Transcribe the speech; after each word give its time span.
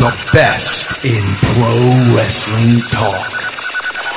The 0.00 0.16
best 0.32 1.04
in 1.04 1.36
pro 1.52 1.76
wrestling 2.16 2.80
talk. 2.90 3.28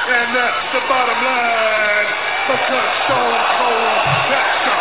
And 0.07 0.29
that's 0.31 0.63
the 0.71 0.79
bottom 0.87 1.19
line. 1.27 2.07
Because 2.47 2.91
Stone 3.03 3.39
Cold 3.59 3.99
Jackson. 4.31 4.79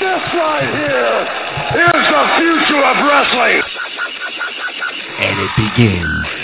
This 0.00 0.24
right 0.40 0.72
here 0.72 1.20
is 1.84 2.04
the 2.08 2.24
future 2.40 2.80
of 2.80 2.96
wrestling. 3.04 3.60
And 5.20 5.36
it 5.36 5.52
begins 5.60 6.37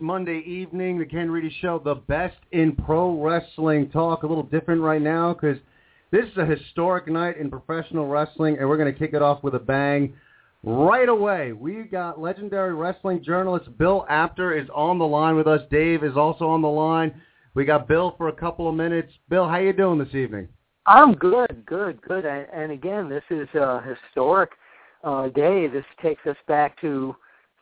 Monday 0.00 0.42
evening, 0.46 0.98
the 0.98 1.04
Ken 1.04 1.30
Reedy 1.30 1.54
Show, 1.60 1.80
the 1.84 1.94
best 1.94 2.36
in 2.52 2.74
pro 2.74 3.20
wrestling 3.22 3.90
talk. 3.90 4.22
A 4.22 4.26
little 4.26 4.42
different 4.42 4.80
right 4.80 5.02
now 5.02 5.34
because 5.34 5.58
this 6.10 6.24
is 6.26 6.36
a 6.36 6.46
historic 6.46 7.08
night 7.08 7.36
in 7.38 7.50
professional 7.50 8.06
wrestling, 8.06 8.58
and 8.58 8.68
we're 8.68 8.76
going 8.76 8.92
to 8.92 8.98
kick 8.98 9.12
it 9.12 9.22
off 9.22 9.42
with 9.42 9.54
a 9.54 9.58
bang 9.58 10.14
right 10.62 11.08
away. 11.08 11.52
We 11.52 11.82
got 11.84 12.20
legendary 12.20 12.74
wrestling 12.74 13.22
journalist 13.22 13.76
Bill 13.78 14.06
Apter 14.08 14.56
is 14.56 14.68
on 14.74 14.98
the 14.98 15.06
line 15.06 15.36
with 15.36 15.46
us. 15.46 15.60
Dave 15.70 16.04
is 16.04 16.16
also 16.16 16.46
on 16.48 16.62
the 16.62 16.68
line. 16.68 17.20
We 17.54 17.64
got 17.64 17.88
Bill 17.88 18.14
for 18.16 18.28
a 18.28 18.32
couple 18.32 18.68
of 18.68 18.74
minutes. 18.74 19.12
Bill, 19.28 19.48
how 19.48 19.58
you 19.58 19.72
doing 19.72 19.98
this 19.98 20.14
evening? 20.14 20.48
I'm 20.86 21.14
good, 21.14 21.64
good, 21.66 22.00
good. 22.02 22.24
And, 22.24 22.70
again, 22.70 23.08
this 23.08 23.24
is 23.30 23.48
a 23.54 23.82
historic 23.82 24.50
uh, 25.02 25.28
day. 25.28 25.66
This 25.66 25.84
takes 26.02 26.24
us 26.26 26.36
back 26.46 26.80
to 26.80 27.16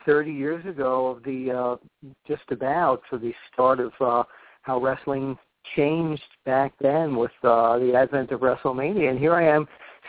30 0.07 0.33
years 0.33 0.65
ago 0.67 1.09
of 1.09 1.23
the 1.23 1.51
uh, 1.51 2.11
just 2.27 2.45
about 2.51 3.03
for 3.09 3.19
the 3.19 3.33
start 3.53 3.81
of 3.81 3.93
uh, 4.01 4.23
how 4.63 4.81
wrestling 4.81 5.37
changed 5.77 6.23
back 6.45 6.73
then 6.81 7.17
with 7.17 7.33
uh, 7.43 7.79
the 7.79 7.95
advent 7.95 8.31
of 8.31 8.41
WrestleMania. 8.41 9.11
And 9.11 9.19
here 9.19 9.35
I 9.35 9.47
am 9.47 9.67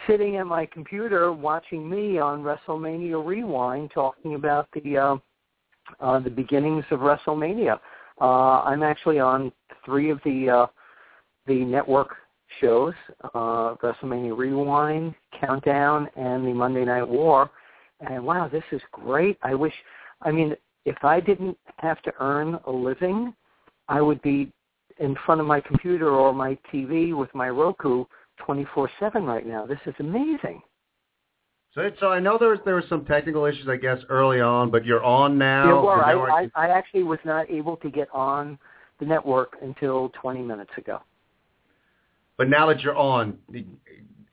sitting 0.08 0.38
at 0.38 0.46
my 0.46 0.66
computer 0.66 1.32
watching 1.32 1.90
me 1.90 2.20
on 2.20 2.44
WrestleMania 2.44 3.26
Rewind 3.26 3.92
talking 3.94 4.36
about 4.36 4.68
the 4.74 4.98
uh, 4.98 5.16
uh, 6.00 6.20
the 6.20 6.30
beginnings 6.30 6.86
of 6.92 7.00
WrestleMania. 7.00 7.80
Uh, 8.20 8.62
I'm 8.62 8.84
actually 8.84 9.20
on 9.20 9.52
three 9.86 10.10
of 10.10 10.20
the 10.26 10.50
uh, 10.50 10.68
the 11.48 11.64
network 11.64 12.16
shows, 12.62 12.94
uh, 13.24 13.76
WrestleMania 13.76 14.36
Rewind, 14.36 15.14
Countdown, 15.40 16.10
and 16.16 16.46
the 16.46 16.54
Monday 16.54 16.86
Night 16.86 17.08
War. 17.08 17.50
And 18.02 18.26
wow, 18.26 18.48
this 18.48 18.64
is 18.72 18.82
great. 18.92 19.38
I 19.42 19.56
wish, 19.56 19.74
I 20.22 20.32
mean, 20.32 20.56
if 20.86 20.98
I 21.04 21.20
didn't 21.20 21.58
have 21.78 22.02
to 22.04 22.14
earn 22.20 22.60
a 22.66 22.72
living, 22.72 23.34
I 23.88 24.02
would 24.02 24.22
be 24.22 24.52
in 25.00 25.16
front 25.26 25.42
of 25.42 25.48
my 25.48 25.62
computer 25.62 26.10
or 26.10 26.34
my 26.34 26.58
TV 26.72 27.16
with 27.16 27.34
my 27.34 27.50
Roku 27.50 28.06
24/7 28.48 29.26
right 29.26 29.46
now. 29.46 29.66
This 29.66 29.80
is 29.86 29.94
amazing. 30.00 30.62
So, 31.74 31.90
so 32.00 32.12
I 32.12 32.20
know 32.20 32.38
there 32.38 32.50
was 32.50 32.60
there 32.64 32.76
were 32.76 32.86
some 32.88 33.04
technical 33.06 33.46
issues, 33.46 33.68
I 33.68 33.76
guess, 33.76 34.00
early 34.10 34.40
on, 34.40 34.72
but 34.72 34.86
you're 34.86 35.04
on 35.04 35.38
now. 35.38 35.66
There 35.66 35.76
were. 35.76 36.04
I, 36.04 36.44
I, 36.44 36.50
I 36.56 36.68
actually 36.70 37.04
was 37.04 37.20
not 37.26 37.50
able 37.50 37.76
to 37.78 37.90
get 37.90 38.08
on 38.14 38.58
the 39.00 39.06
network 39.06 39.58
until 39.62 40.10
20 40.22 40.42
minutes 40.42 40.72
ago. 40.78 41.02
But 42.38 42.50
now 42.50 42.68
that 42.68 42.80
you're 42.82 42.96
on, 42.96 43.38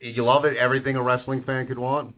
you 0.01 0.25
love 0.25 0.45
it. 0.45 0.57
Everything 0.57 0.95
a 0.97 1.03
wrestling 1.03 1.43
fan 1.43 1.67
could 1.67 1.79
want. 1.79 2.15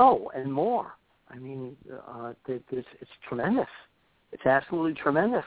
Oh, 0.00 0.30
and 0.34 0.50
more. 0.50 0.94
I 1.28 1.36
mean, 1.36 1.76
uh, 2.08 2.32
it's, 2.48 2.64
it's 2.70 3.10
tremendous. 3.28 3.68
It's 4.32 4.46
absolutely 4.46 4.94
tremendous. 4.94 5.44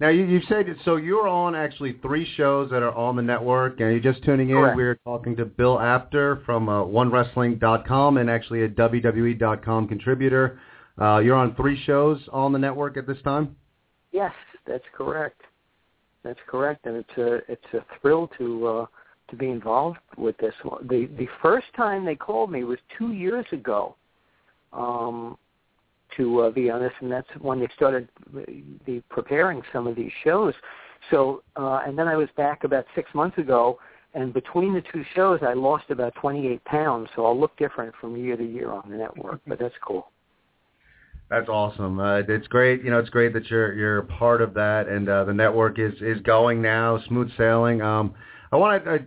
Now 0.00 0.08
you 0.08 0.24
you 0.24 0.40
said 0.48 0.66
so. 0.84 0.96
You're 0.96 1.28
on 1.28 1.54
actually 1.54 1.98
three 2.02 2.28
shows 2.36 2.68
that 2.72 2.82
are 2.82 2.92
on 2.94 3.14
the 3.14 3.22
network, 3.22 3.78
and 3.78 3.92
you're 3.92 4.12
just 4.12 4.24
tuning 4.24 4.50
in. 4.50 4.56
Correct. 4.56 4.76
We're 4.76 4.96
talking 5.04 5.36
to 5.36 5.44
Bill 5.44 5.78
Apter 5.78 6.42
from 6.44 6.68
uh, 6.68 6.82
OneWrestling.com 6.82 8.16
and 8.16 8.28
actually 8.28 8.64
a 8.64 8.68
WWE.com 8.68 9.86
contributor. 9.86 10.58
Uh, 11.00 11.18
you're 11.18 11.36
on 11.36 11.54
three 11.54 11.80
shows 11.84 12.20
on 12.32 12.52
the 12.52 12.58
network 12.58 12.96
at 12.96 13.06
this 13.06 13.22
time. 13.22 13.54
Yes, 14.10 14.32
that's 14.66 14.84
correct. 14.92 15.40
That's 16.24 16.40
correct, 16.48 16.86
and 16.86 16.96
it's 16.96 17.16
a 17.16 17.52
it's 17.52 17.74
a 17.74 17.84
thrill 18.00 18.28
to 18.38 18.66
uh, 18.66 18.86
to 19.28 19.36
be 19.36 19.50
involved 19.50 19.98
with 20.16 20.36
this. 20.38 20.54
one. 20.62 20.86
The 20.86 21.06
the 21.16 21.28
first 21.42 21.66
time 21.76 22.04
they 22.04 22.16
called 22.16 22.50
me 22.50 22.64
was 22.64 22.78
two 22.98 23.12
years 23.12 23.46
ago. 23.52 23.96
Um, 24.72 25.38
to 26.16 26.42
uh, 26.42 26.50
be 26.50 26.70
honest, 26.70 26.94
and 27.00 27.10
that's 27.10 27.28
when 27.40 27.60
they 27.60 27.68
started 27.74 28.08
uh, 28.36 28.40
the 28.86 29.02
preparing 29.08 29.62
some 29.72 29.86
of 29.86 29.96
these 29.96 30.12
shows. 30.22 30.54
So, 31.10 31.42
uh, 31.56 31.82
and 31.86 31.98
then 31.98 32.08
I 32.08 32.16
was 32.16 32.28
back 32.36 32.64
about 32.64 32.84
six 32.94 33.12
months 33.14 33.36
ago, 33.38 33.78
and 34.14 34.32
between 34.32 34.74
the 34.74 34.82
two 34.92 35.04
shows, 35.14 35.40
I 35.42 35.54
lost 35.54 35.90
about 35.90 36.14
28 36.14 36.64
pounds. 36.64 37.08
So 37.16 37.26
I'll 37.26 37.38
look 37.38 37.56
different 37.56 37.94
from 38.00 38.16
year 38.16 38.36
to 38.36 38.44
year 38.44 38.70
on 38.70 38.88
the 38.88 38.96
network, 38.96 39.40
but 39.46 39.58
that's 39.58 39.74
cool. 39.84 40.10
That's 41.30 41.48
awesome. 41.48 41.98
Uh, 41.98 42.18
it's 42.18 42.46
great. 42.46 42.84
You 42.84 42.90
know, 42.90 42.98
it's 42.98 43.10
great 43.10 43.32
that 43.32 43.50
you're 43.50 43.74
you're 43.74 44.02
part 44.02 44.40
of 44.40 44.54
that, 44.54 44.88
and 44.88 45.08
uh, 45.08 45.24
the 45.24 45.32
network 45.32 45.78
is 45.78 45.94
is 46.00 46.20
going 46.20 46.60
now, 46.62 47.00
smooth 47.08 47.30
sailing. 47.36 47.80
Um, 47.82 48.14
I 48.52 48.56
want 48.56 48.84
to 48.84 48.90
uh, 48.90 48.98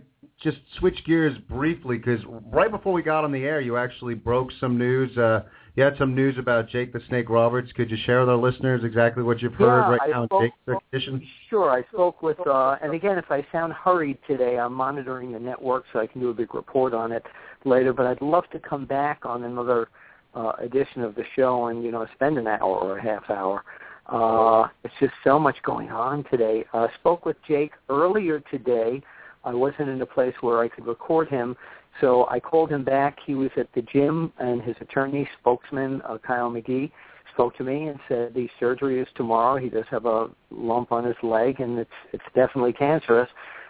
just 0.42 0.58
switch 0.78 1.04
gears 1.04 1.36
briefly 1.48 1.98
because 1.98 2.20
right 2.52 2.70
before 2.70 2.92
we 2.92 3.02
got 3.02 3.24
on 3.24 3.32
the 3.32 3.44
air, 3.44 3.60
you 3.60 3.76
actually 3.76 4.14
broke 4.14 4.50
some 4.60 4.78
news. 4.78 5.16
Uh, 5.18 5.42
you 5.74 5.82
had 5.82 5.96
some 5.98 6.14
news 6.14 6.36
about 6.38 6.68
Jake 6.68 6.92
the 6.92 7.00
Snake 7.08 7.28
Roberts. 7.28 7.70
Could 7.72 7.90
you 7.90 7.96
share 8.04 8.20
with 8.20 8.28
our 8.28 8.36
listeners 8.36 8.82
exactly 8.84 9.22
what 9.22 9.40
you've 9.42 9.54
heard 9.54 9.80
Yeah, 9.82 9.90
right 9.90 10.00
I 10.02 10.06
now 10.08 10.22
in 10.22 10.28
spoke- 10.28 10.42
Jake's 10.42 10.82
edition? 10.92 11.26
Sure, 11.50 11.70
I 11.70 11.82
spoke 11.92 12.22
with, 12.22 12.38
uh, 12.46 12.76
and 12.82 12.92
again, 12.94 13.18
if 13.18 13.30
I 13.30 13.46
sound 13.52 13.72
hurried 13.72 14.18
today, 14.26 14.58
I'm 14.58 14.72
monitoring 14.74 15.32
the 15.32 15.38
network 15.40 15.84
so 15.92 15.98
I 16.00 16.06
can 16.06 16.20
do 16.20 16.30
a 16.30 16.34
big 16.34 16.54
report 16.54 16.94
on 16.94 17.12
it 17.12 17.24
later. 17.64 17.92
But 17.92 18.06
I'd 18.06 18.20
love 18.22 18.44
to 18.52 18.58
come 18.60 18.86
back 18.86 19.24
on 19.24 19.44
another 19.44 19.88
uh, 20.34 20.52
edition 20.58 21.02
of 21.02 21.14
the 21.14 21.24
show 21.34 21.66
and 21.66 21.82
you 21.82 21.90
know 21.90 22.06
spend 22.14 22.38
an 22.38 22.46
hour 22.46 22.60
or 22.78 22.98
a 22.98 23.02
half 23.02 23.28
hour. 23.30 23.64
Uh, 24.06 24.68
it's 24.84 24.94
just 25.00 25.12
so 25.24 25.38
much 25.38 25.56
going 25.62 25.90
on 25.90 26.24
today. 26.30 26.64
I 26.72 26.84
uh, 26.84 26.88
spoke 26.98 27.26
with 27.26 27.36
Jake 27.46 27.72
earlier 27.88 28.40
today. 28.50 29.02
I 29.44 29.54
wasn't 29.54 29.88
in 29.88 30.00
a 30.02 30.06
place 30.06 30.34
where 30.40 30.60
I 30.60 30.68
could 30.68 30.86
record 30.86 31.28
him, 31.28 31.56
so 32.00 32.26
I 32.30 32.40
called 32.40 32.70
him 32.70 32.84
back. 32.84 33.18
He 33.24 33.34
was 33.34 33.50
at 33.56 33.68
the 33.74 33.82
gym, 33.82 34.32
and 34.38 34.62
his 34.62 34.76
attorney, 34.80 35.28
spokesman 35.40 36.02
uh, 36.02 36.18
Kyle 36.18 36.50
McGee, 36.50 36.90
spoke 37.32 37.56
to 37.56 37.64
me 37.64 37.86
and 37.86 37.98
said 38.08 38.34
the 38.34 38.48
surgery 38.58 39.00
is 39.00 39.08
tomorrow. 39.14 39.58
He 39.58 39.68
does 39.68 39.84
have 39.90 40.06
a 40.06 40.28
lump 40.50 40.92
on 40.92 41.04
his 41.04 41.16
leg, 41.22 41.60
and 41.60 41.78
it's 41.78 41.90
it's 42.12 42.24
definitely 42.34 42.72
cancerous, 42.72 43.28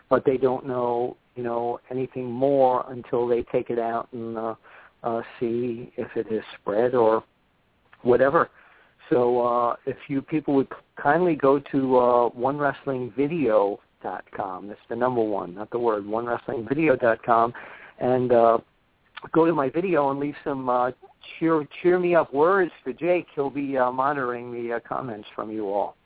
but 0.09 0.25
they 0.25 0.37
don't 0.37 0.67
know 0.67 1.17
you 1.37 1.43
know 1.43 1.79
anything 1.91 2.31
more 2.31 2.85
until 2.89 3.27
they 3.29 3.43
take 3.43 3.71
it 3.71 3.79
out 3.79 4.09
and 4.13 4.39
uh, 4.39 4.55
uh, 5.03 5.23
see 5.39 5.93
if 5.97 6.09
it 6.17 6.27
has 6.33 6.43
spread 6.61 6.95
or 6.95 7.23
whatever. 8.03 8.49
So 9.11 9.41
uh, 9.47 9.77
if 9.87 9.97
you 10.09 10.23
people 10.23 10.55
would 10.55 10.69
kindly 10.97 11.35
go 11.35 11.59
to 11.59 11.97
uh, 11.99 12.29
onewrestlingvideo.com. 14.05 14.69
That's 14.69 14.81
the 14.89 14.97
number 14.97 15.23
one, 15.23 15.55
not 15.55 15.71
the 15.71 15.79
word. 15.79 16.07
one 16.07 16.27
wrestling 16.27 16.67
video 16.69 16.97
dot 16.97 17.23
com, 17.23 17.53
and 17.99 18.33
uh, 18.33 18.59
go 19.33 19.47
to 19.47 19.53
my 19.53 19.69
video 19.69 20.11
and 20.11 20.21
leave 20.21 20.37
some 20.45 20.69
uh, 20.69 20.91
cheer 21.39 21.67
cheer 21.83 21.99
me 21.99 22.15
up 22.15 22.33
words 22.33 22.71
for 22.85 22.93
Jake. 22.93 23.27
He'll 23.35 23.51
be 23.51 23.77
uh, 23.77 23.91
monitoring 23.91 24.53
the 24.53 24.75
uh, 24.75 24.81
comments 24.89 25.29
from 25.35 25.51
you 25.51 25.69
all. 25.69 25.97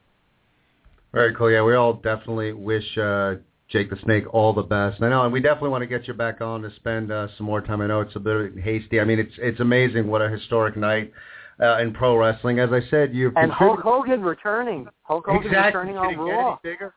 Very 1.12 1.34
cool. 1.34 1.50
Yeah, 1.50 1.62
we 1.62 1.74
all 1.74 1.94
definitely 1.94 2.52
wish 2.52 2.96
uh, 2.96 3.34
Jake 3.68 3.90
the 3.90 3.98
Snake 4.02 4.24
all 4.32 4.52
the 4.52 4.62
best. 4.62 5.02
I 5.02 5.10
know, 5.10 5.24
and 5.24 5.32
we 5.32 5.40
definitely 5.40 5.70
want 5.70 5.82
to 5.82 5.86
get 5.86 6.08
you 6.08 6.14
back 6.14 6.40
on 6.40 6.62
to 6.62 6.74
spend 6.76 7.12
uh, 7.12 7.28
some 7.36 7.46
more 7.46 7.60
time. 7.60 7.80
I 7.82 7.86
know 7.86 8.00
it's 8.00 8.16
a 8.16 8.20
bit 8.20 8.58
hasty. 8.58 9.00
I 9.00 9.04
mean, 9.04 9.18
it's 9.18 9.34
it's 9.38 9.60
amazing 9.60 10.06
what 10.06 10.22
a 10.22 10.28
historic 10.28 10.76
night 10.76 11.12
uh, 11.60 11.78
in 11.78 11.92
pro 11.92 12.16
wrestling. 12.16 12.58
As 12.60 12.70
I 12.72 12.80
said, 12.90 13.14
you've 13.14 13.36
and 13.36 13.52
Hulk 13.52 13.80
Hogan 13.80 14.22
returning. 14.22 14.88
Hulk 15.02 15.26
Hogan 15.26 15.46
exactly. 15.46 15.80
returning 15.80 15.98
on 15.98 16.06
it 16.06 16.16
get 16.16 16.22
any 16.22 16.30
Raw 16.30 16.58
bigger? 16.62 16.94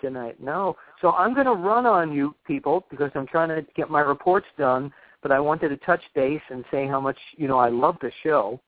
Tonight. 0.00 0.40
No, 0.40 0.76
so 1.00 1.12
I'm 1.12 1.34
going 1.34 1.46
to 1.46 1.52
run 1.52 1.86
on 1.86 2.12
you 2.12 2.34
people 2.46 2.84
because 2.90 3.10
I'm 3.14 3.26
trying 3.26 3.48
to 3.48 3.66
get 3.74 3.90
my 3.90 4.00
reports 4.00 4.46
done. 4.58 4.92
But 5.22 5.32
I 5.32 5.40
wanted 5.40 5.70
to 5.70 5.76
touch 5.78 6.02
base 6.14 6.40
and 6.50 6.64
say 6.70 6.86
how 6.86 7.00
much 7.00 7.18
you 7.36 7.48
know 7.48 7.58
I 7.58 7.68
love 7.68 7.96
the 8.00 8.12
show, 8.22 8.60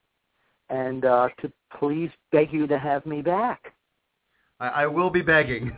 and 0.69 1.05
uh, 1.05 1.29
to 1.41 1.51
please 1.79 2.09
beg 2.31 2.51
you 2.51 2.67
to 2.67 2.77
have 2.77 3.05
me 3.05 3.21
back. 3.21 3.73
I, 4.59 4.67
I 4.67 4.87
will 4.87 5.09
be 5.09 5.21
begging. 5.21 5.71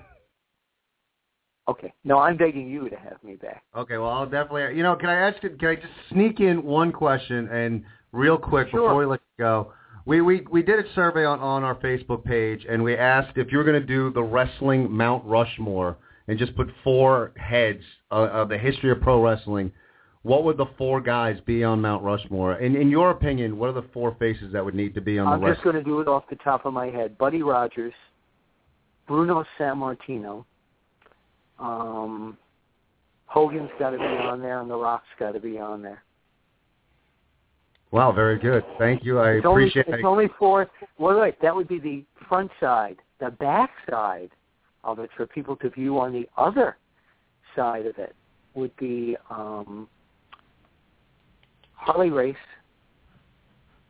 Okay. 1.68 1.94
No, 2.04 2.20
I'm 2.20 2.38
begging 2.38 2.68
you 2.68 2.90
to 2.90 2.96
have 2.96 3.24
me 3.24 3.36
back. 3.36 3.64
Okay, 3.76 3.98
well, 3.98 4.10
I'll 4.10 4.26
definitely. 4.26 4.76
You 4.76 4.84
know, 4.84 4.96
can 4.96 5.10
I 5.10 5.30
ask 5.30 5.42
you? 5.44 5.52
Can 5.52 5.70
I 5.70 5.76
just 5.76 5.88
sneak 6.12 6.40
in 6.40 6.64
one 6.64 6.92
question 6.92 7.48
and 7.50 7.84
real 8.12 8.38
quick 8.38 8.70
Sure. 8.70 8.82
before 8.82 8.98
we 8.98 9.06
let 9.06 9.22
you 9.38 9.44
go? 9.44 9.74
We 10.06 10.22
we 10.22 10.42
we 10.52 10.62
did 10.62 10.86
a 10.86 10.94
survey 10.94 11.26
on 11.26 11.40
on 11.40 11.64
our 11.64 11.76
Facebook 11.76 12.24
page, 12.24 12.66
and 12.70 12.84
we 12.84 12.96
asked 12.96 13.38
if 13.38 13.52
you 13.52 13.58
were 13.58 13.64
going 13.64 13.80
to 13.80 13.88
do 13.88 14.12
the 14.12 14.24
wrestling 14.24 14.92
Mount 14.92 15.24
Rushmore 15.26 15.98
and 16.28 16.38
just 16.38 16.56
put 16.56 16.70
four 16.84 17.32
heads 17.38 17.84
of, 18.12 18.30
of 18.30 18.50
the 18.50 18.58
history 18.58 18.92
of 18.92 19.02
pro 19.02 19.24
wrestling. 19.24 19.72
What 20.24 20.46
would 20.46 20.56
the 20.56 20.68
four 20.78 21.02
guys 21.02 21.38
be 21.46 21.64
on 21.66 21.82
Mount 21.82 22.04
Rushmore? 22.04 22.56
In 22.56 22.76
in 22.76 22.90
your 22.90 23.12
opinion, 23.12 23.58
what 23.58 23.70
are 23.70 23.74
the 23.74 23.88
four 23.94 24.16
faces 24.20 24.52
that 24.54 24.64
would 24.64 24.76
need 24.76 24.94
to 24.96 25.02
be 25.02 25.20
on 25.20 25.26
the 25.26 25.32
I'm 25.32 25.42
the 25.42 25.54
just 25.54 25.64
going 25.64 25.76
to 25.76 25.84
do 25.84 26.02
it 26.02 26.08
off 26.08 26.24
the 26.30 26.38
top 26.38 26.66
of 26.66 26.74
my 26.74 26.88
head. 26.88 27.18
Buddy 27.18 27.42
Rogers, 27.42 27.94
Bruno 29.08 29.46
Sammartino, 29.60 30.46
um, 31.60 32.38
Hogan's 33.26 33.72
got 33.80 33.92
to 33.92 33.98
be 33.98 34.04
on 34.04 34.42
there, 34.42 34.62
and 34.62 34.70
The 34.70 34.76
Rock's 34.76 35.08
got 35.20 35.32
to 35.32 35.40
be 35.40 35.60
on 35.60 35.82
there. 35.82 36.04
Wow, 37.94 38.12
very 38.12 38.40
good. 38.40 38.66
Thank 38.80 39.06
you. 39.06 39.20
I 39.20 39.34
it's 39.34 39.46
only, 39.46 39.66
appreciate 39.66 39.86
It's 39.88 40.00
it. 40.00 40.04
only 40.04 40.28
four. 40.40 40.68
Well, 40.98 41.20
wait, 41.20 41.40
that 41.44 41.56
would 41.56 41.68
be 41.68 41.78
the 41.78 42.04
front 42.28 42.50
side. 42.60 42.98
The 43.20 43.30
back 43.30 43.70
side 43.88 44.32
of 44.84 44.98
it 44.98 45.12
for 45.16 45.28
people 45.28 45.56
to 45.58 45.70
view 45.70 46.00
on 46.00 46.12
the 46.12 46.28
other 46.36 46.78
side 47.56 47.86
of 47.86 48.00
it 48.00 48.16
would 48.56 48.76
be 48.78 49.16
um, 49.30 49.88
Harley 51.74 52.10
Race, 52.10 52.36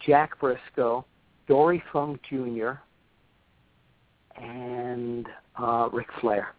Jack 0.05 0.37
Brisco, 0.37 1.05
Dory 1.47 1.81
Funk 1.93 2.19
Jr., 2.29 2.71
and 4.35 5.29
uh, 5.57 5.87
Ric 5.93 6.07
Flair. 6.19 6.53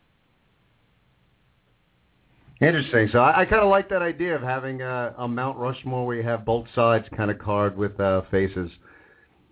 Interesting. 2.60 3.08
So 3.12 3.18
I, 3.18 3.40
I 3.42 3.44
kind 3.44 3.62
of 3.62 3.68
like 3.68 3.88
that 3.90 4.02
idea 4.02 4.34
of 4.34 4.42
having 4.42 4.80
a, 4.80 5.14
a 5.18 5.26
Mount 5.28 5.58
Rushmore 5.58 6.06
where 6.06 6.16
you 6.16 6.22
have 6.22 6.44
both 6.44 6.66
sides 6.74 7.06
kind 7.16 7.30
of 7.30 7.38
carved 7.38 7.76
with 7.76 7.98
uh, 7.98 8.22
faces. 8.30 8.70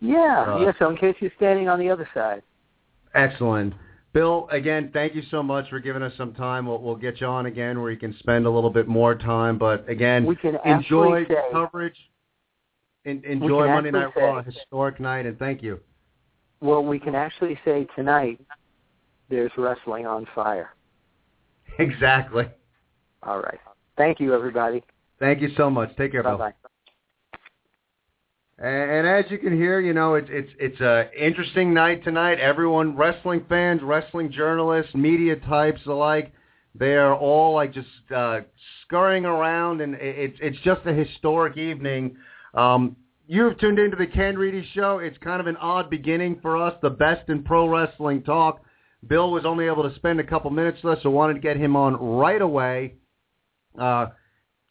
Yeah, 0.00 0.44
Uh, 0.48 0.58
yeah. 0.60 0.72
So 0.78 0.90
in 0.90 0.96
case 0.96 1.16
you're 1.20 1.32
standing 1.36 1.68
on 1.68 1.78
the 1.78 1.88
other 1.90 2.08
side, 2.14 2.42
Excellent. 3.14 3.74
Bill, 4.14 4.48
again, 4.50 4.90
thank 4.92 5.14
you 5.14 5.22
so 5.30 5.42
much 5.42 5.68
for 5.68 5.80
giving 5.80 6.02
us 6.02 6.12
some 6.16 6.32
time. 6.34 6.66
We'll, 6.66 6.80
we'll 6.80 6.96
get 6.96 7.20
you 7.20 7.26
on 7.26 7.46
again 7.46 7.80
where 7.80 7.90
you 7.90 7.98
can 7.98 8.14
spend 8.18 8.46
a 8.46 8.50
little 8.50 8.70
bit 8.70 8.88
more 8.88 9.14
time. 9.14 9.58
But 9.58 9.88
again, 9.88 10.24
we 10.24 10.36
can 10.36 10.56
enjoy 10.64 11.26
say 11.26 11.34
coverage. 11.50 11.96
En- 13.04 13.22
enjoy 13.24 13.66
Monday 13.68 13.90
Night 13.90 14.14
Raw, 14.16 14.38
a 14.38 14.42
historic 14.42 15.00
night, 15.00 15.26
and 15.26 15.38
thank 15.38 15.62
you. 15.62 15.80
well, 16.60 16.84
we 16.84 16.98
can 16.98 17.14
actually 17.14 17.58
say 17.64 17.86
tonight 17.96 18.40
there's 19.28 19.50
wrestling 19.58 20.06
on 20.06 20.26
fire. 20.34 20.70
Exactly. 21.78 22.46
All 23.22 23.40
right. 23.40 23.58
Thank 23.96 24.20
you, 24.20 24.34
everybody. 24.34 24.82
Thank 25.18 25.40
you 25.40 25.50
so 25.56 25.70
much. 25.70 25.94
Take 25.96 26.12
care, 26.12 26.22
Bye 26.22 26.30
Bill. 26.30 26.38
bye. 26.38 26.52
And, 28.58 28.90
and 28.90 29.06
as 29.06 29.30
you 29.30 29.38
can 29.38 29.54
hear, 29.56 29.80
you 29.80 29.92
know, 29.92 30.14
it's 30.14 30.28
it's 30.30 30.50
it's 30.58 30.80
a 30.80 31.10
interesting 31.18 31.74
night 31.74 32.04
tonight. 32.04 32.38
Everyone, 32.38 32.96
wrestling 32.96 33.44
fans, 33.48 33.80
wrestling 33.82 34.30
journalists, 34.32 34.94
media 34.94 35.36
types 35.36 35.80
alike, 35.86 36.32
they 36.74 36.94
are 36.94 37.14
all 37.14 37.54
like 37.54 37.72
just 37.74 37.88
uh, 38.14 38.40
scurrying 38.84 39.24
around, 39.24 39.80
and 39.80 39.94
it's 40.00 40.38
it's 40.40 40.58
just 40.64 40.80
a 40.86 40.92
historic 40.92 41.56
evening. 41.56 42.16
Um, 42.54 42.96
you've 43.26 43.58
tuned 43.58 43.78
into 43.78 43.96
the 43.96 44.06
Ken 44.06 44.36
Reedy 44.36 44.66
Show. 44.74 44.98
It's 44.98 45.18
kind 45.18 45.40
of 45.40 45.46
an 45.46 45.56
odd 45.56 45.90
beginning 45.90 46.38
for 46.40 46.56
us, 46.56 46.74
the 46.82 46.90
best 46.90 47.28
in 47.28 47.42
pro 47.42 47.68
wrestling 47.68 48.22
talk. 48.22 48.62
Bill 49.06 49.32
was 49.32 49.44
only 49.44 49.66
able 49.66 49.88
to 49.88 49.94
spend 49.96 50.20
a 50.20 50.24
couple 50.24 50.50
minutes 50.50 50.78
with 50.82 50.98
us, 50.98 51.02
so 51.02 51.10
wanted 51.10 51.34
to 51.34 51.40
get 51.40 51.56
him 51.56 51.74
on 51.74 51.94
right 51.96 52.40
away. 52.40 52.94
Uh, 53.78 54.06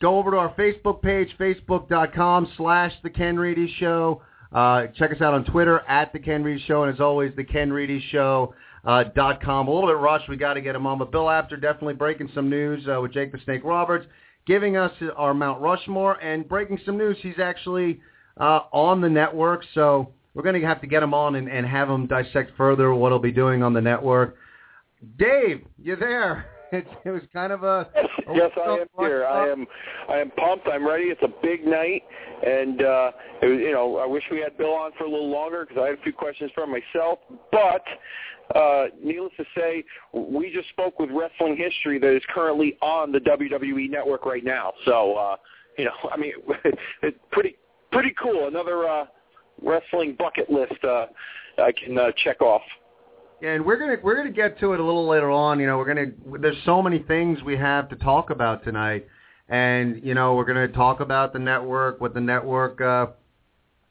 go 0.01 0.18
over 0.18 0.31
to 0.31 0.38
our 0.38 0.53
Facebook 0.56 1.01
page, 1.01 1.30
facebook.com 1.39 2.51
slash 2.57 2.94
The 3.03 3.09
Ken 3.09 3.38
Reedy 3.38 3.74
Show. 3.80 4.21
Uh, 4.51 4.88
check 4.98 5.12
us 5.12 5.21
out 5.21 5.33
on 5.33 5.45
Twitter, 5.45 5.80
at 5.88 6.12
The 6.13 6.19
Ken 6.19 6.44
Reedy 6.44 6.63
Show, 6.68 6.83
and 6.83 6.94
as 6.94 7.00
always, 7.00 7.31
The 7.36 7.44
Ken 7.44 7.71
Reedy 7.71 8.03
Show. 8.12 8.53
Uh, 8.83 9.03
dot 9.15 9.44
com. 9.44 9.68
A 9.68 9.71
little 9.71 9.88
bit 9.88 10.00
rushed. 10.00 10.27
We 10.27 10.38
got 10.38 10.56
to 10.56 10.62
get 10.62 10.75
him 10.75 10.88
on. 10.88 10.98
But 10.98 11.12
Bill 11.12 11.30
Apter 11.30 11.57
definitely 11.57 11.94
breaking 11.94 12.31
some 12.33 12.50
news 12.50 12.83
uh, 12.92 13.00
with 13.00 13.13
Jake 13.13 13.31
the 13.31 13.38
Snake 13.45 13.62
Roberts, 13.63 14.07
giving 14.48 14.75
us 14.75 14.92
our 15.15 15.36
Mount 15.36 15.62
Rushmore, 15.62 16.15
and 16.15 16.50
breaking 16.50 16.80
some 16.83 16.98
news. 16.98 17.15
He's 17.21 17.38
actually 17.38 18.01
uh, 18.39 18.62
on 18.74 19.00
the 19.00 19.07
network, 19.07 19.63
so 19.75 20.13
we're 20.33 20.42
going 20.42 20.59
to 20.59 20.65
have 20.65 20.81
to 20.81 20.88
get 20.88 21.03
him 21.03 21.13
on 21.13 21.36
and, 21.36 21.48
and 21.48 21.63
have 21.68 21.92
him 21.92 22.07
dissect 22.07 22.53
further 22.57 22.92
what 22.92 23.12
he'll 23.12 23.19
be 23.19 23.31
doing 23.31 23.62
on 23.62 23.74
the 23.74 23.81
network. 23.81 24.36
Dave, 25.19 25.63
you 25.77 25.95
there? 25.95 26.48
It, 26.78 26.88
it 27.04 27.12
was 27.12 27.22
kind 27.34 27.52
of 27.52 27.64
a, 27.64 27.90
a 27.96 28.34
Yes, 28.34 28.52
I 28.56 28.78
am 28.78 28.88
here. 28.98 29.26
I 29.26 29.50
am. 29.50 29.68
I 30.10 30.20
am 30.20 30.32
pumped. 30.32 30.70
I'm 30.72 30.88
ready. 30.88 31.06
It's 31.06 31.22
a 31.22 31.34
big 31.42 31.66
night, 31.66 32.04
and 32.46 32.82
uh, 32.82 33.12
it 33.42 33.48
was, 33.48 33.60
you 33.60 33.74
know, 33.74 33.98
I 33.98 34.06
wish 34.06 34.24
we 34.32 34.40
had 34.40 34.58
Bill 34.58 34.74
on 34.74 34.92
for 34.98 35.04
a 35.04 35.10
little 35.10 35.30
longer 35.30 35.66
because 35.68 35.82
I 35.84 35.90
had 35.90 36.00
a 36.00 36.02
few 36.02 36.14
questions 36.14 36.50
for 36.56 36.66
myself. 36.66 37.20
But 37.52 37.84
uh, 38.56 38.86
needless 39.04 39.34
to 39.38 39.44
say, 39.56 39.84
we 40.14 40.52
just 40.54 40.70
spoke 40.70 40.98
with 40.98 41.10
Wrestling 41.12 41.58
History 41.58 42.00
that 42.00 42.16
is 42.16 42.24
currently 42.34 42.78
on 42.82 43.12
the 43.12 43.20
WWE 43.20 43.90
Network 43.90 44.26
right 44.26 44.44
now. 44.44 44.72
So, 44.86 45.16
uh, 45.16 45.36
you 45.78 45.86
know, 45.86 45.92
I 46.12 46.18
mean, 46.18 46.34
it's 47.04 47.18
pretty 47.32 47.58
pretty 47.92 48.14
cool. 48.22 48.48
Another 48.48 48.88
uh, 48.88 49.06
wrestling 49.62 50.16
bucket 50.18 50.50
list 50.50 50.84
uh, 50.84 51.08
I 51.58 51.72
can 51.72 51.98
uh, 51.98 52.12
check 52.24 52.42
off. 52.42 52.62
And 53.44 53.66
we're 53.66 53.78
gonna 53.78 53.96
we're 54.04 54.16
gonna 54.16 54.30
get 54.30 54.60
to 54.60 54.74
it 54.74 54.80
a 54.80 54.84
little 54.84 55.08
later 55.08 55.32
on. 55.32 55.60
You 55.60 55.66
know, 55.66 55.78
we're 55.78 55.88
gonna 55.88 56.12
there's 56.40 56.58
so 56.64 56.82
many 56.82 57.00
things 57.00 57.42
we 57.42 57.58
have 57.58 57.90
to 57.90 57.96
talk 57.96 58.30
about 58.30 58.64
tonight, 58.64 59.08
and 59.50 60.00
you 60.04 60.14
know 60.14 60.36
we're 60.36 60.46
gonna 60.46 60.68
talk 60.68 61.00
about 61.00 61.34
the 61.34 61.40
network, 61.40 62.00
what 62.00 62.14
the 62.14 62.22
network, 62.22 62.80
uh, 62.82 63.08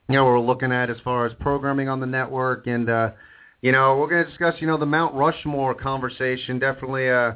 you 0.07 0.15
know, 0.15 0.23
we're 0.23 0.39
looking 0.39 0.71
at 0.71 0.89
as 0.89 0.97
far 1.03 1.25
as 1.25 1.33
programming 1.41 1.89
on 1.89 1.99
the 1.99 2.05
network, 2.05 2.67
and 2.67 2.89
uh, 2.89 3.11
you 3.61 3.73
know 3.73 3.97
we're 3.97 4.09
gonna 4.09 4.25
discuss 4.25 4.55
you 4.59 4.67
know 4.67 4.77
the 4.77 4.85
Mount 4.85 5.13
Rushmore 5.15 5.75
conversation. 5.75 6.57
Definitely, 6.57 7.09
uh, 7.09 7.33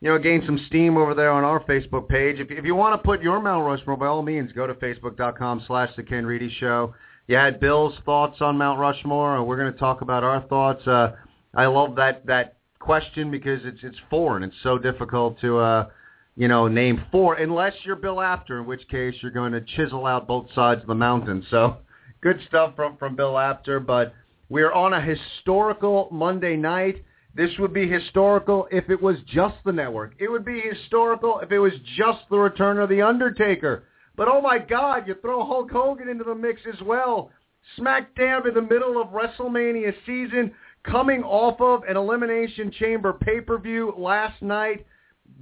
you 0.00 0.08
know, 0.08 0.18
gain 0.18 0.42
some 0.44 0.58
steam 0.66 0.96
over 0.96 1.14
there 1.14 1.30
on 1.30 1.44
our 1.44 1.62
Facebook 1.64 2.08
page. 2.08 2.40
If 2.40 2.50
if 2.50 2.64
you 2.64 2.74
want 2.74 3.00
to 3.00 3.06
put 3.06 3.22
your 3.22 3.40
Mount 3.40 3.64
Rushmore, 3.64 3.96
by 3.96 4.06
all 4.06 4.22
means, 4.22 4.50
go 4.50 4.66
to 4.66 4.74
facebook.com/slash 4.74 5.90
the 5.96 6.02
Ken 6.02 6.26
Reedy 6.26 6.52
Show. 6.58 6.92
You 7.28 7.36
had 7.36 7.60
Bill's 7.60 7.94
thoughts 8.04 8.40
on 8.40 8.58
Mount 8.58 8.80
Rushmore, 8.80 9.36
and 9.36 9.46
we're 9.46 9.56
going 9.56 9.72
to 9.72 9.78
talk 9.78 10.00
about 10.00 10.24
our 10.24 10.40
thoughts. 10.48 10.84
Uh, 10.88 11.12
I 11.54 11.66
love 11.66 11.96
that 11.96 12.26
that 12.26 12.56
question 12.78 13.30
because 13.30 13.60
it's 13.64 13.80
it's 13.82 13.98
foreign. 14.10 14.42
It's 14.42 14.56
so 14.62 14.78
difficult 14.78 15.40
to 15.40 15.58
uh, 15.58 15.88
you 16.36 16.48
know 16.48 16.68
name 16.68 17.02
four 17.10 17.34
unless 17.34 17.74
you're 17.84 17.96
Bill 17.96 18.20
Apter, 18.20 18.60
in 18.60 18.66
which 18.66 18.86
case 18.88 19.14
you're 19.20 19.30
going 19.30 19.52
to 19.52 19.60
chisel 19.60 20.06
out 20.06 20.26
both 20.26 20.46
sides 20.54 20.80
of 20.80 20.86
the 20.86 20.94
mountain. 20.94 21.46
So 21.50 21.78
good 22.22 22.40
stuff 22.48 22.74
from 22.74 22.96
from 22.96 23.16
Bill 23.16 23.38
Apter, 23.38 23.80
But 23.80 24.14
we're 24.48 24.72
on 24.72 24.92
a 24.92 25.00
historical 25.00 26.08
Monday 26.10 26.56
night. 26.56 27.04
This 27.34 27.50
would 27.58 27.72
be 27.72 27.88
historical 27.88 28.68
if 28.70 28.90
it 28.90 29.00
was 29.00 29.16
just 29.26 29.56
the 29.64 29.72
network. 29.72 30.14
It 30.18 30.30
would 30.30 30.44
be 30.44 30.60
historical 30.60 31.40
if 31.40 31.50
it 31.50 31.58
was 31.58 31.72
just 31.96 32.18
the 32.28 32.38
return 32.38 32.78
of 32.78 32.90
the 32.90 33.00
Undertaker. 33.00 33.84
But 34.16 34.28
oh 34.28 34.42
my 34.42 34.58
God, 34.58 35.08
you 35.08 35.16
throw 35.22 35.44
Hulk 35.44 35.70
Hogan 35.70 36.10
into 36.10 36.24
the 36.24 36.34
mix 36.34 36.60
as 36.70 36.80
well. 36.82 37.30
Smack 37.76 38.14
dab 38.14 38.44
in 38.44 38.54
the 38.54 38.60
middle 38.60 39.00
of 39.00 39.08
WrestleMania 39.08 39.94
season 40.04 40.52
coming 40.84 41.22
off 41.22 41.60
of 41.60 41.84
an 41.84 41.96
Elimination 41.96 42.70
Chamber 42.72 43.12
pay-per-view 43.12 43.94
last 43.96 44.40
night. 44.42 44.86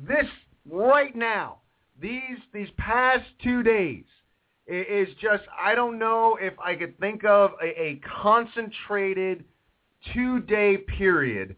This 0.06 0.26
right 0.70 1.14
now, 1.14 1.58
these 2.00 2.38
these 2.52 2.68
past 2.78 3.24
two 3.42 3.62
days, 3.62 4.04
is 4.66 5.08
just 5.20 5.42
I 5.58 5.74
don't 5.74 5.98
know 5.98 6.38
if 6.40 6.54
I 6.58 6.74
could 6.74 6.98
think 6.98 7.24
of 7.24 7.52
a, 7.62 7.66
a 7.66 8.00
concentrated 8.22 9.44
two-day 10.14 10.78
period 10.78 11.56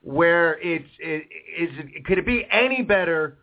where 0.00 0.58
it's 0.60 0.88
it, 0.98 1.28
is 1.58 2.04
could 2.04 2.18
it 2.18 2.26
be 2.26 2.46
any 2.50 2.82
better 2.82 3.38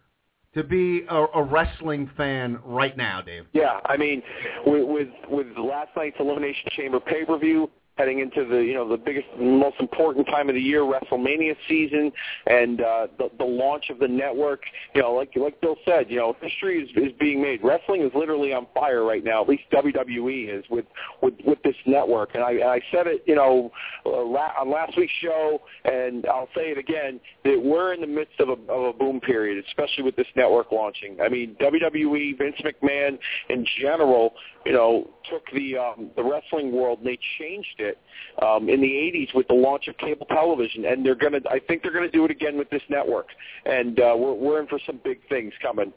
to 0.53 0.63
be 0.63 1.05
a, 1.09 1.25
a 1.35 1.43
wrestling 1.43 2.09
fan 2.17 2.59
right 2.63 2.97
now, 2.97 3.21
Dave? 3.21 3.45
Yeah, 3.53 3.79
I 3.85 3.97
mean, 3.97 4.21
with 4.65 4.87
with, 4.87 5.07
with 5.29 5.57
last 5.57 5.89
night's 5.95 6.17
Elimination 6.19 6.69
Chamber 6.71 6.99
pay 6.99 7.25
per 7.25 7.37
view, 7.37 7.69
heading 7.99 8.19
into 8.19 8.45
the 8.45 8.57
you 8.57 8.73
know 8.73 8.87
the 8.87 8.97
biggest, 8.97 9.27
most 9.37 9.75
important 9.79 10.25
time 10.27 10.47
of 10.47 10.55
the 10.55 10.61
year, 10.61 10.81
WrestleMania 10.81 11.55
season, 11.67 12.11
and 12.47 12.81
uh, 12.81 13.07
the 13.17 13.29
the 13.37 13.43
launch 13.43 13.89
of 13.89 13.99
the 13.99 14.07
network. 14.07 14.61
You 14.95 15.01
know, 15.01 15.13
like 15.13 15.33
like 15.35 15.59
Bill 15.59 15.75
said, 15.85 16.09
you 16.09 16.17
know, 16.17 16.35
history 16.41 16.81
is 16.81 16.89
is 16.95 17.11
being 17.19 17.41
made. 17.41 17.59
Wrestling 17.61 18.01
is 18.01 18.11
literally 18.15 18.53
on 18.53 18.67
fire 18.73 19.03
right 19.03 19.23
now. 19.23 19.41
At 19.41 19.49
least 19.49 19.63
WWE 19.73 20.57
is 20.57 20.63
with 20.69 20.85
with 21.21 21.33
with 21.45 21.61
this 21.63 21.75
network. 21.85 22.35
And 22.35 22.43
I 22.43 22.51
and 22.51 22.69
I 22.69 22.81
said 22.91 23.05
it, 23.05 23.23
you 23.27 23.35
know, 23.35 23.69
uh, 24.05 24.09
on 24.09 24.71
last 24.71 24.97
week's 24.97 25.13
show, 25.21 25.61
and 25.83 26.25
I'll 26.27 26.49
say 26.55 26.71
it 26.71 26.77
again 26.77 27.19
that 27.43 27.61
we're 27.61 27.93
in 27.93 27.99
the 27.99 28.07
midst 28.07 28.39
of 28.39 28.47
a 28.47 28.71
of 28.71 28.95
a 28.95 28.97
boom 28.97 29.19
period, 29.19 29.63
especially 29.67 30.03
with 30.03 30.15
this 30.15 30.27
network 30.37 30.71
launching. 30.71 31.17
I 31.21 31.27
mean, 31.27 31.57
WWE, 31.59 32.37
Vince 32.37 32.55
McMahon, 32.63 33.19
in 33.49 33.65
general, 33.81 34.35
you 34.65 34.71
know, 34.71 35.09
took 35.29 35.43
the 35.53 35.77
um, 35.77 36.11
the 36.15 36.23
wrestling 36.23 36.71
world 36.71 36.99
and 36.99 37.07
they 37.07 37.19
changed 37.37 37.75
it 37.79 37.88
um, 38.41 38.69
in 38.69 38.81
the 38.81 38.87
80s 38.87 39.35
with 39.35 39.47
the 39.47 39.53
launch 39.53 39.87
of 39.87 39.97
cable 39.97 40.25
television, 40.27 40.85
and 40.85 41.05
they're 41.05 41.15
gonna. 41.15 41.39
I 41.49 41.59
think 41.59 41.83
they're 41.83 41.93
gonna 41.93 42.11
do 42.11 42.25
it 42.25 42.31
again 42.31 42.57
with 42.57 42.69
this 42.69 42.81
network, 42.89 43.27
and 43.65 43.99
uh, 43.99 44.15
we're 44.17 44.33
we're 44.33 44.61
in 44.61 44.67
for 44.67 44.79
some 44.85 44.99
big 45.03 45.19
things 45.29 45.53
coming. 45.61 45.91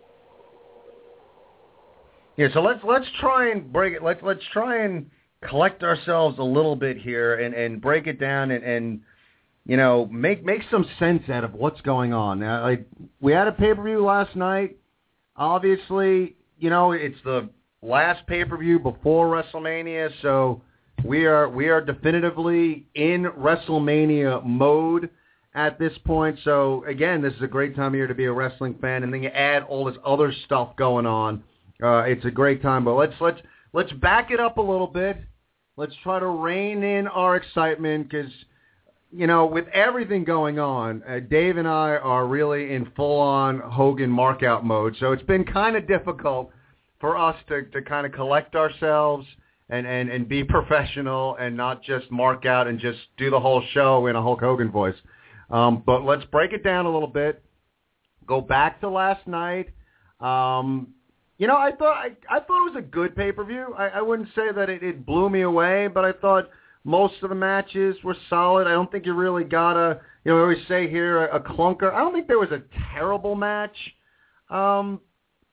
Yeah, 2.37 2.49
so 2.55 2.61
let's 2.63 2.81
let's 2.83 3.07
try 3.21 3.51
and 3.51 3.73
break 3.73 3.95
it. 3.95 4.03
Let's 4.03 4.23
let's 4.23 4.43
try 4.53 4.85
and 4.85 5.11
collect 5.49 5.83
ourselves 5.83 6.39
a 6.39 6.43
little 6.43 6.77
bit 6.77 6.97
here 6.97 7.35
and 7.35 7.55
and 7.55 7.81
break 7.81 8.07
it 8.07 8.19
down 8.19 8.51
and 8.51 8.65
and 8.65 9.01
you 9.67 9.77
know 9.77 10.07
make 10.07 10.45
make 10.45 10.63
some 10.71 10.87
sense 10.99 11.29
out 11.29 11.45
of 11.45 11.55
what's 11.55 11.81
going 11.83 12.13
on. 12.13 12.41
Now, 12.41 12.63
like 12.63 12.87
we 13.21 13.33
had 13.33 13.49
a 13.49 13.53
pay 13.53 13.75
per 13.75 13.83
view 13.83 14.05
last 14.05 14.35
night. 14.35 14.77
Obviously, 15.37 16.37
you 16.59 16.71
know 16.71 16.93
it's 16.93 17.19
the 17.25 17.49
last 17.83 18.27
pay 18.27 18.45
per 18.45 18.57
view 18.57 18.79
before 18.79 19.29
WrestleMania, 19.29 20.11
so 20.23 20.63
we 21.05 21.27
are 21.27 21.49
we 21.49 21.69
are 21.69 21.81
definitively 21.81 22.87
in 22.95 23.25
WrestleMania 23.25 24.45
mode 24.45 25.11
at 25.55 25.79
this 25.79 25.93
point. 26.05 26.39
So 26.45 26.85
again, 26.87 27.23
this 27.23 27.33
is 27.35 27.43
a 27.43 27.47
great 27.47 27.75
time 27.75 27.89
of 27.89 27.95
year 27.95 28.07
to 28.07 28.15
be 28.15 28.27
a 28.27 28.33
wrestling 28.33 28.77
fan, 28.81 29.03
and 29.03 29.13
then 29.13 29.23
you 29.23 29.29
add 29.31 29.65
all 29.65 29.85
this 29.85 29.97
other 30.05 30.33
stuff 30.45 30.77
going 30.77 31.07
on. 31.07 31.43
Uh, 31.83 32.03
it's 32.03 32.25
a 32.25 32.31
great 32.31 32.63
time. 32.63 32.85
But 32.85 32.95
let's 32.95 33.15
let's 33.21 33.41
let's 33.73 33.93
back 33.95 34.31
it 34.31 34.41
up 34.41 34.59
a 34.59 34.63
little 34.63 34.87
bit. 34.87 35.19
Let's 35.77 35.95
try 36.03 36.21
to 36.21 36.27
rein 36.27 36.83
in 36.83 37.09
our 37.09 37.37
excitement 37.37 38.09
because 38.09 38.31
you 39.11 39.27
know 39.27 39.47
with 39.47 39.67
everything 39.69 40.25
going 40.25 40.59
on, 40.59 41.03
uh, 41.09 41.19
Dave 41.19 41.57
and 41.57 41.67
I 41.67 41.97
are 41.97 42.27
really 42.27 42.75
in 42.75 42.91
full 42.95 43.19
on 43.21 43.59
Hogan 43.59 44.11
markout 44.11 44.63
mode. 44.63 44.97
So 45.01 45.13
it's 45.13 45.23
been 45.25 45.45
kind 45.45 45.77
of 45.77 45.89
difficult 45.89 46.51
for 47.01 47.17
us 47.17 47.35
to, 47.49 47.65
to 47.65 47.83
kind 47.83 48.07
of 48.07 48.13
collect 48.13 48.55
ourselves 48.55 49.27
and, 49.73 49.87
and, 49.87 50.11
and 50.11 50.29
be 50.29 50.45
professional 50.45 51.37
and 51.41 51.57
not 51.57 51.83
just 51.83 52.11
mark 52.11 52.45
out 52.47 52.69
and 52.69 52.79
just 52.79 52.99
do 53.17 53.31
the 53.31 53.41
whole 53.41 53.63
show 53.73 54.07
in 54.07 54.15
a 54.15 54.23
Hulk 54.23 54.41
Hogan 54.41 54.71
voice. 54.71 54.95
Um, 55.51 55.83
but 55.85 56.05
let's 56.05 56.25
break 56.27 56.53
it 56.53 56.63
down 56.63 56.87
a 56.87 56.93
little 56.93 57.09
bit. 57.09 57.43
Go 58.27 58.41
back 58.41 58.81
to 58.83 58.89
last 58.89 59.27
night. 59.27 59.71
Um, 60.21 60.89
you 61.39 61.47
know, 61.47 61.57
I 61.57 61.73
thought 61.73 61.97
I, 61.97 62.11
I 62.31 62.41
thought 62.41 62.67
it 62.67 62.75
was 62.75 62.77
a 62.77 62.87
good 62.87 63.17
pay 63.17 63.33
per 63.33 63.45
view. 63.45 63.75
I, 63.77 63.89
I 63.89 64.03
wouldn't 64.03 64.29
say 64.35 64.53
that 64.55 64.71
it, 64.71 64.83
it 64.83 65.05
blew 65.05 65.29
me 65.29 65.43
away, 65.43 65.89
but 65.89 66.05
I 66.05 66.13
thought 66.13 66.51
most 66.85 67.15
of 67.23 67.31
the 67.31 67.35
matches 67.35 67.97
were 68.05 68.17
solid. 68.31 68.67
I 68.67 68.73
don't 68.73 68.93
think 68.93 69.07
you 69.07 69.15
really 69.15 69.45
got 69.45 69.77
a 69.77 70.01
you 70.25 70.31
know 70.31 70.37
we 70.37 70.43
always 70.43 70.69
say 70.69 70.89
here 70.89 71.25
a, 71.25 71.37
a 71.37 71.41
clunker. 71.41 71.93
I 71.93 71.99
don't 71.99 72.13
think 72.13 72.29
there 72.29 72.39
was 72.39 72.53
a 72.53 72.63
terrible 72.95 73.35
match. 73.35 73.77
Um, 74.51 75.01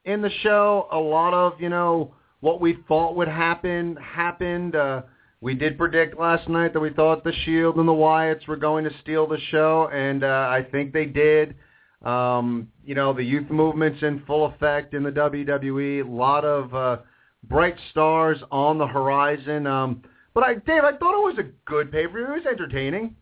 in 0.05 0.21
the 0.21 0.29
show. 0.41 0.87
A 0.91 0.97
lot 0.97 1.33
of, 1.33 1.59
you 1.61 1.69
know, 1.69 2.13
what 2.41 2.61
we 2.61 2.77
thought 2.87 3.15
would 3.15 3.27
happen 3.27 3.95
happened. 3.97 4.75
Uh, 4.75 5.01
we 5.41 5.55
did 5.55 5.77
predict 5.77 6.19
last 6.19 6.49
night 6.49 6.73
that 6.73 6.79
we 6.79 6.89
thought 6.89 7.23
the 7.23 7.33
Shield 7.45 7.77
and 7.77 7.87
the 7.87 7.93
Wyatts 7.93 8.47
were 8.47 8.57
going 8.57 8.83
to 8.83 8.91
steal 9.01 9.27
the 9.27 9.39
show, 9.51 9.89
and 9.93 10.23
uh, 10.23 10.47
I 10.49 10.65
think 10.69 10.91
they 10.91 11.05
did. 11.05 11.55
Um, 12.03 12.69
you 12.83 12.95
know, 12.95 13.13
the 13.13 13.23
youth 13.23 13.49
movement's 13.49 14.01
in 14.03 14.23
full 14.25 14.45
effect 14.45 14.93
in 14.93 15.03
the 15.03 15.11
WWE. 15.11 16.05
A 16.05 16.09
lot 16.09 16.45
of 16.45 16.73
uh, 16.73 16.97
bright 17.43 17.75
stars 17.91 18.37
on 18.51 18.77
the 18.77 18.87
horizon. 18.87 19.67
Um, 19.67 20.03
but 20.33 20.43
I, 20.43 20.55
Dave, 20.55 20.83
I 20.83 20.95
thought 20.97 21.17
it 21.17 21.35
was 21.35 21.37
a 21.39 21.49
good 21.65 21.91
pay-per-view. 21.91 22.25
It 22.25 22.45
was 22.45 22.45
entertaining. 22.49 23.15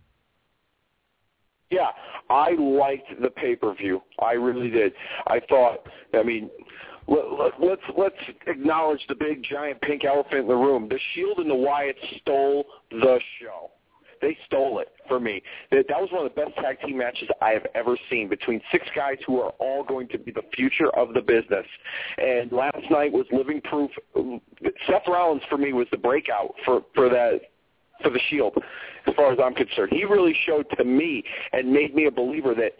Yeah, 1.69 1.87
I 2.29 2.51
liked 2.51 3.21
the 3.21 3.29
pay-per-view. 3.29 4.01
I 4.19 4.33
really 4.33 4.69
did. 4.69 4.93
I 5.27 5.39
thought, 5.49 5.87
I 6.13 6.23
mean, 6.23 6.49
let's 7.07 7.81
let's 7.97 8.15
acknowledge 8.47 9.01
the 9.07 9.15
big 9.15 9.43
giant 9.43 9.81
pink 9.81 10.03
elephant 10.03 10.41
in 10.41 10.47
the 10.47 10.55
room. 10.55 10.87
The 10.89 10.99
Shield 11.13 11.39
and 11.39 11.49
the 11.49 11.55
Wyatts 11.55 12.19
stole 12.21 12.65
the 12.91 13.19
show. 13.39 13.71
They 14.21 14.35
stole 14.47 14.79
it 14.79 14.89
for 15.07 15.19
me. 15.19 15.41
That, 15.71 15.85
that 15.89 16.01
was 16.01 16.09
one 16.11 16.25
of 16.25 16.33
the 16.33 16.41
best 16.41 16.55
tag 16.57 16.79
team 16.81 16.97
matches 16.97 17.29
I 17.41 17.51
have 17.51 17.67
ever 17.75 17.95
seen 18.09 18.27
between 18.27 18.61
six 18.71 18.85
guys 18.95 19.17
who 19.25 19.39
are 19.39 19.51
all 19.59 19.83
going 19.83 20.07
to 20.09 20.17
be 20.17 20.31
the 20.31 20.41
future 20.55 20.89
of 20.95 21.13
the 21.13 21.21
business. 21.21 21.65
And 22.17 22.51
last 22.51 22.83
night 22.89 23.11
was 23.11 23.25
living 23.31 23.61
proof. 23.61 23.91
Seth 24.87 25.03
Rollins 25.07 25.43
for 25.49 25.57
me 25.57 25.73
was 25.73 25.87
the 25.91 25.97
breakout 25.97 26.55
for 26.65 26.81
for 26.95 27.09
that 27.09 27.41
for 28.01 28.09
the 28.09 28.19
Shield, 28.29 28.55
as 29.07 29.13
far 29.15 29.31
as 29.31 29.39
I'm 29.43 29.55
concerned. 29.55 29.91
He 29.91 30.03
really 30.05 30.35
showed 30.45 30.67
to 30.77 30.83
me 30.83 31.23
and 31.51 31.71
made 31.71 31.95
me 31.95 32.05
a 32.05 32.11
believer 32.11 32.53
that 32.55 32.73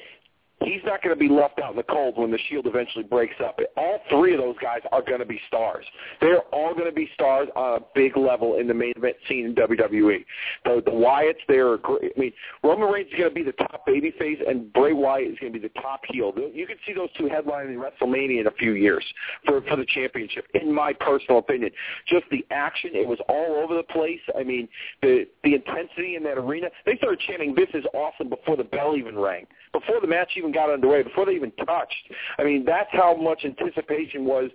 he's 0.63 0.81
not 0.85 1.03
going 1.03 1.15
to 1.15 1.19
be 1.19 1.29
left 1.29 1.59
out 1.59 1.71
in 1.71 1.77
the 1.77 1.83
cold 1.83 2.17
when 2.17 2.31
the 2.31 2.39
Shield 2.49 2.65
eventually 2.65 3.03
breaks 3.03 3.35
up. 3.43 3.59
All 3.75 3.99
three 4.09 4.33
of 4.33 4.39
those 4.39 4.55
guys 4.61 4.79
are 4.91 5.01
going 5.01 5.19
to 5.19 5.25
be 5.25 5.39
stars. 5.47 5.85
They're 6.19 6.41
all 6.53 6.73
going 6.73 6.89
to 6.89 6.95
be 6.95 7.09
stars 7.13 7.47
on 7.55 7.81
a 7.81 7.85
big 7.93 8.17
level 8.17 8.57
in 8.57 8.67
the 8.67 8.73
main 8.73 8.93
event 8.95 9.17
scene 9.27 9.45
in 9.45 9.55
WWE. 9.55 10.25
The, 10.65 10.81
the 10.83 10.91
Wyatts, 10.91 11.35
they're 11.47 11.77
great. 11.77 12.11
I 12.15 12.19
mean, 12.19 12.33
Roman 12.63 12.89
Reigns 12.89 13.07
is 13.09 13.17
going 13.17 13.29
to 13.29 13.35
be 13.35 13.43
the 13.43 13.51
top 13.53 13.85
babyface, 13.87 14.47
and 14.47 14.71
Bray 14.73 14.93
Wyatt 14.93 15.31
is 15.31 15.39
going 15.39 15.53
to 15.53 15.59
be 15.59 15.67
the 15.67 15.81
top 15.81 16.01
heel. 16.09 16.33
You 16.53 16.65
can 16.65 16.77
see 16.85 16.93
those 16.93 17.09
two 17.17 17.25
headlining 17.25 17.77
WrestleMania 17.77 18.41
in 18.41 18.47
a 18.47 18.51
few 18.51 18.73
years 18.73 19.05
for 19.45 19.61
for 19.61 19.75
the 19.75 19.85
championship. 19.85 20.45
In 20.53 20.73
my 20.73 20.93
personal 20.93 21.39
opinion, 21.39 21.71
just 22.07 22.25
the 22.31 22.45
action, 22.51 22.91
it 22.93 23.07
was 23.07 23.19
all 23.29 23.61
over 23.63 23.75
the 23.75 23.83
place. 23.83 24.19
I 24.37 24.43
mean, 24.43 24.67
the 25.01 25.27
the 25.43 25.55
intensity 25.55 26.15
in 26.15 26.23
that 26.23 26.37
arena. 26.37 26.67
They 26.85 26.97
started 26.97 27.19
chanting, 27.27 27.53
"This 27.53 27.69
is 27.73 27.85
awesome!" 27.93 28.29
before 28.29 28.57
the 28.57 28.63
bell 28.63 28.95
even 28.95 29.17
rang 29.17 29.47
before 29.73 30.01
the 30.01 30.07
match 30.07 30.31
even 30.37 30.46
got 30.51 30.69
underway, 30.69 31.03
before 31.03 31.25
they 31.25 31.33
even 31.33 31.51
touched. 31.65 32.11
I 32.37 32.43
mean, 32.43 32.65
that's 32.65 32.89
how 32.91 33.15
much 33.15 33.45
anticipation 33.45 34.25
was 34.25 34.49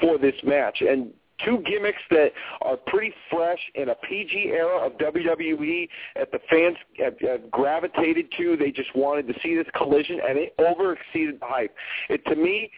for 0.00 0.18
this 0.18 0.34
match. 0.44 0.78
And 0.80 1.12
two 1.44 1.62
gimmicks 1.66 2.00
that 2.10 2.28
are 2.62 2.76
pretty 2.76 3.12
fresh 3.30 3.58
in 3.74 3.90
a 3.90 3.94
PG 3.94 4.50
era 4.52 4.86
of 4.86 4.92
WWE 4.94 5.88
that 6.16 6.32
the 6.32 6.38
fans 6.50 6.76
have, 6.98 7.14
have 7.20 7.50
gravitated 7.50 8.26
to. 8.38 8.56
They 8.56 8.70
just 8.70 8.94
wanted 8.94 9.26
to 9.28 9.34
see 9.42 9.54
this 9.54 9.66
collision, 9.76 10.20
and 10.26 10.38
it 10.38 10.54
over 10.58 10.94
exceeded 10.94 11.40
the 11.40 11.46
hype. 11.46 11.74
It, 12.08 12.24
to 12.26 12.36
me, 12.36 12.70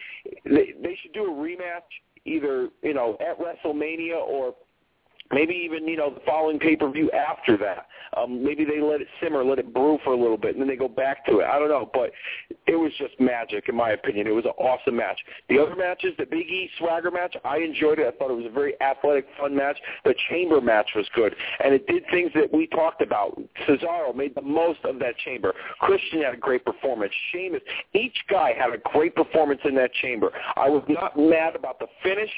they, 0.45 0.73
they 0.81 0.97
should 1.01 1.13
do 1.13 1.25
a 1.25 1.29
rematch 1.29 1.87
either 2.25 2.69
you 2.83 2.93
know 2.93 3.17
at 3.21 3.39
WrestleMania 3.39 4.15
or 4.15 4.53
maybe 5.31 5.53
even 5.53 5.87
you 5.87 5.97
know 5.97 6.13
the 6.13 6.21
following 6.25 6.59
pay 6.59 6.75
per 6.75 6.89
view 6.89 7.09
after 7.11 7.57
that. 7.57 7.87
Um, 8.17 8.43
maybe 8.43 8.65
they 8.65 8.81
let 8.81 9.01
it 9.01 9.07
simmer, 9.21 9.43
let 9.43 9.59
it 9.59 9.73
brew 9.73 9.99
for 10.03 10.13
a 10.13 10.17
little 10.17 10.37
bit, 10.37 10.55
and 10.55 10.61
then 10.61 10.67
they 10.67 10.75
go 10.75 10.87
back 10.87 11.25
to 11.27 11.39
it. 11.39 11.45
I 11.45 11.59
don't 11.59 11.69
know, 11.69 11.89
but 11.93 12.11
it 12.67 12.75
was 12.75 12.91
just 12.97 13.19
magic 13.19 13.69
in 13.69 13.75
my 13.75 13.91
opinion. 13.91 14.27
It 14.27 14.31
was 14.31 14.45
an 14.45 14.51
awesome 14.57 14.95
match. 14.95 15.19
The 15.47 15.59
other 15.59 15.75
matches, 15.75 16.13
the 16.17 16.25
Big 16.25 16.47
E 16.47 16.69
Swagger 16.77 17.11
match, 17.11 17.35
I 17.45 17.57
enjoyed 17.57 17.99
it. 17.99 18.07
I 18.07 18.17
thought 18.17 18.31
it 18.31 18.37
was 18.37 18.47
a 18.47 18.53
very 18.53 18.79
athletic, 18.81 19.27
fun 19.39 19.55
match. 19.55 19.77
The 20.05 20.15
Chamber 20.29 20.61
match 20.61 20.89
was 20.95 21.07
good, 21.15 21.35
and 21.63 21.73
it 21.73 21.85
did 21.87 22.03
things 22.11 22.31
that 22.35 22.51
we 22.51 22.67
talked 22.67 23.01
about. 23.01 23.39
Cesaro 23.67 24.15
made 24.15 24.33
the 24.35 24.41
most 24.41 24.79
of 24.83 24.99
that 24.99 25.17
Chamber. 25.17 25.53
Christian 25.79 26.23
had 26.23 26.33
a 26.33 26.37
great 26.37 26.65
performance. 26.65 27.13
Sheamus, 27.31 27.61
each 27.93 28.17
guy 28.29 28.53
had 28.57 28.73
a 28.73 28.77
great 28.91 29.15
performance 29.15 29.61
in 29.65 29.75
that 29.75 29.93
Chamber. 29.93 30.31
I 30.55 30.69
was 30.69 30.83
not 30.87 31.17
mad 31.17 31.55
about 31.55 31.79
the 31.79 31.87
finish. 32.03 32.29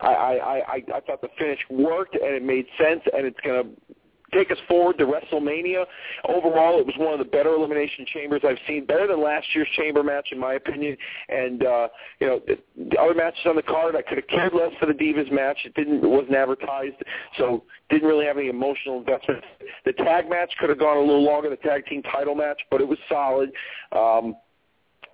I 0.00 0.06
I 0.06 0.54
I, 0.58 0.82
I 0.94 1.00
thought 1.00 1.20
the 1.20 1.28
finish 1.38 1.58
worked 1.70 2.14
and 2.14 2.34
it 2.34 2.42
made 2.42 2.66
sense, 2.78 3.02
and 3.12 3.26
it's 3.26 3.40
going 3.44 3.64
to 3.64 3.94
take 4.32 4.50
us 4.50 4.58
forward 4.68 4.98
to 4.98 5.06
WrestleMania. 5.06 5.84
Overall, 6.28 6.78
it 6.80 6.86
was 6.86 6.94
one 6.98 7.12
of 7.12 7.18
the 7.18 7.24
better 7.24 7.54
elimination 7.54 8.04
chambers 8.12 8.42
I've 8.44 8.58
seen, 8.66 8.84
better 8.84 9.06
than 9.06 9.22
last 9.22 9.46
year's 9.54 9.68
chamber 9.76 10.02
match 10.02 10.28
in 10.32 10.38
my 10.38 10.54
opinion. 10.54 10.96
And 11.28 11.64
uh, 11.64 11.88
you 12.20 12.26
know, 12.26 12.40
the, 12.46 12.58
the 12.90 13.00
other 13.00 13.14
matches 13.14 13.40
on 13.46 13.56
the 13.56 13.62
card, 13.62 13.96
I 13.96 14.02
could 14.02 14.18
have 14.18 14.28
cared 14.28 14.52
less 14.54 14.72
for 14.78 14.86
the 14.86 14.92
Divas 14.92 15.32
match. 15.32 15.58
It 15.64 15.74
didn't, 15.74 16.04
it 16.04 16.08
wasn't 16.08 16.34
advertised, 16.34 16.96
so 17.38 17.64
didn't 17.90 18.08
really 18.08 18.26
have 18.26 18.38
any 18.38 18.48
emotional 18.48 18.98
investment. 18.98 19.42
The 19.84 19.92
tag 19.92 20.28
match 20.28 20.52
could 20.60 20.68
have 20.68 20.78
gone 20.78 20.96
a 20.96 21.00
little 21.00 21.24
longer, 21.24 21.50
the 21.50 21.56
tag 21.56 21.86
team 21.86 22.02
title 22.02 22.34
match, 22.34 22.60
but 22.70 22.80
it 22.80 22.88
was 22.88 22.98
solid. 23.08 23.50
Um, 23.92 24.36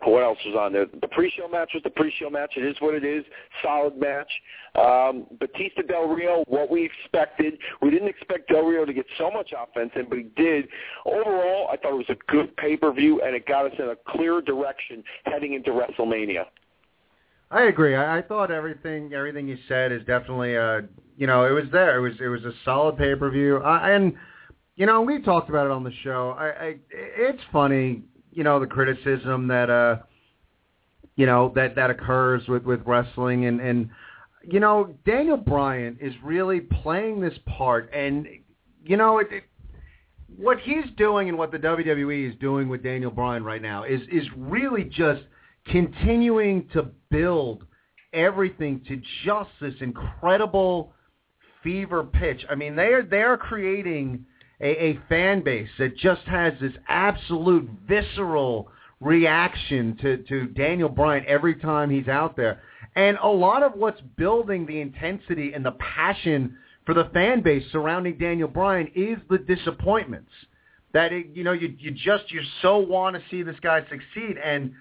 what 0.06 0.23
else 0.23 0.38
was 0.44 0.56
on 0.58 0.73
there? 0.73 0.87
The 0.87 1.08
pre-show 1.08 1.49
match 1.49 1.70
was 1.75 1.82
the 1.82 1.90
pre-show 1.90 2.30
match. 2.30 2.54
It 2.56 2.64
is 2.64 2.76
what 2.80 2.94
it 2.94 3.04
is. 3.04 3.25
Solid 3.62 3.96
match. 3.96 4.30
Um, 4.75 5.26
Batista 5.38 5.82
Del 5.82 6.08
Rio, 6.08 6.44
what 6.46 6.70
we 6.70 6.84
expected. 6.84 7.58
We 7.80 7.90
didn't 7.90 8.08
expect 8.08 8.49
Del 8.49 8.64
Rio 8.64 8.84
to 8.84 8.92
get 8.92 9.06
so 9.18 9.30
much 9.30 9.52
offense 9.56 9.90
in, 9.96 10.08
but 10.08 10.18
he 10.18 10.25
did. 10.37 10.68
Overall, 11.06 11.68
I 11.73 11.76
thought 11.76 11.92
it 11.92 12.08
was 12.08 12.11
a 12.11 12.32
good 12.32 12.56
pay-per-view, 12.56 13.23
and 13.23 13.34
it 13.34 13.46
got 13.46 13.66
us 13.66 13.73
in 13.78 13.87
a 13.88 13.96
clear 14.08 14.40
direction 14.40 15.04
heading 15.25 15.54
into 15.54 15.70
WrestleMania. 15.70 16.44
I 17.50 17.64
agree. 17.64 17.94
I, 17.94 18.18
I 18.18 18.23
thought 18.23 18.50
everything 18.50 19.12
everything 19.12 19.46
you 19.46 19.58
said 19.68 19.92
is 19.92 20.00
definitely 20.06 20.56
uh 20.56 20.80
you 21.16 21.28
know 21.28 21.44
it 21.46 21.50
was 21.50 21.70
there. 21.70 21.99
It 21.99 22.00
was 22.00 22.20
it 22.20 22.26
was 22.26 22.44
a 22.44 22.52
solid 22.64 22.96
pay 22.96 23.14
per 23.14 23.30
view. 23.30 23.58
Uh, 23.58 23.80
and 23.82 24.14
you 24.76 24.87
know, 24.87 25.02
we 25.02 25.23
talked 25.23 25.49
about 25.49 25.66
it 25.66 25.73
on 25.73 25.84
the 25.84 25.92
show. 26.02 26.34
I, 26.38 26.46
I 26.46 26.76
it's 26.90 27.42
funny, 27.52 28.02
you 28.35 28.45
know, 28.45 28.61
the 28.61 28.67
criticism 28.67 29.49
that 29.49 29.71
uh 29.71 29.97
you 31.17 31.26
know 31.26 31.53
that 31.55 31.75
that 31.76 31.91
occurs 31.91 32.47
with 32.49 32.64
with 32.64 32.81
wrestling 32.87 33.47
and 33.47 33.61
and 33.61 33.91
you 34.43 34.61
know 34.61 34.95
Daniel 35.07 35.37
Bryan 35.37 35.97
is 36.00 36.12
really 36.23 36.61
playing 36.61 37.21
this 37.21 37.35
part 37.47 37.91
and 37.95 38.26
you 38.85 38.97
know 38.97 39.19
it, 39.19 39.29
it 39.31 39.45
what 40.37 40.59
he's 40.61 40.87
doing 40.97 41.29
and 41.29 41.38
what 41.38 41.53
the 41.53 41.59
WWE 41.59 42.31
is 42.31 42.37
doing 42.41 42.69
with 42.69 42.83
Daniel 42.83 43.11
Bryan 43.11 43.45
right 43.45 43.62
now 43.62 43.85
is 43.85 44.00
is 44.11 44.26
really 44.37 44.85
just 44.85 45.23
continuing 45.67 46.69
to 46.73 46.88
build 47.11 47.64
everything 48.12 48.81
to 48.88 49.00
just 49.25 49.50
this 49.61 49.75
incredible 49.81 50.93
fever 51.62 52.05
pitch. 52.05 52.45
I 52.50 52.55
mean, 52.55 52.76
they 52.76 52.88
are 52.88 53.03
they 53.03 53.23
are 53.23 53.37
creating 53.37 54.25
a, 54.61 54.84
a 54.84 55.00
fan 55.08 55.42
base 55.42 55.68
that 55.78 55.96
just 55.96 56.23
has 56.23 56.52
this 56.61 56.73
absolute 56.88 57.68
visceral 57.88 58.68
reaction 59.00 59.96
to 60.00 60.18
to 60.25 60.46
Daniel 60.46 60.88
Bryan 60.88 61.25
every 61.26 61.54
time 61.56 61.90
he's 61.90 62.08
out 62.08 62.37
there. 62.37 62.62
And 62.96 63.18
a 63.23 63.28
lot 63.28 63.62
of 63.62 63.75
what's 63.75 64.00
building 64.16 64.66
the 64.66 64.80
intensity 64.80 65.52
and 65.52 65.64
the 65.64 65.73
passion 65.73 66.56
for 66.87 66.94
the 66.94 67.11
fan 67.12 67.42
base 67.42 67.64
surrounding 67.73 68.18
Daniel 68.18 68.49
Bryan 68.49 68.90
is 68.94 69.18
the 69.28 69.38
disappointments. 69.38 70.30
That 70.92 71.12
it, 71.12 71.26
you 71.34 71.44
know 71.44 71.52
you 71.52 71.75
you 71.78 71.90
just 71.90 72.30
you 72.30 72.40
so 72.62 72.78
want 72.78 73.16
to 73.16 73.23
see 73.30 73.42
this 73.42 73.56
guy 73.61 73.80
succeed 73.82 74.38
and 74.42 74.73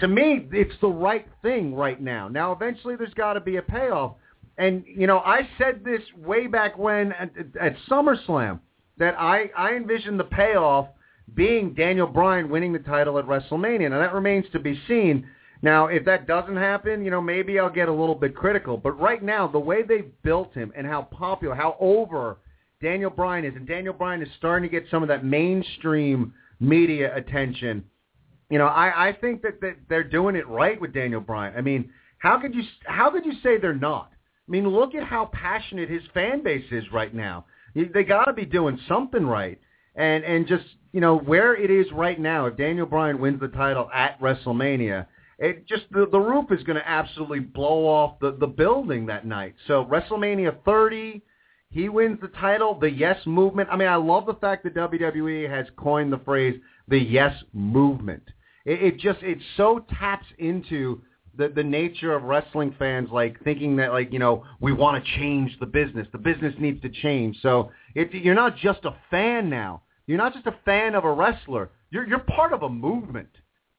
to 0.00 0.08
me 0.08 0.46
it's 0.52 0.74
the 0.80 0.88
right 0.88 1.26
thing 1.42 1.74
right 1.74 2.00
now. 2.00 2.28
Now 2.28 2.52
eventually 2.52 2.96
there's 2.96 3.14
got 3.14 3.34
to 3.34 3.40
be 3.40 3.56
a 3.56 3.62
payoff. 3.62 4.14
And 4.58 4.84
you 4.86 5.06
know 5.06 5.18
I 5.20 5.48
said 5.58 5.82
this 5.82 6.02
way 6.16 6.46
back 6.46 6.76
when 6.76 7.12
at, 7.12 7.30
at 7.60 7.76
SummerSlam 7.90 8.60
that 8.98 9.14
I 9.18 9.50
I 9.56 9.74
envision 9.74 10.16
the 10.16 10.24
payoff 10.24 10.88
being 11.34 11.74
Daniel 11.74 12.06
Bryan 12.06 12.48
winning 12.50 12.72
the 12.72 12.78
title 12.78 13.18
at 13.18 13.26
WrestleMania. 13.26 13.90
Now 13.90 13.98
that 13.98 14.14
remains 14.14 14.46
to 14.52 14.58
be 14.58 14.80
seen. 14.86 15.26
Now, 15.64 15.86
if 15.86 16.04
that 16.06 16.26
doesn't 16.26 16.56
happen, 16.56 17.04
you 17.04 17.12
know, 17.12 17.20
maybe 17.20 17.60
I'll 17.60 17.70
get 17.70 17.88
a 17.88 17.92
little 17.92 18.16
bit 18.16 18.34
critical. 18.34 18.76
But 18.76 18.98
right 18.98 19.22
now, 19.22 19.46
the 19.46 19.60
way 19.60 19.84
they've 19.84 20.10
built 20.24 20.52
him 20.54 20.72
and 20.76 20.84
how 20.84 21.02
popular, 21.02 21.54
how 21.54 21.76
over 21.78 22.38
Daniel 22.82 23.10
Bryan 23.10 23.44
is, 23.44 23.54
and 23.54 23.66
Daniel 23.66 23.94
Bryan 23.94 24.22
is 24.22 24.28
starting 24.38 24.68
to 24.68 24.80
get 24.80 24.90
some 24.90 25.02
of 25.02 25.08
that 25.08 25.24
mainstream 25.24 26.34
media 26.58 27.14
attention. 27.16 27.84
You 28.50 28.58
know, 28.58 28.66
I, 28.66 29.08
I 29.08 29.12
think 29.12 29.40
that, 29.42 29.60
that 29.60 29.76
they're 29.88 30.02
doing 30.02 30.34
it 30.34 30.48
right 30.48 30.80
with 30.80 30.92
Daniel 30.92 31.20
Bryan. 31.20 31.54
I 31.56 31.60
mean, 31.60 31.90
how 32.18 32.40
could 32.40 32.54
you 32.54 32.62
how 32.84 33.10
could 33.10 33.24
you 33.24 33.34
say 33.42 33.56
they're 33.56 33.72
not? 33.72 34.10
I 34.48 34.50
mean, 34.50 34.68
look 34.68 34.94
at 34.94 35.04
how 35.04 35.26
passionate 35.32 35.88
his 35.88 36.02
fan 36.12 36.42
base 36.42 36.66
is 36.72 36.84
right 36.92 37.14
now. 37.14 37.46
They 37.74 38.04
got 38.04 38.24
to 38.24 38.32
be 38.32 38.44
doing 38.44 38.78
something 38.88 39.26
right. 39.26 39.58
And 39.94 40.24
and 40.24 40.46
just 40.46 40.64
you 40.92 41.00
know 41.00 41.18
where 41.18 41.54
it 41.54 41.70
is 41.70 41.86
right 41.92 42.18
now. 42.18 42.46
If 42.46 42.56
Daniel 42.56 42.86
Bryan 42.86 43.20
wins 43.20 43.40
the 43.40 43.48
title 43.48 43.90
at 43.92 44.20
WrestleMania, 44.20 45.06
it 45.38 45.66
just 45.66 45.84
the, 45.90 46.06
the 46.10 46.18
roof 46.18 46.50
is 46.50 46.62
going 46.62 46.78
to 46.78 46.88
absolutely 46.88 47.40
blow 47.40 47.86
off 47.86 48.18
the 48.20 48.36
the 48.38 48.46
building 48.46 49.06
that 49.06 49.26
night. 49.26 49.54
So 49.66 49.84
WrestleMania 49.84 50.56
30, 50.64 51.22
he 51.70 51.88
wins 51.88 52.20
the 52.20 52.28
title. 52.28 52.78
The 52.78 52.90
Yes 52.90 53.18
Movement. 53.26 53.68
I 53.70 53.76
mean, 53.76 53.88
I 53.88 53.96
love 53.96 54.26
the 54.26 54.34
fact 54.34 54.64
that 54.64 54.74
WWE 54.74 55.48
has 55.50 55.66
coined 55.76 56.12
the 56.12 56.18
phrase 56.18 56.60
the 56.88 56.98
Yes 56.98 57.34
Movement. 57.52 58.22
It, 58.64 58.82
it 58.82 58.98
just 58.98 59.22
it 59.22 59.38
so 59.56 59.84
taps 59.98 60.26
into 60.38 61.02
the 61.36 61.48
the 61.48 61.62
nature 61.62 62.14
of 62.14 62.24
wrestling 62.24 62.74
fans 62.78 63.08
like 63.10 63.42
thinking 63.42 63.76
that 63.76 63.92
like 63.92 64.12
you 64.12 64.18
know 64.18 64.44
we 64.60 64.72
want 64.72 65.02
to 65.02 65.10
change 65.18 65.58
the 65.60 65.66
business. 65.66 66.06
The 66.12 66.18
business 66.18 66.54
needs 66.58 66.80
to 66.82 66.88
change. 66.88 67.36
So 67.42 67.70
it, 67.94 68.12
you're 68.12 68.34
not 68.34 68.56
just 68.56 68.84
a 68.84 68.94
fan 69.10 69.48
now. 69.48 69.82
You're 70.06 70.18
not 70.18 70.34
just 70.34 70.46
a 70.46 70.54
fan 70.64 70.94
of 70.94 71.04
a 71.04 71.12
wrestler. 71.12 71.70
You're 71.90 72.06
you're 72.06 72.18
part 72.18 72.52
of 72.52 72.62
a 72.62 72.68
movement. 72.68 73.28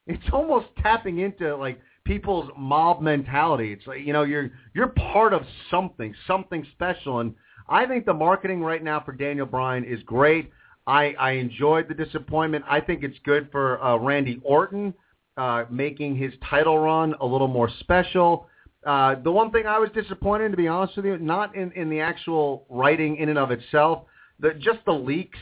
It's 0.08 0.24
almost 0.34 0.68
tapping 0.82 1.20
into 1.20 1.56
like 1.56 1.80
people's 2.06 2.50
mob 2.58 3.02
mentality. 3.02 3.72
It's 3.72 3.88
like 3.88 4.02
you 4.02 4.14
know 4.14 4.24
you're 4.24 4.52
you're 4.74 4.90
part 4.90 5.34
of 5.34 5.44
something, 5.70 6.14
something 6.28 6.66
special. 6.74 7.20
And 7.20 7.36
I 7.70 7.86
think 7.86 8.06
the 8.06 8.14
marketing 8.14 8.62
right 8.62 8.84
now 8.84 9.02
for 9.02 9.12
Daniel 9.12 9.46
Bryan 9.46 9.84
is 9.84 10.02
great. 10.04 10.52
I 10.88 11.14
I 11.20 11.32
enjoyed 11.32 11.88
the 11.88 11.94
disappointment. 11.94 12.66
I 12.68 12.82
think 12.82 13.04
it's 13.04 13.18
good 13.24 13.50
for 13.52 13.82
uh, 13.84 13.98
Randy 13.98 14.42
Orton 14.44 14.94
uh, 15.38 15.66
making 15.70 16.16
his 16.16 16.34
title 16.50 16.78
run 16.80 17.16
a 17.22 17.26
little 17.26 17.48
more 17.48 17.70
special. 17.80 18.48
Uh, 18.86 19.16
the 19.24 19.32
one 19.32 19.52
thing 19.52 19.66
I 19.66 19.80
was 19.80 19.90
disappointed, 19.94 20.52
to 20.52 20.58
be 20.58 20.68
honest 20.68 20.96
with 20.98 21.06
you, 21.06 21.18
not 21.18 21.56
in, 21.56 21.72
in 21.72 21.90
the 21.90 22.02
actual 22.02 22.66
writing 22.70 23.18
in 23.18 23.30
and 23.30 23.40
of 23.40 23.52
itself, 23.52 24.04
the, 24.40 24.54
just 24.54 24.80
the 24.86 24.94
leaks. 24.94 25.40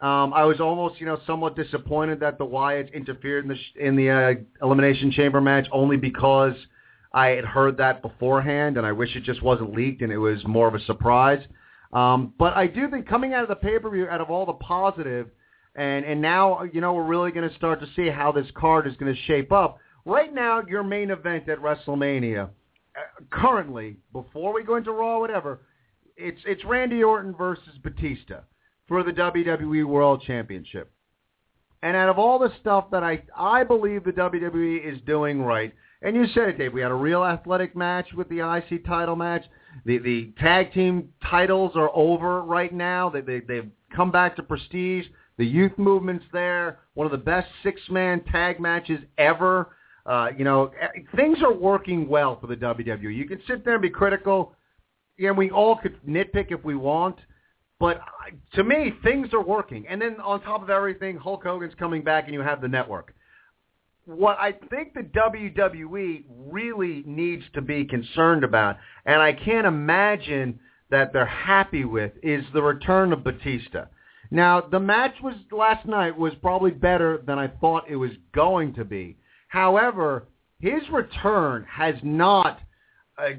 Um, 0.00 0.32
I 0.32 0.44
was 0.44 0.60
almost, 0.60 1.00
you 1.00 1.06
know, 1.06 1.18
somewhat 1.26 1.56
disappointed 1.56 2.20
that 2.20 2.38
the 2.38 2.46
Wyatts 2.46 2.92
interfered 2.92 3.44
in 3.44 3.48
the 3.48 3.56
sh- 3.56 3.76
in 3.80 3.96
the 3.96 4.10
uh, 4.10 4.34
elimination 4.64 5.10
chamber 5.10 5.40
match 5.40 5.66
only 5.72 5.96
because 5.96 6.52
I 7.12 7.28
had 7.30 7.44
heard 7.44 7.78
that 7.78 8.02
beforehand, 8.02 8.76
and 8.76 8.86
I 8.86 8.92
wish 8.92 9.16
it 9.16 9.24
just 9.24 9.42
wasn't 9.42 9.74
leaked 9.74 10.02
and 10.02 10.12
it 10.12 10.18
was 10.18 10.44
more 10.46 10.68
of 10.68 10.74
a 10.74 10.80
surprise. 10.84 11.42
Um, 11.92 12.34
but 12.38 12.54
I 12.56 12.66
do 12.66 12.88
think 12.88 13.08
coming 13.08 13.32
out 13.32 13.42
of 13.42 13.48
the 13.48 13.56
pay 13.56 13.78
per 13.78 13.90
view, 13.90 14.06
out 14.08 14.20
of 14.20 14.30
all 14.30 14.46
the 14.46 14.52
positive, 14.52 15.30
and 15.78 16.04
and 16.04 16.20
now 16.20 16.64
you 16.64 16.80
know 16.80 16.92
we're 16.92 17.06
really 17.06 17.30
going 17.30 17.48
to 17.48 17.54
start 17.54 17.80
to 17.80 17.86
see 17.94 18.08
how 18.08 18.32
this 18.32 18.48
card 18.54 18.86
is 18.86 18.96
going 18.96 19.14
to 19.14 19.22
shape 19.22 19.52
up. 19.52 19.78
Right 20.04 20.34
now, 20.34 20.62
your 20.66 20.82
main 20.82 21.10
event 21.10 21.48
at 21.48 21.58
WrestleMania, 21.58 22.44
uh, 22.46 23.24
currently, 23.30 23.96
before 24.12 24.52
we 24.52 24.64
go 24.64 24.76
into 24.76 24.90
Raw, 24.90 25.20
whatever, 25.20 25.60
it's 26.16 26.40
it's 26.44 26.64
Randy 26.64 27.02
Orton 27.02 27.34
versus 27.34 27.78
Batista 27.82 28.40
for 28.88 29.04
the 29.04 29.12
WWE 29.12 29.84
World 29.86 30.22
Championship. 30.26 30.90
And 31.82 31.96
out 31.96 32.08
of 32.08 32.18
all 32.18 32.40
the 32.40 32.52
stuff 32.60 32.86
that 32.90 33.04
I 33.04 33.22
I 33.36 33.62
believe 33.62 34.02
the 34.02 34.12
WWE 34.12 34.84
is 34.84 35.00
doing 35.06 35.42
right, 35.42 35.72
and 36.02 36.16
you 36.16 36.26
said 36.34 36.48
it, 36.48 36.58
Dave, 36.58 36.72
we 36.72 36.80
had 36.80 36.90
a 36.90 36.94
real 36.94 37.24
athletic 37.24 37.76
match 37.76 38.08
with 38.16 38.28
the 38.28 38.40
IC 38.40 38.84
title 38.84 39.14
match. 39.14 39.44
The 39.84 39.98
the 39.98 40.32
tag 40.40 40.72
team 40.72 41.10
titles 41.22 41.72
are 41.76 41.90
over 41.94 42.42
right 42.42 42.74
now. 42.74 43.10
They, 43.10 43.20
they 43.20 43.40
they've 43.40 43.70
come 43.94 44.10
back 44.10 44.34
to 44.36 44.42
prestige. 44.42 45.06
The 45.38 45.46
youth 45.46 45.72
movement's 45.78 46.24
there. 46.32 46.80
One 46.94 47.06
of 47.06 47.12
the 47.12 47.18
best 47.18 47.48
six-man 47.62 48.24
tag 48.24 48.60
matches 48.60 49.00
ever. 49.16 49.70
Uh, 50.04 50.30
you 50.36 50.44
know, 50.44 50.72
things 51.14 51.38
are 51.42 51.52
working 51.52 52.08
well 52.08 52.38
for 52.40 52.48
the 52.48 52.56
WWE. 52.56 53.14
You 53.14 53.26
can 53.26 53.40
sit 53.46 53.64
there 53.64 53.74
and 53.74 53.82
be 53.82 53.90
critical. 53.90 54.52
Yeah, 55.16 55.30
we 55.30 55.50
all 55.50 55.76
could 55.76 55.96
nitpick 56.06 56.50
if 56.50 56.64
we 56.64 56.74
want, 56.74 57.16
but 57.80 58.00
to 58.54 58.64
me, 58.64 58.92
things 59.02 59.32
are 59.32 59.42
working. 59.42 59.86
And 59.88 60.00
then 60.00 60.20
on 60.20 60.40
top 60.42 60.62
of 60.62 60.70
everything, 60.70 61.16
Hulk 61.16 61.44
Hogan's 61.44 61.74
coming 61.78 62.02
back, 62.02 62.24
and 62.24 62.34
you 62.34 62.40
have 62.40 62.60
the 62.60 62.68
network. 62.68 63.14
What 64.06 64.38
I 64.38 64.52
think 64.70 64.94
the 64.94 65.02
WWE 65.02 66.24
really 66.28 67.02
needs 67.06 67.44
to 67.54 67.60
be 67.60 67.84
concerned 67.84 68.42
about, 68.42 68.76
and 69.04 69.20
I 69.20 69.32
can't 69.32 69.66
imagine 69.66 70.58
that 70.90 71.12
they're 71.12 71.26
happy 71.26 71.84
with, 71.84 72.12
is 72.22 72.44
the 72.54 72.62
return 72.62 73.12
of 73.12 73.22
Batista. 73.22 73.84
Now, 74.30 74.60
the 74.60 74.80
match 74.80 75.14
was 75.22 75.34
last 75.50 75.86
night 75.86 76.16
was 76.16 76.34
probably 76.42 76.70
better 76.70 77.22
than 77.26 77.38
I 77.38 77.48
thought 77.48 77.88
it 77.88 77.96
was 77.96 78.10
going 78.34 78.74
to 78.74 78.84
be. 78.84 79.16
However, 79.48 80.28
his 80.60 80.82
return 80.92 81.64
has 81.70 81.94
not 82.02 82.60
uh, 83.16 83.30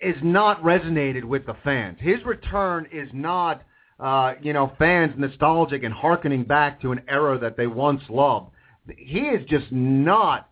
is 0.00 0.16
not 0.22 0.62
resonated 0.62 1.24
with 1.24 1.46
the 1.46 1.56
fans. 1.62 1.98
His 2.00 2.24
return 2.24 2.88
is 2.90 3.08
not 3.12 3.62
uh, 4.00 4.34
you 4.40 4.52
know 4.52 4.72
fans 4.78 5.12
nostalgic 5.18 5.82
and 5.82 5.92
harkening 5.92 6.44
back 6.44 6.80
to 6.82 6.92
an 6.92 7.02
era 7.08 7.38
that 7.38 7.56
they 7.56 7.66
once 7.66 8.02
loved. 8.08 8.50
He 8.96 9.20
is 9.20 9.46
just 9.48 9.70
not 9.70 10.48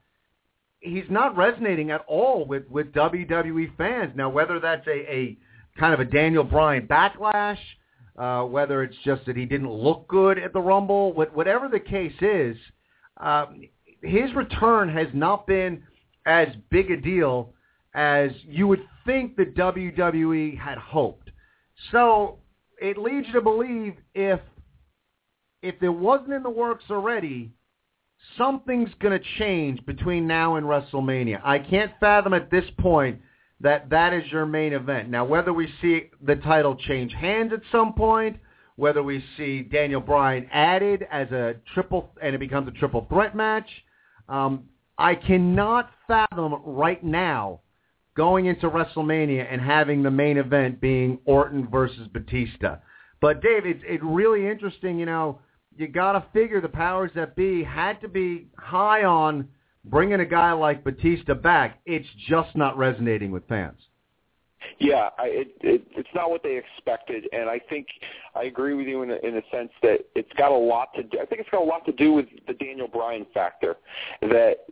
he's 0.81 1.09
not 1.09 1.37
resonating 1.37 1.91
at 1.91 2.05
all 2.07 2.45
with 2.45 2.69
with 2.69 2.93
WWE 2.93 3.77
fans. 3.77 4.13
Now, 4.15 4.29
whether 4.29 4.61
that's 4.61 4.87
a, 4.87 5.13
a 5.13 5.39
kind 5.79 5.95
of 5.95 6.01
a 6.01 6.05
Daniel 6.05 6.45
Bryan 6.45 6.87
backlash 6.87 7.59
uh, 8.21 8.45
whether 8.45 8.83
it's 8.83 8.97
just 9.03 9.25
that 9.25 9.35
he 9.35 9.47
didn't 9.47 9.73
look 9.73 10.07
good 10.07 10.39
at 10.39 10.53
the 10.53 10.61
Rumble, 10.61 11.15
what, 11.15 11.35
whatever 11.35 11.69
the 11.69 11.81
case 11.81 12.13
is, 12.21 12.55
uh, 13.17 13.47
his 14.03 14.33
return 14.35 14.91
has 14.91 15.07
not 15.15 15.47
been 15.47 15.83
as 16.27 16.49
big 16.71 16.91
a 16.91 16.99
deal 16.99 17.55
as 17.95 18.31
you 18.47 18.67
would 18.67 18.87
think 19.07 19.37
the 19.37 19.47
WWE 19.47 20.59
had 20.59 20.77
hoped. 20.77 21.31
So 21.93 22.39
it 22.81 22.99
leads 22.99 23.27
you 23.29 23.33
to 23.35 23.41
believe 23.41 23.95
if 24.15 24.41
if 25.63 25.83
it 25.83 25.89
wasn't 25.89 26.33
in 26.33 26.43
the 26.43 26.51
works 26.51 26.85
already, 26.91 27.53
something's 28.39 28.91
going 29.01 29.19
to 29.19 29.25
change 29.39 29.85
between 29.85 30.27
now 30.27 30.57
and 30.57 30.67
WrestleMania. 30.67 31.41
I 31.45 31.59
can't 31.59 31.93
fathom 32.01 32.33
at 32.33 32.51
this 32.51 32.65
point 32.79 33.21
that 33.61 33.91
that 33.91 34.13
is 34.13 34.25
your 34.31 34.47
main 34.47 34.73
event. 34.73 35.09
Now, 35.11 35.25
whether 35.25 35.53
we 35.53 35.69
see 35.81 36.11
the 36.23 36.37
title 36.37 36.77
change 36.77 37.13
hands 37.13 37.53
at 37.53 37.61
some 37.71 37.93
point, 37.93 38.39
whether 38.77 39.03
we 39.03 39.23
see 39.37 39.63
Daniel 39.63 40.01
Bryan 40.01 40.49
added 40.51 41.07
as 41.11 41.31
a 41.31 41.57
triple 41.75 42.11
and 42.23 42.35
it 42.35 42.39
becomes 42.39 42.69
a 42.69 42.73
triple 42.73 43.07
threat 43.11 43.37
match, 43.37 43.69
um, 44.29 44.65
I 44.97 45.15
cannot 45.15 45.91
fathom 46.07 46.63
right 46.65 47.03
now 47.05 47.61
going 48.17 48.47
into 48.47 48.69
WrestleMania 48.69 49.47
and 49.51 49.61
having 49.61 50.03
the 50.03 50.11
main 50.11 50.39
event 50.39 50.81
being 50.81 51.19
Orton 51.25 51.69
versus 51.71 52.09
Batista. 52.13 52.77
But 53.21 53.43
Dave, 53.43 53.67
it's 53.67 53.83
it 53.87 54.03
really 54.03 54.49
interesting. 54.49 54.99
You 54.99 55.07
know, 55.07 55.41
you 55.77 55.89
got 55.89 56.13
to 56.13 56.25
figure 56.33 56.61
the 56.61 56.69
powers 56.69 57.11
that 57.15 57.37
be 57.37 57.63
had 57.63 58.01
to 58.01 58.09
be 58.09 58.49
high 58.57 59.05
on 59.05 59.49
bringing 59.85 60.21
a 60.21 60.27
guy 60.27 60.53
like 60.53 60.85
Batista 60.85 61.35
back. 61.35 61.81
It's 61.87 62.09
just 62.29 62.57
not 62.57 62.77
resonating 62.77 63.31
with 63.31 63.47
fans. 63.49 63.79
Yeah, 64.79 65.11
I, 65.19 65.27
it, 65.27 65.49
it, 65.63 65.83
it's 65.97 66.09
not 66.15 66.31
what 66.31 66.43
they 66.43 66.57
expected, 66.57 67.27
and 67.33 67.49
I 67.49 67.59
think 67.59 67.87
I 68.35 68.45
agree 68.45 68.75
with 68.75 68.87
you 68.87 69.03
in 69.03 69.11
a, 69.11 69.17
in 69.17 69.37
a 69.37 69.43
sense 69.51 69.71
that 69.83 70.01
it's 70.15 70.33
got 70.37 70.53
a 70.53 70.57
lot 70.57 70.89
to 70.97 71.03
do. 71.03 71.19
I 71.21 71.27
think 71.27 71.41
it's 71.41 71.51
got 71.51 71.63
a 71.63 71.65
lot 71.65 71.85
to 71.87 71.93
do 71.93 72.13
with 72.13 72.27
the 72.47 72.55
Daniel 72.55 72.89
Bryan 72.89 73.27
factor. 73.33 73.77
That 74.21 74.67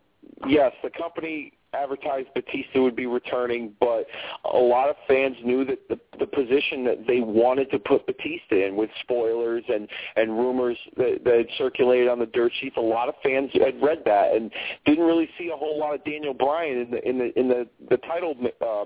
yes, 0.46 0.72
the 0.82 0.90
company 0.90 1.52
advertised 1.74 2.28
Batista 2.34 2.82
would 2.82 2.96
be 2.96 3.06
returning, 3.06 3.74
but 3.80 4.06
a 4.52 4.58
lot 4.58 4.88
of 4.88 4.96
fans 5.06 5.36
knew 5.44 5.64
that 5.64 5.88
the, 5.88 5.98
the 6.18 6.26
position 6.26 6.84
that 6.84 7.06
they 7.06 7.20
wanted 7.20 7.70
to 7.70 7.78
put 7.78 8.06
Batista 8.06 8.66
in 8.66 8.76
with 8.76 8.90
spoilers 9.02 9.64
and 9.68 9.88
and 10.16 10.38
rumors 10.38 10.78
that, 10.96 11.20
that 11.24 11.44
circulated 11.56 12.08
on 12.08 12.18
the 12.18 12.26
dirt 12.26 12.52
sheets. 12.60 12.76
A 12.76 12.80
lot 12.80 13.08
of 13.08 13.14
fans 13.22 13.50
had 13.52 13.80
read 13.82 14.02
that 14.04 14.34
and 14.34 14.50
didn't 14.86 15.04
really 15.04 15.28
see 15.38 15.50
a 15.52 15.56
whole 15.56 15.78
lot 15.78 15.94
of 15.94 16.04
Daniel 16.04 16.34
Bryan 16.34 16.78
in 16.78 16.90
the 16.90 17.08
in 17.08 17.18
the 17.18 17.38
in 17.38 17.48
the 17.48 17.68
the 17.90 17.96
title 17.98 18.34
uh, 18.60 18.84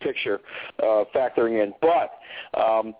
picture 0.00 0.40
uh, 0.82 1.04
factoring 1.14 1.62
in. 1.62 1.72
But 1.80 2.12
um, 2.60 2.94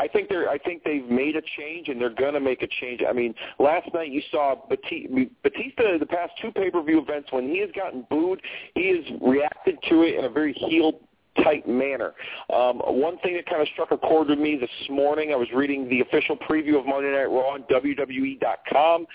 I 0.00 0.08
think 0.08 0.30
they're. 0.30 0.48
I 0.48 0.56
think 0.56 0.82
they've 0.82 1.04
made 1.04 1.36
a 1.36 1.42
change, 1.58 1.88
and 1.88 2.00
they're 2.00 2.14
going 2.14 2.32
to 2.32 2.40
make 2.40 2.62
a 2.62 2.68
change. 2.80 3.02
I 3.06 3.12
mean, 3.12 3.34
last 3.58 3.92
night 3.92 4.10
you 4.10 4.22
saw 4.30 4.54
Batista. 4.66 5.98
The 5.98 6.06
past 6.08 6.32
two 6.40 6.50
pay-per-view 6.52 7.00
events, 7.00 7.30
when 7.32 7.48
he 7.50 7.60
has 7.60 7.70
gotten 7.72 8.06
booed, 8.08 8.40
he 8.74 8.88
has 8.88 9.20
reacted 9.20 9.76
to 9.90 10.02
it 10.02 10.18
in 10.18 10.24
a 10.24 10.30
very 10.30 10.54
heel-type 10.54 11.66
manner. 11.66 12.14
Um, 12.52 12.78
one 12.78 13.18
thing 13.18 13.34
that 13.34 13.46
kind 13.46 13.60
of 13.60 13.68
struck 13.74 13.90
a 13.90 13.98
chord 13.98 14.28
with 14.28 14.38
me 14.38 14.56
this 14.56 14.70
morning, 14.88 15.32
I 15.32 15.36
was 15.36 15.48
reading 15.54 15.86
the 15.90 16.00
official 16.00 16.36
preview 16.36 16.78
of 16.78 16.86
Monday 16.86 17.10
Night 17.10 17.24
Raw 17.24 17.54
on 17.54 17.64
WWE.com, 17.64 19.06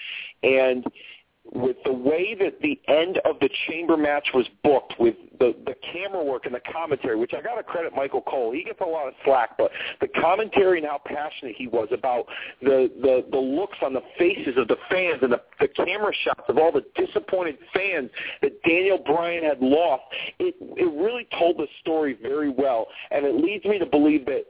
and 0.43 0.85
with 1.53 1.77
the 1.85 1.93
way 1.93 2.35
that 2.39 2.61
the 2.61 2.79
end 2.87 3.19
of 3.25 3.39
the 3.39 3.49
chamber 3.67 3.97
match 3.97 4.27
was 4.33 4.45
booked 4.63 4.95
with 4.99 5.15
the 5.39 5.55
the 5.65 5.75
camera 5.93 6.23
work 6.23 6.45
and 6.45 6.55
the 6.55 6.61
commentary, 6.71 7.15
which 7.15 7.33
I 7.33 7.41
got 7.41 7.55
to 7.55 7.63
credit 7.63 7.93
Michael 7.95 8.21
Cole. 8.21 8.51
He 8.51 8.63
gets 8.63 8.79
a 8.81 8.85
lot 8.85 9.07
of 9.07 9.13
slack, 9.23 9.57
but 9.57 9.71
the 10.01 10.07
commentary 10.07 10.79
and 10.79 10.87
how 10.87 11.01
passionate 11.05 11.55
he 11.57 11.67
was 11.67 11.87
about 11.91 12.25
the 12.61 12.91
the 13.01 13.25
the 13.31 13.37
looks 13.37 13.77
on 13.83 13.93
the 13.93 14.03
faces 14.17 14.57
of 14.57 14.67
the 14.67 14.77
fans 14.89 15.19
and 15.21 15.31
the 15.31 15.41
the 15.59 15.67
camera 15.67 16.13
shots 16.23 16.43
of 16.47 16.57
all 16.57 16.71
the 16.71 16.85
disappointed 16.95 17.57
fans 17.73 18.09
that 18.41 18.61
Daniel 18.63 18.97
Bryan 18.97 19.43
had 19.43 19.59
lost, 19.61 20.03
it 20.39 20.55
it 20.59 20.91
really 20.93 21.27
told 21.37 21.57
the 21.57 21.67
story 21.81 22.17
very 22.21 22.49
well, 22.49 22.87
and 23.11 23.25
it 23.25 23.35
leads 23.35 23.65
me 23.65 23.79
to 23.79 23.85
believe 23.85 24.25
that 24.25 24.45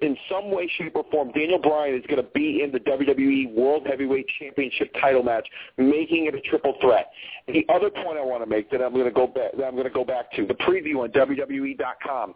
in 0.00 0.16
some 0.30 0.50
way, 0.50 0.70
shape, 0.78 0.92
or 0.96 1.04
form, 1.10 1.32
Daniel 1.32 1.58
Bryan 1.58 1.94
is 1.94 2.04
going 2.06 2.22
to 2.22 2.30
be 2.34 2.62
in 2.62 2.72
the 2.72 2.80
WWE 2.80 3.54
World 3.54 3.86
Heavyweight 3.86 4.26
Championship 4.38 4.92
title 5.00 5.22
match, 5.22 5.46
making 5.76 6.26
it 6.26 6.34
a 6.34 6.40
triple 6.40 6.74
threat. 6.80 7.10
The 7.46 7.64
other 7.68 7.90
point 7.90 8.18
I 8.18 8.24
want 8.24 8.42
to 8.42 8.48
make 8.48 8.70
that 8.70 8.82
I'm 8.82 8.92
going 8.92 9.04
to 9.04 9.10
go 9.10 9.26
back, 9.26 9.56
that 9.56 9.64
I'm 9.64 9.74
going 9.74 9.84
to 9.84 9.90
go 9.90 10.04
back 10.04 10.32
to 10.32 10.46
the 10.46 10.54
preview 10.54 11.02
on 11.02 11.10
WWE.com. 11.10 12.34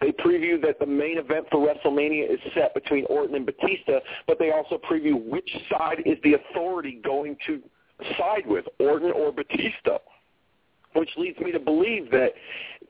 They 0.00 0.12
preview 0.12 0.60
that 0.62 0.78
the 0.78 0.86
main 0.86 1.18
event 1.18 1.46
for 1.50 1.66
WrestleMania 1.66 2.32
is 2.32 2.40
set 2.54 2.72
between 2.72 3.04
Orton 3.06 3.34
and 3.34 3.44
Batista, 3.44 4.00
but 4.26 4.38
they 4.38 4.52
also 4.52 4.78
preview 4.90 5.22
which 5.22 5.50
side 5.70 5.98
is 6.06 6.16
the 6.24 6.34
authority 6.34 7.00
going 7.04 7.36
to 7.46 7.60
side 8.18 8.46
with, 8.46 8.64
Orton 8.78 9.12
or 9.12 9.32
Batista 9.32 9.98
which 10.94 11.10
leads 11.16 11.38
me 11.38 11.52
to 11.52 11.60
believe 11.60 12.10
that 12.10 12.30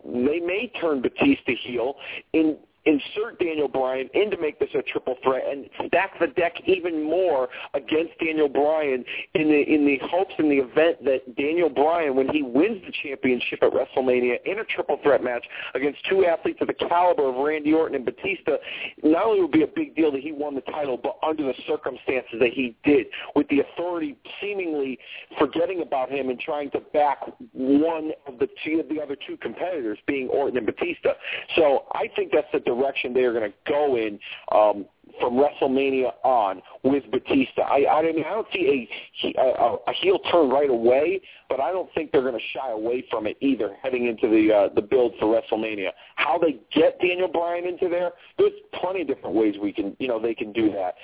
they 0.05 0.41
may 0.41 0.73
turn 0.81 1.03
Batista 1.03 1.53
heel 1.63 1.97
in 2.33 2.57
insert 2.87 3.38
Daniel 3.38 3.69
Bryan 3.69 4.09
in 4.14 4.31
to 4.31 4.40
make 4.40 4.59
this 4.59 4.71
a 4.75 4.83
triple 4.83 5.16
threat 5.23 5.45
and 5.49 5.66
stack 5.87 6.19
the 6.19 6.29
deck 6.29 6.55
even 6.66 7.03
more 7.03 7.49
against 7.75 8.19
Daniel 8.19 8.49
Bryan 8.49 9.05
in 9.35 9.49
the 9.49 9.62
in 9.62 9.87
the 9.87 9.99
hopes 10.07 10.35
in 10.38 10.49
the 10.49 10.57
event 10.57 11.05
that 11.05 11.37
Daniel 11.37 11.69
Bryan, 11.69 12.16
when 12.16 12.29
he 12.29 12.43
wins 12.43 12.83
the 12.87 12.93
championship 13.03 13.62
at 13.62 13.73
WrestleMania 13.73 14.37
in 14.47 14.61
a 14.61 14.64
triple 14.64 14.99
threat 15.03 15.23
match 15.23 15.45
against 15.75 15.99
two 16.09 16.25
athletes 16.25 16.59
of 16.61 16.69
the 16.69 16.75
caliber 16.75 17.29
of 17.29 17.37
Randy 17.37 17.73
Orton 17.73 17.97
and 17.97 18.05
Batista, 18.05 18.57
not 19.03 19.27
only 19.27 19.43
would 19.43 19.53
be 19.53 19.62
a 19.62 19.69
big 19.75 19.95
deal 19.95 20.11
that 20.12 20.23
he 20.23 20.33
won 20.33 20.55
the 20.55 20.61
title, 20.62 20.97
but 20.97 21.19
under 21.27 21.45
the 21.45 21.55
circumstances 21.66 22.38
that 22.40 22.53
he 22.55 22.77
did, 22.85 23.07
with 23.37 23.49
the 23.49 23.61
authority 23.61 24.16
seemingly 24.40 24.99
forgetting 25.38 25.83
about 25.83 26.11
him 26.11 26.31
and 26.31 26.40
trying 26.40 26.71
to 26.71 26.81
back 26.93 27.19
one 27.53 28.12
of 28.27 28.38
the 28.38 28.49
two 28.64 28.81
of 28.81 28.88
the 28.88 29.01
other 29.01 29.16
two 29.27 29.37
competitors, 29.37 29.99
being 30.07 30.29
Orton 30.29 30.57
and 30.57 30.66
Batista. 30.66 31.11
So 31.57 31.85
I 31.93 32.09
think 32.16 32.33
that's 32.33 32.47
the 32.53 32.61
direction 32.75 33.13
they 33.13 33.25
are 33.25 33.33
going 33.33 33.51
to 33.51 33.57
go 33.71 33.97
in 33.97 34.19
um, 34.53 34.87
from 35.20 35.35
WrestleMania 35.35 36.12
on 36.25 36.62
with 36.83 37.05
Batista. 37.11 37.62
I, 37.62 37.99
I 37.99 38.03
mean, 38.03 38.25
I 38.25 38.31
don't 38.31 38.46
see 38.53 38.88
a, 39.25 39.40
a, 39.40 39.77
a 39.87 39.92
heel 40.01 40.18
turn 40.31 40.51
right 40.51 40.70
away, 40.70 41.20
but 41.49 41.61
I 41.61 41.73
don't 41.73 41.92
think 41.94 42.12
they're 42.12 42.23
going 42.23 42.35
to 42.35 42.59
shy 42.59 42.70
away 42.70 43.05
from 43.11 43.27
it 43.27 43.37
either 43.40 43.77
heading 43.83 44.07
into 44.07 44.29
the 44.29 44.55
uh, 44.55 44.75
the 44.75 44.83
build 44.83 45.14
for 45.18 45.27
WrestleMania. 45.27 45.90
How 46.16 46.38
they 46.38 46.61
get 46.73 47.01
Daniel 47.01 47.29
Bryan 47.29 47.66
into 47.66 47.88
there, 47.88 48.12
there's 48.38 48.53
plenty 48.75 49.03
of 49.03 49.09
different 49.09 49.35
ways 49.35 49.55
we 49.61 49.73
can, 49.73 49.96
you 49.99 50.09
know, 50.09 50.20
they 50.20 50.35
can 50.35 50.53
do 50.53 50.70
that. 50.73 50.94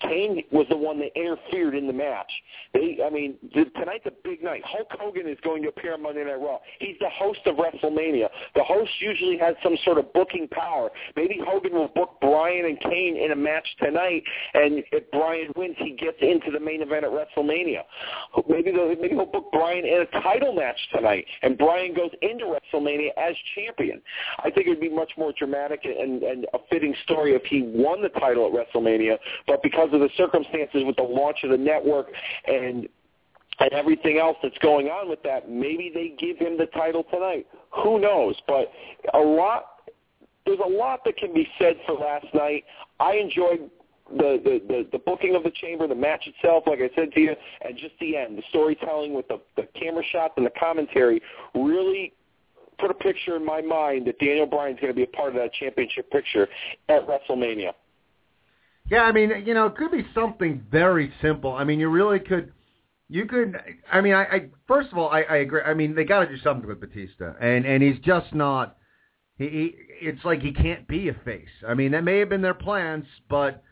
Kane 0.00 0.42
was 0.52 0.66
the 0.68 0.76
one 0.76 0.98
that 1.00 1.16
interfered 1.16 1.74
in 1.74 1.86
the 1.86 1.92
match. 1.92 2.30
They, 2.72 2.98
I 3.04 3.10
mean, 3.10 3.36
the, 3.54 3.64
tonight's 3.78 4.06
a 4.06 4.12
big 4.24 4.42
night. 4.42 4.62
Hulk 4.64 4.88
Hogan 4.90 5.28
is 5.28 5.38
going 5.42 5.62
to 5.62 5.68
appear 5.68 5.94
on 5.94 6.02
Monday 6.02 6.24
Night 6.24 6.40
Raw. 6.40 6.58
He's 6.78 6.96
the 7.00 7.10
host 7.10 7.40
of 7.46 7.56
WrestleMania. 7.56 8.28
The 8.54 8.64
host 8.64 8.90
usually 9.00 9.38
has 9.38 9.54
some 9.62 9.76
sort 9.84 9.98
of 9.98 10.12
booking 10.12 10.48
power. 10.48 10.90
Maybe 11.16 11.40
Hogan 11.44 11.72
will 11.72 11.88
book 11.88 12.18
Bryan 12.20 12.66
and 12.66 12.80
Kane 12.80 13.16
in 13.16 13.32
a 13.32 13.36
match 13.36 13.55
tonight, 13.82 14.22
and 14.54 14.82
if 14.92 15.10
Bryan 15.10 15.52
wins, 15.56 15.76
he 15.78 15.92
gets 15.92 16.18
into 16.20 16.50
the 16.50 16.60
main 16.60 16.82
event 16.82 17.04
at 17.04 17.10
WrestleMania. 17.10 17.82
Maybe 18.48 18.70
they'll, 18.70 18.88
maybe 18.88 19.14
he'll 19.14 19.26
book 19.26 19.50
Bryan 19.52 19.84
in 19.84 20.02
a 20.02 20.22
title 20.22 20.52
match 20.52 20.78
tonight, 20.94 21.24
and 21.42 21.56
Bryan 21.56 21.94
goes 21.94 22.10
into 22.22 22.44
WrestleMania 22.44 23.10
as 23.16 23.34
champion. 23.54 24.00
I 24.38 24.50
think 24.50 24.66
it 24.66 24.70
would 24.70 24.80
be 24.80 24.90
much 24.90 25.12
more 25.16 25.32
dramatic 25.38 25.84
and, 25.84 26.22
and 26.22 26.46
a 26.54 26.58
fitting 26.70 26.94
story 27.04 27.34
if 27.34 27.44
he 27.44 27.62
won 27.62 28.02
the 28.02 28.08
title 28.20 28.46
at 28.46 28.52
WrestleMania, 28.52 29.18
but 29.46 29.62
because 29.62 29.88
of 29.92 30.00
the 30.00 30.10
circumstances 30.16 30.82
with 30.84 30.96
the 30.96 31.02
launch 31.02 31.38
of 31.44 31.50
the 31.50 31.58
network 31.58 32.08
and 32.46 32.88
and 33.58 33.72
everything 33.72 34.18
else 34.18 34.36
that's 34.42 34.58
going 34.58 34.88
on 34.88 35.08
with 35.08 35.22
that, 35.22 35.48
maybe 35.48 35.90
they 35.92 36.14
give 36.18 36.36
him 36.36 36.58
the 36.58 36.66
title 36.66 37.04
tonight. 37.10 37.46
Who 37.82 37.98
knows? 37.98 38.34
But 38.46 38.70
a 39.14 39.18
lot 39.18 39.75
there's 40.46 40.60
a 40.64 40.68
lot 40.68 41.00
that 41.04 41.16
can 41.16 41.34
be 41.34 41.46
said 41.58 41.76
for 41.86 41.94
last 41.94 42.26
night. 42.32 42.64
I 43.00 43.14
enjoyed 43.14 43.70
the, 44.10 44.40
the, 44.42 44.60
the, 44.68 44.88
the 44.92 44.98
booking 44.98 45.34
of 45.34 45.42
the 45.42 45.50
chamber, 45.50 45.86
the 45.88 45.94
match 45.94 46.26
itself, 46.26 46.64
like 46.66 46.78
I 46.78 46.88
said 46.94 47.12
to 47.12 47.20
you, 47.20 47.34
and 47.62 47.76
just 47.76 47.94
the 48.00 48.16
end, 48.16 48.38
the 48.38 48.42
storytelling 48.50 49.14
with 49.14 49.26
the, 49.28 49.40
the 49.56 49.68
camera 49.78 50.04
shots 50.12 50.34
and 50.36 50.46
the 50.46 50.52
commentary 50.58 51.20
really 51.54 52.12
put 52.78 52.90
a 52.90 52.94
picture 52.94 53.36
in 53.36 53.44
my 53.44 53.60
mind 53.60 54.06
that 54.06 54.18
Daniel 54.18 54.46
Bryan's 54.46 54.78
going 54.80 54.92
to 54.92 54.96
be 54.96 55.02
a 55.02 55.08
part 55.08 55.30
of 55.30 55.34
that 55.34 55.52
championship 55.54 56.10
picture 56.10 56.48
at 56.88 57.06
WrestleMania. 57.06 57.72
Yeah, 58.88 59.02
I 59.02 59.12
mean, 59.12 59.42
you 59.44 59.54
know, 59.54 59.66
it 59.66 59.76
could 59.76 59.90
be 59.90 60.06
something 60.14 60.64
very 60.70 61.12
simple. 61.20 61.52
I 61.52 61.64
mean, 61.64 61.80
you 61.80 61.88
really 61.88 62.20
could, 62.20 62.52
you 63.08 63.26
could. 63.26 63.56
I 63.90 64.00
mean, 64.00 64.14
I, 64.14 64.22
I 64.24 64.48
first 64.68 64.92
of 64.92 64.98
all, 64.98 65.08
I, 65.08 65.22
I 65.22 65.36
agree. 65.38 65.62
I 65.62 65.74
mean, 65.74 65.94
they 65.94 66.04
got 66.04 66.20
to 66.20 66.28
do 66.28 66.40
something 66.42 66.68
with 66.68 66.80
Batista, 66.80 67.32
and 67.40 67.66
and 67.66 67.82
he's 67.82 67.98
just 68.00 68.32
not. 68.32 68.76
He, 69.38 69.48
he, 69.48 69.74
it's 70.00 70.24
like 70.24 70.40
he 70.40 70.52
can't 70.52 70.86
be 70.88 71.08
a 71.08 71.14
face. 71.24 71.48
I 71.66 71.74
mean, 71.74 71.92
that 71.92 72.04
may 72.04 72.18
have 72.18 72.28
been 72.28 72.42
their 72.42 72.54
plans, 72.54 73.04
but 73.28 73.62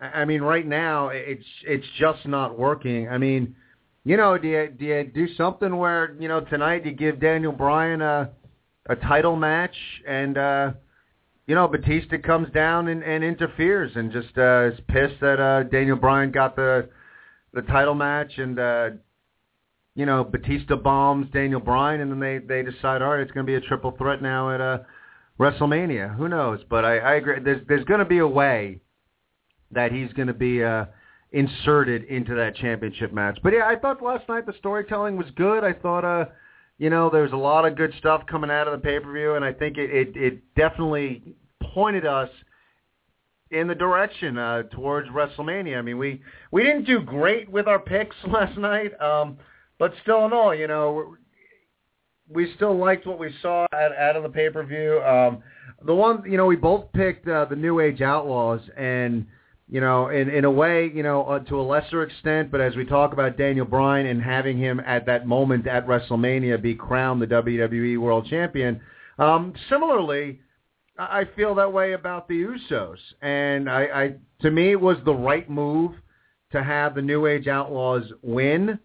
I 0.00 0.24
mean, 0.24 0.42
right 0.42 0.66
now 0.66 1.08
it's 1.08 1.44
it's 1.66 1.86
just 1.98 2.26
not 2.26 2.58
working. 2.58 3.08
I 3.08 3.18
mean, 3.18 3.56
you 4.04 4.16
know, 4.16 4.38
do 4.38 4.46
you 4.46 4.72
do 4.78 4.84
you 4.84 5.04
do 5.04 5.34
something 5.34 5.76
where 5.76 6.14
you 6.20 6.28
know 6.28 6.40
tonight 6.40 6.86
you 6.86 6.92
give 6.92 7.20
Daniel 7.20 7.52
Bryan 7.52 8.00
a 8.00 8.30
a 8.88 8.96
title 8.96 9.36
match 9.36 9.74
and 10.06 10.38
uh 10.38 10.72
you 11.46 11.54
know 11.54 11.68
Batista 11.68 12.18
comes 12.18 12.50
down 12.52 12.88
and, 12.88 13.02
and 13.02 13.22
interferes 13.22 13.92
and 13.94 14.10
just 14.10 14.36
uh 14.36 14.70
is 14.72 14.80
pissed 14.88 15.20
that 15.20 15.40
uh 15.40 15.64
Daniel 15.64 15.96
Bryan 15.96 16.30
got 16.30 16.56
the 16.56 16.88
the 17.52 17.62
title 17.62 17.94
match 17.94 18.32
and 18.38 18.58
uh 18.58 18.90
you 19.94 20.06
know 20.06 20.24
Batista 20.24 20.76
bombs 20.76 21.28
Daniel 21.32 21.60
Bryan 21.60 22.00
and 22.00 22.10
then 22.10 22.20
they 22.20 22.38
they 22.38 22.62
decide 22.62 23.02
all 23.02 23.10
right 23.10 23.20
it's 23.20 23.32
going 23.32 23.44
to 23.44 23.50
be 23.50 23.56
a 23.56 23.68
triple 23.68 23.94
threat 23.98 24.22
now 24.22 24.50
at 24.54 24.60
uh 24.60 24.78
WrestleMania. 25.38 26.16
Who 26.16 26.28
knows? 26.28 26.60
But 26.68 26.84
I, 26.84 26.98
I 26.98 27.14
agree. 27.14 27.40
There's 27.40 27.66
there's 27.68 27.84
going 27.84 28.00
to 28.00 28.06
be 28.06 28.18
a 28.18 28.26
way 28.26 28.80
that 29.70 29.92
he's 29.92 30.12
going 30.14 30.28
to 30.28 30.34
be 30.34 30.62
uh, 30.64 30.86
inserted 31.32 32.04
into 32.04 32.34
that 32.34 32.56
championship 32.56 33.12
match. 33.12 33.38
But 33.42 33.52
yeah, 33.52 33.66
I 33.66 33.76
thought 33.76 34.02
last 34.02 34.28
night 34.28 34.46
the 34.46 34.54
storytelling 34.58 35.16
was 35.16 35.26
good. 35.36 35.62
I 35.62 35.72
thought, 35.72 36.04
uh, 36.04 36.26
you 36.78 36.90
know, 36.90 37.10
there 37.10 37.22
was 37.22 37.32
a 37.32 37.36
lot 37.36 37.66
of 37.66 37.76
good 37.76 37.92
stuff 37.98 38.22
coming 38.26 38.50
out 38.50 38.66
of 38.66 38.72
the 38.72 38.84
pay 38.84 38.98
per 38.98 39.12
view, 39.12 39.34
and 39.34 39.44
I 39.44 39.52
think 39.52 39.78
it, 39.78 39.90
it 39.90 40.16
it 40.16 40.54
definitely 40.54 41.34
pointed 41.74 42.06
us 42.06 42.30
in 43.50 43.66
the 43.66 43.74
direction 43.74 44.38
uh, 44.38 44.62
towards 44.64 45.08
WrestleMania. 45.08 45.78
I 45.78 45.82
mean, 45.82 45.98
we 45.98 46.20
we 46.50 46.62
didn't 46.62 46.84
do 46.84 47.00
great 47.00 47.50
with 47.50 47.66
our 47.68 47.78
picks 47.78 48.16
last 48.26 48.58
night, 48.58 48.98
um, 49.00 49.38
but 49.78 49.92
still 50.02 50.24
in 50.26 50.32
all, 50.32 50.54
you 50.54 50.66
know, 50.66 51.16
we 52.28 52.52
still 52.56 52.76
liked 52.76 53.06
what 53.06 53.18
we 53.18 53.34
saw 53.40 53.66
out, 53.72 53.96
out 53.96 54.16
of 54.16 54.22
the 54.22 54.28
pay 54.28 54.50
per 54.50 54.62
view. 54.62 55.00
Um, 55.02 55.42
the 55.84 55.94
one 55.94 56.22
you 56.26 56.36
know 56.36 56.46
we 56.46 56.56
both 56.56 56.92
picked 56.92 57.28
uh, 57.28 57.46
the 57.46 57.56
New 57.56 57.80
Age 57.80 58.00
Outlaws, 58.00 58.60
and 58.76 59.26
you 59.68 59.80
know 59.80 60.08
in 60.08 60.28
in 60.28 60.44
a 60.44 60.50
way 60.50 60.90
you 60.92 61.02
know 61.02 61.24
uh, 61.24 61.38
to 61.40 61.60
a 61.60 61.62
lesser 61.62 62.02
extent, 62.02 62.50
but 62.50 62.60
as 62.60 62.76
we 62.76 62.84
talk 62.84 63.12
about 63.12 63.36
Daniel 63.36 63.66
Bryan 63.66 64.06
and 64.06 64.22
having 64.22 64.58
him 64.58 64.80
at 64.80 65.06
that 65.06 65.26
moment 65.26 65.66
at 65.66 65.86
WrestleMania 65.86 66.60
be 66.60 66.74
crowned 66.74 67.22
the 67.22 67.26
WWE 67.26 67.98
World 67.98 68.26
Champion, 68.28 68.80
um, 69.18 69.54
similarly. 69.68 70.40
I 71.00 71.28
feel 71.36 71.54
that 71.54 71.72
way 71.72 71.92
about 71.92 72.26
the 72.26 72.34
Usos, 72.34 72.96
and 73.22 73.70
I, 73.70 73.82
I 73.84 74.14
to 74.42 74.50
me 74.50 74.72
it 74.72 74.80
was 74.80 74.96
the 75.04 75.14
right 75.14 75.48
move 75.48 75.92
to 76.50 76.60
have 76.60 76.96
the 76.96 77.02
New 77.02 77.26
Age 77.26 77.46
Outlaws 77.46 78.04
win. 78.22 78.80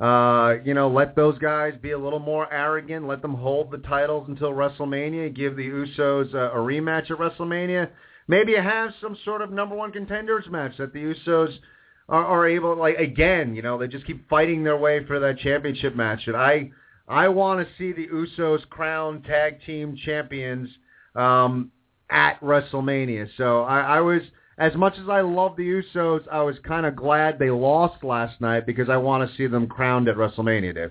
Uh, 0.00 0.54
you 0.64 0.74
know, 0.74 0.88
let 0.88 1.16
those 1.16 1.36
guys 1.38 1.74
be 1.82 1.90
a 1.90 1.98
little 1.98 2.20
more 2.20 2.52
arrogant. 2.52 3.08
Let 3.08 3.20
them 3.20 3.34
hold 3.34 3.70
the 3.70 3.78
titles 3.78 4.28
until 4.28 4.52
WrestleMania. 4.52 5.34
Give 5.34 5.56
the 5.56 5.68
Usos 5.68 6.34
a, 6.34 6.50
a 6.50 6.56
rematch 6.56 7.10
at 7.10 7.18
WrestleMania. 7.18 7.90
Maybe 8.28 8.54
have 8.54 8.92
some 9.00 9.16
sort 9.24 9.42
of 9.42 9.50
number 9.50 9.74
one 9.74 9.90
contenders 9.90 10.44
match 10.48 10.76
that 10.78 10.92
the 10.92 11.00
Usos 11.00 11.58
are, 12.08 12.24
are 12.24 12.48
able, 12.48 12.76
like 12.76 12.98
again, 12.98 13.56
you 13.56 13.62
know, 13.62 13.76
they 13.76 13.88
just 13.88 14.06
keep 14.06 14.28
fighting 14.28 14.62
their 14.62 14.76
way 14.76 15.04
for 15.04 15.18
that 15.18 15.38
championship 15.38 15.96
match. 15.96 16.20
And 16.26 16.36
I, 16.36 16.70
I 17.08 17.28
want 17.28 17.66
to 17.66 17.74
see 17.76 17.92
the 17.92 18.06
Usos 18.06 18.68
crown 18.68 19.22
tag 19.22 19.60
team 19.66 19.96
champions 20.04 20.68
um, 21.16 21.72
at 22.08 22.40
WrestleMania. 22.40 23.28
So 23.36 23.62
I, 23.62 23.80
I 23.80 24.00
was 24.00 24.22
as 24.58 24.74
much 24.74 24.94
as 24.98 25.08
I 25.08 25.20
love 25.20 25.56
the 25.56 25.62
Usos, 25.62 26.26
I 26.30 26.42
was 26.42 26.56
kind 26.64 26.84
of 26.84 26.96
glad 26.96 27.38
they 27.38 27.50
lost 27.50 28.02
last 28.02 28.40
night 28.40 28.66
because 28.66 28.88
I 28.88 28.96
want 28.96 29.28
to 29.28 29.36
see 29.36 29.46
them 29.46 29.68
crowned 29.68 30.08
at 30.08 30.16
WrestleMania, 30.16 30.74
Dave. 30.74 30.90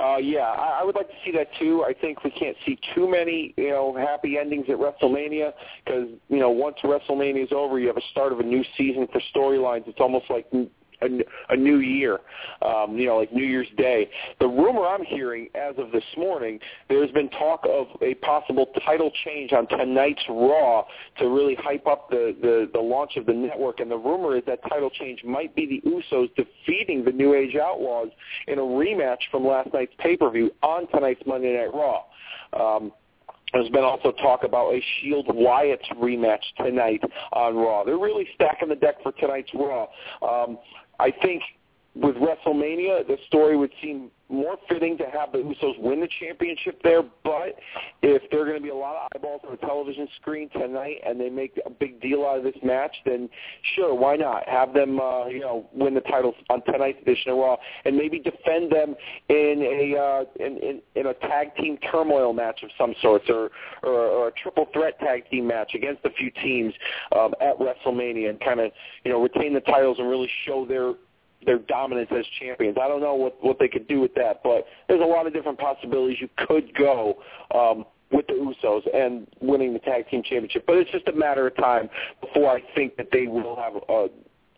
Uh, 0.00 0.16
yeah, 0.16 0.42
I, 0.42 0.80
I 0.80 0.84
would 0.84 0.94
like 0.94 1.08
to 1.08 1.14
see 1.24 1.32
that 1.32 1.48
too. 1.58 1.84
I 1.84 1.92
think 1.92 2.22
we 2.22 2.30
can't 2.30 2.56
see 2.64 2.78
too 2.94 3.10
many, 3.10 3.52
you 3.56 3.70
know, 3.70 3.96
happy 3.96 4.38
endings 4.38 4.66
at 4.68 4.76
WrestleMania 4.76 5.52
because, 5.84 6.06
you 6.28 6.38
know, 6.38 6.50
once 6.50 6.76
WrestleMania 6.84 7.42
is 7.42 7.50
over, 7.50 7.80
you 7.80 7.88
have 7.88 7.96
a 7.96 8.08
start 8.12 8.32
of 8.32 8.38
a 8.38 8.44
new 8.44 8.62
season 8.76 9.08
for 9.12 9.20
storylines. 9.34 9.88
It's 9.88 9.98
almost 9.98 10.26
like 10.30 10.46
a, 11.02 11.08
a 11.50 11.56
new 11.56 11.78
year, 11.78 12.18
um, 12.62 12.96
you 12.96 13.06
know, 13.06 13.18
like 13.18 13.32
New 13.32 13.44
Year's 13.44 13.68
Day. 13.76 14.08
The 14.40 14.46
rumor 14.46 14.86
I'm 14.86 15.04
hearing 15.04 15.48
as 15.54 15.74
of 15.78 15.92
this 15.92 16.04
morning, 16.16 16.58
there's 16.88 17.10
been 17.12 17.28
talk 17.30 17.64
of 17.68 17.86
a 18.02 18.14
possible 18.14 18.66
title 18.84 19.10
change 19.24 19.52
on 19.52 19.66
tonight's 19.68 20.22
Raw 20.28 20.84
to 21.18 21.28
really 21.28 21.56
hype 21.56 21.86
up 21.86 22.10
the, 22.10 22.36
the, 22.40 22.70
the 22.72 22.80
launch 22.80 23.16
of 23.16 23.26
the 23.26 23.32
network. 23.32 23.80
And 23.80 23.90
the 23.90 23.96
rumor 23.96 24.36
is 24.36 24.42
that 24.46 24.60
title 24.68 24.90
change 24.90 25.22
might 25.24 25.54
be 25.54 25.82
the 25.82 25.90
Usos 25.90 26.28
defeating 26.34 27.04
the 27.04 27.12
New 27.12 27.34
Age 27.34 27.56
Outlaws 27.56 28.08
in 28.46 28.58
a 28.58 28.62
rematch 28.62 29.18
from 29.30 29.46
last 29.46 29.72
night's 29.72 29.92
pay-per-view 29.98 30.50
on 30.62 30.88
tonight's 30.88 31.22
Monday 31.26 31.56
Night 31.56 31.74
Raw. 31.74 32.02
Um, 32.52 32.92
there's 33.52 33.68
been 33.70 33.84
also 33.84 34.12
talk 34.12 34.44
about 34.44 34.74
a 34.74 34.82
Shield 35.00 35.26
Wyatt 35.28 35.80
rematch 35.96 36.42
tonight 36.58 37.00
on 37.32 37.56
Raw. 37.56 37.84
They're 37.84 37.98
really 37.98 38.28
stacking 38.34 38.68
the 38.68 38.76
deck 38.76 38.96
for 39.02 39.12
tonight's 39.12 39.50
Raw. 39.54 39.86
Um, 40.22 40.58
I 40.98 41.10
think 41.10 41.42
with 42.00 42.16
WrestleMania, 42.16 43.06
the 43.06 43.16
story 43.26 43.56
would 43.56 43.72
seem 43.82 44.10
more 44.28 44.56
fitting 44.68 44.96
to 44.98 45.04
have 45.04 45.32
the 45.32 45.38
Usos 45.38 45.78
win 45.80 46.00
the 46.00 46.08
championship 46.20 46.80
there. 46.82 47.02
But 47.24 47.56
if 48.02 48.22
there 48.30 48.42
are 48.42 48.44
going 48.44 48.58
to 48.58 48.62
be 48.62 48.68
a 48.68 48.74
lot 48.74 48.94
of 48.96 49.08
eyeballs 49.16 49.40
on 49.44 49.52
the 49.52 49.66
television 49.66 50.06
screen 50.20 50.48
tonight, 50.50 50.96
and 51.04 51.18
they 51.18 51.30
make 51.30 51.58
a 51.64 51.70
big 51.70 52.00
deal 52.00 52.24
out 52.24 52.38
of 52.38 52.44
this 52.44 52.54
match, 52.62 52.94
then 53.04 53.28
sure, 53.74 53.94
why 53.94 54.16
not 54.16 54.46
have 54.48 54.74
them, 54.74 55.00
uh, 55.00 55.26
you 55.26 55.40
know, 55.40 55.68
win 55.72 55.94
the 55.94 56.00
titles 56.02 56.34
on 56.50 56.62
tonight's 56.64 57.00
edition 57.02 57.32
of 57.32 57.38
Raw, 57.38 57.56
and 57.84 57.96
maybe 57.96 58.18
defend 58.18 58.70
them 58.70 58.94
in 59.28 59.62
a 59.62 59.98
uh, 59.98 60.44
in, 60.44 60.58
in 60.58 60.82
in 60.94 61.06
a 61.06 61.14
tag 61.14 61.56
team 61.56 61.78
turmoil 61.90 62.32
match 62.32 62.62
of 62.62 62.70
some 62.78 62.94
sorts, 63.00 63.24
or 63.28 63.50
or, 63.82 63.92
or 63.92 64.28
a 64.28 64.32
triple 64.32 64.66
threat 64.72 64.98
tag 65.00 65.28
team 65.30 65.46
match 65.46 65.72
against 65.74 66.04
a 66.04 66.10
few 66.10 66.30
teams 66.42 66.74
um, 67.18 67.34
at 67.40 67.58
WrestleMania, 67.58 68.30
and 68.30 68.40
kind 68.40 68.60
of 68.60 68.70
you 69.04 69.10
know 69.10 69.22
retain 69.22 69.54
the 69.54 69.60
titles 69.60 69.98
and 69.98 70.08
really 70.08 70.30
show 70.46 70.66
their 70.66 70.92
their 71.46 71.58
dominance 71.58 72.08
as 72.16 72.24
champions. 72.40 72.76
I 72.80 72.88
don't 72.88 73.00
know 73.00 73.14
what 73.14 73.36
what 73.42 73.58
they 73.58 73.68
could 73.68 73.88
do 73.88 74.00
with 74.00 74.14
that, 74.14 74.40
but 74.42 74.66
there's 74.88 75.00
a 75.00 75.04
lot 75.04 75.26
of 75.26 75.32
different 75.32 75.58
possibilities 75.58 76.18
you 76.20 76.28
could 76.46 76.74
go 76.74 77.18
um, 77.54 77.84
with 78.10 78.26
the 78.26 78.34
Usos 78.34 78.82
and 78.94 79.26
winning 79.40 79.72
the 79.72 79.78
tag 79.80 80.08
team 80.08 80.22
championship. 80.22 80.64
But 80.66 80.76
it's 80.76 80.90
just 80.90 81.06
a 81.08 81.12
matter 81.12 81.46
of 81.46 81.56
time 81.56 81.88
before 82.20 82.50
I 82.50 82.62
think 82.74 82.96
that 82.96 83.08
they 83.12 83.26
will 83.26 83.56
have 83.56 83.74
a, 83.88 84.08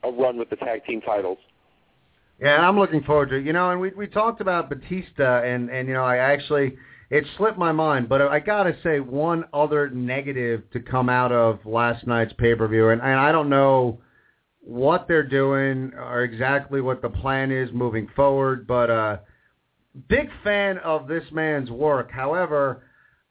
a 0.08 0.12
run 0.12 0.38
with 0.38 0.50
the 0.50 0.56
tag 0.56 0.84
team 0.84 1.00
titles. 1.00 1.38
Yeah, 2.40 2.56
and 2.56 2.64
I'm 2.64 2.78
looking 2.78 3.02
forward 3.02 3.28
to 3.30 3.36
it. 3.36 3.44
You 3.44 3.52
know, 3.52 3.70
and 3.70 3.80
we 3.80 3.90
we 3.90 4.06
talked 4.06 4.40
about 4.40 4.70
Batista, 4.70 5.42
and 5.42 5.68
and 5.68 5.86
you 5.86 5.94
know, 5.94 6.04
I 6.04 6.16
actually 6.16 6.76
it 7.10 7.24
slipped 7.36 7.58
my 7.58 7.72
mind, 7.72 8.08
but 8.08 8.22
I 8.22 8.38
gotta 8.38 8.76
say 8.82 9.00
one 9.00 9.44
other 9.52 9.90
negative 9.90 10.62
to 10.72 10.80
come 10.80 11.08
out 11.08 11.32
of 11.32 11.58
last 11.66 12.06
night's 12.06 12.32
pay 12.34 12.54
per 12.54 12.66
view, 12.68 12.90
and, 12.90 13.02
and 13.02 13.18
I 13.18 13.32
don't 13.32 13.50
know 13.50 14.00
what 14.60 15.08
they're 15.08 15.22
doing 15.26 15.92
or 15.96 16.22
exactly 16.22 16.80
what 16.80 17.02
the 17.02 17.08
plan 17.08 17.50
is 17.50 17.70
moving 17.72 18.08
forward, 18.14 18.66
but 18.66 18.90
uh, 18.90 19.16
big 20.08 20.28
fan 20.44 20.78
of 20.78 21.08
this 21.08 21.24
man's 21.32 21.70
work. 21.70 22.10
However, 22.10 22.84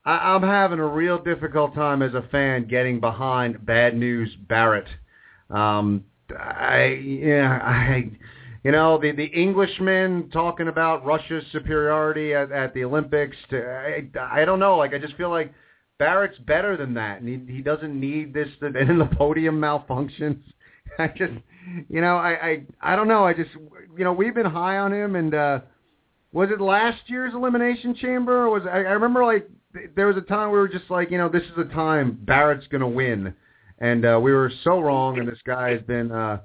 I- 0.05 0.33
I'm 0.33 0.41
having 0.43 0.79
a 0.79 0.87
real 0.87 1.17
difficult 1.19 1.75
time 1.75 2.01
as 2.01 2.13
a 2.13 2.23
fan 2.31 2.65
getting 2.67 2.99
behind 2.99 3.65
Bad 3.65 3.95
News 3.95 4.33
Barrett. 4.47 4.87
Um, 5.49 6.03
I 6.37 6.85
yeah 7.01 7.59
I 7.63 8.11
you 8.63 8.71
know 8.71 8.99
the 8.99 9.11
the 9.11 9.25
Englishman 9.25 10.29
talking 10.31 10.67
about 10.67 11.05
Russia's 11.05 11.43
superiority 11.51 12.33
at, 12.35 12.51
at 12.51 12.73
the 12.73 12.83
Olympics. 12.83 13.35
To, 13.49 13.65
I, 13.65 14.07
I 14.19 14.45
don't 14.45 14.59
know. 14.59 14.77
Like 14.77 14.93
I 14.93 14.99
just 14.99 15.15
feel 15.15 15.29
like 15.29 15.51
Barrett's 15.97 16.37
better 16.39 16.77
than 16.77 16.93
that, 16.95 17.21
and 17.21 17.47
he 17.47 17.53
he 17.55 17.61
doesn't 17.61 17.99
need 17.99 18.33
this. 18.33 18.47
And 18.61 18.75
the 19.01 19.09
podium 19.17 19.59
malfunctions. 19.59 20.39
I 21.03 21.07
just, 21.07 21.33
you 21.89 22.01
know, 22.01 22.17
I, 22.17 22.29
I, 22.29 22.63
I 22.81 22.95
don't 22.95 23.07
know. 23.07 23.25
I 23.25 23.33
just, 23.33 23.51
you 23.97 24.03
know, 24.03 24.11
we've 24.11 24.35
been 24.35 24.45
high 24.45 24.77
on 24.77 24.93
him, 24.93 25.15
and 25.15 25.33
uh, 25.33 25.59
was 26.33 26.49
it 26.51 26.59
last 26.59 27.01
year's 27.07 27.33
Elimination 27.33 27.95
Chamber? 27.95 28.45
Or 28.45 28.49
was 28.49 28.63
I, 28.69 28.79
I 28.79 28.91
remember 28.91 29.23
like 29.23 29.49
there 29.95 30.07
was 30.07 30.17
a 30.17 30.21
time 30.21 30.51
we 30.51 30.57
were 30.57 30.67
just 30.67 30.89
like, 30.89 31.09
you 31.09 31.17
know, 31.17 31.29
this 31.29 31.43
is 31.43 31.55
the 31.55 31.65
time 31.65 32.19
Barrett's 32.21 32.67
gonna 32.67 32.87
win, 32.87 33.33
and 33.79 34.05
uh, 34.05 34.19
we 34.21 34.33
were 34.33 34.51
so 34.65 34.81
wrong, 34.81 35.19
and 35.19 35.27
this 35.27 35.39
guy 35.45 35.71
has 35.71 35.81
been 35.83 36.11
uh, 36.11 36.39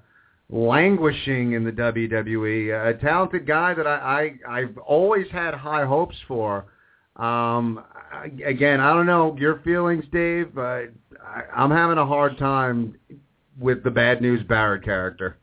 languishing 0.48 1.52
in 1.52 1.64
the 1.64 1.72
WWE. 1.72 2.90
A 2.90 2.94
talented 3.00 3.48
guy 3.48 3.74
that 3.74 3.88
I, 3.88 4.38
I 4.48 4.58
I've 4.60 4.78
always 4.78 5.26
had 5.32 5.54
high 5.54 5.84
hopes 5.84 6.16
for. 6.28 6.66
Um, 7.16 7.84
again, 8.44 8.80
I 8.80 8.92
don't 8.92 9.06
know 9.06 9.36
your 9.36 9.60
feelings, 9.60 10.04
Dave, 10.12 10.54
but 10.54 10.90
I, 11.24 11.42
I'm 11.56 11.70
having 11.70 11.98
a 11.98 12.06
hard 12.06 12.38
time 12.38 12.96
with 13.58 13.82
the 13.84 13.90
bad 13.90 14.20
news 14.22 14.42
Barrett 14.46 14.84
character? 14.84 15.38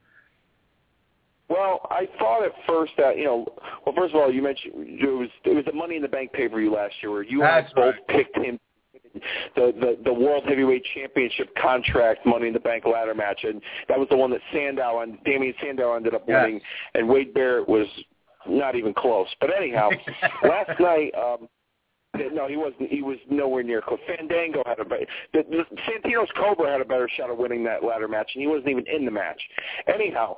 Well, 1.50 1.82
I 1.90 2.08
thought 2.18 2.46
at 2.46 2.54
first 2.68 2.94
that 2.98 3.18
you 3.18 3.26
know, 3.26 3.46
well, 3.86 3.94
first 3.96 4.14
of 4.16 4.22
all, 4.22 4.32
you 4.32 4.42
mentioned 4.42 4.74
it 4.78 5.06
was 5.06 5.30
it 5.44 5.54
was 5.54 5.66
the 5.66 5.74
Money 5.74 5.98
in 5.98 6.02
the 6.02 6.08
Bank 6.08 6.32
pay 6.32 6.48
per 6.48 6.58
view 6.58 6.74
last 6.74 6.94
year 7.02 7.12
where 7.12 7.24
you 7.24 7.40
That's 7.40 7.70
and 7.76 7.84
I 7.84 7.86
both 7.88 7.96
right. 7.96 8.18
picked 8.18 8.38
him 8.38 8.60
the, 9.56 9.74
the 9.80 9.98
the 10.06 10.14
World 10.14 10.46
Heavyweight 10.48 10.86
Championship 10.96 11.54
contract 11.62 12.26
Money 12.26 12.48
in 12.48 12.54
the 12.54 12.60
Bank 12.62 12.86
ladder 12.86 13.14
match, 13.14 13.42
and 13.44 13.62
that 13.90 14.00
was 14.00 14.08
the 14.10 14.16
one 14.16 14.32
that 14.32 14.40
Sandow 14.54 15.02
and 15.02 15.22
Damien 15.26 15.54
Sandow 15.62 15.94
ended 15.96 16.14
up 16.16 16.24
Yes. 16.26 16.42
winning, 16.42 16.62
and 16.94 17.10
Wade 17.10 17.34
Barrett 17.34 17.68
was 17.68 17.88
not 18.48 18.76
even 18.78 18.94
close. 18.94 19.28
But 19.42 19.50
anyhow, 19.56 19.90
last 20.44 20.80
night. 20.80 21.12
um 21.16 21.50
no, 22.16 22.48
he 22.48 22.58
wasn't. 22.58 22.90
He 22.90 23.02
was 23.02 23.18
nowhere 23.30 23.64
near. 23.64 23.82
Fandango 24.08 24.64
had 24.66 24.80
a 24.80 24.86
better. 24.86 25.06
The, 25.34 25.44
the, 25.50 25.64
Santino's 25.88 26.30
Cobra 26.38 26.72
had 26.72 26.82
a 26.82 26.86
better 26.86 27.10
shot 27.18 27.30
of 27.30 27.38
winning 27.38 27.64
that 27.66 27.84
ladder 27.84 28.08
match, 28.08 28.32
and 28.36 28.42
he 28.42 28.48
wasn't 28.48 28.70
even 28.70 28.86
in 28.88 29.06
the 29.06 29.12
match. 29.12 29.42
Anyhow, 29.88 30.38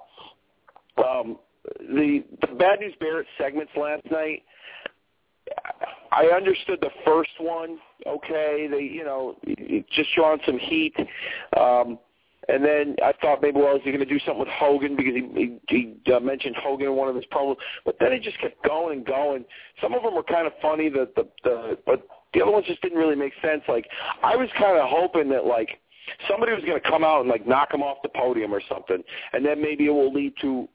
um, 0.98 1.40
the 1.80 2.24
the 2.42 2.56
Bad 2.56 2.80
News 2.80 2.94
Barrett 3.00 3.28
segments 3.38 3.72
last 3.76 4.04
night. 4.12 4.44
I 6.12 6.26
understood 6.28 6.80
the 6.82 6.92
first 7.06 7.32
one. 7.40 7.80
Okay, 8.08 8.68
they 8.70 8.82
you 8.82 9.04
know 9.04 9.36
just 9.92 10.10
showing 10.16 10.40
some 10.46 10.60
heat. 10.60 10.96
Um, 11.58 12.00
and 12.50 12.64
then 12.64 12.96
I 13.04 13.14
thought 13.22 13.42
maybe, 13.42 13.60
well, 13.60 13.76
is 13.76 13.82
he 13.84 13.92
going 13.92 14.06
to 14.06 14.06
do 14.06 14.20
something 14.20 14.40
with 14.40 14.50
Hogan 14.50 14.96
because 14.96 15.14
he 15.14 15.60
he, 15.70 15.96
he 16.06 16.14
uh, 16.14 16.20
mentioned 16.20 16.56
Hogan 16.58 16.88
in 16.88 16.96
one 16.96 17.08
of 17.08 17.16
his 17.16 17.26
promos, 17.32 17.58
but 17.86 17.96
then 18.00 18.12
it 18.12 18.22
just 18.22 18.40
kept 18.40 18.62
going 18.64 18.98
and 18.98 19.06
going. 19.06 19.46
Some 19.82 19.94
of 19.94 20.04
them 20.04 20.16
were 20.16 20.24
kind 20.24 20.48
of 20.48 20.54
funny, 20.62 20.90
the 20.90 21.10
the, 21.16 21.28
the 21.44 21.78
but 21.86 22.06
the 22.34 22.42
other 22.42 22.52
ones 22.52 22.66
just 22.68 22.82
didn't 22.82 22.98
really 22.98 23.16
make 23.16 23.34
sense. 23.42 23.62
Like 23.68 23.88
I 24.24 24.36
was 24.36 24.50
kind 24.58 24.78
of 24.78 24.90
hoping 24.90 25.30
that 25.30 25.46
like 25.46 25.80
somebody 26.28 26.52
was 26.52 26.64
going 26.64 26.82
to 26.82 26.90
come 26.90 27.04
out 27.04 27.22
and 27.22 27.30
like 27.30 27.48
knock 27.48 27.74
him 27.74 27.82
off 27.82 27.98
the 28.04 28.10
podium 28.10 28.54
or 28.54 28.62
something, 28.70 29.04
and 29.34 29.46
then 29.46 29.62
maybe 29.62 29.86
it 29.86 29.92
will 29.92 30.14
lead 30.14 30.34
to 30.42 30.68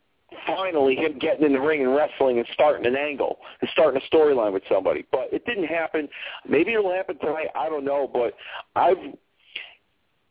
finally 0.46 0.94
him 0.94 1.18
getting 1.18 1.46
in 1.46 1.52
the 1.52 1.60
ring 1.60 1.82
and 1.82 1.94
wrestling 1.94 2.38
and 2.38 2.46
starting 2.52 2.86
an 2.86 2.96
angle 2.96 3.38
and 3.60 3.70
starting 3.72 4.00
a 4.00 4.14
storyline 4.14 4.52
with 4.52 4.62
somebody. 4.70 5.06
But 5.10 5.28
it 5.32 5.44
didn't 5.46 5.66
happen. 5.66 6.08
Maybe 6.48 6.74
it'll 6.74 6.92
happen 6.92 7.18
tonight. 7.18 7.48
I 7.54 7.68
don't 7.68 7.84
know. 7.84 8.08
But 8.12 8.34
I've 8.76 8.98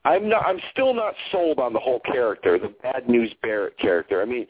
I'm 0.08 0.30
not. 0.30 0.46
I'm 0.46 0.60
still 0.72 0.94
not 0.94 1.14
sold 1.32 1.60
on 1.60 1.74
the 1.74 1.80
whole 1.80 2.00
character, 2.00 2.58
the 2.58 2.74
Bad 2.82 3.10
News 3.10 3.34
Barrett 3.42 3.78
character. 3.78 4.22
I 4.22 4.26
mean, 4.26 4.48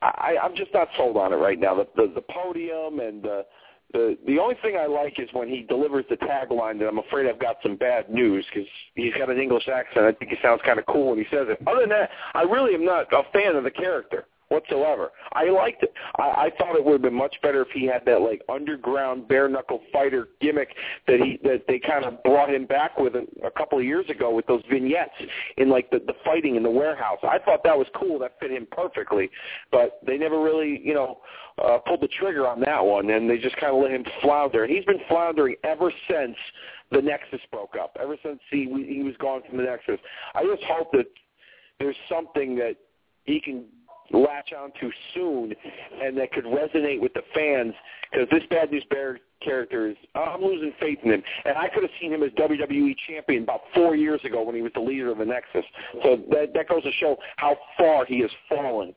I, 0.00 0.36
I'm 0.42 0.56
just 0.56 0.72
not 0.72 0.88
sold 0.96 1.16
on 1.18 1.32
it 1.32 1.36
right 1.36 1.60
now. 1.60 1.74
The 1.74 1.86
the, 1.94 2.12
the 2.14 2.22
podium 2.22 3.00
and 3.00 3.22
the 3.22 3.44
the 3.92 4.16
the 4.26 4.38
only 4.38 4.54
thing 4.62 4.76
I 4.76 4.86
like 4.86 5.18
is 5.18 5.28
when 5.32 5.48
he 5.48 5.62
delivers 5.62 6.06
the 6.08 6.16
tagline 6.16 6.78
that 6.78 6.88
I'm 6.88 6.98
afraid 6.98 7.28
I've 7.28 7.38
got 7.38 7.56
some 7.62 7.76
bad 7.76 8.08
news 8.08 8.46
because 8.52 8.68
he's 8.94 9.12
got 9.14 9.28
an 9.28 9.38
English 9.38 9.68
accent. 9.68 10.06
I 10.06 10.12
think 10.12 10.30
he 10.30 10.38
sounds 10.42 10.62
kind 10.64 10.78
of 10.78 10.86
cool 10.86 11.10
when 11.10 11.18
he 11.18 11.24
says 11.24 11.48
it. 11.48 11.58
Other 11.66 11.80
than 11.80 11.90
that, 11.90 12.08
I 12.34 12.42
really 12.42 12.74
am 12.74 12.84
not 12.84 13.12
a 13.12 13.22
fan 13.32 13.56
of 13.56 13.64
the 13.64 13.70
character 13.70 14.26
whatsoever. 14.48 15.10
I 15.32 15.50
liked 15.50 15.82
it. 15.82 15.92
I, 16.18 16.22
I 16.22 16.50
thought 16.58 16.76
it 16.76 16.84
would 16.84 16.92
have 16.92 17.02
been 17.02 17.14
much 17.14 17.36
better 17.42 17.62
if 17.62 17.68
he 17.74 17.86
had 17.86 18.04
that 18.06 18.20
like 18.20 18.42
underground 18.48 19.28
bare 19.28 19.48
knuckle 19.48 19.80
fighter 19.92 20.28
gimmick 20.40 20.68
that 21.06 21.20
he 21.20 21.38
that 21.42 21.64
they 21.68 21.78
kind 21.78 22.04
of 22.04 22.22
brought 22.22 22.52
him 22.52 22.66
back 22.66 22.98
with 22.98 23.14
a, 23.14 23.26
a 23.44 23.50
couple 23.50 23.78
of 23.78 23.84
years 23.84 24.08
ago 24.08 24.34
with 24.34 24.46
those 24.46 24.62
vignettes 24.70 25.12
in 25.56 25.68
like 25.68 25.90
the 25.90 25.98
the 26.06 26.14
fighting 26.24 26.56
in 26.56 26.62
the 26.62 26.70
warehouse. 26.70 27.18
I 27.22 27.38
thought 27.38 27.62
that 27.64 27.76
was 27.76 27.86
cool. 27.94 28.18
That 28.18 28.32
fit 28.40 28.50
him 28.50 28.66
perfectly, 28.70 29.30
but 29.70 30.00
they 30.06 30.16
never 30.16 30.42
really 30.42 30.80
you 30.82 30.94
know 30.94 31.20
uh, 31.62 31.78
pulled 31.78 32.00
the 32.00 32.08
trigger 32.08 32.46
on 32.46 32.60
that 32.60 32.84
one, 32.84 33.10
and 33.10 33.28
they 33.28 33.38
just 33.38 33.56
kind 33.56 33.74
of 33.74 33.82
let 33.82 33.90
him 33.90 34.04
flounder. 34.22 34.66
He's 34.66 34.84
been 34.84 35.00
floundering 35.08 35.56
ever 35.64 35.92
since 36.10 36.36
the 36.90 37.02
Nexus 37.02 37.40
broke 37.52 37.74
up. 37.80 37.96
Ever 38.00 38.16
since 38.24 38.40
he 38.50 38.64
he 38.88 39.02
was 39.02 39.14
gone 39.18 39.42
from 39.48 39.58
the 39.58 39.64
Nexus. 39.64 39.98
I 40.34 40.44
just 40.44 40.62
hope 40.64 40.90
that 40.92 41.06
there's 41.78 41.96
something 42.08 42.56
that 42.56 42.76
he 43.24 43.40
can 43.40 43.64
latch 44.12 44.52
on 44.58 44.72
to 44.80 44.90
soon 45.14 45.54
and 46.02 46.16
that 46.16 46.32
could 46.32 46.44
resonate 46.44 47.00
with 47.00 47.12
the 47.14 47.22
fans 47.34 47.74
because 48.10 48.28
this 48.30 48.42
Bad 48.50 48.70
News 48.70 48.84
Bear 48.90 49.18
character 49.42 49.88
is 49.88 49.96
I'm 50.14 50.42
losing 50.42 50.72
faith 50.80 50.98
in 51.02 51.12
him. 51.12 51.22
And 51.44 51.56
I 51.56 51.68
could 51.68 51.82
have 51.82 51.92
seen 52.00 52.12
him 52.12 52.22
as 52.22 52.30
WWE 52.32 52.94
champion 53.08 53.42
about 53.42 53.60
four 53.74 53.96
years 53.96 54.20
ago 54.24 54.42
when 54.42 54.54
he 54.54 54.62
was 54.62 54.72
the 54.74 54.80
leader 54.80 55.10
of 55.10 55.18
the 55.18 55.24
Nexus. 55.24 55.64
So 56.02 56.18
that 56.30 56.52
that 56.54 56.68
goes 56.68 56.82
to 56.82 56.92
show 56.92 57.16
how 57.36 57.56
far 57.76 58.04
he 58.04 58.20
has 58.20 58.30
fallen. 58.48 58.94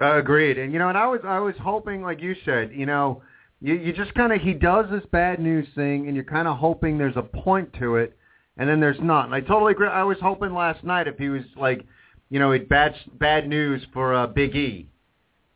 Uh, 0.00 0.18
agreed. 0.18 0.58
And 0.58 0.72
you 0.72 0.78
know 0.78 0.88
and 0.88 0.98
I 0.98 1.06
was 1.06 1.20
I 1.24 1.38
was 1.38 1.54
hoping 1.60 2.02
like 2.02 2.20
you 2.20 2.34
said 2.44 2.72
you 2.72 2.86
know 2.86 3.22
you 3.60 3.74
you 3.74 3.92
just 3.92 4.14
kind 4.14 4.32
of 4.32 4.40
he 4.40 4.52
does 4.52 4.86
this 4.90 5.04
bad 5.10 5.40
news 5.40 5.66
thing 5.74 6.06
and 6.06 6.14
you're 6.14 6.24
kind 6.24 6.48
of 6.48 6.58
hoping 6.58 6.98
there's 6.98 7.16
a 7.16 7.22
point 7.22 7.72
to 7.80 7.96
it 7.96 8.16
and 8.58 8.68
then 8.68 8.80
there's 8.80 9.00
not. 9.00 9.26
And 9.26 9.34
I 9.34 9.40
totally 9.40 9.72
agree. 9.72 9.88
I 9.88 10.02
was 10.02 10.18
hoping 10.20 10.54
last 10.54 10.84
night 10.84 11.08
if 11.08 11.18
he 11.18 11.28
was 11.28 11.42
like 11.56 11.84
you 12.30 12.38
know, 12.38 12.52
it 12.52 12.68
bad 12.68 12.94
bad 13.14 13.48
news 13.48 13.82
for 13.92 14.14
uh, 14.14 14.26
Big 14.26 14.54
E, 14.54 14.88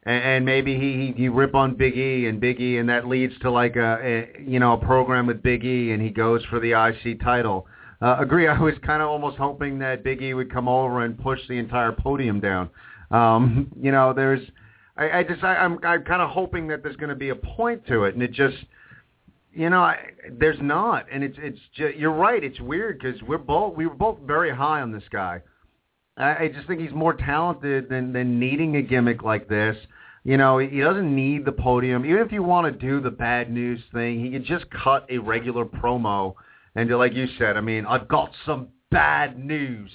and, 0.04 0.22
and 0.22 0.44
maybe 0.44 0.74
he, 0.74 1.06
he 1.06 1.22
he 1.22 1.28
rip 1.28 1.54
on 1.54 1.74
Big 1.74 1.96
E 1.96 2.26
and 2.26 2.40
Big 2.40 2.60
E, 2.60 2.78
and 2.78 2.88
that 2.88 3.06
leads 3.06 3.38
to 3.40 3.50
like 3.50 3.76
a, 3.76 3.98
a 4.38 4.42
you 4.42 4.60
know 4.60 4.74
a 4.74 4.78
program 4.78 5.26
with 5.26 5.42
Big 5.42 5.64
E, 5.64 5.92
and 5.92 6.02
he 6.02 6.10
goes 6.10 6.44
for 6.46 6.60
the 6.60 6.72
IC 6.72 7.20
title. 7.20 7.66
Uh, 8.02 8.16
agree. 8.18 8.48
I 8.48 8.58
was 8.58 8.74
kind 8.82 9.02
of 9.02 9.08
almost 9.08 9.36
hoping 9.36 9.78
that 9.80 10.02
Big 10.02 10.22
E 10.22 10.32
would 10.32 10.50
come 10.50 10.68
over 10.68 11.04
and 11.04 11.18
push 11.18 11.40
the 11.48 11.58
entire 11.58 11.92
podium 11.92 12.40
down. 12.40 12.70
Um, 13.10 13.70
you 13.80 13.92
know, 13.92 14.12
there's, 14.12 14.40
I, 14.96 15.18
I 15.18 15.22
just, 15.22 15.42
I, 15.42 15.56
I'm, 15.56 15.78
I'm 15.84 16.02
kind 16.04 16.22
of 16.22 16.30
hoping 16.30 16.66
that 16.68 16.82
there's 16.82 16.96
going 16.96 17.10
to 17.10 17.14
be 17.14 17.28
a 17.28 17.34
point 17.34 17.86
to 17.88 18.04
it, 18.04 18.14
and 18.14 18.22
it 18.22 18.32
just, 18.32 18.56
you 19.52 19.68
know, 19.68 19.80
I, 19.80 19.98
there's 20.30 20.60
not, 20.62 21.06
and 21.12 21.22
it's, 21.22 21.36
it's, 21.40 21.58
just, 21.74 21.96
you're 21.96 22.12
right. 22.12 22.42
It's 22.42 22.60
weird 22.60 23.00
because 23.00 23.20
we're 23.22 23.38
both, 23.38 23.76
we 23.76 23.86
were 23.86 23.94
both 23.94 24.18
very 24.20 24.54
high 24.54 24.80
on 24.80 24.92
this 24.92 25.04
guy. 25.10 25.42
I, 26.20 26.44
I 26.44 26.48
just 26.48 26.66
think 26.66 26.80
he's 26.80 26.92
more 26.92 27.14
talented 27.14 27.88
than 27.88 28.12
than 28.12 28.38
needing 28.38 28.76
a 28.76 28.82
gimmick 28.82 29.22
like 29.22 29.48
this. 29.48 29.76
You 30.22 30.36
know, 30.36 30.58
he 30.58 30.80
doesn't 30.80 31.14
need 31.14 31.46
the 31.46 31.52
podium. 31.52 32.04
Even 32.04 32.20
if 32.20 32.30
you 32.30 32.42
want 32.42 32.66
to 32.66 32.86
do 32.86 33.00
the 33.00 33.10
bad 33.10 33.50
news 33.50 33.80
thing, 33.92 34.22
he 34.22 34.30
could 34.30 34.44
just 34.44 34.66
cut 34.70 35.06
a 35.08 35.16
regular 35.16 35.64
promo 35.64 36.34
and, 36.74 36.90
like 36.90 37.14
you 37.14 37.26
said, 37.38 37.56
I 37.56 37.60
mean, 37.60 37.84
I've 37.86 38.08
got 38.08 38.30
some 38.46 38.68
bad 38.90 39.38
news. 39.38 39.90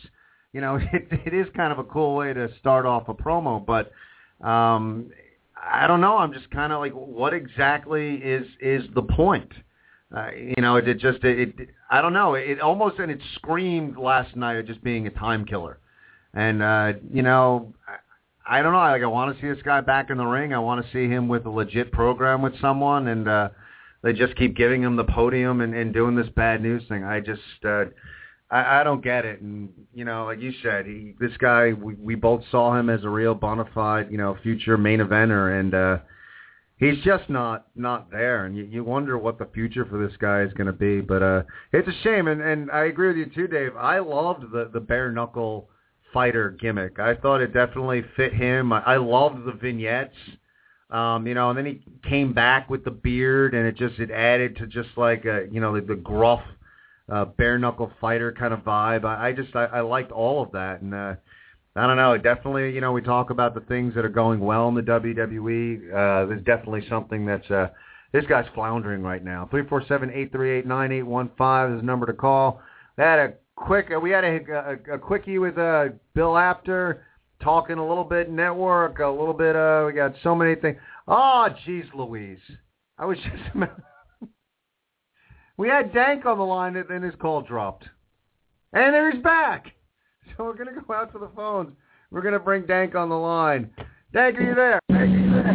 You 0.54 0.62
know, 0.62 0.76
it, 0.94 1.08
it 1.26 1.34
is 1.34 1.48
kind 1.56 1.72
of 1.72 1.80
a 1.80 1.84
cool 1.84 2.16
way 2.16 2.34
to 2.34 2.50
start 2.60 2.86
off 2.86 3.08
a 3.08 3.14
promo, 3.14 3.66
but 3.66 3.92
um, 4.46 5.12
I 5.62 5.88
don't 5.88 6.02
know. 6.02 6.18
I'm 6.18 6.34
just 6.34 6.50
kind 6.52 6.74
of 6.74 6.80
like, 6.80 6.94
what 6.94 7.34
exactly 7.34 8.16
is 8.16 8.46
is 8.60 8.84
the 8.94 9.02
point? 9.02 9.52
Uh, 10.16 10.30
you 10.32 10.62
know, 10.62 10.76
it, 10.76 10.88
it 10.88 11.00
just 11.00 11.24
it, 11.24 11.40
it 11.60 11.70
I 11.90 12.02
don't 12.02 12.14
know. 12.14 12.36
It 12.36 12.60
almost 12.60 13.00
and 13.00 13.12
it 13.12 13.20
screamed 13.36 13.98
last 13.98 14.36
night 14.36 14.58
of 14.58 14.68
just 14.68 14.84
being 14.84 15.08
a 15.08 15.12
time 15.12 15.46
killer. 15.46 15.80
And 16.36 16.62
uh, 16.62 16.94
you 17.12 17.24
know, 17.24 17.74
I, 17.88 18.60
I 18.60 18.62
don't 18.62 18.74
know. 18.74 18.80
Like 18.80 19.02
I 19.02 19.08
want 19.08 19.36
to 19.36 19.42
see 19.42 19.48
this 19.48 19.64
guy 19.64 19.82
back 19.82 20.10
in 20.10 20.18
the 20.18 20.26
ring. 20.26 20.54
I 20.54 20.60
want 20.60 20.86
to 20.86 20.92
see 20.92 21.12
him 21.12 21.28
with 21.28 21.46
a 21.46 21.50
legit 21.50 21.92
program 21.92 22.42
with 22.42 22.60
someone, 22.60 23.08
and 23.08 23.28
uh, 23.28 23.50
they 24.04 24.14
just 24.14 24.36
keep 24.36 24.56
giving 24.56 24.84
him 24.84 24.98
the 24.98 25.04
podium 25.06 25.62
and, 25.62 25.74
and 25.74 25.94
doing 25.94 26.16
this 26.16 26.30
bad 26.36 26.62
news 26.62 26.84
thing. 26.90 27.04
I 27.04 27.22
just 27.22 27.42
uh, 27.64 27.86
I, 28.52 28.82
I 28.82 28.84
don't 28.84 29.04
get 29.04 29.26
it. 29.26 29.42
And 29.42 29.70
you 29.94 30.06
know, 30.06 30.26
like 30.26 30.42
you 30.42 30.52
said, 30.62 30.86
he, 30.86 31.16
this 31.20 31.36
guy 31.38 31.74
we, 31.74 31.96
we 31.96 32.16
both 32.16 32.44
saw 32.52 32.78
him 32.78 32.90
as 32.90 33.04
a 33.04 33.10
real 33.10 33.34
bona 33.34 33.66
fide, 33.74 34.12
you 34.12 34.18
know, 34.18 34.38
future 34.44 34.78
main 34.78 35.00
eventer, 35.00 35.60
and 35.60 35.74
uh, 35.74 35.98
he's 36.78 37.04
just 37.04 37.30
not 37.30 37.68
not 37.76 38.12
there. 38.12 38.46
And 38.46 38.56
you, 38.56 38.66
you 38.66 38.84
wonder 38.84 39.18
what 39.18 39.40
the 39.40 39.48
future 39.54 39.86
for 39.86 40.06
this 40.06 40.16
guy 40.18 40.42
is 40.42 40.54
going 40.54 40.68
to 40.68 40.74
be. 40.74 41.02
But 41.02 41.24
uh, 41.24 41.44
it's 41.74 41.88
a 41.88 42.04
shame. 42.04 42.28
And 42.28 42.42
and 42.42 42.70
I 42.72 42.86
agree 42.86 43.08
with 43.08 43.18
you 43.18 43.26
too, 43.26 43.48
Dave. 43.48 43.76
I 43.76 44.00
loved 44.00 44.52
the 44.52 44.70
the 44.72 44.82
bare 44.82 45.12
knuckle 45.12 45.70
fighter 46.16 46.50
gimmick. 46.50 46.98
I 46.98 47.14
thought 47.14 47.42
it 47.42 47.54
definitely 47.54 48.06
fit 48.16 48.34
him. 48.34 48.72
I, 48.72 48.80
I 48.82 48.98
loved 48.98 49.46
the 49.46 49.52
vignettes. 49.52 50.16
Um, 50.90 51.28
you 51.28 51.34
know, 51.34 51.50
and 51.50 51.58
then 51.58 51.66
he 51.66 51.82
came 52.08 52.32
back 52.34 52.70
with 52.70 52.86
the 52.86 52.92
beard, 52.92 53.54
and 53.54 53.68
it 53.68 53.76
just 53.76 54.00
it 54.00 54.12
added 54.12 54.56
to 54.58 54.68
just 54.68 54.90
like 54.96 55.26
a 55.26 55.46
you 55.52 55.60
know 55.60 55.76
the, 55.76 55.82
the 55.82 55.96
gruff, 55.96 56.42
uh, 57.12 57.26
bare 57.26 57.60
knuckle 57.60 57.92
fighter 58.00 58.32
kind 58.32 58.54
of 58.54 58.62
vibe. 58.62 59.04
I, 59.04 59.30
I 59.30 59.32
just 59.34 59.54
I, 59.56 59.66
I 59.66 59.82
liked 59.82 60.12
all 60.12 60.42
of 60.42 60.54
that, 60.54 60.82
and 60.82 60.94
uh, 60.94 61.16
I 61.76 61.88
don't 61.88 61.98
know. 61.98 62.14
It 62.14 62.24
definitely 62.24 62.74
you 62.74 62.82
know 62.82 62.94
we 62.94 63.02
talk 63.02 63.30
about 63.30 63.54
the 63.54 63.62
things 63.62 63.94
that 63.96 64.06
are 64.06 64.10
going 64.10 64.40
well 64.40 64.70
in 64.70 64.76
the 64.76 64.84
WWE. 64.84 65.90
Uh, 65.90 66.28
there's 66.28 66.44
definitely 66.46 66.88
something 66.88 67.26
that's 67.26 67.50
uh, 67.52 67.68
this 68.14 68.26
guy's 68.28 68.48
floundering 68.56 69.02
right 69.02 69.24
now. 69.24 69.50
Three 69.52 69.68
four 69.68 69.84
seven 69.88 70.12
eight 70.14 70.32
three 70.32 70.60
eight 70.60 70.66
nine 70.66 70.94
eight 70.94 71.04
one 71.04 71.30
five 71.38 71.72
is 71.72 71.82
the 71.82 71.86
number 71.86 72.06
to 72.06 72.14
call. 72.14 72.62
Had 72.98 73.20
a 73.20 73.34
quick. 73.56 73.90
We 74.02 74.12
had 74.12 74.24
a, 74.24 74.40
a, 74.90 74.96
a 74.96 75.00
quickie 75.00 75.38
with 75.38 75.58
uh, 75.58 75.90
Bill 76.14 76.38
Apter 76.38 77.06
talking 77.42 77.78
a 77.78 77.88
little 77.88 78.04
bit 78.04 78.30
network, 78.30 79.00
a 79.00 79.08
little 79.08 79.34
bit. 79.34 79.56
Uh, 79.56 79.84
we 79.88 79.94
got 79.94 80.14
so 80.24 80.36
many 80.36 80.56
things. 80.56 80.78
Oh, 81.08 81.48
jeez, 81.66 81.86
Louise. 81.94 82.40
I 82.98 83.06
was 83.06 83.18
just. 83.24 83.72
we 85.58 85.68
had 85.68 85.94
Dank 85.94 86.26
on 86.26 86.38
the 86.38 86.46
line, 86.46 86.76
and 86.76 86.86
then 86.90 87.02
his 87.02 87.16
call 87.16 87.42
dropped, 87.42 87.86
and 88.74 88.94
there 88.94 89.12
he's 89.12 89.24
back. 89.24 89.68
So 90.36 90.44
we're 90.44 90.56
gonna 90.56 90.72
go 90.72 90.92
out 90.92 91.14
to 91.14 91.20
the 91.20 91.30
phones. 91.36 91.72
We're 92.10 92.24
gonna 92.24 92.40
bring 92.40 92.66
Dank 92.66 92.96
on 92.96 93.10
the 93.10 93.16
line. 93.16 93.70
Dank, 94.12 94.40
are 94.40 94.42
you 94.42 94.56
there? 94.56 94.80
Dank, 94.90 95.02
are 95.02 95.06
you 95.06 95.30
there? 95.30 95.54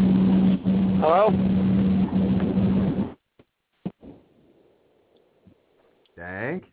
hello 1.01 1.51
Dank. 6.17 6.71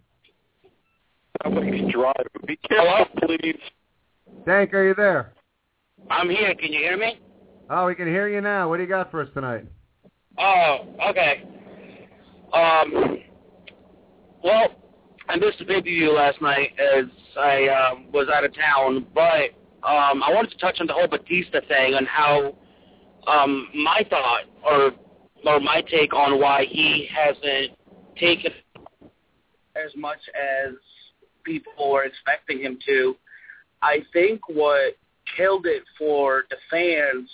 Somebody's 1.47 1.91
driving 1.91 2.25
be 2.45 2.57
careful 2.57 3.05
please 3.25 3.59
Dank, 4.45 4.73
are 4.73 4.87
you 4.87 4.95
there? 4.95 5.33
I'm 6.09 6.29
here. 6.29 6.53
Can 6.55 6.71
you 6.71 6.79
hear 6.79 6.97
me? 6.97 7.19
Oh, 7.69 7.85
we 7.87 7.95
can 7.95 8.07
hear 8.07 8.29
you 8.29 8.39
now. 8.39 8.69
What 8.69 8.77
do 8.77 8.83
you 8.83 8.89
got 8.89 9.11
for 9.11 9.21
us 9.21 9.27
tonight? 9.33 9.65
Oh, 10.37 10.77
okay. 11.09 11.43
Um, 12.53 13.17
well, 14.41 14.69
I 15.27 15.35
missed 15.35 15.59
the 15.59 15.65
pay-per-view 15.65 16.13
last 16.13 16.41
night 16.41 16.69
as 16.79 17.05
I 17.37 17.67
um, 17.67 18.05
was 18.13 18.29
out 18.33 18.45
of 18.45 18.53
town, 18.55 19.05
but 19.13 19.51
um, 19.83 20.23
I 20.23 20.31
wanted 20.33 20.51
to 20.51 20.57
touch 20.59 20.77
on 20.79 20.87
the 20.87 20.93
whole 20.93 21.07
Batista 21.07 21.59
thing 21.67 21.95
and 21.95 22.07
how 22.07 22.55
um, 23.27 23.67
my 23.75 24.05
thought 24.09 24.43
or 24.63 24.91
or 25.45 25.59
my 25.59 25.81
take 25.81 26.13
on 26.13 26.39
why 26.39 26.65
he 26.69 27.07
hasn't 27.13 27.77
taken 28.17 28.51
as 29.75 29.91
much 29.95 30.19
as 30.35 30.73
people 31.47 31.91
were 31.91 32.03
expecting 32.03 32.59
him 32.59 32.77
to. 32.85 33.15
I 33.81 33.99
think 34.11 34.41
what 34.49 34.97
killed 35.35 35.65
it 35.65 35.83
for 35.97 36.43
the 36.49 36.57
fans, 36.69 37.29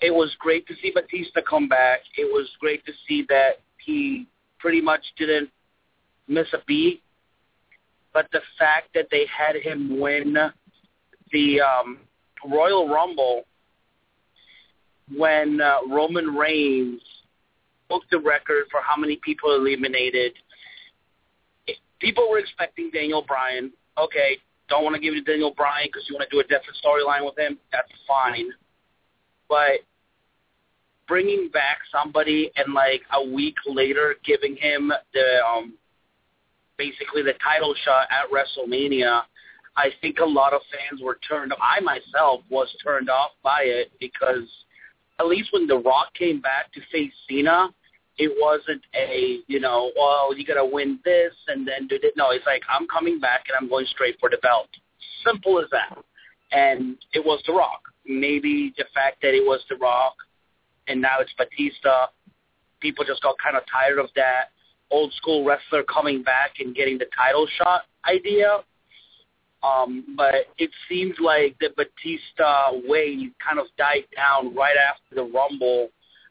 it 0.00 0.12
was 0.12 0.34
great 0.38 0.66
to 0.68 0.74
see 0.80 0.90
Batista 0.94 1.40
come 1.48 1.68
back. 1.68 2.00
It 2.16 2.24
was 2.24 2.48
great 2.58 2.84
to 2.86 2.92
see 3.06 3.24
that 3.28 3.60
he 3.84 4.26
pretty 4.58 4.80
much 4.80 5.04
didn't 5.18 5.50
miss 6.26 6.46
a 6.54 6.58
beat. 6.66 7.02
But 8.14 8.26
the 8.32 8.40
fact 8.58 8.88
that 8.94 9.08
they 9.10 9.26
had 9.26 9.56
him 9.56 10.00
win 10.00 10.34
the 11.30 11.60
um, 11.60 11.98
Royal 12.50 12.88
Rumble 12.88 13.42
when 15.14 15.60
uh, 15.60 15.76
Roman 15.90 16.34
Reigns 16.34 17.02
broke 17.88 18.04
the 18.10 18.18
record 18.18 18.64
for 18.70 18.80
how 18.82 18.96
many 18.96 19.18
people 19.22 19.54
eliminated 19.54 20.32
people 21.98 22.28
were 22.30 22.38
expecting 22.38 22.90
Daniel 22.92 23.24
Bryan. 23.26 23.72
Okay, 23.96 24.38
don't 24.68 24.84
want 24.84 24.94
to 24.94 25.00
give 25.00 25.14
it 25.14 25.24
to 25.24 25.32
Daniel 25.32 25.52
Bryan 25.56 25.88
because 25.88 26.06
you 26.08 26.14
want 26.14 26.28
to 26.28 26.34
do 26.34 26.40
a 26.40 26.44
different 26.44 26.78
storyline 26.84 27.24
with 27.24 27.38
him. 27.38 27.58
That's 27.72 27.90
fine. 28.06 28.50
But 29.48 29.80
bringing 31.06 31.48
back 31.48 31.78
somebody 31.90 32.50
and 32.56 32.74
like 32.74 33.00
a 33.12 33.26
week 33.26 33.56
later 33.66 34.16
giving 34.24 34.56
him 34.56 34.92
the 35.14 35.38
um 35.44 35.74
basically 36.76 37.22
the 37.22 37.32
title 37.42 37.74
shot 37.84 38.06
at 38.10 38.30
WrestleMania, 38.30 39.22
I 39.76 39.90
think 40.00 40.18
a 40.20 40.24
lot 40.24 40.52
of 40.52 40.60
fans 40.70 41.02
were 41.02 41.18
turned. 41.28 41.52
I 41.60 41.80
myself 41.80 42.42
was 42.50 42.68
turned 42.84 43.10
off 43.10 43.32
by 43.42 43.62
it 43.62 43.90
because 43.98 44.48
at 45.18 45.26
least 45.26 45.48
when 45.52 45.66
The 45.66 45.78
Rock 45.78 46.14
came 46.14 46.40
back 46.40 46.72
to 46.74 46.80
face 46.92 47.12
Cena, 47.28 47.70
It 48.18 48.32
wasn't 48.40 48.82
a, 48.94 49.40
you 49.46 49.60
know, 49.60 49.92
well, 49.96 50.36
you 50.36 50.44
got 50.44 50.54
to 50.54 50.64
win 50.64 50.98
this 51.04 51.32
and 51.46 51.66
then 51.66 51.86
do 51.86 51.98
this. 52.00 52.12
No, 52.16 52.30
it's 52.30 52.46
like, 52.46 52.62
I'm 52.68 52.86
coming 52.88 53.20
back 53.20 53.44
and 53.48 53.56
I'm 53.60 53.68
going 53.68 53.86
straight 53.86 54.16
for 54.18 54.28
the 54.28 54.38
belt. 54.38 54.68
Simple 55.24 55.60
as 55.60 55.66
that. 55.70 55.96
And 56.50 56.96
it 57.12 57.24
was 57.24 57.42
The 57.46 57.52
Rock. 57.52 57.82
Maybe 58.06 58.74
the 58.76 58.86
fact 58.92 59.22
that 59.22 59.34
it 59.34 59.44
was 59.44 59.60
The 59.68 59.76
Rock 59.76 60.14
and 60.88 61.00
now 61.00 61.20
it's 61.20 61.32
Batista, 61.36 62.06
people 62.80 63.04
just 63.04 63.22
got 63.22 63.36
kind 63.42 63.56
of 63.56 63.62
tired 63.70 63.98
of 63.98 64.08
that 64.16 64.46
old 64.90 65.12
school 65.14 65.44
wrestler 65.44 65.82
coming 65.82 66.22
back 66.22 66.52
and 66.60 66.74
getting 66.74 66.98
the 66.98 67.06
title 67.16 67.46
shot 67.58 67.82
idea. 68.08 68.58
Um, 69.62 70.14
but 70.16 70.46
it 70.56 70.70
seems 70.88 71.16
like 71.20 71.56
the 71.60 71.70
Batista 71.76 72.70
wave 72.88 73.30
kind 73.44 73.58
of 73.58 73.66
died 73.76 74.04
down 74.16 74.54
right 74.54 74.76
after 74.76 75.16
the 75.16 75.24
Rumble 75.24 75.88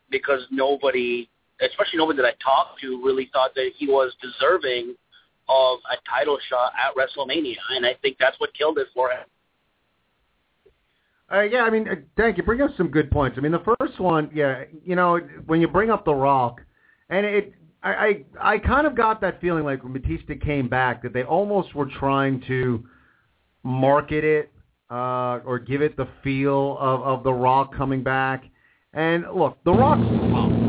because 0.10 0.42
nobody, 0.50 1.30
especially 1.62 1.98
nobody 1.98 2.18
that 2.18 2.26
I 2.26 2.34
talked 2.44 2.82
to, 2.82 3.02
really 3.04 3.30
thought 3.34 3.56
that 3.56 3.72
he 3.78 3.88
was 3.88 4.14
deserving 4.22 4.96
of 5.50 5.80
a 5.92 5.98
title 6.10 6.38
shot 6.50 6.74
at 6.78 6.96
WrestleMania, 6.96 7.56
and 7.72 7.86
I 7.86 7.96
think 8.02 8.18
that's 8.20 8.40
what 8.40 8.54
killed 8.54 8.78
it 8.78 8.88
for 8.94 9.12
him. 9.12 9.26
Uh, 11.32 11.42
yeah, 11.42 11.64
I 11.64 11.70
mean, 11.70 11.88
uh, 11.90 11.96
Dank, 12.16 12.38
you 12.38 12.44
bring 12.44 12.62
up 12.62 12.72
some 12.78 12.88
good 12.88 13.12
points. 13.12 13.38
I 13.38 13.42
mean, 13.42 13.52
the 13.52 13.76
first 13.80 14.00
one, 14.00 14.30
yeah, 14.34 14.64
you 14.84 14.96
know, 14.96 15.20
when 15.46 15.60
you 15.60 15.68
bring 15.68 15.90
up 15.90 16.06
The 16.06 16.14
Rock, 16.14 16.62
and 17.10 17.26
it, 17.26 17.54
I, 17.84 17.92
I, 18.40 18.54
I 18.54 18.58
kind 18.60 18.88
of 18.88 18.96
got 18.96 19.20
that 19.22 19.42
feeling 19.42 19.64
like 19.64 19.84
when 19.84 19.94
Batista 19.94 20.36
came 20.36 20.70
back 20.70 21.04
that 21.04 21.14
they 21.14 21.24
almost 21.24 21.76
were 21.76 21.86
trying 21.86 22.42
to 22.48 22.86
market 23.64 24.24
it 24.24 24.52
uh, 24.90 25.40
or 25.46 25.60
give 25.60 25.82
it 25.82 25.98
the 25.98 26.08
feel 26.24 26.78
of, 26.80 27.02
of 27.02 27.24
The 27.24 27.34
Rock 27.34 27.76
coming 27.76 28.04
back. 28.04 28.46
And 28.94 29.26
look, 29.34 29.58
The 29.66 29.72
Rock. 29.72 30.67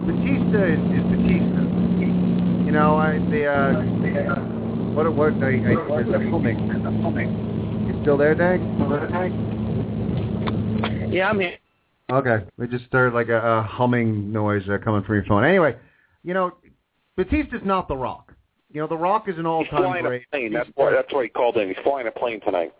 Batista 0.00 0.64
is, 0.64 0.80
is 0.96 1.04
Batista. 1.04 1.62
You 2.64 2.72
know, 2.72 2.96
I, 2.96 3.18
the, 3.30 3.46
uh, 3.46 3.82
what, 4.94 5.12
what, 5.14 5.32
I, 5.42 5.48
I, 5.48 5.74
there's 5.88 6.08
a 6.08 6.30
humming. 6.30 6.68
There's 6.68 6.84
a 6.84 7.02
humming. 7.02 7.86
You 7.86 8.00
still 8.02 8.16
there? 8.16 8.34
Yeah, 11.12 11.28
I'm 11.28 11.40
here. 11.40 11.58
Okay, 12.10 12.44
we 12.56 12.66
just 12.66 12.86
started 12.86 13.14
like 13.14 13.28
a, 13.28 13.40
a 13.40 13.62
humming 13.62 14.32
noise 14.32 14.62
uh, 14.68 14.78
coming 14.82 15.02
from 15.04 15.14
your 15.16 15.24
phone. 15.26 15.44
Anyway, 15.44 15.76
you 16.24 16.34
know, 16.34 16.52
Batista's 17.16 17.60
not 17.64 17.86
The 17.86 17.96
Rock. 17.96 18.32
You 18.72 18.80
know, 18.80 18.86
The 18.86 18.96
Rock 18.96 19.28
is 19.28 19.38
an 19.38 19.46
all-time 19.46 19.70
he's 19.70 19.80
flying 19.80 20.04
great. 20.04 20.22
a 20.22 20.30
plane. 20.30 20.52
That's 20.52 20.70
why. 20.74 20.92
That's 20.92 21.12
why 21.12 21.24
he 21.24 21.28
called 21.28 21.56
in. 21.56 21.68
He's 21.68 21.76
flying 21.84 22.06
a 22.06 22.10
plane 22.10 22.40
tonight. 22.40 22.72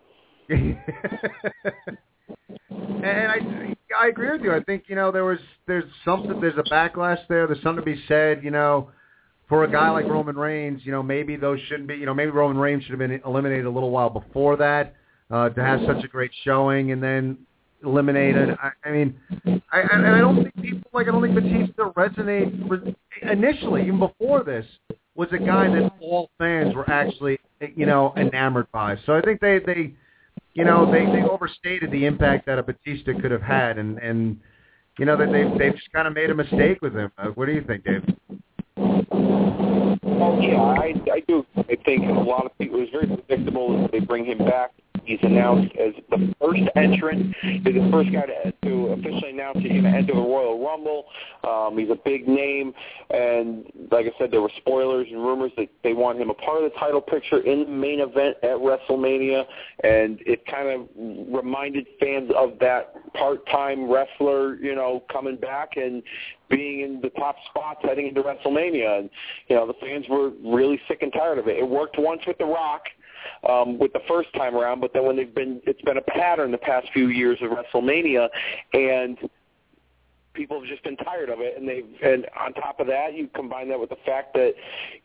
and 2.70 3.06
I 3.06 3.76
I 3.98 4.08
agree 4.08 4.30
with 4.30 4.42
you. 4.42 4.52
I 4.52 4.62
think 4.62 4.84
you 4.86 4.96
know 4.96 5.10
there 5.10 5.24
was 5.24 5.38
there's 5.66 5.84
something 6.04 6.40
there's 6.40 6.58
a 6.58 6.70
backlash 6.70 7.18
there. 7.28 7.46
There's 7.46 7.62
something 7.62 7.84
to 7.84 7.90
be 7.90 8.02
said. 8.08 8.42
You 8.44 8.50
know, 8.50 8.90
for 9.48 9.64
a 9.64 9.70
guy 9.70 9.90
like 9.90 10.06
Roman 10.06 10.36
Reigns, 10.36 10.82
you 10.84 10.92
know 10.92 11.02
maybe 11.02 11.36
those 11.36 11.60
shouldn't 11.68 11.88
be. 11.88 11.96
You 11.96 12.06
know 12.06 12.14
maybe 12.14 12.30
Roman 12.30 12.56
Reigns 12.56 12.82
should 12.84 12.92
have 12.92 12.98
been 12.98 13.20
eliminated 13.24 13.66
a 13.66 13.70
little 13.70 13.90
while 13.90 14.10
before 14.10 14.56
that 14.56 14.94
uh, 15.30 15.48
to 15.50 15.62
have 15.62 15.80
such 15.86 16.04
a 16.04 16.08
great 16.08 16.30
showing 16.44 16.92
and 16.92 17.02
then 17.02 17.38
eliminated. 17.84 18.50
I, 18.62 18.70
I 18.88 18.92
mean, 18.92 19.18
I, 19.72 19.80
and 19.80 20.06
I 20.06 20.18
don't 20.18 20.42
think 20.42 20.54
people 20.60 20.90
like 20.92 21.08
I 21.08 21.12
don't 21.12 21.22
think 21.22 21.34
Batista 21.34 21.90
resonate 21.92 22.94
initially 23.22 23.82
even 23.82 23.98
before 23.98 24.44
this 24.44 24.66
was 25.14 25.28
a 25.32 25.38
guy 25.38 25.68
that 25.68 25.92
all 26.00 26.30
fans 26.38 26.74
were 26.74 26.88
actually 26.90 27.38
you 27.74 27.86
know 27.86 28.12
enamored 28.16 28.70
by. 28.72 28.96
So 29.06 29.14
I 29.14 29.20
think 29.20 29.40
they 29.40 29.58
they 29.58 29.94
you 30.60 30.66
know, 30.66 30.84
they 30.92 31.06
they 31.06 31.22
overstated 31.26 31.90
the 31.90 32.04
impact 32.04 32.44
that 32.44 32.58
a 32.58 32.62
Batista 32.62 33.18
could 33.18 33.30
have 33.30 33.40
had, 33.40 33.78
and 33.78 33.96
and 33.98 34.38
you 34.98 35.06
know 35.06 35.16
that 35.16 35.32
they 35.32 35.44
they've 35.58 35.74
just 35.74 35.90
kind 35.90 36.06
of 36.06 36.12
made 36.12 36.28
a 36.28 36.34
mistake 36.34 36.82
with 36.82 36.94
him. 36.94 37.10
What 37.34 37.46
do 37.46 37.52
you 37.52 37.62
think, 37.62 37.82
Dave? 37.82 38.04
Oh 38.76 40.38
yeah, 40.38 40.60
I 40.60 40.92
I 41.10 41.22
do. 41.26 41.46
I 41.56 41.76
think 41.86 42.10
a 42.10 42.12
lot 42.12 42.44
of 42.44 42.58
people. 42.58 42.76
It 42.76 42.80
was 42.82 42.90
very 42.92 43.06
predictable 43.06 43.80
that 43.80 43.90
they 43.90 44.00
bring 44.00 44.26
him 44.26 44.36
back. 44.36 44.72
He's 45.10 45.18
announced 45.22 45.74
as 45.74 45.92
the 46.10 46.32
first 46.40 46.62
entrant. 46.76 47.34
He's 47.42 47.64
the 47.64 47.88
first 47.90 48.12
guy 48.12 48.26
to, 48.26 48.52
to 48.62 48.86
officially 48.92 49.30
announce 49.30 49.58
he's 49.58 49.72
going 49.72 49.82
to 49.82 49.88
enter 49.88 50.14
the 50.14 50.20
Royal 50.20 50.64
Rumble. 50.64 51.06
Um, 51.42 51.76
he's 51.76 51.90
a 51.90 51.98
big 52.04 52.28
name, 52.28 52.72
and 53.10 53.64
like 53.90 54.06
I 54.06 54.16
said, 54.20 54.30
there 54.30 54.40
were 54.40 54.52
spoilers 54.58 55.08
and 55.10 55.20
rumors 55.20 55.50
that 55.56 55.66
they 55.82 55.94
want 55.94 56.20
him 56.20 56.30
a 56.30 56.34
part 56.34 56.62
of 56.62 56.70
the 56.72 56.78
title 56.78 57.00
picture 57.00 57.40
in 57.40 57.64
the 57.64 57.66
main 57.66 57.98
event 57.98 58.36
at 58.44 58.56
WrestleMania, 58.56 59.46
and 59.82 60.20
it 60.26 60.46
kind 60.46 60.68
of 60.68 60.88
reminded 61.34 61.88
fans 61.98 62.30
of 62.36 62.60
that 62.60 62.94
part-time 63.14 63.90
wrestler, 63.90 64.54
you 64.56 64.76
know, 64.76 65.02
coming 65.10 65.34
back 65.34 65.70
and 65.74 66.04
being 66.48 66.82
in 66.82 67.00
the 67.00 67.10
top 67.10 67.34
spots 67.48 67.80
heading 67.82 68.06
into 68.06 68.22
WrestleMania. 68.22 69.00
And, 69.00 69.10
you 69.48 69.56
know, 69.56 69.66
the 69.66 69.74
fans 69.80 70.06
were 70.08 70.30
really 70.44 70.80
sick 70.86 71.02
and 71.02 71.12
tired 71.12 71.38
of 71.38 71.48
it. 71.48 71.56
It 71.58 71.68
worked 71.68 71.96
once 71.98 72.22
with 72.28 72.38
The 72.38 72.44
Rock 72.44 72.82
um, 73.48 73.78
with 73.78 73.92
the 73.92 74.00
first 74.08 74.32
time 74.34 74.54
around, 74.54 74.80
but 74.80 74.92
then 74.92 75.04
when 75.04 75.16
they've 75.16 75.34
been, 75.34 75.60
it's 75.66 75.82
been 75.82 75.96
a 75.96 76.02
pattern 76.02 76.50
the 76.50 76.58
past 76.58 76.88
few 76.92 77.08
years 77.08 77.38
of 77.42 77.50
WrestleMania, 77.50 78.28
and 78.72 79.18
people 80.34 80.60
have 80.60 80.68
just 80.68 80.82
been 80.84 80.96
tired 80.98 81.28
of 81.28 81.40
it 81.40 81.56
and 81.58 81.68
they've 81.68 81.86
and 82.02 82.26
on 82.38 82.52
top 82.54 82.78
of 82.78 82.86
that 82.86 83.14
you 83.14 83.28
combine 83.34 83.68
that 83.68 83.78
with 83.78 83.90
the 83.90 83.98
fact 84.06 84.32
that 84.32 84.52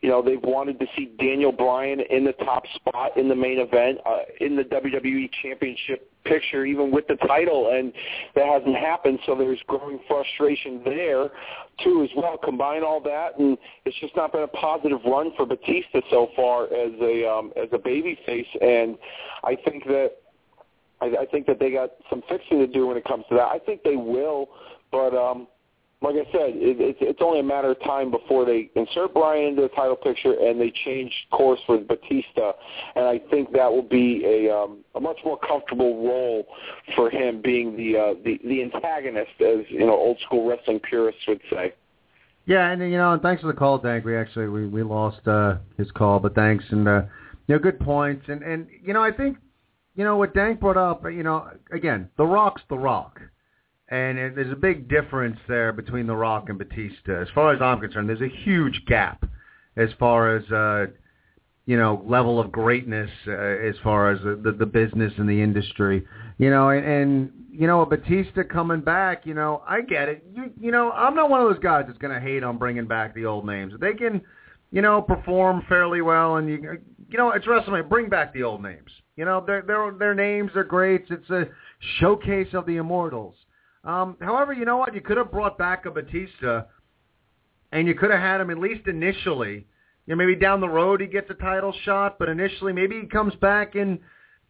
you 0.00 0.08
know 0.08 0.22
they've 0.22 0.42
wanted 0.42 0.78
to 0.78 0.86
see 0.96 1.12
Daniel 1.18 1.52
Bryan 1.52 2.00
in 2.10 2.24
the 2.24 2.32
top 2.44 2.64
spot 2.74 3.16
in 3.16 3.28
the 3.28 3.34
main 3.34 3.58
event 3.58 3.98
uh, 4.06 4.18
in 4.40 4.54
the 4.56 4.62
WWE 4.62 5.28
championship 5.42 6.10
picture 6.24 6.64
even 6.64 6.90
with 6.90 7.06
the 7.08 7.16
title 7.26 7.70
and 7.72 7.92
that 8.34 8.46
hasn't 8.46 8.76
happened 8.76 9.18
so 9.26 9.34
there's 9.34 9.60
growing 9.66 9.98
frustration 10.06 10.80
there 10.84 11.30
too 11.82 12.02
as 12.02 12.10
well 12.16 12.38
combine 12.42 12.82
all 12.84 13.00
that 13.00 13.38
and 13.38 13.58
it's 13.84 13.98
just 14.00 14.14
not 14.16 14.32
been 14.32 14.42
a 14.42 14.48
positive 14.48 15.00
run 15.04 15.32
for 15.36 15.44
Batista 15.44 16.00
so 16.10 16.28
far 16.36 16.64
as 16.66 16.92
a 17.00 17.28
um 17.28 17.52
as 17.56 17.68
a 17.72 17.78
baby 17.78 18.18
face 18.26 18.46
and 18.60 18.96
I 19.42 19.56
think 19.64 19.84
that 19.84 20.12
I, 21.00 21.06
I 21.06 21.26
think 21.30 21.46
that 21.46 21.58
they 21.58 21.70
got 21.70 21.90
some 22.08 22.22
fixing 22.28 22.58
to 22.58 22.66
do 22.66 22.86
when 22.86 22.96
it 22.96 23.04
comes 23.04 23.24
to 23.28 23.34
that. 23.34 23.48
I 23.48 23.58
think 23.58 23.82
they 23.82 23.96
will 23.96 24.48
but 24.90 25.14
um, 25.14 25.46
like 26.02 26.14
I 26.14 26.30
said, 26.30 26.50
it, 26.54 26.76
it's 26.78 26.98
it's 27.00 27.20
only 27.22 27.40
a 27.40 27.42
matter 27.42 27.70
of 27.70 27.80
time 27.82 28.10
before 28.10 28.44
they 28.44 28.70
insert 28.76 29.14
Bryan 29.14 29.48
into 29.50 29.62
the 29.62 29.68
title 29.68 29.96
picture 29.96 30.34
and 30.34 30.60
they 30.60 30.72
change 30.84 31.12
course 31.30 31.60
with 31.68 31.88
Batista, 31.88 32.52
and 32.94 33.06
I 33.06 33.18
think 33.30 33.52
that 33.52 33.72
will 33.72 33.82
be 33.82 34.22
a 34.24 34.54
um, 34.54 34.84
a 34.94 35.00
much 35.00 35.18
more 35.24 35.38
comfortable 35.38 36.06
role 36.06 36.46
for 36.94 37.08
him, 37.08 37.40
being 37.42 37.76
the 37.76 37.96
uh, 37.96 38.14
the 38.24 38.38
the 38.44 38.62
antagonist, 38.62 39.40
as 39.40 39.64
you 39.68 39.86
know, 39.86 39.94
old 39.94 40.18
school 40.20 40.46
wrestling 40.48 40.80
purists 40.80 41.22
would 41.28 41.40
say. 41.50 41.72
Yeah, 42.44 42.70
and 42.70 42.80
you 42.80 42.98
know, 42.98 43.12
and 43.12 43.22
thanks 43.22 43.40
for 43.40 43.48
the 43.48 43.58
call, 43.58 43.78
Dank. 43.78 44.04
We 44.04 44.16
actually 44.16 44.48
we 44.48 44.66
we 44.66 44.82
lost 44.82 45.26
uh, 45.26 45.56
his 45.78 45.90
call, 45.92 46.20
but 46.20 46.34
thanks, 46.34 46.64
and 46.70 46.86
uh, 46.86 47.02
you 47.46 47.54
know, 47.54 47.58
good 47.58 47.80
points, 47.80 48.26
and 48.28 48.42
and 48.42 48.68
you 48.84 48.92
know, 48.92 49.02
I 49.02 49.12
think 49.12 49.38
you 49.96 50.04
know 50.04 50.16
what 50.16 50.34
Dank 50.34 50.60
brought 50.60 50.76
up. 50.76 51.04
You 51.04 51.22
know, 51.22 51.48
again, 51.72 52.10
The 52.18 52.26
Rock's 52.26 52.62
The 52.68 52.78
Rock. 52.78 53.20
And 53.88 54.18
it, 54.18 54.34
there's 54.34 54.52
a 54.52 54.56
big 54.56 54.88
difference 54.88 55.38
there 55.46 55.72
between 55.72 56.06
The 56.06 56.16
Rock 56.16 56.48
and 56.48 56.58
Batista. 56.58 57.20
As 57.20 57.28
far 57.34 57.52
as 57.52 57.62
I'm 57.62 57.80
concerned, 57.80 58.08
there's 58.08 58.20
a 58.20 58.28
huge 58.44 58.84
gap 58.86 59.24
as 59.76 59.90
far 59.98 60.36
as 60.36 60.50
uh, 60.50 60.86
you 61.66 61.76
know 61.76 62.02
level 62.06 62.40
of 62.40 62.50
greatness 62.50 63.10
uh, 63.28 63.32
as 63.32 63.74
far 63.82 64.10
as 64.10 64.20
the, 64.22 64.40
the 64.42 64.52
the 64.52 64.66
business 64.66 65.12
and 65.18 65.28
the 65.28 65.40
industry. 65.40 66.04
You 66.38 66.50
know, 66.50 66.70
and, 66.70 66.84
and 66.84 67.32
you 67.56 67.66
know, 67.66 67.80
a 67.80 67.86
Batista 67.86 68.42
coming 68.44 68.80
back. 68.80 69.24
You 69.24 69.34
know, 69.34 69.62
I 69.66 69.80
get 69.80 70.08
it. 70.08 70.24
You 70.34 70.50
you 70.60 70.70
know, 70.70 70.92
I'm 70.92 71.14
not 71.14 71.30
one 71.30 71.40
of 71.40 71.48
those 71.48 71.62
guys 71.62 71.84
that's 71.86 71.98
going 71.98 72.14
to 72.14 72.20
hate 72.20 72.42
on 72.42 72.58
bringing 72.58 72.86
back 72.86 73.14
the 73.14 73.26
old 73.26 73.46
names. 73.46 73.72
They 73.80 73.94
can, 73.94 74.20
you 74.70 74.82
know, 74.82 75.00
perform 75.00 75.64
fairly 75.68 76.02
well, 76.02 76.36
and 76.36 76.48
you 76.48 76.78
you 77.08 77.18
know, 77.18 77.30
it's 77.30 77.46
WrestleMania. 77.46 77.88
Bring 77.88 78.08
back 78.08 78.34
the 78.34 78.42
old 78.42 78.62
names. 78.62 78.90
You 79.16 79.24
know, 79.24 79.42
their 79.44 79.62
their 79.62 79.92
their 79.92 80.14
names 80.14 80.50
are 80.54 80.64
great. 80.64 81.04
It's 81.08 81.30
a 81.30 81.44
showcase 81.98 82.52
of 82.52 82.66
the 82.66 82.76
immortals. 82.76 83.36
Um, 83.86 84.16
however, 84.20 84.52
you 84.52 84.64
know 84.64 84.76
what? 84.76 84.94
You 84.94 85.00
could 85.00 85.16
have 85.16 85.30
brought 85.30 85.56
back 85.56 85.86
a 85.86 85.90
Batista, 85.90 86.64
and 87.70 87.86
you 87.86 87.94
could 87.94 88.10
have 88.10 88.20
had 88.20 88.40
him 88.40 88.50
at 88.50 88.58
least 88.58 88.88
initially. 88.88 89.66
You 90.06 90.14
know, 90.14 90.16
maybe 90.16 90.34
down 90.34 90.60
the 90.60 90.68
road 90.68 91.00
he 91.00 91.06
gets 91.06 91.30
a 91.30 91.34
title 91.34 91.72
shot, 91.84 92.18
but 92.18 92.28
initially 92.28 92.72
maybe 92.72 93.00
he 93.00 93.06
comes 93.06 93.34
back 93.36 93.76
and 93.76 93.98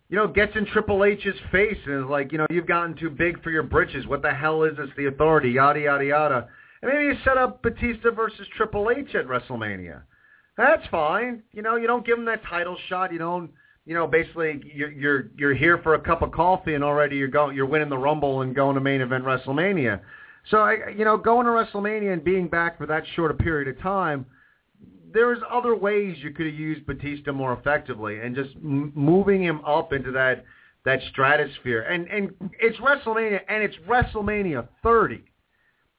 you 0.09 0.16
know 0.16 0.26
gets 0.26 0.57
in 0.57 0.66
Triple 0.66 1.05
H's 1.05 1.34
face 1.53 1.78
and 1.87 2.05
is 2.05 2.11
like, 2.11 2.32
you 2.32 2.39
know, 2.39 2.47
you've 2.51 2.66
gotten 2.66 2.97
too 2.97 3.11
big 3.11 3.43
for 3.43 3.51
your 3.51 3.62
britches. 3.62 4.07
What 4.07 4.22
the 4.22 4.32
hell 4.32 4.62
is 4.64 4.76
this? 4.76 4.89
The 4.97 5.07
Authority, 5.07 5.51
yada 5.51 5.80
yada 5.80 6.05
yada. 6.05 6.49
And 6.82 6.91
maybe 6.91 7.05
you 7.05 7.14
set 7.24 7.37
up 7.37 7.62
Batista 7.62 8.11
versus 8.12 8.47
Triple 8.57 8.91
H 8.91 9.14
at 9.14 9.26
WrestleMania. 9.26 10.03
That's 10.57 10.87
fine. 10.91 11.43
You 11.53 11.61
know, 11.61 11.76
you 11.76 11.87
don't 11.87 12.07
give 12.07 12.18
him 12.18 12.24
that 12.26 12.43
title 12.45 12.76
shot. 12.89 13.12
You 13.12 13.18
don't 13.18 13.51
you 13.87 13.95
know, 13.95 14.07
basically 14.07 14.61
you're 14.74 14.91
you're 14.91 15.30
you're 15.39 15.55
here 15.55 15.78
for 15.78 15.95
a 15.95 16.01
cup 16.01 16.20
of 16.20 16.32
coffee 16.32 16.74
and 16.74 16.82
already 16.84 17.16
you're 17.16 17.28
going 17.28 17.57
you're 17.57 17.66
winning 17.66 17.89
the 17.89 17.97
Rumble 17.97 18.43
and 18.43 18.55
going 18.55 18.74
to 18.74 18.80
main 18.80 19.01
event 19.01 19.24
WrestleMania. 19.24 20.01
So 20.51 20.59
I 20.59 20.91
you 20.91 21.05
know, 21.05 21.16
going 21.16 21.47
to 21.47 21.53
WrestleMania 21.53 22.12
and 22.12 22.22
being 22.24 22.49
back 22.49 22.76
for 22.78 22.87
that 22.87 23.05
short 23.14 23.30
a 23.30 23.34
period 23.34 23.68
of 23.68 23.80
time, 23.80 24.26
there's 25.14 25.39
other 25.51 25.74
ways 25.76 26.16
you 26.20 26.32
could 26.32 26.47
have 26.47 26.55
used 26.55 26.84
Batista 26.84 27.32
more 27.32 27.53
effectively 27.55 28.18
and 28.20 28.34
just 28.34 28.51
m- 28.57 28.93
moving 28.95 29.43
him 29.43 29.64
up 29.64 29.93
into 29.93 30.11
that 30.12 30.45
that 30.84 31.01
stratosphere. 31.11 31.82
And 31.82 32.09
and 32.09 32.34
it's 32.61 32.78
WrestleMania 32.78 33.41
and 33.49 33.62
it's 33.62 33.76
WrestleMania 33.89 34.66
30. 34.82 35.22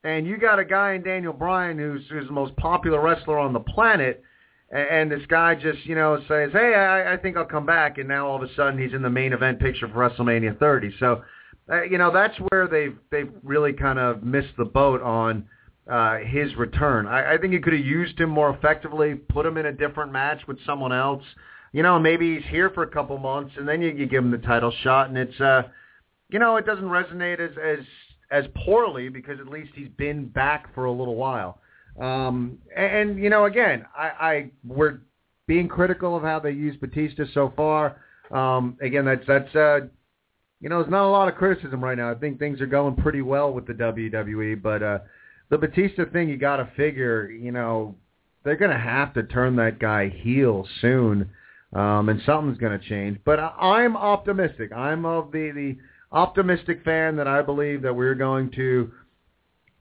and 0.04 0.26
you 0.26 0.36
got 0.36 0.58
a 0.58 0.64
guy 0.64 0.92
in 0.92 1.02
Daniel 1.02 1.32
Bryan 1.32 1.78
who's 1.78 2.02
who's 2.10 2.26
the 2.26 2.32
most 2.32 2.54
popular 2.56 3.00
wrestler 3.00 3.38
on 3.38 3.52
the 3.54 3.60
planet, 3.60 4.22
and, 4.70 5.10
this 5.10 5.24
guy 5.28 5.54
just 5.54 5.84
you 5.86 5.94
know 5.94 6.18
says, 6.28 6.50
"Hey, 6.52 6.74
I, 6.74 7.14
I 7.14 7.16
think 7.16 7.36
I'll 7.36 7.44
come 7.44 7.66
back," 7.66 7.98
and 7.98 8.08
now 8.08 8.26
all 8.26 8.42
of 8.42 8.48
a 8.48 8.54
sudden 8.54 8.78
he's 8.78 8.92
in 8.92 9.02
the 9.02 9.10
main 9.10 9.32
event 9.32 9.60
picture 9.60 9.88
for 9.88 9.94
WrestleMania 9.94 10.58
30. 10.58 10.94
So, 11.00 11.22
uh, 11.70 11.82
you 11.82 11.98
know 11.98 12.12
that's 12.12 12.36
where 12.50 12.68
they've 12.68 12.96
they've 13.10 13.30
really 13.42 13.72
kind 13.72 13.98
of 13.98 14.22
missed 14.22 14.56
the 14.58 14.64
boat 14.64 15.00
on 15.02 15.46
uh, 15.90 16.18
his 16.18 16.54
return. 16.56 17.06
I, 17.06 17.34
I 17.34 17.38
think 17.38 17.52
you 17.52 17.60
could 17.60 17.72
have 17.72 17.84
used 17.84 18.20
him 18.20 18.30
more 18.30 18.50
effectively, 18.50 19.14
put 19.14 19.46
him 19.46 19.56
in 19.56 19.66
a 19.66 19.72
different 19.72 20.12
match 20.12 20.42
with 20.46 20.58
someone 20.66 20.92
else. 20.92 21.24
You 21.72 21.82
know, 21.82 21.98
maybe 21.98 22.34
he's 22.36 22.50
here 22.50 22.70
for 22.70 22.82
a 22.82 22.90
couple 22.90 23.18
months, 23.18 23.54
and 23.56 23.68
then 23.68 23.82
you, 23.82 23.90
you 23.90 24.06
give 24.06 24.24
him 24.24 24.30
the 24.30 24.38
title 24.38 24.72
shot, 24.82 25.08
and 25.08 25.18
it's 25.18 25.40
uh, 25.40 25.62
you 26.30 26.38
know, 26.38 26.56
it 26.56 26.66
doesn't 26.66 26.84
resonate 26.84 27.40
as 27.40 27.56
as 27.56 27.84
as 28.30 28.44
poorly 28.64 29.08
because 29.08 29.40
at 29.40 29.48
least 29.48 29.70
he's 29.74 29.88
been 29.96 30.26
back 30.26 30.74
for 30.74 30.84
a 30.84 30.92
little 30.92 31.16
while. 31.16 31.60
Um, 32.00 32.58
and, 32.76 33.10
and 33.10 33.22
you 33.22 33.30
know, 33.30 33.44
again, 33.46 33.84
I, 33.96 34.08
I 34.20 34.50
we're 34.66 35.00
being 35.46 35.68
critical 35.68 36.16
of 36.16 36.22
how 36.22 36.38
they 36.38 36.52
use 36.52 36.76
Batista 36.76 37.24
so 37.34 37.52
far. 37.56 38.00
Um, 38.30 38.76
again, 38.80 39.04
that's 39.04 39.26
that's 39.26 39.54
uh, 39.54 39.80
you 40.60 40.68
know, 40.68 40.80
there's 40.80 40.90
not 40.90 41.06
a 41.06 41.10
lot 41.10 41.28
of 41.28 41.34
criticism 41.34 41.82
right 41.82 41.96
now. 41.96 42.10
I 42.10 42.14
think 42.14 42.38
things 42.38 42.60
are 42.60 42.66
going 42.66 42.96
pretty 42.96 43.22
well 43.22 43.52
with 43.52 43.66
the 43.66 43.72
WWE, 43.74 44.60
but 44.60 44.82
uh, 44.82 44.98
the 45.50 45.58
Batista 45.58 46.04
thing, 46.12 46.28
you 46.28 46.36
got 46.36 46.56
to 46.56 46.68
figure, 46.76 47.30
you 47.30 47.52
know, 47.52 47.94
they're 48.44 48.56
going 48.56 48.70
to 48.70 48.78
have 48.78 49.14
to 49.14 49.22
turn 49.22 49.56
that 49.56 49.78
guy 49.78 50.08
heel 50.08 50.66
soon, 50.80 51.30
um, 51.74 52.08
and 52.08 52.20
something's 52.24 52.58
going 52.58 52.78
to 52.78 52.88
change. 52.88 53.18
But 53.24 53.38
I, 53.38 53.52
I'm 53.58 53.96
optimistic. 53.96 54.72
I'm 54.72 55.04
of 55.04 55.32
the 55.32 55.50
the 55.54 55.76
optimistic 56.10 56.82
fan 56.84 57.16
that 57.16 57.28
I 57.28 57.42
believe 57.42 57.82
that 57.82 57.94
we're 57.94 58.14
going 58.14 58.50
to 58.52 58.90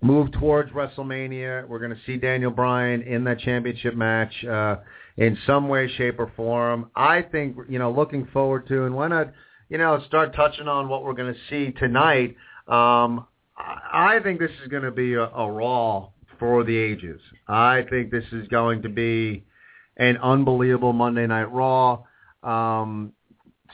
move 0.02 0.32
towards 0.34 0.72
WrestleMania. 0.72 1.68
We're 1.68 1.80
going 1.80 1.92
to 1.92 2.02
see 2.06 2.18
Daniel 2.18 2.52
Bryan 2.52 3.02
in 3.02 3.24
that 3.26 3.40
championship 3.40 3.96
match 3.96 4.32
uh, 4.46 4.78
in 5.18 5.38
some 5.48 5.68
way, 5.68 5.88
shape, 5.98 6.20
or 6.20 6.32
form. 6.36 6.92
I 6.96 7.22
think 7.22 7.58
you 7.68 7.80
know, 7.80 7.92
looking 7.92 8.28
forward 8.28 8.68
to, 8.68 8.86
and 8.86 8.96
why 8.96 9.08
not, 9.08 9.32
you 9.70 9.78
know, 9.78 10.02
start 10.08 10.36
touching 10.36 10.68
on 10.68 10.88
what 10.90 11.04
we're 11.04 11.14
going 11.14 11.34
to 11.34 11.40
see 11.50 11.72
tonight. 11.72 12.36
Um, 12.68 13.26
I 13.58 14.20
think 14.22 14.40
this 14.40 14.52
is 14.62 14.68
going 14.68 14.84
to 14.84 14.92
be 14.92 15.16
a, 15.16 15.24
a 15.24 15.52
Raw 15.52 16.10
for 16.40 16.64
the 16.64 16.78
ages. 16.78 17.20
I 17.48 17.84
think 17.90 18.12
this 18.12 18.26
is 18.32 18.48
going 18.50 18.84
to 18.84 18.90
be 18.90 19.46
an 19.98 20.18
unbelievable 20.18 20.94
Monday 20.94 21.26
Night 21.26 21.52
Raw. 21.52 22.04
Um, 22.44 23.14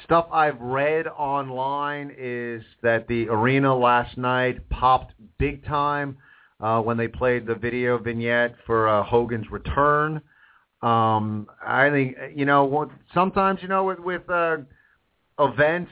stuff 0.04 0.28
I've 0.32 0.60
read 0.60 1.08
online 1.08 2.14
is 2.18 2.64
that 2.82 3.08
the 3.08 3.28
arena 3.30 3.76
last 3.76 4.18
night 4.18 4.70
popped 4.70 5.14
big 5.38 5.66
time 5.66 6.18
uh, 6.60 6.82
when 6.82 6.98
they 6.98 7.08
played 7.08 7.46
the 7.46 7.56
video 7.56 7.98
vignette 7.98 8.56
for 8.66 8.88
uh, 8.88 9.04
Hogan's 9.04 9.50
return. 9.52 10.22
Um, 10.82 11.48
I 11.66 11.90
think 11.90 12.18
you 12.36 12.46
know 12.46 12.92
sometimes 13.14 13.60
you 13.62 13.68
know 13.68 13.86
with 13.86 14.00
with 14.00 14.30
uh, 14.30 14.58
events, 15.40 15.92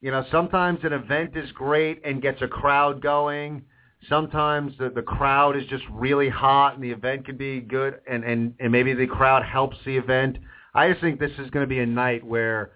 you 0.00 0.10
know 0.10 0.24
sometimes 0.30 0.80
an 0.82 0.92
event 0.92 1.36
is 1.36 1.50
great 1.52 2.00
and 2.04 2.20
gets 2.20 2.42
a 2.42 2.48
crowd 2.48 3.00
going. 3.00 3.62
Sometimes 4.08 4.72
the 4.78 4.90
the 4.90 5.02
crowd 5.02 5.56
is 5.56 5.64
just 5.66 5.84
really 5.92 6.28
hot 6.28 6.74
and 6.74 6.82
the 6.82 6.90
event 6.90 7.24
could 7.24 7.38
be 7.38 7.60
good 7.60 8.00
and 8.10 8.24
and 8.24 8.54
and 8.58 8.72
maybe 8.72 8.94
the 8.94 9.06
crowd 9.06 9.44
helps 9.44 9.76
the 9.84 9.96
event. 9.96 10.38
I 10.74 10.88
just 10.90 11.00
think 11.00 11.20
this 11.20 11.32
is 11.38 11.50
going 11.50 11.64
to 11.64 11.68
be 11.68 11.80
a 11.80 11.86
night 11.86 12.24
where 12.24 12.72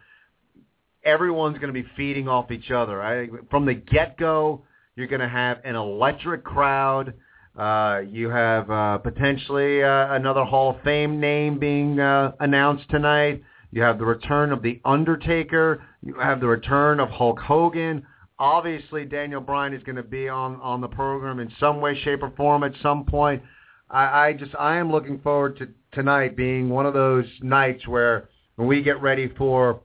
everyone's 1.05 1.59
going 1.59 1.73
to 1.73 1.83
be 1.83 1.89
feeding 1.97 2.29
off 2.29 2.51
each 2.51 2.71
other. 2.71 3.03
I, 3.03 3.29
from 3.51 3.67
the 3.67 3.75
get-go, 3.75 4.65
you're 4.97 5.07
going 5.07 5.21
to 5.21 5.29
have 5.29 5.59
an 5.65 5.75
electric 5.75 6.45
crowd. 6.45 7.15
Uh, 7.59 8.03
you 8.09 8.31
have 8.31 8.71
uh, 8.71 8.99
potentially 8.99 9.83
uh, 9.83 10.15
another 10.15 10.45
Hall 10.45 10.71
of 10.71 10.83
Fame 10.83 11.21
name 11.21 11.59
being 11.59 12.01
uh, 12.01 12.33
announced 12.41 12.89
tonight. 12.91 13.43
You 13.71 13.83
have 13.83 13.99
the 13.99 14.05
return 14.05 14.53
of 14.53 14.63
The 14.63 14.81
Undertaker. 14.85 15.83
You 16.03 16.15
have 16.15 16.41
the 16.41 16.47
return 16.47 17.01
of 17.01 17.11
Hulk 17.11 17.41
Hogan. 17.41 18.07
Obviously, 18.39 19.05
Daniel 19.05 19.41
Bryan 19.41 19.75
is 19.75 19.83
going 19.85 19.97
to 19.97 20.03
be 20.03 20.29
on, 20.29 20.61
on 20.61 20.81
the 20.81 20.89
program 20.89 21.39
in 21.41 21.51
some 21.61 21.81
way, 21.81 22.01
shape, 22.03 22.23
or 22.23 22.31
form 22.37 22.65
at 22.65 22.73
some 22.83 23.05
point. 23.05 23.43
I, 23.91 24.27
I 24.27 24.33
just 24.33 24.53
I 24.59 24.77
am 24.77 24.91
looking 24.91 25.21
forward 25.21 25.59
to 25.59 25.69
tonight 25.93 26.37
being 26.37 26.69
one 26.69 26.87
of 26.87 26.95
those 26.95 27.27
nights 27.41 27.87
where 27.87 28.29
when 28.57 28.67
we 28.67 28.83
get 28.83 29.01
ready 29.01 29.29
for 29.37 29.81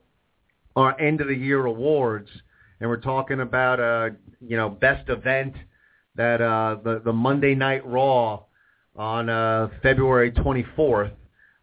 our 0.80 1.00
end 1.00 1.22
of 1.22 1.28
the 1.28 1.36
year 1.36 1.66
awards, 1.66 2.30
and 2.80 2.90
we're 2.90 2.98
talking 2.98 3.42
about 3.42 3.80
uh, 3.80 4.10
you 4.42 4.58
know 4.58 4.70
best 4.70 5.10
event 5.10 5.54
that 6.16 6.42
uh, 6.42 6.78
the 6.84 7.02
the 7.04 7.14
Monday 7.14 7.56
Night 7.56 7.86
Raw 7.86 8.44
on 8.96 9.30
uh, 9.30 9.70
February 9.82 10.32
24th. 10.32 11.12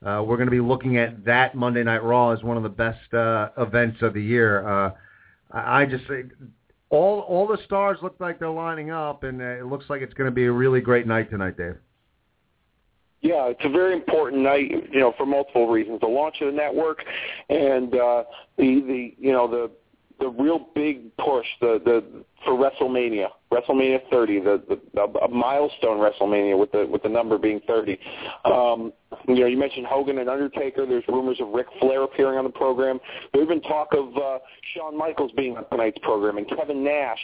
Uh, 0.04 0.22
we're 0.22 0.36
going 0.36 0.46
to 0.46 0.50
be 0.52 0.60
looking 0.60 0.98
at 0.98 1.24
that 1.24 1.54
Monday 1.54 1.82
Night 1.82 2.02
Raw 2.02 2.30
as 2.30 2.42
one 2.42 2.56
of 2.56 2.62
the 2.62 2.68
best 2.68 3.12
uh, 3.14 3.48
events 3.58 4.02
of 4.02 4.14
the 4.14 4.22
year. 4.22 4.66
Uh, 4.66 4.90
I, 5.50 5.82
I 5.82 5.86
just 5.86 6.04
all 6.90 7.20
all 7.20 7.46
the 7.46 7.58
stars 7.64 7.98
look 8.02 8.16
like 8.20 8.38
they're 8.38 8.48
lining 8.50 8.90
up, 8.90 9.24
and 9.24 9.40
uh, 9.40 9.44
it 9.44 9.66
looks 9.66 9.86
like 9.88 10.02
it's 10.02 10.14
going 10.14 10.28
to 10.28 10.34
be 10.34 10.44
a 10.44 10.52
really 10.52 10.80
great 10.80 11.06
night 11.06 11.30
tonight, 11.30 11.56
Dave. 11.56 11.76
Yeah, 13.26 13.48
it's 13.48 13.64
a 13.64 13.68
very 13.68 13.92
important 13.92 14.42
night, 14.42 14.70
you 14.92 15.00
know, 15.00 15.12
for 15.16 15.26
multiple 15.26 15.66
reasons. 15.66 16.00
The 16.00 16.06
launch 16.06 16.36
of 16.40 16.46
the 16.46 16.56
network 16.56 17.02
and 17.48 17.92
uh 17.92 18.22
the 18.56 18.82
the 18.86 19.14
you 19.18 19.32
know 19.32 19.48
the 19.48 19.68
the 20.20 20.28
real 20.28 20.68
big 20.76 21.16
push 21.16 21.46
the 21.60 21.80
the 21.84 22.24
for 22.44 22.52
WrestleMania, 22.52 23.28
WrestleMania 23.52 24.00
30, 24.10 24.40
the, 24.40 24.78
the 24.94 25.02
a 25.20 25.28
milestone 25.28 25.98
WrestleMania 25.98 26.58
with 26.58 26.72
the 26.72 26.86
with 26.86 27.02
the 27.02 27.08
number 27.08 27.38
being 27.38 27.60
30. 27.66 27.98
Um, 28.44 28.92
you 29.28 29.36
know, 29.36 29.46
you 29.46 29.56
mentioned 29.56 29.86
Hogan 29.86 30.18
and 30.18 30.28
Undertaker. 30.28 30.84
There's 30.84 31.04
rumors 31.08 31.40
of 31.40 31.48
Ric 31.48 31.66
Flair 31.80 32.02
appearing 32.02 32.38
on 32.38 32.44
the 32.44 32.50
program. 32.50 32.98
There's 33.32 33.46
been 33.46 33.62
talk 33.62 33.88
of 33.92 34.16
uh, 34.16 34.38
Shawn 34.74 34.96
Michaels 34.98 35.30
being 35.36 35.56
on 35.56 35.68
tonight's 35.70 35.98
program 36.02 36.38
and 36.38 36.48
Kevin 36.48 36.82
Nash 36.82 37.18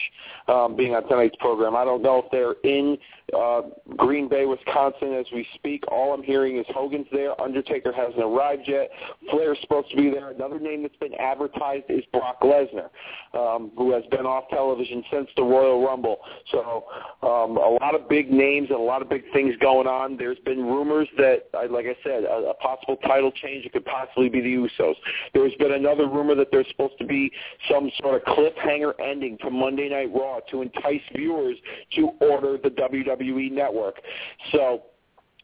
um, 0.48 0.76
being 0.76 0.94
on 0.94 1.06
tonight's 1.08 1.36
program. 1.40 1.74
I 1.74 1.84
don't 1.84 2.02
know 2.02 2.22
if 2.24 2.30
they're 2.30 2.54
in 2.62 2.96
uh, 3.36 3.62
Green 3.96 4.28
Bay, 4.28 4.46
Wisconsin 4.46 5.12
as 5.14 5.26
we 5.32 5.46
speak. 5.54 5.84
All 5.90 6.14
I'm 6.14 6.22
hearing 6.22 6.58
is 6.58 6.66
Hogan's 6.68 7.06
there. 7.12 7.38
Undertaker 7.40 7.92
hasn't 7.92 8.22
arrived 8.22 8.62
yet. 8.66 8.90
Flair's 9.30 9.58
supposed 9.62 9.90
to 9.90 9.96
be 9.96 10.10
there. 10.10 10.30
Another 10.30 10.60
name 10.60 10.82
that's 10.82 10.96
been 10.96 11.14
advertised 11.14 11.84
is 11.88 12.04
Brock 12.12 12.40
Lesnar, 12.42 12.90
um, 13.34 13.72
who 13.76 13.92
has 13.92 14.04
been 14.10 14.26
off 14.26 14.44
television 14.50 15.01
since 15.10 15.28
the 15.36 15.42
Royal 15.42 15.84
Rumble. 15.84 16.18
So 16.50 16.84
um, 17.22 17.56
a 17.56 17.78
lot 17.80 17.94
of 17.94 18.08
big 18.08 18.30
names 18.30 18.68
and 18.70 18.78
a 18.78 18.82
lot 18.82 19.02
of 19.02 19.08
big 19.08 19.24
things 19.32 19.54
going 19.60 19.86
on. 19.86 20.16
There's 20.16 20.38
been 20.44 20.58
rumors 20.58 21.08
that, 21.16 21.48
like 21.70 21.86
I 21.86 21.96
said, 22.02 22.24
a, 22.24 22.50
a 22.50 22.54
possible 22.54 22.96
title 23.06 23.32
change. 23.32 23.66
It 23.66 23.72
could 23.72 23.84
possibly 23.84 24.28
be 24.28 24.40
the 24.40 24.54
Usos. 24.54 24.94
There's 25.34 25.54
been 25.54 25.72
another 25.72 26.08
rumor 26.08 26.34
that 26.34 26.48
there's 26.50 26.68
supposed 26.68 26.98
to 26.98 27.06
be 27.06 27.30
some 27.70 27.90
sort 28.00 28.16
of 28.16 28.22
cliffhanger 28.34 28.92
ending 29.00 29.38
to 29.38 29.50
Monday 29.50 29.88
Night 29.88 30.10
Raw 30.14 30.40
to 30.50 30.62
entice 30.62 31.00
viewers 31.14 31.56
to 31.96 32.10
order 32.20 32.58
the 32.62 32.70
WWE 32.70 33.52
Network. 33.52 34.00
So 34.52 34.82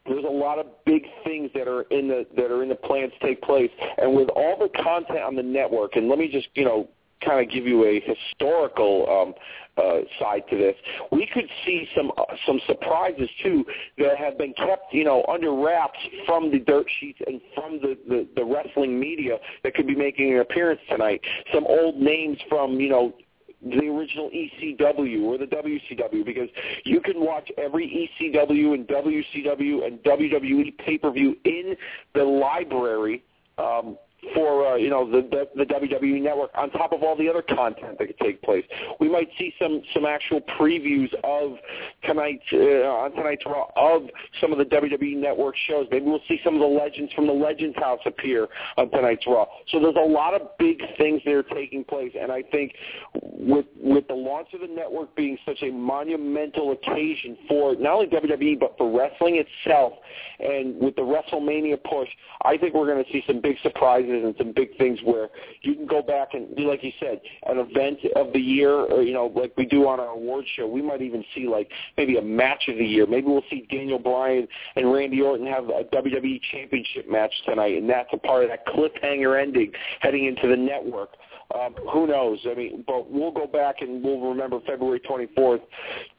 there's 0.05 0.25
a 0.25 0.27
lot 0.27 0.59
of 0.59 0.65
big 0.85 1.03
things 1.23 1.51
that 1.53 1.67
are 1.67 1.83
in 1.83 2.07
the 2.07 2.25
that 2.35 2.51
are 2.51 2.63
in 2.63 2.69
the 2.69 2.75
plans 2.75 3.11
to 3.19 3.27
take 3.27 3.41
place 3.41 3.69
and 3.97 4.15
with 4.15 4.29
all 4.29 4.57
the 4.57 4.69
content 4.81 5.19
on 5.19 5.35
the 5.35 5.43
network 5.43 5.95
and 5.95 6.09
let 6.09 6.17
me 6.17 6.29
just 6.31 6.47
you 6.55 6.65
know 6.65 6.89
kind 7.23 7.45
of 7.45 7.51
give 7.51 7.65
you 7.65 7.85
a 7.85 8.01
historical 8.01 9.05
um, 9.09 9.33
uh, 9.77 10.01
side 10.19 10.43
to 10.49 10.57
this. 10.57 10.75
We 11.11 11.27
could 11.33 11.47
see 11.65 11.87
some 11.95 12.11
uh, 12.17 12.23
some 12.45 12.59
surprises 12.67 13.29
too 13.43 13.65
that 13.97 14.17
have 14.17 14.37
been 14.37 14.53
kept, 14.53 14.93
you 14.93 15.03
know, 15.03 15.23
under 15.31 15.53
wraps 15.53 15.99
from 16.25 16.51
the 16.51 16.59
dirt 16.59 16.85
sheets 16.99 17.19
and 17.25 17.41
from 17.55 17.79
the, 17.81 17.97
the 18.07 18.27
the 18.35 18.43
wrestling 18.43 18.99
media 18.99 19.37
that 19.63 19.73
could 19.73 19.87
be 19.87 19.95
making 19.95 20.33
an 20.33 20.39
appearance 20.39 20.81
tonight. 20.89 21.21
Some 21.53 21.65
old 21.65 21.97
names 21.97 22.37
from, 22.49 22.79
you 22.79 22.89
know, 22.89 23.13
the 23.61 23.87
original 23.87 24.29
ECW 24.29 25.23
or 25.23 25.37
the 25.37 25.45
WCW 25.45 26.25
because 26.25 26.47
you 26.85 27.01
can 27.01 27.19
watch 27.19 27.49
every 27.57 28.09
ECW 28.21 28.73
and 28.73 28.87
WCW 28.87 29.85
and 29.85 29.99
WWE 29.99 30.77
pay-per-view 30.77 31.35
in 31.43 31.75
the 32.15 32.23
library 32.23 33.23
um, 33.57 33.97
for 34.33 34.67
uh, 34.67 34.75
you 34.75 34.89
know 34.89 35.09
the, 35.09 35.21
the 35.29 35.47
the 35.55 35.73
WWE 35.73 36.21
network 36.21 36.51
on 36.55 36.69
top 36.71 36.91
of 36.91 37.03
all 37.03 37.15
the 37.15 37.29
other 37.29 37.41
content 37.41 37.97
that 37.97 38.07
could 38.07 38.19
take 38.19 38.41
place. 38.41 38.65
We 38.99 39.09
might 39.09 39.29
see 39.37 39.53
some 39.61 39.81
some 39.93 40.05
actual 40.05 40.41
previews 40.59 41.13
of 41.23 41.57
tonight's 42.05 42.43
uh, 42.53 42.87
on 42.87 43.11
tonight's 43.13 43.43
Raw 43.45 43.67
of 43.75 44.03
some 44.41 44.51
of 44.51 44.57
the 44.57 44.65
WWE 44.65 45.17
network 45.17 45.55
shows. 45.67 45.87
Maybe 45.91 46.05
we'll 46.05 46.21
see 46.27 46.39
some 46.43 46.55
of 46.55 46.59
the 46.59 46.67
legends 46.67 47.13
from 47.13 47.27
the 47.27 47.33
Legends 47.33 47.77
House 47.77 47.99
appear 48.05 48.47
on 48.77 48.89
tonight's 48.91 49.25
Raw. 49.25 49.45
So 49.69 49.79
there's 49.79 49.95
a 49.95 50.09
lot 50.09 50.33
of 50.33 50.57
big 50.57 50.81
things 50.97 51.21
that 51.25 51.33
are 51.33 51.43
taking 51.43 51.83
place, 51.83 52.11
and 52.19 52.31
I 52.31 52.43
think 52.43 52.73
with 53.13 53.65
with 53.81 54.07
the 54.07 54.15
launch 54.15 54.49
of 54.53 54.61
the 54.61 54.67
network 54.67 55.15
being 55.15 55.37
such 55.45 55.61
a 55.63 55.71
monumental 55.71 56.71
occasion 56.73 57.37
for 57.47 57.75
not 57.75 57.93
only 57.93 58.07
WWE 58.07 58.59
but 58.59 58.77
for 58.77 58.95
wrestling 58.97 59.43
itself, 59.43 59.93
and 60.39 60.75
with 60.79 60.95
the 60.95 61.01
WrestleMania 61.01 61.81
push, 61.83 62.09
I 62.43 62.57
think 62.57 62.73
we're 62.73 62.87
going 62.87 63.03
to 63.03 63.11
see 63.11 63.23
some 63.25 63.41
big 63.41 63.55
surprises 63.63 64.08
surprises 64.09 64.25
and 64.25 64.35
some 64.37 64.53
big 64.53 64.77
things 64.77 64.99
where 65.03 65.29
you 65.61 65.75
can 65.75 65.85
go 65.85 66.01
back 66.01 66.29
and 66.33 66.47
like 66.65 66.83
you 66.83 66.91
said, 66.99 67.21
an 67.47 67.57
event 67.57 67.99
of 68.15 68.33
the 68.33 68.39
year, 68.39 68.71
or 68.71 69.01
you 69.01 69.13
know, 69.13 69.31
like 69.35 69.53
we 69.57 69.65
do 69.65 69.87
on 69.87 69.99
our 69.99 70.09
award 70.09 70.45
show. 70.55 70.67
We 70.67 70.81
might 70.81 71.01
even 71.01 71.23
see 71.35 71.47
like 71.47 71.69
maybe 71.97 72.17
a 72.17 72.21
match 72.21 72.67
of 72.67 72.77
the 72.77 72.85
year. 72.85 73.05
Maybe 73.05 73.27
we'll 73.27 73.43
see 73.49 73.65
Daniel 73.69 73.99
Bryan 73.99 74.47
and 74.75 74.91
Randy 74.91 75.21
Orton 75.21 75.47
have 75.47 75.65
a 75.65 75.83
WWE 75.93 76.41
Championship 76.51 77.09
match 77.09 77.33
tonight, 77.45 77.77
and 77.77 77.89
that's 77.89 78.09
a 78.13 78.17
part 78.17 78.43
of 78.43 78.49
that 78.49 78.65
cliffhanger 78.67 79.41
ending 79.41 79.71
heading 80.01 80.25
into 80.25 80.47
the 80.47 80.57
network. 80.57 81.09
Um, 81.55 81.73
who 81.91 82.05
knows? 82.05 82.39
I 82.45 82.53
mean, 82.53 82.83
but 82.85 83.09
we'll 83.09 83.31
go 83.31 83.47
back 83.47 83.77
and 83.81 84.03
we'll 84.03 84.21
remember 84.21 84.59
February 84.67 84.99
24th, 84.99 85.61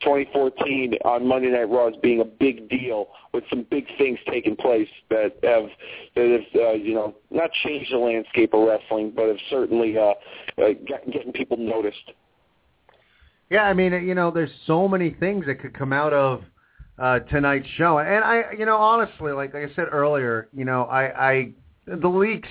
2014 0.01 0.95
on 1.05 1.27
Monday 1.27 1.51
Night 1.51 1.71
Raw 1.71 1.87
as 1.87 1.95
being 2.03 2.21
a 2.21 2.25
big 2.25 2.69
deal 2.69 3.09
with 3.33 3.45
some 3.49 3.65
big 3.71 3.87
things 3.97 4.19
taking 4.29 4.57
place 4.57 4.89
that 5.09 5.37
have 5.45 5.69
that 6.17 6.45
have 6.53 6.63
uh, 6.63 6.73
you 6.73 6.95
know 6.95 7.15
not 7.31 7.51
changed 7.65 7.93
the 7.93 7.99
landscape 7.99 8.53
of 8.55 8.67
wrestling, 8.67 9.13
but 9.15 9.29
have 9.29 9.37
certainly 9.51 9.97
uh, 9.97 10.15
uh, 10.61 10.71
getting 11.13 11.33
people 11.33 11.57
noticed. 11.57 12.11
Yeah, 13.51 13.63
I 13.63 13.73
mean, 13.73 13.93
you 13.93 14.15
know, 14.15 14.33
there's 14.33 14.51
so 14.67 14.89
many 14.89 15.11
things 15.11 15.47
that 15.47 15.61
could 15.61 15.75
come 15.75 15.93
out 15.93 16.13
of 16.13 16.43
uh, 16.99 17.21
tonight's 17.21 17.67
show, 17.77 17.99
and 17.99 18.25
I, 18.25 18.53
you 18.59 18.67
know, 18.67 18.77
honestly, 18.77 19.33
like, 19.33 19.55
like 19.55 19.71
I 19.71 19.75
said 19.75 19.87
earlier, 19.91 20.49
you 20.53 20.65
know, 20.65 20.85
I, 20.85 21.31
I 21.31 21.53
the 21.87 22.09
leaks 22.09 22.49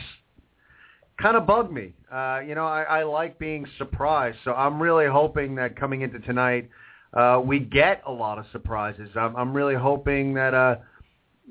kind 1.22 1.38
of 1.38 1.46
bug 1.46 1.72
me. 1.72 1.94
Uh, 2.12 2.42
you 2.46 2.56
know, 2.56 2.66
I, 2.66 2.84
I 2.84 3.04
like 3.04 3.38
being 3.38 3.66
surprised, 3.78 4.38
so 4.44 4.54
I'm 4.54 4.82
really 4.82 5.08
hoping 5.08 5.56
that 5.56 5.76
coming 5.76 6.02
into 6.02 6.20
tonight, 6.20 6.70
uh, 7.14 7.42
we 7.44 7.60
get 7.60 8.02
a 8.06 8.12
lot 8.12 8.38
of 8.38 8.46
surprises. 8.52 9.10
I'm, 9.16 9.36
I'm 9.36 9.54
really 9.54 9.76
hoping 9.76 10.34
that, 10.36 10.54
uh, 10.54 10.78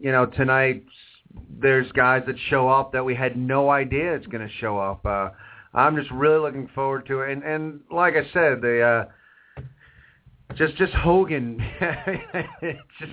you 0.00 0.12
know, 0.12 0.26
tonight 0.26 0.84
there's 1.60 1.90
guys 1.92 2.22
that 2.26 2.36
show 2.48 2.68
up 2.68 2.92
that 2.92 3.04
we 3.04 3.14
had 3.14 3.36
no 3.36 3.70
idea 3.70 4.14
it's 4.14 4.26
going 4.26 4.46
to 4.46 4.54
show 4.54 4.78
up. 4.78 5.04
Uh, 5.04 5.30
I'm 5.74 5.96
just 5.96 6.10
really 6.10 6.38
looking 6.38 6.68
forward 6.74 7.06
to 7.06 7.20
it, 7.20 7.32
and 7.32 7.42
and 7.42 7.80
like 7.90 8.14
I 8.14 8.22
said, 8.32 8.62
the 8.62 9.06
uh, 9.60 9.62
just 10.54 10.76
just 10.76 10.92
Hogan. 10.94 11.58
just, 12.98 13.12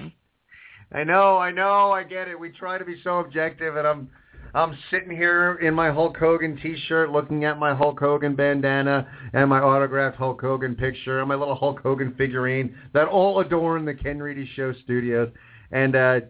I 0.93 1.03
know, 1.03 1.37
I 1.37 1.51
know, 1.51 1.91
I 1.91 2.03
get 2.03 2.29
it. 2.29 2.39
We 2.39 2.49
try 2.49 2.77
to 2.77 2.85
be 2.85 2.95
so 3.03 3.19
objective, 3.19 3.75
and 3.75 3.85
I'm 3.85 4.09
I'm 4.55 4.77
sitting 4.89 5.11
here 5.11 5.55
in 5.55 5.73
my 5.73 5.91
Hulk 5.91 6.15
Hogan 6.15 6.57
T-shirt, 6.57 7.11
looking 7.11 7.43
at 7.43 7.59
my 7.59 7.75
Hulk 7.75 7.99
Hogan 7.99 8.35
bandana 8.37 9.05
and 9.33 9.49
my 9.49 9.59
autographed 9.59 10.15
Hulk 10.15 10.39
Hogan 10.39 10.75
picture 10.75 11.19
and 11.19 11.27
my 11.27 11.35
little 11.35 11.55
Hulk 11.55 11.81
Hogan 11.81 12.15
figurine 12.17 12.73
that 12.93 13.09
all 13.09 13.41
adorn 13.41 13.83
the 13.83 13.93
Ken 13.93 14.17
Reedy 14.17 14.49
Show 14.55 14.73
studios. 14.85 15.29
And 15.71 15.97
uh, 15.97 16.21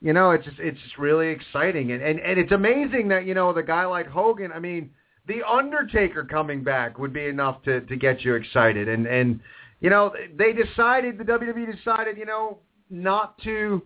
you 0.00 0.12
know, 0.12 0.32
it's 0.32 0.44
just 0.44 0.58
it's 0.58 0.80
just 0.82 0.98
really 0.98 1.28
exciting, 1.28 1.92
and 1.92 2.02
and 2.02 2.18
and 2.18 2.40
it's 2.40 2.50
amazing 2.50 3.06
that 3.08 3.24
you 3.24 3.34
know 3.34 3.52
the 3.52 3.62
guy 3.62 3.84
like 3.84 4.08
Hogan. 4.08 4.50
I 4.50 4.58
mean, 4.58 4.90
the 5.28 5.46
Undertaker 5.48 6.24
coming 6.24 6.64
back 6.64 6.98
would 6.98 7.12
be 7.12 7.26
enough 7.26 7.62
to 7.64 7.82
to 7.82 7.94
get 7.94 8.22
you 8.22 8.34
excited, 8.34 8.88
and 8.88 9.06
and 9.06 9.38
you 9.80 9.90
know 9.90 10.12
they 10.36 10.52
decided 10.52 11.18
the 11.18 11.24
WWE 11.24 11.72
decided 11.76 12.18
you 12.18 12.26
know 12.26 12.58
not 12.88 13.38
to 13.44 13.80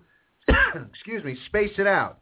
excuse 0.90 1.22
me 1.22 1.36
space 1.48 1.72
it 1.76 1.86
out 1.86 2.20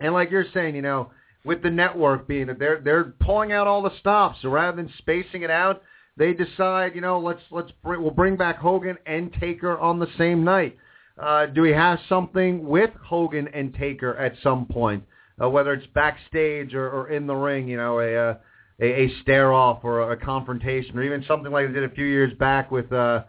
and 0.00 0.12
like 0.12 0.30
you're 0.30 0.46
saying, 0.52 0.74
you 0.74 0.82
know, 0.82 1.10
with 1.44 1.62
the 1.62 1.70
network 1.70 2.26
being 2.26 2.46
that 2.46 2.58
they're 2.58 2.80
they're 2.80 3.14
pulling 3.20 3.52
out 3.52 3.66
all 3.66 3.82
the 3.82 3.96
stops, 4.00 4.38
so 4.42 4.48
rather 4.48 4.76
than 4.76 4.92
spacing 4.98 5.42
it 5.42 5.50
out, 5.50 5.82
they 6.16 6.34
decide, 6.34 6.94
you 6.94 7.00
know, 7.00 7.18
let's 7.18 7.42
let's 7.50 7.70
bring, 7.82 8.02
we'll 8.02 8.10
bring 8.10 8.36
back 8.36 8.58
Hogan 8.58 8.96
and 9.06 9.32
Taker 9.40 9.78
on 9.78 9.98
the 9.98 10.08
same 10.18 10.44
night. 10.44 10.76
Uh, 11.20 11.46
do 11.46 11.62
we 11.62 11.72
have 11.72 11.98
something 12.08 12.66
with 12.66 12.90
Hogan 13.04 13.48
and 13.48 13.74
Taker 13.74 14.16
at 14.16 14.34
some 14.42 14.66
point, 14.66 15.04
uh, 15.42 15.48
whether 15.48 15.72
it's 15.72 15.86
backstage 15.94 16.74
or, 16.74 16.90
or 16.90 17.10
in 17.10 17.26
the 17.26 17.34
ring, 17.34 17.68
you 17.68 17.76
know, 17.76 18.00
a 18.00 18.30
uh, 18.30 18.34
a, 18.80 19.04
a 19.04 19.10
stare 19.22 19.52
off 19.52 19.80
or 19.82 20.12
a, 20.12 20.16
confrontation, 20.16 20.98
or 20.98 21.02
even 21.02 21.24
something 21.28 21.52
like 21.52 21.66
they 21.66 21.72
did 21.72 21.84
a 21.84 21.94
few 21.94 22.06
years 22.06 22.32
back 22.38 22.70
with 22.70 22.90
uh, 22.92 23.22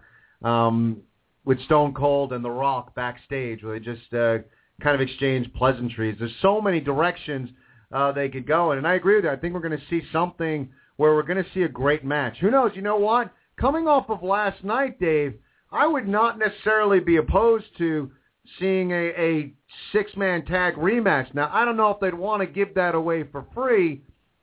um, 0.44 0.98
with 1.44 1.62
Stone 1.66 1.94
Cold 1.94 2.34
and 2.34 2.44
The 2.44 2.50
Rock 2.50 2.96
backstage, 2.96 3.64
where 3.64 3.78
they 3.78 3.84
just 3.84 4.14
uh, 4.14 4.38
kind 4.82 4.96
of 4.96 5.02
exchange 5.02 5.52
pleasantries. 5.54 6.16
There's 6.20 6.32
so 6.42 6.62
many 6.62 6.80
directions 6.80 7.50
uh, 7.92 8.12
they 8.12 8.30
could 8.30 8.48
go 8.48 8.72
in, 8.72 8.78
and 8.78 8.88
I 8.88 8.96
agree 8.96 9.16
with 9.16 9.26
you. 9.26 9.32
I 9.32 9.36
think 9.36 9.54
we're 9.54 9.60
going 9.60 9.78
to 9.78 9.86
see 9.90 10.02
something 10.12 10.70
where 10.98 11.14
we're 11.16 11.24
going 11.24 11.44
to 11.44 11.50
see 11.54 11.64
a 11.64 11.70
great 11.70 12.04
match. 12.04 12.38
Who 12.42 12.52
knows? 12.52 12.72
You 12.76 12.82
know 12.82 12.98
what? 12.98 13.34
Coming 13.60 13.88
off 13.88 14.10
of 14.10 14.24
last 14.24 14.64
night, 14.64 15.00
Dave, 15.00 15.36
I 15.72 15.88
would 15.88 16.08
not 16.08 16.40
necessarily 16.40 17.00
be 17.00 17.18
opposed 17.18 17.66
to 17.78 18.12
seeing 18.60 18.92
a, 18.92 19.10
a 19.18 19.54
six-man 19.92 20.46
tag 20.46 20.76
rematch. 20.76 21.34
Now, 21.34 21.50
I 21.54 21.64
don't 21.64 21.78
know 21.78 21.92
if 21.92 22.00
they'd 22.00 22.14
want 22.14 22.42
to 22.42 22.48
give 22.48 22.74
that 22.76 22.96
away 22.96 23.24
for 23.24 23.46
free 23.54 24.02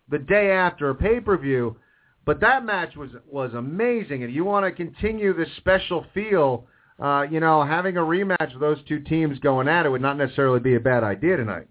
the 0.08 0.18
day 0.18 0.50
after 0.52 0.90
a 0.90 0.94
pay-per-view, 0.94 1.76
but 2.24 2.40
that 2.40 2.64
match 2.64 2.96
was 2.96 3.10
was 3.26 3.52
amazing. 3.54 4.22
And 4.22 4.32
you 4.32 4.44
want 4.44 4.64
to 4.64 4.72
continue 4.72 5.34
this 5.34 5.48
special 5.56 6.06
feel 6.14 6.66
uh, 7.00 7.22
you 7.30 7.40
know, 7.40 7.64
having 7.64 7.96
a 7.96 8.00
rematch 8.00 8.54
of 8.54 8.60
those 8.60 8.78
two 8.88 9.00
teams 9.00 9.38
going 9.38 9.68
at 9.68 9.86
it 9.86 9.88
would 9.88 10.02
not 10.02 10.16
necessarily 10.16 10.60
be 10.60 10.74
a 10.74 10.80
bad 10.80 11.04
idea 11.04 11.36
tonight. 11.36 11.68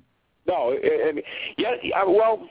No, 0.47 0.73
mean, 1.11 1.23
yeah, 1.57 1.71
well, 2.05 2.47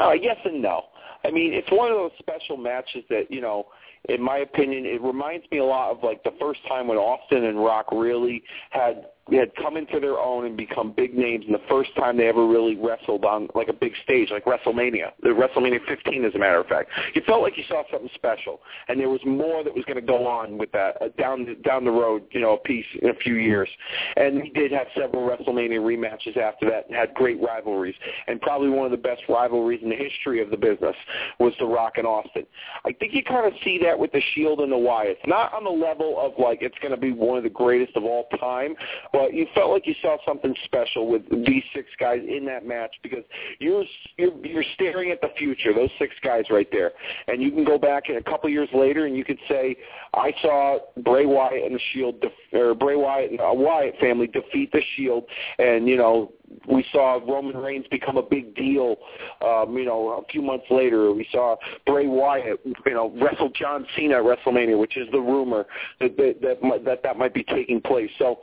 uh, 0.00 0.12
yes 0.12 0.36
and 0.44 0.62
no. 0.62 0.82
I 1.24 1.30
mean, 1.30 1.52
it's 1.52 1.70
one 1.70 1.90
of 1.90 1.96
those 1.96 2.12
special 2.18 2.56
matches 2.56 3.02
that 3.10 3.24
you 3.28 3.40
know, 3.40 3.66
in 4.08 4.22
my 4.22 4.38
opinion, 4.38 4.86
it 4.86 5.02
reminds 5.02 5.44
me 5.50 5.58
a 5.58 5.64
lot 5.64 5.90
of 5.90 6.04
like 6.04 6.22
the 6.22 6.34
first 6.40 6.60
time 6.68 6.86
when 6.86 6.96
Austin 6.96 7.44
and 7.44 7.58
Rock 7.58 7.86
really 7.90 8.42
had 8.70 9.06
had 9.36 9.54
come 9.56 9.76
into 9.76 10.00
their 10.00 10.18
own 10.18 10.46
and 10.46 10.56
become 10.56 10.92
big 10.96 11.14
names 11.14 11.44
and 11.46 11.54
the 11.54 11.62
first 11.68 11.94
time 11.96 12.16
they 12.16 12.28
ever 12.28 12.46
really 12.46 12.76
wrestled 12.76 13.24
on 13.24 13.48
like 13.54 13.68
a 13.68 13.72
big 13.72 13.92
stage 14.02 14.30
like 14.30 14.44
WrestleMania, 14.44 15.12
the 15.22 15.28
WrestleMania 15.28 15.80
15 15.86 16.24
as 16.24 16.34
a 16.34 16.38
matter 16.38 16.60
of 16.60 16.66
fact. 16.66 16.90
You 17.14 17.22
felt 17.26 17.42
like 17.42 17.56
you 17.56 17.64
saw 17.68 17.82
something 17.90 18.10
special 18.14 18.60
and 18.88 18.98
there 18.98 19.08
was 19.08 19.20
more 19.26 19.64
that 19.64 19.74
was 19.74 19.84
going 19.84 19.96
to 19.96 20.06
go 20.06 20.26
on 20.26 20.58
with 20.58 20.72
that 20.72 21.00
uh, 21.02 21.08
down 21.18 21.56
down 21.64 21.84
the 21.84 21.90
road, 21.90 22.22
you 22.30 22.40
know, 22.40 22.54
a 22.54 22.58
piece 22.58 22.86
in 23.02 23.10
a 23.10 23.14
few 23.14 23.34
years. 23.34 23.68
And 24.16 24.36
we 24.36 24.50
did 24.50 24.72
have 24.72 24.86
several 24.96 25.28
WrestleMania 25.28 25.80
rematches 25.80 26.36
after 26.36 26.68
that 26.70 26.86
and 26.88 26.96
had 26.96 27.14
great 27.14 27.40
rivalries 27.42 27.94
and 28.26 28.40
probably 28.40 28.70
one 28.70 28.86
of 28.86 28.90
the 28.90 28.96
best 28.96 29.22
rivalries 29.28 29.80
in 29.82 29.90
the 29.90 29.96
history 29.96 30.40
of 30.42 30.50
the 30.50 30.56
business 30.56 30.96
was 31.38 31.52
The 31.58 31.66
Rock 31.66 31.94
and 31.96 32.06
Austin. 32.06 32.46
I 32.84 32.92
think 32.92 33.14
you 33.14 33.22
kind 33.22 33.46
of 33.46 33.52
see 33.64 33.78
that 33.84 33.98
with 33.98 34.12
the 34.12 34.22
Shield 34.34 34.60
and 34.60 34.72
the 34.72 34.76
Wyatts. 34.76 35.26
Not 35.26 35.52
on 35.52 35.64
the 35.64 35.70
level 35.70 36.16
of 36.18 36.32
like 36.38 36.58
it's 36.62 36.78
going 36.80 36.92
to 36.92 37.00
be 37.00 37.12
one 37.12 37.36
of 37.36 37.44
the 37.44 37.50
greatest 37.50 37.96
of 37.96 38.04
all 38.04 38.28
time, 38.40 38.74
but 39.12 39.17
you 39.32 39.46
felt 39.54 39.70
like 39.70 39.86
you 39.86 39.94
saw 40.00 40.16
something 40.26 40.54
special 40.64 41.08
with 41.08 41.22
these 41.44 41.62
six 41.74 41.88
guys 41.98 42.20
in 42.28 42.44
that 42.46 42.66
match 42.66 42.94
because 43.02 43.24
you're 43.58 43.84
you're, 44.16 44.46
you're 44.46 44.64
staring 44.74 45.10
at 45.10 45.20
the 45.20 45.28
future. 45.36 45.72
Those 45.74 45.90
six 45.98 46.14
guys 46.22 46.44
right 46.50 46.68
there, 46.70 46.92
and 47.26 47.42
you 47.42 47.50
can 47.50 47.64
go 47.64 47.78
back 47.78 48.04
a 48.08 48.22
couple 48.22 48.48
years 48.50 48.68
later, 48.72 49.06
and 49.06 49.16
you 49.16 49.24
could 49.24 49.38
say, 49.48 49.76
I 50.14 50.32
saw 50.42 50.78
Bray 51.04 51.26
Wyatt 51.26 51.64
and 51.64 51.74
the 51.74 51.80
Shield, 51.92 52.20
def- 52.20 52.32
or 52.52 52.74
Bray 52.74 52.96
Wyatt 52.96 53.32
and 53.32 53.40
a 53.40 53.52
Wyatt 53.54 53.94
family 54.00 54.26
defeat 54.26 54.72
the 54.72 54.82
Shield, 54.96 55.24
and 55.58 55.88
you 55.88 55.96
know 55.96 56.32
we 56.68 56.84
saw 56.92 57.20
Roman 57.26 57.56
Reigns 57.56 57.86
become 57.90 58.16
a 58.16 58.22
big 58.22 58.54
deal. 58.54 58.96
Um, 59.44 59.76
you 59.76 59.84
know, 59.84 60.22
a 60.22 60.32
few 60.32 60.42
months 60.42 60.66
later, 60.70 61.12
we 61.12 61.26
saw 61.32 61.56
Bray 61.86 62.06
Wyatt, 62.06 62.60
you 62.64 62.94
know, 62.94 63.12
wrestle 63.20 63.50
John 63.50 63.86
Cena 63.96 64.16
at 64.16 64.24
WrestleMania, 64.24 64.78
which 64.78 64.96
is 64.96 65.08
the 65.12 65.20
rumor 65.20 65.66
that 66.00 66.16
that 66.16 66.40
that, 66.42 66.84
that, 66.84 67.02
that 67.02 67.18
might 67.18 67.34
be 67.34 67.44
taking 67.44 67.80
place. 67.80 68.10
So 68.18 68.38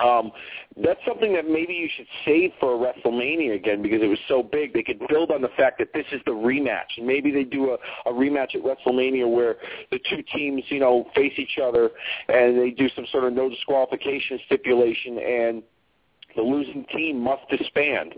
um, 0.00 0.30
that's 0.82 1.00
something 1.06 1.32
that 1.32 1.48
maybe 1.48 1.72
you 1.72 1.88
should 1.96 2.06
save 2.24 2.52
for 2.60 2.70
WrestleMania 2.78 3.54
again 3.56 3.82
because 3.82 4.00
it 4.02 4.06
was 4.06 4.18
so 4.28 4.42
big. 4.42 4.72
They 4.72 4.82
could 4.82 5.00
build 5.08 5.30
on 5.30 5.42
the 5.42 5.50
fact 5.56 5.78
that 5.78 5.88
this 5.92 6.06
is 6.12 6.20
the 6.24 6.32
rematch, 6.32 6.96
and 6.96 7.06
maybe 7.06 7.30
they 7.30 7.44
do 7.44 7.70
a, 7.70 8.08
a 8.08 8.12
rematch 8.12 8.54
at 8.54 8.62
WrestleMania 8.62 9.28
where 9.28 9.56
the 9.90 9.98
two 10.10 10.22
teams, 10.34 10.62
you 10.68 10.78
know, 10.78 11.06
face 11.14 11.32
each 11.36 11.58
other, 11.62 11.90
and 12.28 12.58
they 12.58 12.70
do 12.70 12.88
some 12.94 13.06
sort 13.10 13.24
of 13.24 13.32
no 13.32 13.48
disqualification 13.48 14.38
stipulation, 14.46 15.18
and 15.18 15.62
the 16.36 16.42
losing 16.42 16.84
team 16.94 17.20
must 17.20 17.42
disband. 17.50 18.14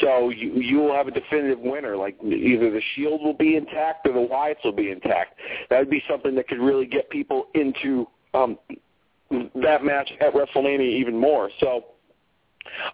So 0.00 0.28
you 0.28 0.52
you 0.54 0.78
will 0.78 0.94
have 0.94 1.08
a 1.08 1.10
definitive 1.10 1.60
winner. 1.60 1.96
Like 1.96 2.16
either 2.22 2.70
the 2.70 2.82
Shield 2.94 3.22
will 3.22 3.34
be 3.34 3.56
intact 3.56 4.06
or 4.06 4.12
the 4.12 4.28
Wyatts 4.28 4.62
will 4.64 4.72
be 4.72 4.90
intact. 4.90 5.38
That 5.70 5.78
would 5.78 5.90
be 5.90 6.02
something 6.08 6.34
that 6.34 6.48
could 6.48 6.58
really 6.58 6.86
get 6.86 7.08
people 7.08 7.46
into 7.54 8.06
um, 8.34 8.58
that 9.62 9.84
match 9.84 10.10
at 10.20 10.32
WrestleMania 10.34 10.80
even 10.80 11.16
more. 11.18 11.50
So 11.60 11.84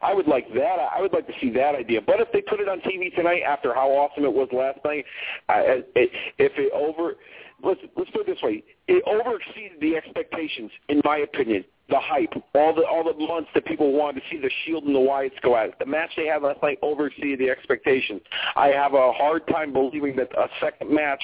I 0.03 0.15
would 0.15 0.27
like 0.27 0.49
that. 0.55 0.77
I 0.95 1.01
would 1.01 1.13
like 1.13 1.27
to 1.27 1.33
see 1.41 1.51
that 1.51 1.75
idea. 1.75 2.01
But 2.01 2.21
if 2.21 2.33
they 2.33 2.41
put 2.41 2.61
it 2.61 2.69
on 2.69 2.81
TV 2.81 3.15
tonight, 3.15 3.43
after 3.47 3.75
how 3.75 3.89
awesome 3.91 4.25
it 4.25 4.33
was 4.33 4.49
last 4.53 4.79
night, 4.85 5.05
if 5.97 6.53
it 6.57 6.73
over, 6.73 7.15
let's 7.63 7.81
let's 7.97 8.11
put 8.11 8.23
it 8.23 8.27
this 8.27 8.43
way, 8.43 8.63
it 8.87 9.03
over 9.07 9.39
exceeded 9.39 9.81
the 9.81 9.97
expectations, 9.97 10.71
in 10.89 11.01
my 11.05 11.19
opinion 11.19 11.65
the 11.89 11.99
hype, 11.99 12.33
all 12.55 12.75
the 12.75 12.83
all 12.83 13.03
the 13.03 13.15
months 13.27 13.49
that 13.55 13.65
people 13.65 13.93
wanted 13.93 14.21
to 14.21 14.27
see 14.31 14.39
the 14.39 14.51
Shield 14.65 14.85
and 14.85 14.95
the 14.95 14.99
Wyatts 14.99 15.41
go 15.43 15.57
at 15.57 15.71
it. 15.71 15.75
The 15.79 15.87
match 15.87 16.11
they 16.17 16.27
had 16.27 16.43
last 16.43 16.63
night 16.63 16.79
overexceeded 16.83 17.39
the 17.39 17.49
expectations. 17.49 18.21
I 18.57 18.69
have 18.69 18.95
a 18.95 19.13
hard 19.13 19.47
time 19.49 19.73
believing 19.73 20.15
that 20.17 20.31
a 20.37 20.49
second 20.61 20.95
match 20.95 21.23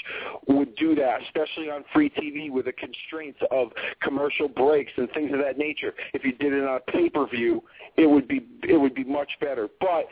would 0.48 0.74
do 0.76 0.94
that, 0.94 1.22
especially 1.22 1.70
on 1.70 1.84
free 1.92 2.10
TV 2.10 2.50
with 2.50 2.64
the 2.64 2.72
constraints 2.72 3.38
of 3.50 3.72
commercial 4.02 4.48
breaks 4.48 4.92
and 4.96 5.10
things 5.12 5.32
of 5.32 5.38
that 5.40 5.58
nature. 5.58 5.94
If 6.14 6.24
you 6.24 6.32
did 6.32 6.52
it 6.52 6.64
on 6.64 6.76
a 6.76 6.92
pay 6.92 7.10
per 7.10 7.26
view, 7.26 7.62
it 7.96 8.06
would 8.06 8.26
be 8.26 8.46
it 8.62 8.78
would 8.78 8.94
be 8.94 9.04
much 9.04 9.30
better. 9.40 9.68
But 9.80 10.06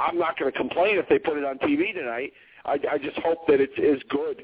I'm 0.00 0.18
not 0.18 0.38
going 0.38 0.50
to 0.50 0.56
complain 0.58 0.98
if 0.98 1.08
they 1.08 1.18
put 1.18 1.36
it 1.36 1.44
on 1.44 1.58
TV 1.58 1.92
tonight. 1.92 2.32
I, 2.64 2.78
I 2.90 2.98
just 2.98 3.18
hope 3.18 3.46
that 3.48 3.60
it's 3.60 3.72
as 3.78 4.02
good 4.08 4.42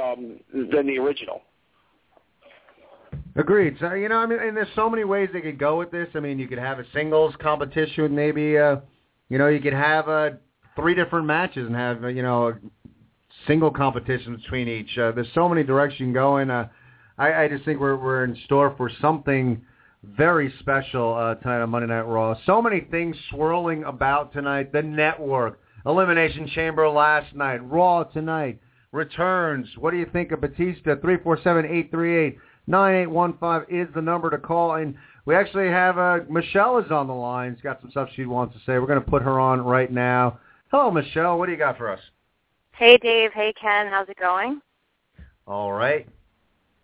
um, 0.00 0.40
than 0.52 0.86
the 0.86 0.98
original. 0.98 1.42
Agreed. 3.34 3.76
So 3.80 3.94
you 3.94 4.08
know, 4.08 4.18
I 4.18 4.26
mean, 4.26 4.38
and 4.40 4.56
there's 4.56 4.68
so 4.74 4.90
many 4.90 5.04
ways 5.04 5.30
they 5.32 5.40
could 5.40 5.58
go 5.58 5.78
with 5.78 5.90
this. 5.90 6.08
I 6.14 6.20
mean, 6.20 6.38
you 6.38 6.46
could 6.46 6.58
have 6.58 6.78
a 6.78 6.84
singles 6.92 7.34
competition, 7.40 8.14
maybe. 8.14 8.58
Uh, 8.58 8.76
you 9.28 9.38
know, 9.38 9.48
you 9.48 9.60
could 9.60 9.72
have 9.72 10.08
uh, 10.08 10.30
three 10.76 10.94
different 10.94 11.26
matches 11.26 11.66
and 11.66 11.74
have 11.74 12.04
uh, 12.04 12.08
you 12.08 12.22
know 12.22 12.48
a 12.48 12.54
single 13.46 13.70
competition 13.70 14.36
between 14.36 14.68
each. 14.68 14.98
Uh, 14.98 15.12
there's 15.12 15.32
so 15.34 15.48
many 15.48 15.62
directions 15.62 16.00
you 16.00 16.06
can 16.06 16.12
go 16.12 16.38
in. 16.38 16.50
Uh, 16.50 16.68
I, 17.16 17.44
I 17.44 17.48
just 17.48 17.64
think 17.64 17.80
we're 17.80 17.96
we're 17.96 18.24
in 18.24 18.36
store 18.44 18.74
for 18.76 18.90
something 19.00 19.62
very 20.04 20.52
special 20.60 21.14
uh, 21.14 21.34
tonight 21.36 21.62
on 21.62 21.70
Monday 21.70 21.88
Night 21.88 22.02
Raw. 22.02 22.34
So 22.44 22.60
many 22.60 22.82
things 22.82 23.16
swirling 23.30 23.84
about 23.84 24.32
tonight. 24.32 24.72
The 24.72 24.82
network, 24.82 25.60
Elimination 25.86 26.48
Chamber 26.48 26.88
last 26.88 27.34
night, 27.34 27.58
Raw 27.64 28.04
tonight, 28.04 28.60
returns. 28.90 29.68
What 29.78 29.92
do 29.92 29.96
you 29.96 30.06
think 30.12 30.32
of 30.32 30.40
Batista? 30.40 30.96
Three 31.00 31.16
four 31.22 31.38
seven 31.42 31.64
eight 31.66 31.90
three 31.90 32.26
eight. 32.26 32.38
9815 32.66 33.76
is 33.76 33.88
the 33.94 34.02
number 34.02 34.30
to 34.30 34.38
call. 34.38 34.74
And 34.74 34.94
we 35.24 35.34
actually 35.34 35.68
have 35.68 35.98
uh, 35.98 36.20
Michelle 36.28 36.78
is 36.78 36.90
on 36.90 37.06
the 37.06 37.14
line. 37.14 37.54
She's 37.54 37.62
got 37.62 37.80
some 37.80 37.90
stuff 37.90 38.08
she 38.14 38.24
wants 38.24 38.54
to 38.54 38.60
say. 38.60 38.78
We're 38.78 38.86
going 38.86 39.02
to 39.02 39.10
put 39.10 39.22
her 39.22 39.38
on 39.40 39.60
right 39.60 39.90
now. 39.90 40.38
Hello, 40.70 40.90
Michelle. 40.90 41.38
What 41.38 41.46
do 41.46 41.52
you 41.52 41.58
got 41.58 41.76
for 41.76 41.90
us? 41.90 42.00
Hey, 42.72 42.96
Dave. 42.98 43.32
Hey, 43.32 43.52
Ken. 43.60 43.86
How's 43.88 44.08
it 44.08 44.18
going? 44.18 44.60
All 45.46 45.72
right. 45.72 46.06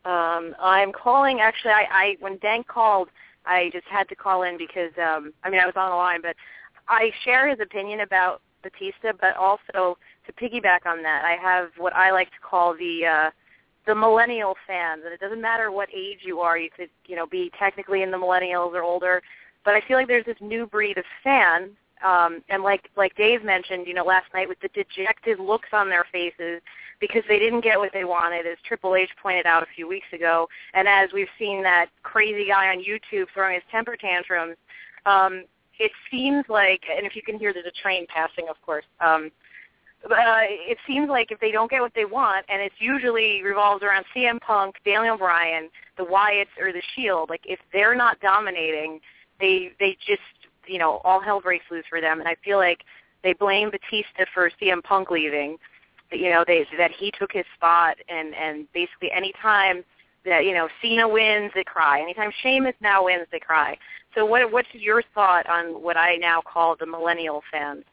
Um, 0.05 0.55
I'm 0.61 0.93
calling. 0.93 1.41
Actually, 1.41 1.73
I, 1.73 1.87
I 1.91 2.17
when 2.21 2.39
Dan 2.39 2.65
called, 2.65 3.09
I 3.47 3.71
just 3.73 3.87
had 3.87 4.09
to 4.09 4.15
call 4.15 4.43
in 4.43 4.57
because 4.57 4.93
um, 4.99 5.33
I 5.45 5.51
mean 5.51 5.61
I 5.61 5.67
was 5.67 5.75
on 5.77 5.91
the 5.91 5.97
line, 5.97 6.21
but 6.23 6.37
I 6.89 7.11
share 7.25 7.49
his 7.49 7.61
opinion 7.61 8.01
about 8.01 8.41
Batista, 8.63 9.13
but 9.21 9.37
also 9.37 9.99
to 10.27 10.33
piggyback 10.33 10.87
on 10.87 11.03
that, 11.03 11.25
I 11.25 11.37
have 11.41 11.71
what 11.77 11.95
I 11.95 12.11
like 12.11 12.29
to 12.29 12.41
call 12.43 12.75
the 12.75 13.07
uh, 13.07 13.31
the 13.89 13.95
millennial 13.95 14.55
fans, 14.67 15.01
and 15.05 15.15
it 15.15 15.19
doesn't 15.19 15.41
matter 15.41 15.73
what 15.73 15.89
age 15.95 16.19
you 16.23 16.41
are. 16.41 16.59
You 16.59 16.69
could, 16.71 16.91
you 17.07 17.17
know, 17.17 17.27
be 17.27 17.51
technically 17.59 18.03
in 18.03 18.11
the 18.11 18.19
millennials 18.19 18.75
or 18.75 18.83
older, 18.83 19.23
but 19.65 19.75
I 19.75 19.81
feel 19.81 19.97
like 19.97 20.07
there's 20.07 20.27
this 20.27 20.37
new 20.41 20.67
breed 20.67 20.99
of 20.99 21.05
fan, 21.25 21.71
um, 22.05 22.43
and 22.51 22.63
like 22.63 22.91
like 22.97 23.17
Dave 23.17 23.43
mentioned, 23.43 23.87
you 23.87 23.95
know, 23.95 24.05
last 24.05 24.27
night 24.35 24.47
with 24.47 24.61
the 24.61 24.69
dejected 24.69 25.41
looks 25.41 25.71
on 25.73 25.89
their 25.89 26.05
faces 26.13 26.61
because 27.01 27.23
they 27.29 27.39
didn't 27.39 27.63
get 27.63 27.79
what 27.79 27.91
they 27.95 28.05
wanted, 28.05 28.47
as 28.47 28.59
Triple 28.63 28.95
H 28.95 29.09
pointed 29.23 29.47
out 29.47 29.63
a 29.63 29.75
few 29.75 29.89
weeks 29.89 30.09
ago, 30.13 30.47
and 30.75 30.87
as 30.87 31.09
we've 31.15 31.35
seen 31.39 31.63
that 31.63 31.87
crazy 32.03 32.47
guy 32.49 32.69
on 32.69 32.85
YouTube 32.85 33.27
throwing 33.33 33.55
his 33.55 33.65
temper 33.73 33.97
tantrums. 33.97 34.57
Um, 35.07 35.45
it 35.79 35.93
seems 36.11 36.45
like, 36.49 36.83
and 36.95 37.07
if 37.07 37.17
you 37.17 37.23
can 37.23 37.39
hear, 37.39 37.55
there's 37.55 37.65
a 37.65 37.83
train 37.83 38.05
passing, 38.13 38.49
of 38.51 38.61
course. 38.63 38.85
Um, 39.01 39.31
uh, 40.11 40.41
it 40.43 40.79
seems 40.87 41.09
like 41.09 41.31
if 41.31 41.41
they 41.41 41.51
don't 41.51 41.71
get 41.71 41.81
what 41.81 41.93
they 41.95 42.05
want, 42.05 42.47
and 42.49 42.61
it 42.61 42.73
usually 42.79 43.43
revolves 43.43 43.83
around 43.83 44.05
CM 44.15 44.41
Punk, 44.41 44.77
Daniel 44.85 45.17
Bryan, 45.17 45.69
the 45.97 46.05
Wyatts, 46.05 46.47
or 46.61 46.73
the 46.73 46.83
Shield. 46.95 47.31
Like 47.31 47.43
if 47.45 47.59
they're 47.73 47.95
not 47.95 48.21
dominating, 48.21 49.01
they 49.41 49.73
they 49.79 49.97
just 50.07 50.23
you 50.67 50.79
know 50.79 51.01
all 51.05 51.21
hell 51.21 51.41
breaks 51.41 51.65
loose 51.71 51.85
for 51.89 52.01
them. 52.01 52.21
And 52.21 52.29
I 52.29 52.37
feel 52.45 52.59
like 52.59 52.81
they 53.23 53.33
blame 53.33 53.71
Batista 53.71 54.25
for 54.33 54.51
CM 54.61 54.83
Punk 54.83 55.11
leaving. 55.11 55.57
You 56.11 56.31
know 56.31 56.45
they 56.47 56.67
that 56.77 56.91
he 56.91 57.13
took 57.19 57.33
his 57.33 57.45
spot, 57.55 57.97
and 58.09 58.35
and 58.35 58.67
basically 58.73 59.11
any 59.13 59.33
time 59.41 59.85
that 60.25 60.45
you 60.45 60.55
know 60.55 60.69
Cena 60.81 61.09
wins, 61.09 61.53
they 61.55 61.65
cry. 61.65 62.01
Anytime 62.01 62.31
Sheamus 62.43 62.75
now 62.81 63.05
wins, 63.05 63.27
they 63.31 63.41
cry. 63.41 63.77
So 64.15 64.25
what 64.25 64.51
what's 64.51 64.69
your 64.73 65.03
thought 65.15 65.49
on 65.49 65.83
what 65.83 65.97
I 65.97 66.17
now 66.17 66.41
call 66.41 66.77
the 66.77 66.87
millennial 66.87 67.43
fans? 67.51 67.85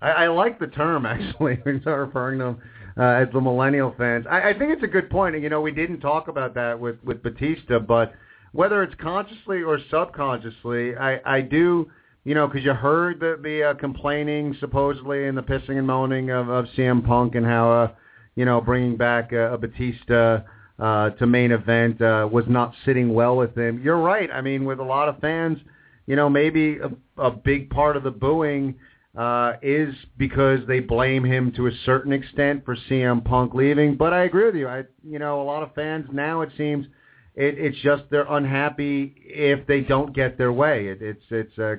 I, 0.00 0.10
I 0.10 0.28
like 0.28 0.58
the 0.58 0.66
term 0.66 1.06
actually. 1.06 1.58
we 1.66 1.80
start 1.80 2.06
referring 2.06 2.38
to 2.38 2.44
them 2.44 2.62
uh, 2.96 3.02
as 3.02 3.28
the 3.32 3.40
millennial 3.40 3.94
fans. 3.96 4.26
I, 4.30 4.50
I 4.50 4.58
think 4.58 4.72
it's 4.72 4.82
a 4.82 4.88
good 4.88 5.10
point. 5.10 5.40
You 5.40 5.48
know, 5.48 5.60
we 5.60 5.72
didn't 5.72 6.00
talk 6.00 6.28
about 6.28 6.54
that 6.54 6.78
with 6.78 6.96
with 7.04 7.22
Batista, 7.22 7.78
but 7.78 8.14
whether 8.52 8.82
it's 8.82 8.94
consciously 9.00 9.62
or 9.62 9.78
subconsciously, 9.90 10.96
I 10.96 11.20
I 11.24 11.40
do. 11.40 11.90
You 12.26 12.34
know, 12.34 12.46
because 12.46 12.64
you 12.64 12.72
heard 12.72 13.20
the 13.20 13.38
the 13.42 13.62
uh, 13.62 13.74
complaining 13.74 14.56
supposedly 14.58 15.26
and 15.26 15.36
the 15.36 15.42
pissing 15.42 15.76
and 15.76 15.86
moaning 15.86 16.30
of, 16.30 16.48
of 16.48 16.64
CM 16.76 17.04
Punk 17.04 17.34
and 17.34 17.44
how 17.44 17.70
uh, 17.70 17.92
you 18.34 18.46
know 18.46 18.62
bringing 18.62 18.96
back 18.96 19.30
uh, 19.32 19.52
a 19.52 19.58
Batista 19.58 20.40
uh, 20.78 21.10
to 21.10 21.26
main 21.26 21.52
event 21.52 22.00
uh, 22.00 22.28
was 22.30 22.44
not 22.48 22.74
sitting 22.84 23.12
well 23.12 23.36
with 23.36 23.56
him. 23.56 23.80
You're 23.82 24.00
right. 24.00 24.30
I 24.30 24.40
mean, 24.40 24.64
with 24.64 24.80
a 24.80 24.84
lot 24.84 25.08
of 25.08 25.18
fans, 25.20 25.58
you 26.06 26.16
know, 26.16 26.28
maybe 26.28 26.78
a, 26.78 26.90
a 27.22 27.30
big 27.30 27.70
part 27.70 27.96
of 27.96 28.02
the 28.02 28.10
booing 28.10 28.74
uh, 29.16 29.52
is 29.62 29.94
because 30.16 30.60
they 30.66 30.80
blame 30.80 31.24
him 31.24 31.52
to 31.52 31.68
a 31.68 31.72
certain 31.84 32.12
extent 32.12 32.64
for 32.64 32.76
CM 32.88 33.24
Punk 33.24 33.54
leaving. 33.54 33.96
But 33.96 34.12
I 34.12 34.24
agree 34.24 34.46
with 34.46 34.56
you. 34.56 34.68
I, 34.68 34.84
you 35.02 35.18
know, 35.18 35.40
a 35.40 35.44
lot 35.44 35.62
of 35.62 35.74
fans 35.74 36.06
now 36.12 36.42
it 36.42 36.50
seems 36.56 36.86
it, 37.34 37.56
it's 37.58 37.78
just 37.78 38.04
they're 38.10 38.30
unhappy 38.30 39.14
if 39.24 39.66
they 39.66 39.80
don't 39.80 40.14
get 40.14 40.36
their 40.38 40.52
way. 40.52 40.88
It, 40.88 41.02
it's 41.02 41.24
it's 41.30 41.58
a, 41.58 41.76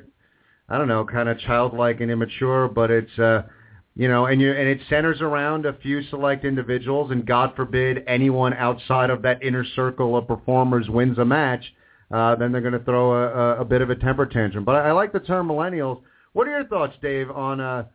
I 0.69 0.77
don't 0.77 0.87
know, 0.87 1.05
kind 1.05 1.29
of 1.29 1.39
childlike 1.39 2.01
and 2.01 2.09
immature, 2.09 2.67
but 2.67 2.89
it's 2.89 3.19
uh, 3.19 3.43
you 3.95 4.07
know, 4.07 4.25
and 4.25 4.39
you 4.41 4.51
and 4.51 4.67
it 4.67 4.79
centers 4.89 5.21
around 5.21 5.65
a 5.65 5.73
few 5.73 6.03
select 6.09 6.45
individuals, 6.45 7.11
and 7.11 7.25
God 7.25 7.53
forbid 7.55 8.03
anyone 8.07 8.53
outside 8.53 9.09
of 9.09 9.21
that 9.23 9.43
inner 9.43 9.65
circle 9.75 10.17
of 10.17 10.27
performers 10.27 10.89
wins 10.89 11.17
a 11.17 11.25
match. 11.25 11.63
Uh, 12.11 12.35
then 12.35 12.51
they're 12.51 12.61
going 12.61 12.73
to 12.73 12.83
throw 12.83 13.13
a, 13.13 13.27
a, 13.27 13.61
a 13.61 13.65
bit 13.65 13.81
of 13.81 13.89
a 13.89 13.95
temper 13.95 14.25
tantrum. 14.25 14.63
But 14.63 14.75
I, 14.75 14.89
I 14.89 14.91
like 14.91 15.11
the 15.11 15.19
term 15.19 15.47
millennials 15.47 16.01
what 16.35 16.49
are 16.49 16.51
your 16.51 16.67
thoughts, 16.67 16.93
Dave, 17.01 17.31
on 17.31 17.61
uh, 17.61 17.85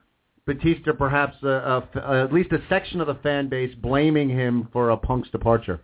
Batista 0.46 0.94
perhaps 0.94 1.36
uh, 1.42 1.48
uh, 1.48 1.86
uh, 1.94 2.24
at 2.24 2.32
least 2.32 2.50
a 2.52 2.58
section 2.70 2.98
of 3.02 3.06
the 3.06 3.16
fan 3.16 3.50
base 3.50 3.74
blaming 3.82 4.30
him 4.30 4.66
for 4.72 4.90
a 4.90 4.96
Punk's 4.96 5.28
departure? 5.28 5.78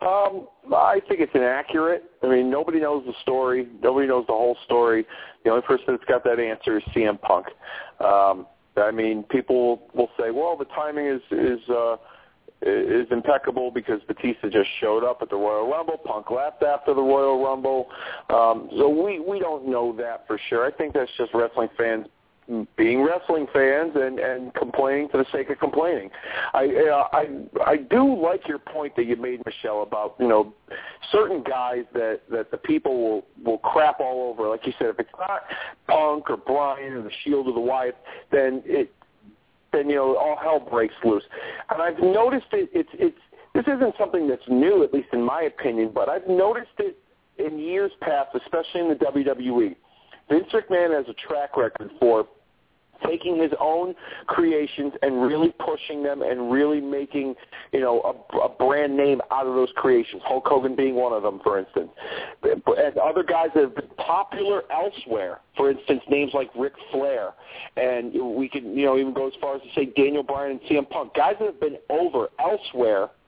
Um, 0.00 0.46
I 0.72 1.00
think 1.08 1.20
it's 1.20 1.32
inaccurate. 1.34 2.04
I 2.22 2.28
mean, 2.28 2.48
nobody 2.48 2.78
knows 2.78 3.02
the 3.04 3.14
story. 3.22 3.66
Nobody 3.82 4.06
knows 4.06 4.26
the 4.28 4.32
whole 4.32 4.56
story. 4.64 5.04
The 5.44 5.50
only 5.50 5.62
person 5.62 5.86
that's 5.88 6.04
got 6.04 6.22
that 6.22 6.38
answer 6.38 6.78
is 6.78 6.84
CM 6.94 7.20
Punk. 7.20 7.46
Um, 8.00 8.46
I 8.76 8.92
mean, 8.92 9.24
people 9.24 9.88
will 9.92 10.10
say, 10.16 10.30
"Well, 10.30 10.56
the 10.56 10.66
timing 10.66 11.06
is 11.06 11.22
is 11.32 11.68
uh, 11.68 11.96
is 12.66 13.06
impeccable 13.10 13.70
because 13.70 14.00
Batista 14.06 14.48
just 14.48 14.68
showed 14.80 15.04
up 15.04 15.18
at 15.22 15.30
the 15.30 15.36
Royal 15.36 15.70
Rumble. 15.70 15.98
Punk 15.98 16.30
left 16.30 16.62
after 16.62 16.94
the 16.94 17.02
Royal 17.02 17.42
Rumble. 17.42 17.88
Um, 18.30 18.68
so 18.76 18.88
we 18.88 19.20
we 19.20 19.38
don't 19.38 19.66
know 19.68 19.94
that 19.96 20.26
for 20.26 20.38
sure. 20.48 20.66
I 20.66 20.70
think 20.70 20.94
that's 20.94 21.10
just 21.16 21.32
wrestling 21.34 21.68
fans 21.76 22.06
being 22.76 23.02
wrestling 23.02 23.46
fans 23.52 23.92
and 23.96 24.18
and 24.18 24.54
complaining 24.54 25.08
for 25.08 25.18
the 25.18 25.26
sake 25.32 25.50
of 25.50 25.58
complaining. 25.58 26.10
I 26.54 26.64
uh, 26.64 27.08
I 27.12 27.26
I 27.64 27.76
do 27.76 28.20
like 28.20 28.46
your 28.46 28.58
point 28.58 28.94
that 28.96 29.06
you 29.06 29.16
made, 29.16 29.42
Michelle, 29.44 29.82
about 29.82 30.14
you 30.20 30.28
know 30.28 30.54
certain 31.10 31.42
guys 31.42 31.84
that 31.92 32.20
that 32.30 32.50
the 32.50 32.58
people 32.58 32.96
will 33.02 33.26
will 33.44 33.58
crap 33.58 34.00
all 34.00 34.30
over. 34.30 34.48
Like 34.48 34.66
you 34.66 34.72
said, 34.78 34.88
if 34.88 35.00
it's 35.00 35.10
not 35.18 35.42
Punk 35.88 36.30
or 36.30 36.36
Bryan 36.36 36.92
or 36.92 37.02
the 37.02 37.10
Shield 37.24 37.48
or 37.48 37.52
the 37.52 37.60
Wyatt, 37.60 37.96
then 38.30 38.62
it 38.64 38.92
then 39.76 39.88
you 39.90 39.96
know 39.96 40.16
all 40.16 40.36
hell 40.40 40.60
breaks 40.60 40.94
loose. 41.04 41.24
And 41.70 41.82
I've 41.82 41.98
noticed 41.98 42.46
it. 42.52 42.70
It's 42.72 42.88
it's 42.94 43.18
this 43.54 43.64
isn't 43.74 43.94
something 43.98 44.28
that's 44.28 44.46
new, 44.48 44.82
at 44.82 44.92
least 44.92 45.08
in 45.12 45.22
my 45.22 45.42
opinion, 45.42 45.90
but 45.94 46.08
I've 46.08 46.26
noticed 46.28 46.78
it 46.78 46.98
in 47.38 47.58
years 47.58 47.90
past, 48.00 48.30
especially 48.34 48.80
in 48.80 48.88
the 48.88 48.94
WWE. 48.96 49.76
Vince 50.28 50.46
McMahon 50.52 50.94
has 50.96 51.06
a 51.08 51.14
track 51.28 51.56
record 51.56 51.90
for 52.00 52.26
taking 53.04 53.40
his 53.40 53.52
own 53.60 53.94
creations 54.26 54.92
and 55.02 55.22
really 55.22 55.52
pushing 55.58 56.02
them 56.02 56.22
and 56.22 56.50
really 56.50 56.80
making, 56.80 57.34
you 57.72 57.80
know, 57.80 58.00
a, 58.32 58.36
a 58.38 58.48
brand 58.48 58.96
name 58.96 59.20
out 59.30 59.46
of 59.46 59.54
those 59.54 59.70
creations. 59.76 60.22
Hulk 60.24 60.46
Hogan 60.46 60.76
being 60.76 60.94
one 60.94 61.12
of 61.12 61.22
them, 61.22 61.40
for 61.42 61.58
instance. 61.58 61.90
And 62.42 62.98
other 62.98 63.22
guys 63.22 63.48
that 63.54 63.64
have 63.64 63.74
been 63.74 63.88
popular 63.98 64.62
elsewhere. 64.70 65.40
For 65.56 65.70
instance, 65.70 66.02
names 66.08 66.32
like 66.34 66.50
Ric 66.56 66.74
Flair. 66.92 67.30
And 67.76 68.12
we 68.36 68.48
can, 68.48 68.76
you 68.76 68.84
know, 68.84 68.98
even 68.98 69.14
go 69.14 69.26
as 69.26 69.34
far 69.40 69.56
as 69.56 69.62
to 69.62 69.68
say 69.74 69.86
Daniel 69.96 70.22
Bryan 70.22 70.52
and 70.52 70.60
CM 70.62 70.88
Punk. 70.88 71.14
Guys 71.14 71.34
that 71.40 71.46
have 71.46 71.60
been 71.60 71.78
over 71.90 72.28
elsewhere– 72.38 73.10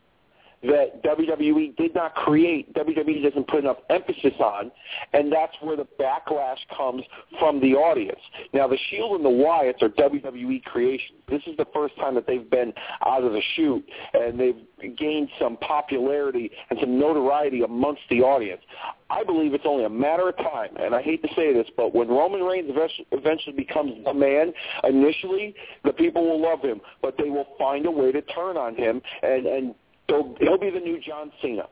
that 0.63 1.03
WWE 1.05 1.77
did 1.77 1.95
not 1.95 2.15
create, 2.15 2.73
WWE 2.75 3.23
doesn't 3.23 3.47
put 3.47 3.61
enough 3.61 3.79
emphasis 3.91 4.35
on, 4.41 4.71
and 5.13 5.33
that's 5.33 5.55
where 5.61 5.77
the 5.77 5.87
backlash 6.01 6.59
comes 6.77 7.03
from 7.39 7.61
the 7.61 7.75
audience. 7.75 8.21
Now, 8.53 8.67
the 8.67 8.79
Shield 8.91 9.17
and 9.17 9.25
the 9.25 9.31
Wyatts 9.31 9.83
are 9.83 9.89
WWE 9.89 10.65
creations. 10.65 11.21
This 11.29 11.43
is 11.47 11.57
the 11.57 11.67
first 11.73 11.97
time 11.97 12.15
that 12.17 12.27
they've 12.27 12.49
been 12.51 12.73
out 13.07 13.23
of 13.23 13.33
the 13.33 13.43
chute, 13.55 13.89
and 14.15 14.39
they've 14.39 14.97
gained 14.97 15.29
some 15.41 15.57
popularity 15.59 16.51
and 16.71 16.79
some 16.81 16.99
notoriety 16.99 17.63
amongst 17.63 18.03
the 18.11 18.21
audience. 18.21 18.63
I 19.11 19.25
believe 19.25 19.55
it's 19.55 19.65
only 19.67 19.85
a 19.85 19.91
matter 19.91 20.29
of 20.29 20.37
time, 20.39 20.71
and 20.77 20.95
I 20.95 21.03
hate 21.03 21.23
to 21.23 21.29
say 21.35 21.53
this, 21.53 21.67
but 21.77 21.95
when 21.95 22.09
Roman 22.09 22.43
Reigns 22.43 22.71
eventually 23.13 23.57
becomes 23.57 23.93
the 24.05 24.13
man, 24.13 24.53
initially 24.85 25.55
the 25.85 25.93
people 25.93 26.29
will 26.29 26.41
love 26.41 26.61
him, 26.61 26.81
but 27.01 27.17
they 27.17 27.31
will 27.31 27.47
find 27.59 27.87
a 27.87 27.91
way 27.91 28.13
to 28.13 28.23
turn 28.23 28.57
on 28.57 28.75
him 28.75 29.01
and 29.23 29.47
and 29.47 29.75
He'll, 30.09 30.35
he'll 30.41 30.59
be 30.59 30.71
the 30.71 30.81
new 30.81 31.01
John 31.01 31.31
Cena. 31.41 31.69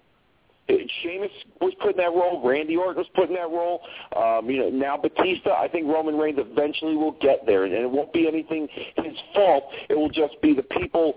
Sheamus 0.68 1.30
was 1.60 1.72
put 1.80 1.92
in 1.92 1.96
that 1.98 2.12
role. 2.12 2.42
Randy 2.44 2.76
Orton 2.76 2.96
was 2.96 3.06
put 3.14 3.28
in 3.28 3.34
that 3.36 3.50
role. 3.50 3.82
Um, 4.16 4.50
you 4.50 4.58
know, 4.58 4.68
now 4.68 4.96
Batista. 4.96 5.52
I 5.52 5.68
think 5.68 5.86
Roman 5.86 6.16
Reigns 6.16 6.38
eventually 6.40 6.96
will 6.96 7.16
get 7.20 7.46
there, 7.46 7.64
and 7.64 7.72
it 7.72 7.88
won't 7.88 8.12
be 8.12 8.26
anything 8.26 8.68
his 8.96 9.14
fault. 9.32 9.64
It 9.88 9.94
will 9.94 10.08
just 10.08 10.40
be 10.42 10.54
the 10.54 10.64
people 10.64 11.14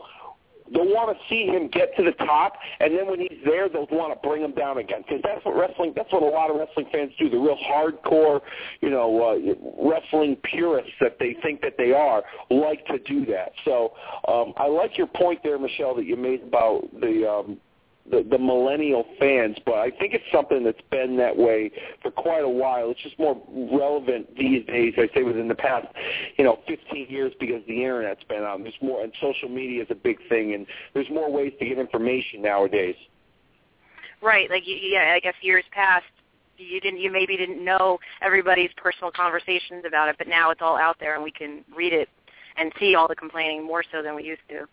they'll 0.74 0.86
want 0.86 1.18
to 1.18 1.24
see 1.30 1.46
him 1.46 1.70
get 1.70 1.96
to 1.98 2.04
the 2.04 2.12
top, 2.26 2.54
and 2.80 2.98
then 2.98 3.08
when 3.08 3.20
he's 3.20 3.40
there, 3.46 3.70
they'll 3.70 3.88
want 3.92 4.14
to 4.14 4.28
bring 4.28 4.44
him 4.44 4.54
down 4.54 4.78
again. 4.78 5.04
Because 5.08 5.22
that's 5.24 5.44
what 5.46 5.56
wrestling, 5.56 5.94
that's 5.96 6.12
what 6.12 6.24
a 6.24 6.26
lot 6.26 6.50
of 6.50 6.58
wrestling 6.58 6.88
fans 6.92 7.12
do. 7.20 7.30
The 7.30 7.38
real 7.38 7.58
hardcore, 7.70 8.42
you 8.82 8.90
know, 8.90 9.10
uh, 9.22 9.90
wrestling 9.90 10.38
purists 10.44 10.94
that 11.02 11.18
they 11.20 11.36
think 11.42 11.62
that 11.62 11.76
they 11.78 11.92
are 11.92 12.24
like 12.50 12.86
to 12.88 13.00
do 13.00 13.26
that. 13.28 13.52
So 13.66 13.94
um, 14.28 14.54
I 14.58 14.68
like 14.68 14.98
your 14.98 15.08
point 15.08 15.42
there, 15.44 15.60
Michelle, 15.60 15.96
that 15.96 16.06
you 16.06 16.16
made 16.16 16.44
about 16.44 16.88
the 17.00 17.30
um, 17.30 17.58
the, 18.10 18.26
the 18.30 18.38
millennial 18.38 19.06
fans, 19.20 19.58
but 19.66 19.76
I 19.76 19.92
think 19.92 20.14
it's 20.14 20.24
something 20.32 20.64
that's 20.64 20.82
been 20.90 21.18
that 21.18 21.36
way 21.36 21.72
for 22.02 22.12
quite 22.12 22.44
a 22.44 22.50
while. 22.50 22.92
It's 22.92 23.02
just 23.02 23.18
more 23.20 23.42
relevant 23.72 24.36
these 24.36 24.66
days. 24.66 24.94
I 24.98 25.10
say 25.14 25.24
within 25.24 25.48
the 25.48 25.56
past, 25.56 25.88
you 26.38 26.44
know, 26.44 26.60
15 26.68 27.08
years 27.10 27.34
because 27.40 27.62
the 27.68 27.84
internet's 27.84 28.24
been 28.24 28.44
on. 28.44 28.64
There's 28.64 28.74
more, 28.82 29.04
and 29.04 29.14
social 29.22 29.50
media 29.50 29.84
is 29.84 29.88
a 29.90 29.96
big 29.96 30.18
thing, 30.28 30.54
and 30.54 30.66
there's 30.94 31.10
more 31.10 31.32
ways 31.32 31.54
to 31.60 31.66
get 31.66 31.78
information 31.78 32.42
nowadays. 32.42 32.96
Right, 34.22 34.50
like 34.50 34.64
yeah, 34.66 35.14
I 35.16 35.20
guess 35.20 35.36
years 35.42 35.64
past, 35.72 36.06
you 36.58 36.82
didn't, 36.82 37.00
you 37.00 37.10
maybe 37.10 37.38
didn't 37.38 37.64
know 37.64 38.00
everybody's 38.22 38.72
personal 38.76 39.12
conversations 39.12 39.86
about 39.88 40.10
it, 40.10 40.16
but 40.18 40.28
now 40.28 40.52
it's 40.52 40.62
all 40.62 40.78
out 40.78 40.98
there, 41.00 41.16
and 41.16 41.24
we 41.24 41.32
can 41.32 41.64
read 41.76 41.94
it 41.94 42.10
and 42.58 42.74
see 42.80 42.96
all 42.96 43.08
the 43.08 43.16
complaining 43.16 43.66
more 43.66 43.84
so 43.92 44.02
than 44.02 44.16
we 44.16 44.24
used 44.24 44.42
to. 44.50 44.68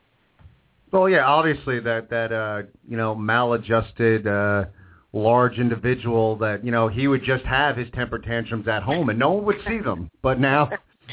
Well, 0.93 1.09
yeah, 1.09 1.25
obviously 1.27 1.81
that 1.81 2.11
that 2.11 2.33
uh, 2.33 2.63
you 2.89 2.97
know 2.97 3.15
maladjusted 3.15 4.27
uh, 4.27 4.67
large 5.13 5.59
individual 5.59 6.37
that 6.37 6.65
you 6.65 6.71
know 6.71 6.89
he 6.89 7.09
would 7.09 7.25
just 7.25 7.45
have 7.45 7.77
his 7.77 7.89
temper 7.93 8.19
tantrums 8.19 8.69
at 8.69 8.83
home 8.83 9.09
and 9.09 9.19
no 9.19 9.33
one 9.33 9.45
would 9.45 9.61
see 9.67 9.79
them. 9.79 10.11
But 10.23 10.41
now 10.41 10.71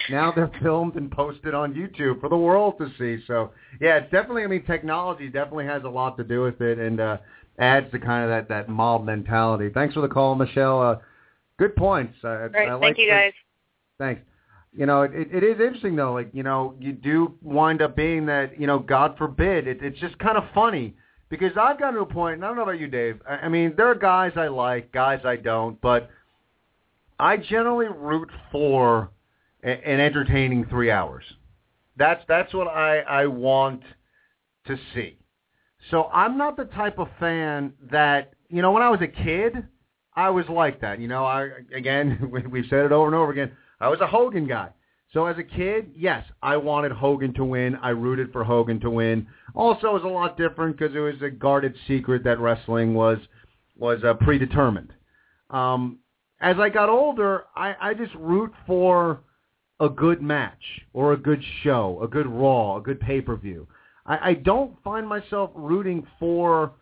now 0.09 0.31
they're 0.31 0.51
filmed 0.61 0.95
and 0.95 1.11
posted 1.11 1.53
on 1.53 1.73
YouTube 1.73 2.19
for 2.19 2.29
the 2.29 2.37
world 2.37 2.75
to 2.79 2.89
see. 2.97 3.23
So 3.27 3.51
yeah, 3.79 3.97
it's 3.97 4.11
definitely. 4.11 4.43
I 4.43 4.47
mean, 4.47 4.65
technology 4.65 5.27
definitely 5.27 5.65
has 5.65 5.83
a 5.83 5.89
lot 5.89 6.17
to 6.17 6.23
do 6.23 6.41
with 6.41 6.61
it 6.61 6.79
and 6.79 6.99
uh, 6.99 7.17
adds 7.59 7.91
to 7.91 7.99
kind 7.99 8.23
of 8.23 8.29
that 8.29 8.49
that 8.49 8.69
mob 8.69 9.05
mentality. 9.05 9.69
Thanks 9.73 9.93
for 9.93 10.01
the 10.01 10.07
call, 10.07 10.35
Michelle. 10.35 10.81
Uh, 10.81 10.95
good 11.57 11.75
points. 11.75 12.15
Uh, 12.23 12.47
Great. 12.47 12.69
I 12.69 12.73
like 12.73 12.81
Thank 12.81 12.97
you, 12.99 13.09
guys. 13.09 13.33
Thanks 13.99 14.21
you 14.75 14.85
know, 14.85 15.03
it, 15.03 15.13
it 15.13 15.43
is 15.43 15.59
interesting 15.59 15.95
though. 15.95 16.13
Like, 16.13 16.29
you 16.33 16.43
know, 16.43 16.75
you 16.79 16.93
do 16.93 17.35
wind 17.41 17.81
up 17.81 17.95
being 17.95 18.25
that, 18.25 18.59
you 18.59 18.67
know, 18.67 18.79
God 18.79 19.17
forbid. 19.17 19.67
It, 19.67 19.83
it's 19.83 19.99
just 19.99 20.17
kind 20.19 20.37
of 20.37 20.43
funny 20.53 20.95
because 21.29 21.51
I've 21.59 21.79
gotten 21.79 21.95
to 21.95 22.01
a 22.01 22.05
point. 22.05 22.35
And 22.35 22.45
I 22.45 22.47
don't 22.47 22.57
know 22.57 22.63
about 22.63 22.79
you, 22.79 22.87
Dave. 22.87 23.21
I, 23.27 23.33
I 23.33 23.49
mean, 23.49 23.73
there 23.77 23.87
are 23.87 23.95
guys 23.95 24.33
I 24.35 24.47
like, 24.47 24.91
guys 24.91 25.19
I 25.25 25.35
don't, 25.35 25.79
but 25.81 26.09
I 27.19 27.37
generally 27.37 27.87
root 27.87 28.29
for 28.51 29.11
a, 29.63 29.69
an 29.69 29.99
entertaining 29.99 30.65
three 30.69 30.91
hours. 30.91 31.23
That's 31.95 32.23
that's 32.27 32.53
what 32.53 32.67
I 32.67 32.99
I 33.01 33.27
want 33.27 33.83
to 34.65 34.77
see. 34.95 35.17
So 35.91 36.05
I'm 36.05 36.37
not 36.37 36.57
the 36.57 36.65
type 36.65 36.97
of 36.97 37.07
fan 37.19 37.73
that 37.91 38.33
you 38.49 38.61
know. 38.63 38.71
When 38.71 38.81
I 38.81 38.89
was 38.89 39.01
a 39.01 39.07
kid, 39.07 39.67
I 40.15 40.31
was 40.31 40.45
like 40.49 40.81
that. 40.81 40.99
You 40.99 41.07
know, 41.07 41.25
I 41.25 41.49
again 41.75 42.31
we've 42.51 42.65
said 42.69 42.85
it 42.85 42.91
over 42.91 43.05
and 43.05 43.15
over 43.15 43.31
again. 43.31 43.51
I 43.83 43.89
was 43.89 43.99
a 43.99 44.07
Hogan 44.07 44.47
guy. 44.47 44.69
So 45.11 45.25
as 45.25 45.37
a 45.37 45.43
kid, 45.43 45.91
yes, 45.93 46.25
I 46.41 46.55
wanted 46.55 46.93
Hogan 46.93 47.33
to 47.33 47.43
win. 47.43 47.75
I 47.75 47.89
rooted 47.89 48.31
for 48.31 48.45
Hogan 48.45 48.79
to 48.79 48.89
win. 48.89 49.27
Also, 49.53 49.89
it 49.89 49.93
was 49.93 50.03
a 50.03 50.07
lot 50.07 50.37
different 50.37 50.77
because 50.77 50.95
it 50.95 50.99
was 50.99 51.21
a 51.21 51.29
guarded 51.29 51.75
secret 51.85 52.23
that 52.23 52.39
wrestling 52.39 52.93
was 52.93 53.17
was 53.77 54.01
uh, 54.05 54.13
predetermined. 54.13 54.93
Um, 55.49 55.99
as 56.39 56.55
I 56.59 56.69
got 56.69 56.87
older, 56.87 57.43
I, 57.57 57.75
I 57.81 57.93
just 57.93 58.13
root 58.15 58.53
for 58.65 59.19
a 59.81 59.89
good 59.89 60.21
match 60.21 60.63
or 60.93 61.11
a 61.11 61.17
good 61.17 61.43
show, 61.63 61.99
a 62.01 62.07
good 62.07 62.27
Raw, 62.27 62.77
a 62.77 62.81
good 62.81 63.01
pay-per-view. 63.01 63.67
I, 64.05 64.29
I 64.29 64.33
don't 64.35 64.81
find 64.81 65.07
myself 65.07 65.51
rooting 65.55 66.07
for 66.19 66.73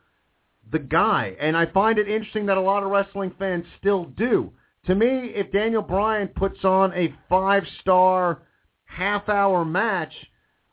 the 0.72 0.80
guy, 0.80 1.36
and 1.40 1.58
I 1.58 1.66
find 1.66 1.98
it 1.98 2.08
interesting 2.08 2.46
that 2.46 2.58
a 2.58 2.62
lot 2.62 2.84
of 2.84 2.92
wrestling 2.92 3.34
fans 3.40 3.66
still 3.80 4.06
do 4.06 4.52
to 4.88 4.96
me, 4.96 5.32
if 5.36 5.52
Daniel 5.52 5.82
Bryan 5.82 6.28
puts 6.30 6.64
on 6.64 6.94
a 6.94 7.14
five-star 7.30 8.44
half-hour 8.86 9.66
match, 9.66 10.14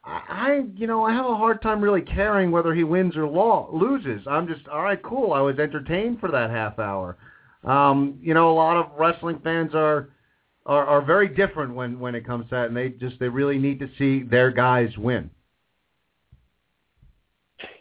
I, 0.04 0.62
you 0.74 0.86
know, 0.86 1.04
I 1.04 1.12
have 1.12 1.26
a 1.26 1.36
hard 1.36 1.60
time 1.60 1.82
really 1.82 2.00
caring 2.00 2.50
whether 2.50 2.74
he 2.74 2.84
wins 2.84 3.16
or 3.16 3.26
law, 3.26 3.68
loses. 3.72 4.26
I'm 4.26 4.48
just, 4.48 4.66
all 4.68 4.82
right, 4.82 5.02
cool. 5.02 5.32
I 5.32 5.40
was 5.40 5.58
entertained 5.58 6.20
for 6.20 6.30
that 6.30 6.50
half 6.50 6.78
hour. 6.78 7.18
Um, 7.64 8.18
you 8.22 8.32
know, 8.32 8.50
a 8.50 8.54
lot 8.54 8.76
of 8.76 8.90
wrestling 8.98 9.40
fans 9.44 9.74
are, 9.74 10.10
are 10.64 10.86
are 10.86 11.02
very 11.02 11.28
different 11.28 11.74
when 11.74 11.98
when 11.98 12.14
it 12.14 12.26
comes 12.26 12.44
to 12.46 12.54
that, 12.54 12.66
and 12.66 12.76
they 12.76 12.90
just 12.90 13.18
they 13.18 13.28
really 13.28 13.58
need 13.58 13.78
to 13.80 13.88
see 13.98 14.22
their 14.22 14.50
guys 14.50 14.96
win. 14.96 15.30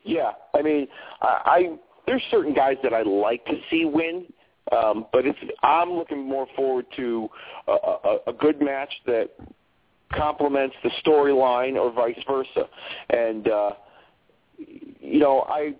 Yeah, 0.03 0.32
I 0.55 0.61
mean, 0.61 0.88
I, 1.21 1.28
I 1.45 1.78
there's 2.07 2.23
certain 2.32 2.53
guys 2.53 2.78
that 2.84 2.93
I 2.93 3.03
like 3.03 3.45
to 3.45 3.57
see 3.69 3.86
win. 3.86 4.25
Um, 4.72 5.05
but 5.11 5.26
it's 5.26 5.39
I'm 5.63 5.91
looking 5.91 6.28
more 6.28 6.47
forward 6.55 6.86
to 6.95 7.30
a, 7.68 7.72
a, 7.72 8.18
a 8.28 8.34
good 8.34 8.61
match 8.61 8.91
that 9.05 9.30
complements 10.13 10.76
the 10.84 10.91
storyline 11.05 11.76
or 11.76 11.91
vice 11.91 12.18
versa. 12.28 12.68
And 13.09 13.47
uh, 13.47 13.72
you 14.57 15.20
know, 15.20 15.45
I 15.47 15.76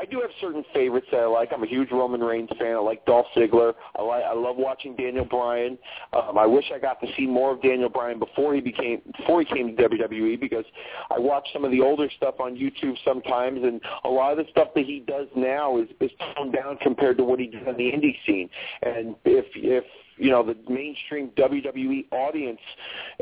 I 0.00 0.06
do 0.06 0.20
have 0.20 0.30
certain 0.40 0.64
favorites 0.72 1.06
that 1.12 1.20
I 1.20 1.26
like. 1.26 1.50
I'm 1.54 1.62
a 1.62 1.66
huge 1.66 1.90
Roman 1.90 2.22
Reigns 2.22 2.48
fan. 2.58 2.74
I 2.74 2.78
like 2.78 3.04
Dolph 3.04 3.26
Ziggler. 3.36 3.74
I 3.96 4.02
like 4.02 4.24
I 4.24 4.32
love 4.32 4.56
watching 4.56 4.96
Daniel 4.96 5.26
Bryan. 5.26 5.76
Um, 6.14 6.38
I 6.38 6.46
wish 6.46 6.64
I 6.74 6.78
got 6.78 7.00
to 7.02 7.06
see 7.18 7.26
more 7.26 7.52
of 7.52 7.60
Daniel 7.60 7.90
Bryan 7.90 8.18
before 8.18 8.54
he 8.54 8.62
became 8.62 9.02
before 9.18 9.42
he 9.42 9.54
came 9.54 9.76
to 9.76 9.88
WWE 9.88 10.40
because 10.40 10.64
I 11.10 11.18
watch 11.18 11.46
some 11.52 11.66
of 11.66 11.70
the 11.70 11.82
older 11.82 12.08
stuff 12.16 12.36
on 12.40 12.56
YouTube 12.56 12.94
sometimes, 13.04 13.62
and 13.62 13.78
a 14.04 14.08
lot 14.08 14.32
of 14.32 14.38
the 14.38 14.50
stuff 14.50 14.68
that 14.74 14.86
he 14.86 15.04
does 15.06 15.26
now 15.36 15.78
is 15.78 15.88
is 16.00 16.10
toned 16.34 16.54
down 16.54 16.78
compared 16.78 17.18
to 17.18 17.24
what 17.24 17.38
he 17.38 17.46
did 17.46 17.68
on 17.68 17.76
the 17.76 17.84
indie 17.84 18.16
scene. 18.26 18.48
And 18.82 19.16
if 19.26 19.44
if 19.54 19.84
you 20.20 20.30
know 20.30 20.42
the 20.44 20.56
mainstream 20.68 21.30
WWE 21.36 22.06
audience 22.12 22.60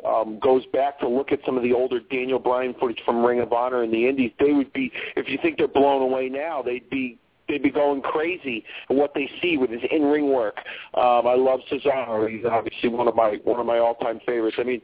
um, 0.07 0.39
goes 0.41 0.65
back 0.73 0.99
to 1.01 1.09
look 1.09 1.33
at 1.33 1.41
some 1.47 1.57
of 1.57 1.63
the 1.63 1.73
older 1.73 2.01
Daniel 2.11 2.39
Bryan 2.39 2.75
footage 2.79 3.01
from 3.05 3.25
Ring 3.25 3.41
of 3.41 3.53
Honor 3.53 3.83
and 3.83 3.93
the 3.93 4.09
Indies, 4.09 4.33
they 4.39 4.53
would 4.53 4.73
be 4.73 4.93
if 5.17 5.29
you 5.29 5.39
think 5.41 5.59
they're 5.59 5.69
blown 5.69 6.03
away 6.03 6.29
now, 6.29 6.63
they'd 6.63 6.89
be 6.91 7.19
they'd 7.49 7.63
be 7.63 7.71
going 7.71 8.03
crazy 8.03 8.65
at 8.91 8.97
what 8.97 9.15
they 9.15 9.31
see 9.41 9.57
with 9.57 9.71
his 9.71 9.81
in-ring 9.91 10.33
work. 10.33 10.57
Um, 10.95 11.27
I 11.27 11.35
love 11.35 11.61
Cesaro; 11.71 12.29
he's 12.29 12.45
obviously 12.45 12.89
one 12.89 13.09
of 13.09 13.15
my 13.15 13.39
one 13.45 13.61
of 13.61 13.67
my 13.67 13.79
all-time 13.79 14.21
favorites. 14.27 14.57
I 14.59 14.65
mean, 14.65 14.83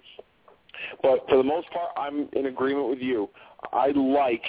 but 1.02 1.26
for 1.28 1.36
the 1.36 1.44
most 1.44 1.68
part, 1.70 1.90
I'm 1.96 2.28
in 2.32 2.46
agreement 2.46 2.88
with 2.88 3.00
you. 3.00 3.28
I 3.72 3.88
like 3.88 4.44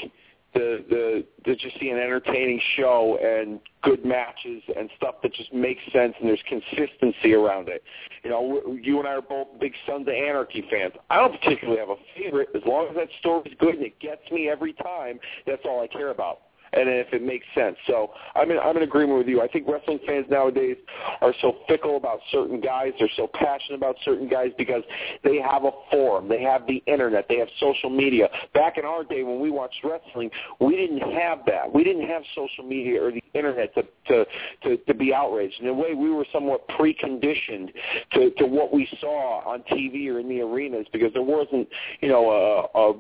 the 0.56 0.84
the 0.90 1.26
to 1.44 1.56
just 1.56 1.80
see 1.80 1.90
an 1.90 2.00
entertaining 2.00 2.60
show 2.76 3.20
and 3.22 3.60
good 3.84 4.04
matches 4.04 4.64
and 4.76 4.90
stuff 4.98 5.16
that 5.22 5.34
just 5.34 5.54
makes 5.54 5.82
sense 5.94 6.16
and 6.20 6.28
there's 6.28 6.42
consistency 6.48 7.34
around 7.34 7.70
it. 7.70 7.84
You 8.24 8.32
know, 8.32 8.78
you 8.82 8.98
and 8.98 9.08
I 9.08 9.12
are 9.12 9.22
both 9.22 9.48
big 9.60 9.74
Sons 9.86 10.08
of 10.08 10.14
Anarchy 10.14 10.66
fans. 10.72 10.94
I 11.10 11.18
don't 11.18 11.40
particularly 11.40 11.80
have 11.80 11.90
a 11.90 11.96
favorite 12.18 12.50
as 12.56 12.64
long 12.66 12.88
as 12.90 12.96
that 12.96 13.10
story's 13.20 13.54
good 13.60 13.76
and 13.76 13.86
it 13.86 14.00
gets 14.00 14.32
me 14.32 14.50
every 14.50 14.74
time. 14.74 15.20
That's 15.46 15.62
all 15.66 15.82
I 15.82 15.88
care 15.88 16.10
about 16.10 16.40
and 16.76 16.90
if 16.90 17.14
it 17.14 17.24
makes 17.24 17.46
sense. 17.56 17.76
So 17.88 18.12
I'm 18.36 18.52
in, 18.52 18.60
I'm 18.60 18.78
in 18.78 18.84
agreement 18.84 19.18
with 19.18 19.28
you. 19.28 19.42
I 19.42 19.48
think 19.48 19.68
wrestling 19.68 20.00
fans 20.06 20.26
nowadays 20.30 20.78
are 21.22 21.34
so 21.42 21.58
fickle 21.68 21.98
about 21.98 22.20
certain 22.32 22.60
guys. 22.60 22.94
They're 23.00 23.10
so 23.16 23.28
passionate 23.34 23.78
about 23.78 23.96
certain 24.04 24.28
guys 24.28 24.52
because 24.58 24.84
they 25.24 25.38
have 25.38 25.64
a 25.64 25.72
forum. 25.92 26.28
They 26.28 26.42
have 26.44 26.68
the 26.68 26.84
internet. 26.86 27.26
They 27.30 27.38
have 27.38 27.48
social 27.60 27.90
media. 27.90 28.30
Back 28.54 28.78
in 28.78 28.86
our 28.86 29.04
day 29.04 29.24
when 29.24 29.40
we 29.40 29.50
watched 29.50 29.84
wrestling, 29.84 30.30
we 30.60 30.76
didn't 30.76 31.12
have 31.14 31.40
that. 31.48 31.72
We 31.72 31.84
didn't 31.84 32.08
have 32.08 32.24
social 32.36 32.64
media 32.64 33.04
or 33.04 33.12
the 33.12 33.24
internet 33.34 33.74
to 33.76 33.84
to 34.08 34.26
to, 34.64 34.78
to 34.78 34.94
be 34.94 35.14
outraged. 35.14 35.60
In 35.62 35.68
a 35.68 35.74
way, 35.74 35.94
we 35.94 36.10
were 36.10 36.26
somewhat 36.32 36.68
preconditioned 36.70 37.72
to 38.14 38.32
to 38.32 38.46
what 38.46 38.74
we 38.74 38.88
saw 39.00 39.42
on 39.46 39.62
TV 39.72 40.08
or 40.10 40.20
in 40.20 40.30
the 40.30 40.42
arenas 40.42 40.88
because 40.92 41.14
there 41.14 41.24
wasn't, 41.24 41.68
you 42.02 42.10
know, 42.10 42.30
a, 42.76 42.80
a 42.80 42.94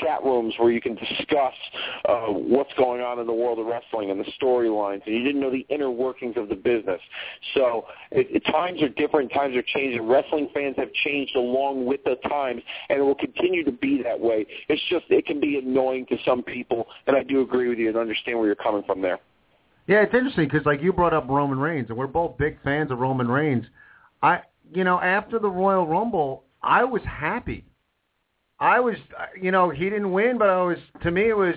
chat 0.00 0.22
rooms 0.24 0.54
where 0.58 0.70
you 0.70 0.80
can 0.80 0.94
discuss 0.94 1.54
uh, 2.08 2.26
what's 2.26 2.72
going 2.74 3.00
on 3.00 3.18
in 3.18 3.26
the 3.26 3.32
world 3.32 3.58
of 3.58 3.66
wrestling 3.66 4.10
and 4.10 4.20
the 4.20 4.30
storylines, 4.40 5.02
and 5.06 5.14
you 5.14 5.24
didn't 5.24 5.40
know 5.40 5.50
the 5.50 5.66
inner 5.68 5.90
workings 5.90 6.36
of 6.36 6.48
the 6.48 6.54
business. 6.54 7.00
So 7.54 7.86
it, 8.10 8.28
it, 8.30 8.40
times 8.50 8.82
are 8.82 8.88
different, 8.88 9.32
times 9.32 9.56
are 9.56 9.62
changing. 9.62 10.06
Wrestling 10.06 10.48
fans 10.54 10.76
have 10.78 10.92
changed 11.04 11.36
along 11.36 11.86
with 11.86 12.02
the 12.04 12.16
times, 12.28 12.62
and 12.88 12.98
it 12.98 13.02
will 13.02 13.14
continue 13.14 13.64
to 13.64 13.72
be 13.72 14.02
that 14.02 14.18
way. 14.18 14.46
It's 14.68 14.82
just 14.88 15.04
it 15.10 15.26
can 15.26 15.40
be 15.40 15.58
annoying 15.58 16.06
to 16.06 16.16
some 16.24 16.42
people, 16.42 16.86
and 17.06 17.16
I 17.16 17.22
do 17.22 17.42
agree 17.42 17.68
with 17.68 17.78
you 17.78 17.88
and 17.88 17.96
understand 17.96 18.38
where 18.38 18.46
you're 18.46 18.56
coming 18.56 18.82
from 18.84 19.02
there. 19.02 19.18
Yeah, 19.86 20.02
it's 20.02 20.14
interesting 20.14 20.48
because 20.48 20.64
like 20.64 20.82
you 20.82 20.92
brought 20.92 21.12
up 21.12 21.28
Roman 21.28 21.58
Reigns, 21.58 21.90
and 21.90 21.98
we're 21.98 22.06
both 22.06 22.38
big 22.38 22.58
fans 22.62 22.90
of 22.90 22.98
Roman 22.98 23.28
Reigns. 23.28 23.66
I, 24.22 24.40
you 24.72 24.84
know, 24.84 24.98
after 25.00 25.38
the 25.38 25.50
Royal 25.50 25.86
Rumble, 25.86 26.44
I 26.62 26.84
was 26.84 27.02
happy 27.02 27.64
I 28.64 28.80
was, 28.80 28.96
you 29.40 29.50
know, 29.50 29.68
he 29.68 29.84
didn't 29.90 30.10
win, 30.10 30.38
but 30.38 30.48
I 30.48 30.62
was. 30.62 30.78
To 31.02 31.10
me, 31.10 31.28
it 31.28 31.36
was, 31.36 31.54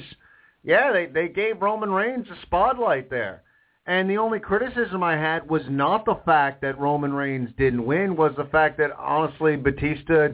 yeah, 0.63 0.91
they 0.91 1.05
they 1.05 1.29
gave 1.29 1.61
Roman 1.61 1.89
Reigns 1.89 2.27
a 2.27 2.41
spotlight 2.41 3.09
there, 3.09 3.43
And 3.85 4.09
the 4.09 4.17
only 4.17 4.41
criticism 4.41 5.01
I 5.03 5.15
had 5.15 5.49
was 5.49 5.61
not 5.69 6.03
the 6.03 6.19
fact 6.25 6.61
that 6.63 6.77
Roman 6.77 7.13
Reigns 7.13 7.49
didn't 7.57 7.85
win, 7.85 8.17
was 8.17 8.33
the 8.35 8.49
fact 8.51 8.77
that 8.79 8.91
honestly 8.99 9.55
Batista 9.55 10.29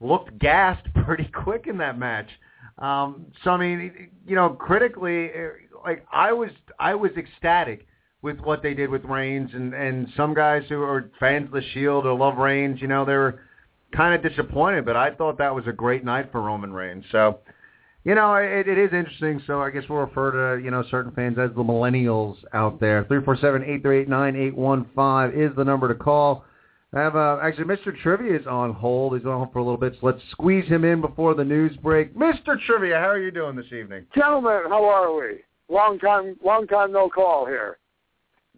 looked 0.00 0.36
gassed 0.40 0.86
pretty 1.04 1.30
quick 1.32 1.68
in 1.68 1.78
that 1.78 1.96
match. 1.96 2.28
Um, 2.78 3.26
so 3.44 3.50
I 3.50 3.56
mean, 3.56 4.10
you 4.26 4.34
know, 4.34 4.50
critically, 4.50 5.26
eh, 5.26 5.48
like 5.84 6.04
I 6.12 6.32
was, 6.32 6.50
I 6.80 6.96
was 6.96 7.12
ecstatic 7.16 7.86
with 8.22 8.40
what 8.40 8.60
they 8.60 8.74
did 8.74 8.90
with 8.90 9.04
Reigns, 9.04 9.50
and 9.54 9.72
and 9.72 10.08
some 10.16 10.34
guys 10.34 10.64
who 10.68 10.82
are 10.82 11.12
fans 11.20 11.46
of 11.46 11.52
the 11.52 11.62
Shield 11.74 12.06
or 12.06 12.18
love 12.18 12.38
Reigns, 12.38 12.80
you 12.80 12.88
know, 12.88 13.04
they 13.04 13.14
were 13.14 13.40
kind 13.92 14.14
of 14.14 14.28
disappointed. 14.28 14.84
But 14.84 14.96
I 14.96 15.14
thought 15.14 15.38
that 15.38 15.54
was 15.54 15.66
a 15.66 15.72
great 15.72 16.04
night 16.04 16.30
for 16.32 16.40
Roman 16.40 16.72
Reigns. 16.72 17.04
So 17.12 17.40
you 18.04 18.14
know, 18.14 18.36
it, 18.36 18.66
it 18.66 18.78
is 18.78 18.92
interesting. 18.92 19.42
So 19.46 19.60
I 19.60 19.70
guess 19.70 19.82
we'll 19.88 19.98
refer 19.98 20.56
to 20.56 20.62
you 20.64 20.70
know 20.70 20.84
certain 20.90 21.12
fans 21.12 21.38
as 21.38 21.50
the 21.54 21.62
millennials 21.62 22.36
out 22.54 22.80
there. 22.80 23.04
Three 23.04 23.22
four 23.22 23.36
seven 23.36 23.62
eight 23.64 23.82
three 23.82 24.00
eight 24.00 24.08
nine 24.08 24.36
eight 24.36 24.56
one 24.56 24.86
five 24.94 25.34
is 25.34 25.50
the 25.56 25.64
number 25.64 25.88
to 25.88 25.94
call. 25.94 26.44
I 26.94 27.00
have 27.00 27.16
uh, 27.16 27.38
actually 27.42 27.64
Mr. 27.64 27.94
Trivia 28.02 28.38
is 28.38 28.46
on 28.46 28.72
hold. 28.72 29.14
He's 29.14 29.26
on 29.26 29.36
hold 29.36 29.52
for 29.52 29.58
a 29.58 29.62
little 29.62 29.76
bit, 29.76 29.92
so 30.00 30.06
let's 30.06 30.22
squeeze 30.30 30.66
him 30.68 30.84
in 30.84 31.02
before 31.02 31.34
the 31.34 31.44
news 31.44 31.76
break. 31.82 32.14
Mr. 32.14 32.58
Trivia, 32.66 32.96
how 32.96 33.10
are 33.10 33.20
you 33.20 33.30
doing 33.30 33.56
this 33.56 33.66
evening? 33.66 34.06
Gentlemen, 34.14 34.62
how 34.68 34.84
are 34.86 35.14
we? 35.14 35.40
Long 35.68 35.98
time, 35.98 36.36
long 36.42 36.66
time 36.66 36.92
no 36.92 37.10
call 37.10 37.44
here. 37.44 37.76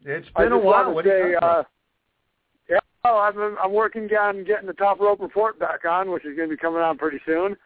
It's 0.05 0.29
been 0.37 0.53
a 0.53 0.59
while. 0.59 0.95
What 0.95 1.03
to 1.03 1.11
do 1.11 1.17
you 1.17 1.39
say, 1.41 1.47
uh, 1.47 1.63
oh, 3.05 3.19
I'm 3.19 3.57
I'm 3.59 3.73
working 3.73 4.09
on 4.15 4.45
getting 4.45 4.67
the 4.67 4.73
top 4.73 5.01
rope 5.01 5.21
report 5.21 5.59
back 5.59 5.85
on, 5.85 6.11
which 6.11 6.25
is 6.25 6.37
going 6.37 6.49
to 6.49 6.57
be 6.57 6.61
coming 6.61 6.83
on 6.83 6.99
pretty 6.99 7.21
soon. 7.27 7.57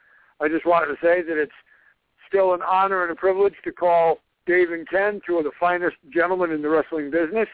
I 0.40 0.48
just 0.48 0.66
wanted 0.66 0.86
to 0.86 0.96
say 1.02 1.22
that 1.22 1.40
it's 1.40 1.52
still 2.28 2.54
an 2.54 2.60
honor 2.62 3.02
and 3.02 3.12
a 3.12 3.16
privilege 3.16 3.54
to 3.64 3.72
call 3.72 4.18
Dave 4.46 4.70
and 4.70 4.88
Ken 4.88 5.20
two 5.26 5.38
of 5.38 5.44
the 5.44 5.52
finest 5.58 5.96
gentlemen 6.12 6.50
in 6.50 6.62
the 6.62 6.68
wrestling 6.68 7.10
business. 7.10 7.48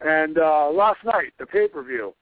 And 0.00 0.38
uh, 0.38 0.70
last 0.70 0.98
night, 1.04 1.32
the 1.38 1.46
pay-per-view, 1.46 2.14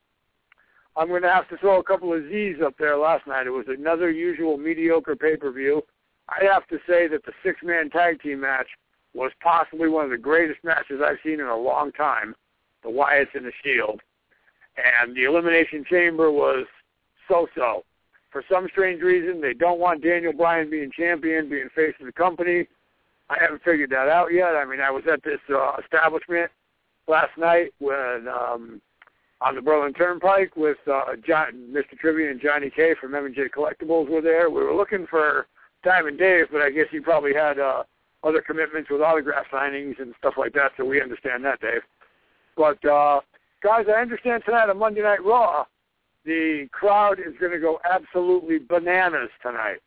I'm 0.97 1.09
going 1.09 1.23
to 1.23 1.31
have 1.31 1.49
to 1.49 1.57
throw 1.57 1.81
a 1.81 1.83
couple 1.83 2.13
of 2.13 2.23
Z's 2.29 2.57
up 2.65 2.75
there 2.79 2.97
last 2.97 3.27
night. 3.27 3.47
It 3.47 3.51
was 3.51 3.67
another 3.69 4.11
usual 4.11 4.57
mediocre 4.57 5.17
pay-per-view. 5.17 5.83
I 6.29 6.45
have 6.45 6.67
to 6.69 6.79
say 6.87 7.09
that 7.09 7.25
the 7.25 7.33
six-man 7.45 7.91
tag 7.91 8.21
team 8.23 8.41
match 8.41 8.69
was 9.15 9.33
possibly 9.43 9.89
one 9.89 10.05
of 10.05 10.11
the 10.11 10.19
greatest 10.19 10.61
matches 10.63 11.01
I've 11.05 11.19
seen 11.25 11.41
in 11.41 11.47
a 11.47 11.57
long 11.57 11.93
time, 11.93 12.35
the 12.83 12.89
Wyatts 12.89 13.35
and 13.35 13.45
the 13.45 13.53
Shield. 13.63 14.01
And 14.77 15.15
the 15.17 15.25
Elimination 15.25 15.85
Chamber 15.89 16.31
was 16.31 16.67
so-so. 17.29 17.85
For 18.31 18.43
some 18.51 18.67
strange 18.71 19.03
reason, 19.03 19.41
they 19.41 19.53
don't 19.53 19.79
want 19.79 20.03
Daniel 20.03 20.33
Bryan 20.33 20.71
being 20.71 20.91
champion, 20.97 21.51
being 21.51 21.69
face 21.75 21.95
of 22.01 22.07
the 22.07 22.13
company. 22.13 22.67
I 23.29 23.37
haven't 23.41 23.63
figured 23.63 23.91
that 23.91 24.09
out 24.09 24.33
yet. 24.33 24.57
I 24.57 24.65
mean, 24.65 24.81
I 24.81 24.91
was 24.91 25.05
at 25.11 25.23
this 25.23 25.41
uh, 25.51 25.73
establishment 25.83 26.51
last 27.09 27.37
night 27.37 27.73
when 27.79 28.27
um, 28.29 28.81
on 29.41 29.55
the 29.55 29.61
Berlin 29.61 29.93
Turnpike 29.93 30.57
with 30.57 30.79
uh, 30.91 31.17
John, 31.27 31.73
Mr. 31.73 31.99
Trivia 31.99 32.31
and 32.31 32.41
Johnny 32.41 32.71
K 32.71 32.95
from 33.01 33.15
M&J 33.15 33.49
Collectibles 33.55 34.09
were 34.09 34.21
there. 34.21 34.51
We 34.51 34.63
were 34.63 34.75
looking 34.75 35.07
for 35.09 35.47
Diamond 35.85 36.19
Dave, 36.19 36.47
but 36.53 36.63
I 36.63 36.71
guess 36.71 36.87
he 36.91 37.01
probably 37.01 37.35
had 37.35 37.59
uh, 37.59 37.83
other 38.23 38.41
commitments 38.41 38.89
with 38.91 39.03
autograph 39.03 39.47
signings 39.53 40.01
and 40.01 40.15
stuff 40.19 40.35
like 40.39 40.53
that, 40.55 40.73
so 40.77 40.85
we 40.85 41.03
understand 41.03 41.45
that, 41.45 41.61
Dave. 41.61 41.83
But 42.57 42.85
uh, 42.85 43.21
guys, 43.63 43.87
I 43.89 44.01
understand 44.01 44.43
tonight 44.45 44.69
on 44.69 44.79
Monday 44.79 45.03
Night 45.03 45.25
Raw, 45.25 45.65
the 46.25 46.69
crowd 46.73 47.19
is 47.19 47.35
going 47.41 47.53
to 47.53 47.59
go 47.59 47.81
absolutely 47.91 48.59
bananas 48.59 49.31
tonight 49.43 49.81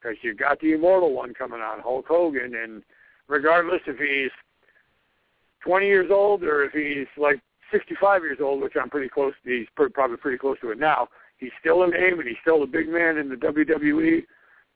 because 0.00 0.16
you 0.22 0.34
got 0.34 0.58
the 0.60 0.72
immortal 0.72 1.12
one 1.12 1.34
coming 1.34 1.60
on, 1.60 1.80
Hulk 1.80 2.06
Hogan, 2.08 2.54
and 2.56 2.82
regardless 3.28 3.80
if 3.86 3.98
he's 3.98 4.32
20 5.64 5.86
years 5.86 6.10
old 6.10 6.42
or 6.42 6.64
if 6.64 6.72
he's 6.72 7.06
like 7.16 7.40
65 7.70 8.22
years 8.22 8.38
old, 8.40 8.62
which 8.62 8.74
I'm 8.80 8.90
pretty 8.90 9.08
close, 9.08 9.32
he's 9.44 9.66
probably 9.74 10.16
pretty 10.16 10.38
close 10.38 10.58
to 10.60 10.70
it 10.70 10.78
now. 10.78 11.08
He's 11.38 11.52
still 11.60 11.82
a 11.84 11.88
name 11.88 12.18
and 12.18 12.28
he's 12.28 12.36
still 12.42 12.62
a 12.62 12.66
big 12.66 12.88
man 12.88 13.16
in 13.16 13.28
the 13.28 13.36
WWE. 13.36 14.22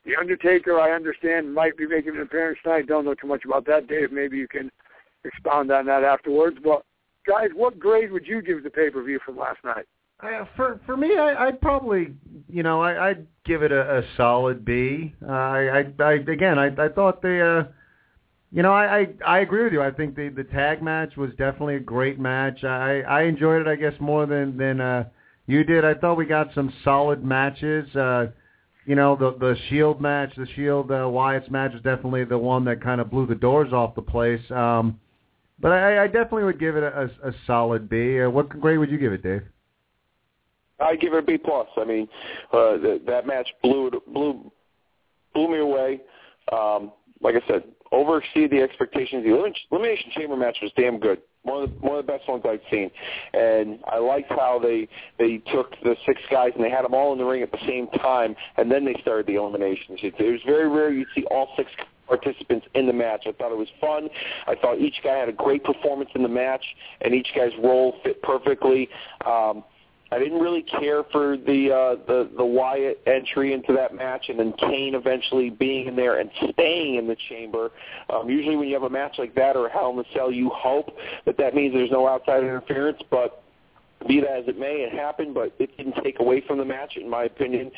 The 0.04 0.16
Undertaker, 0.16 0.78
I 0.78 0.92
understand, 0.92 1.52
might 1.52 1.76
be 1.76 1.86
making 1.86 2.14
an 2.14 2.22
appearance 2.22 2.58
tonight. 2.62 2.86
Don't 2.86 3.04
know 3.04 3.14
too 3.14 3.26
much 3.26 3.44
about 3.44 3.66
that, 3.66 3.88
Dave. 3.88 4.12
Maybe 4.12 4.36
you 4.36 4.46
can 4.46 4.70
expound 5.24 5.70
on 5.72 5.86
that 5.86 6.04
afterwards. 6.04 6.58
But 6.62 6.84
guys, 7.26 7.48
what 7.54 7.78
grade 7.78 8.12
would 8.12 8.26
you 8.26 8.42
give 8.42 8.62
the 8.62 8.70
pay 8.70 8.90
per 8.90 9.02
view 9.02 9.18
from 9.24 9.36
last 9.36 9.58
night? 9.64 9.86
Uh, 10.20 10.44
for 10.56 10.80
for 10.86 10.96
me, 10.96 11.18
I, 11.18 11.48
I'd 11.48 11.60
probably, 11.60 12.14
you 12.48 12.62
know, 12.62 12.80
I, 12.80 13.10
I'd 13.10 13.26
give 13.44 13.62
it 13.62 13.70
a, 13.72 13.98
a 13.98 14.02
solid 14.16 14.64
B. 14.64 15.14
Uh, 15.22 15.30
I, 15.30 15.84
I, 15.98 16.02
I 16.02 16.12
again, 16.14 16.58
I, 16.58 16.68
I 16.68 16.88
thought 16.88 17.20
the, 17.20 17.66
uh, 17.66 17.72
you 18.50 18.62
know, 18.62 18.72
I, 18.72 19.00
I, 19.00 19.06
I 19.26 19.38
agree 19.40 19.64
with 19.64 19.74
you. 19.74 19.82
I 19.82 19.90
think 19.90 20.16
the 20.16 20.30
the 20.30 20.44
tag 20.44 20.82
match 20.82 21.16
was 21.16 21.30
definitely 21.32 21.76
a 21.76 21.80
great 21.80 22.18
match. 22.18 22.64
I, 22.64 23.02
I 23.02 23.22
enjoyed 23.24 23.60
it, 23.60 23.68
I 23.68 23.76
guess, 23.76 23.92
more 24.00 24.24
than 24.24 24.56
than 24.56 24.80
uh, 24.80 25.04
you 25.46 25.64
did. 25.64 25.84
I 25.84 25.92
thought 25.92 26.16
we 26.16 26.24
got 26.24 26.54
some 26.54 26.72
solid 26.82 27.22
matches. 27.22 27.94
Uh, 27.94 28.28
you 28.86 28.94
know, 28.94 29.16
the 29.16 29.36
the 29.38 29.54
Shield 29.68 30.00
match, 30.00 30.32
the 30.36 30.46
Shield 30.54 30.90
uh, 30.90 31.06
Wyatt's 31.08 31.50
match 31.50 31.72
was 31.74 31.82
definitely 31.82 32.24
the 32.24 32.38
one 32.38 32.64
that 32.64 32.82
kind 32.82 33.02
of 33.02 33.10
blew 33.10 33.26
the 33.26 33.34
doors 33.34 33.74
off 33.74 33.94
the 33.94 34.02
place. 34.02 34.40
Um, 34.50 34.98
but 35.58 35.72
I, 35.72 36.04
I 36.04 36.06
definitely 36.06 36.44
would 36.44 36.60
give 36.60 36.76
it 36.76 36.82
a, 36.82 37.10
a, 37.24 37.28
a 37.28 37.32
solid 37.46 37.88
B. 37.88 38.20
Uh, 38.20 38.30
what 38.30 38.48
grade 38.48 38.78
would 38.78 38.90
you 38.90 38.98
give 38.98 39.12
it, 39.12 39.22
Dave? 39.22 39.42
I 40.78 40.96
give 40.96 41.14
it 41.14 41.18
a 41.18 41.22
B 41.22 41.38
plus. 41.38 41.68
I 41.76 41.84
mean, 41.84 42.08
uh, 42.52 42.76
th- 42.78 43.02
that 43.06 43.26
match 43.26 43.48
blew 43.62 43.90
blew 44.12 44.50
blew 45.34 45.50
me 45.50 45.58
away. 45.58 46.00
Um, 46.52 46.92
like 47.22 47.34
I 47.34 47.46
said, 47.48 47.64
over 47.92 48.18
exceeded 48.18 48.50
the 48.50 48.62
expectations. 48.62 49.24
The 49.24 49.34
elimination 49.34 50.10
chamber 50.14 50.36
match 50.36 50.58
was 50.60 50.70
damn 50.76 50.98
good. 50.98 51.20
One 51.42 51.62
of 51.62 51.70
the 51.70 51.76
one 51.78 51.98
of 51.98 52.06
the 52.06 52.12
best 52.12 52.28
ones 52.28 52.42
I've 52.46 52.60
seen, 52.70 52.90
and 53.32 53.78
I 53.86 53.98
liked 53.98 54.30
how 54.30 54.58
they 54.62 54.88
they 55.18 55.38
took 55.52 55.70
the 55.82 55.96
six 56.04 56.20
guys 56.30 56.50
and 56.56 56.64
they 56.64 56.70
had 56.70 56.84
them 56.84 56.92
all 56.92 57.12
in 57.12 57.18
the 57.18 57.24
ring 57.24 57.42
at 57.42 57.52
the 57.52 57.64
same 57.66 57.86
time, 57.88 58.34
and 58.56 58.70
then 58.70 58.84
they 58.84 58.96
started 59.00 59.26
the 59.26 59.36
eliminations. 59.36 60.00
It, 60.02 60.14
it 60.18 60.32
was 60.32 60.40
very 60.44 60.68
rare 60.68 60.92
you'd 60.92 61.08
see 61.14 61.24
all 61.30 61.48
six 61.56 61.70
participants 62.06 62.66
in 62.74 62.86
the 62.86 62.92
match. 62.92 63.24
I 63.26 63.32
thought 63.32 63.52
it 63.52 63.58
was 63.58 63.68
fun. 63.80 64.08
I 64.46 64.54
thought 64.54 64.78
each 64.78 64.96
guy 65.02 65.18
had 65.18 65.28
a 65.28 65.32
great 65.32 65.64
performance 65.64 66.10
in 66.14 66.22
the 66.22 66.28
match, 66.28 66.64
and 67.00 67.14
each 67.14 67.28
guy's 67.34 67.52
role 67.62 67.94
fit 68.02 68.22
perfectly. 68.22 68.88
Um, 69.24 69.64
I 70.12 70.20
didn't 70.20 70.38
really 70.38 70.62
care 70.62 71.02
for 71.10 71.36
the 71.36 71.72
uh, 71.72 72.06
the 72.06 72.30
the 72.36 72.44
Wyatt 72.44 73.02
entry 73.06 73.52
into 73.52 73.72
that 73.72 73.92
match, 73.94 74.26
and 74.28 74.38
then 74.38 74.52
Kane 74.52 74.94
eventually 74.94 75.50
being 75.50 75.88
in 75.88 75.96
there 75.96 76.20
and 76.20 76.30
staying 76.52 76.94
in 76.94 77.08
the 77.08 77.16
chamber. 77.28 77.70
Um, 78.08 78.30
usually, 78.30 78.56
when 78.56 78.68
you 78.68 78.74
have 78.74 78.84
a 78.84 78.90
match 78.90 79.16
like 79.18 79.34
that 79.34 79.56
or 79.56 79.66
a 79.66 79.72
Hell 79.72 79.90
in 79.90 79.98
a 79.98 80.04
Cell, 80.14 80.30
you 80.30 80.48
hope 80.54 80.96
that 81.24 81.36
that 81.38 81.54
means 81.54 81.74
there's 81.74 81.90
no 81.90 82.06
outside 82.08 82.42
interference, 82.42 82.98
but. 83.10 83.42
Be 84.06 84.20
that 84.20 84.30
as 84.30 84.44
it 84.46 84.58
may, 84.58 84.86
it 84.86 84.92
happened, 84.92 85.32
but 85.32 85.54
it 85.58 85.74
didn't 85.78 85.94
take 86.04 86.20
away 86.20 86.42
from 86.46 86.58
the 86.58 86.64
match, 86.66 86.98
in 87.00 87.08
my 87.08 87.24
opinion. 87.24 87.72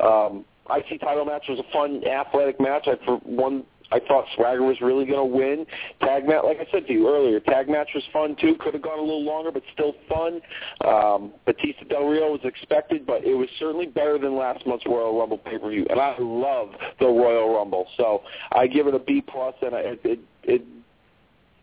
Um, 0.00 0.44
IC 0.76 1.00
title 1.00 1.24
match 1.24 1.44
was 1.48 1.58
a 1.58 1.72
fun, 1.72 2.02
athletic 2.06 2.60
match. 2.60 2.86
I 2.86 3.04
for 3.04 3.16
one 3.18 3.64
I 3.92 4.00
thought 4.08 4.24
Swagger 4.34 4.62
was 4.62 4.80
really 4.80 5.04
going 5.04 5.30
to 5.30 5.36
win. 5.36 5.66
Tag 6.00 6.26
match, 6.26 6.44
like 6.44 6.58
I 6.58 6.66
said 6.72 6.86
to 6.86 6.92
you 6.92 7.08
earlier, 7.08 7.40
tag 7.40 7.68
match 7.68 7.90
was 7.94 8.02
fun 8.12 8.36
too. 8.40 8.54
Could 8.58 8.72
have 8.72 8.82
gone 8.82 8.98
a 8.98 9.02
little 9.02 9.22
longer, 9.22 9.50
but 9.52 9.62
still 9.74 9.94
fun. 10.08 10.40
Um, 10.86 11.32
Batista 11.44 11.84
Del 11.84 12.06
Rio 12.06 12.32
was 12.32 12.40
expected, 12.44 13.06
but 13.06 13.24
it 13.24 13.34
was 13.34 13.48
certainly 13.58 13.86
better 13.86 14.18
than 14.18 14.36
last 14.36 14.66
month's 14.66 14.86
Royal 14.86 15.18
Rumble 15.18 15.38
pay 15.38 15.58
per 15.58 15.68
view. 15.68 15.86
And 15.90 16.00
I 16.00 16.16
love 16.18 16.70
the 17.00 17.06
Royal 17.06 17.54
Rumble, 17.54 17.86
so 17.98 18.22
I 18.52 18.66
give 18.66 18.86
it 18.86 18.94
a 18.94 18.98
B 18.98 19.20
plus, 19.20 19.54
and 19.60 19.74
I, 19.74 19.80
it, 20.04 20.20
it 20.44 20.64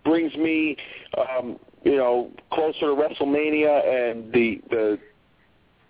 brings 0.05 0.35
me, 0.35 0.77
um, 1.17 1.57
you 1.83 1.95
know, 1.95 2.29
closer 2.53 2.81
to 2.81 2.85
WrestleMania 2.95 4.11
and 4.11 4.31
the 4.31 4.61
the 4.69 4.99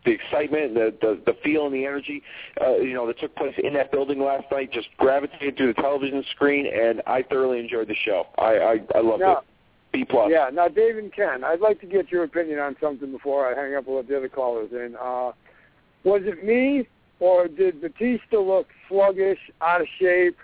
the 0.06 0.12
excitement, 0.12 0.74
the, 0.76 0.94
the 1.02 1.22
the 1.26 1.34
feel 1.44 1.66
and 1.66 1.74
the 1.76 1.86
energy, 1.86 2.24
uh, 2.62 2.78
you 2.78 2.94
know, 2.94 3.06
that 3.08 3.20
took 3.20 3.36
place 3.36 3.54
in 3.62 3.74
that 3.74 3.92
building 3.92 4.20
last 4.22 4.46
night 4.52 4.72
just 4.72 4.88
gravitated 4.98 5.58
to 5.58 5.68
the 5.68 5.74
television 5.74 6.24
screen, 6.32 6.66
and 6.68 7.02
I 7.06 7.24
thoroughly 7.24 7.60
enjoyed 7.60 7.88
the 7.88 7.96
show. 7.96 8.28
I 8.38 8.54
I, 8.58 8.80
I 8.96 9.00
loved 9.02 9.22
Now- 9.22 9.38
it. 9.40 9.44
B 9.92 10.06
plus. 10.06 10.30
Yeah. 10.32 10.52
Now, 10.54 10.68
Dave 10.68 11.00
and 11.00 11.12
Ken, 11.12 11.44
I'd 11.44 11.62
like 11.62 11.82
to 11.82 11.88
get 11.88 12.12
your 12.12 12.24
opinion 12.24 12.60
on 12.60 12.76
something 12.80 13.12
before 13.12 13.48
I 13.52 13.60
hang 13.60 13.74
up 13.74 13.88
with 13.88 14.08
the 14.08 14.18
other 14.18 14.30
callers 14.30 14.70
And 14.72 14.96
Uh, 14.96 15.32
was 16.04 16.22
it 16.26 16.44
me, 16.44 16.88
or 17.20 17.48
did 17.48 17.82
Batista 17.82 18.40
look 18.40 18.68
sluggish, 18.88 19.40
out 19.62 19.82
of 19.82 19.88
shape? 20.00 20.38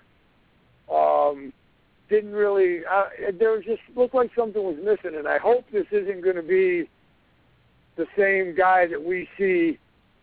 Um, 0.92 1.54
didn't 2.10 2.34
really. 2.34 2.86
Uh, 2.86 3.06
there 3.38 3.52
was 3.52 3.64
just 3.66 3.82
looked 3.96 4.16
like 4.16 4.32
something 4.36 4.64
was 4.64 4.78
missing, 4.84 5.16
and 5.16 5.28
I 5.28 5.38
hope 5.38 5.66
this 5.72 5.86
isn't 5.92 6.22
going 6.22 6.36
to 6.38 6.42
be 6.42 6.90
the 7.96 8.06
same 8.18 8.56
guy 8.56 8.88
that 8.88 9.04
we 9.04 9.28
see 9.38 9.80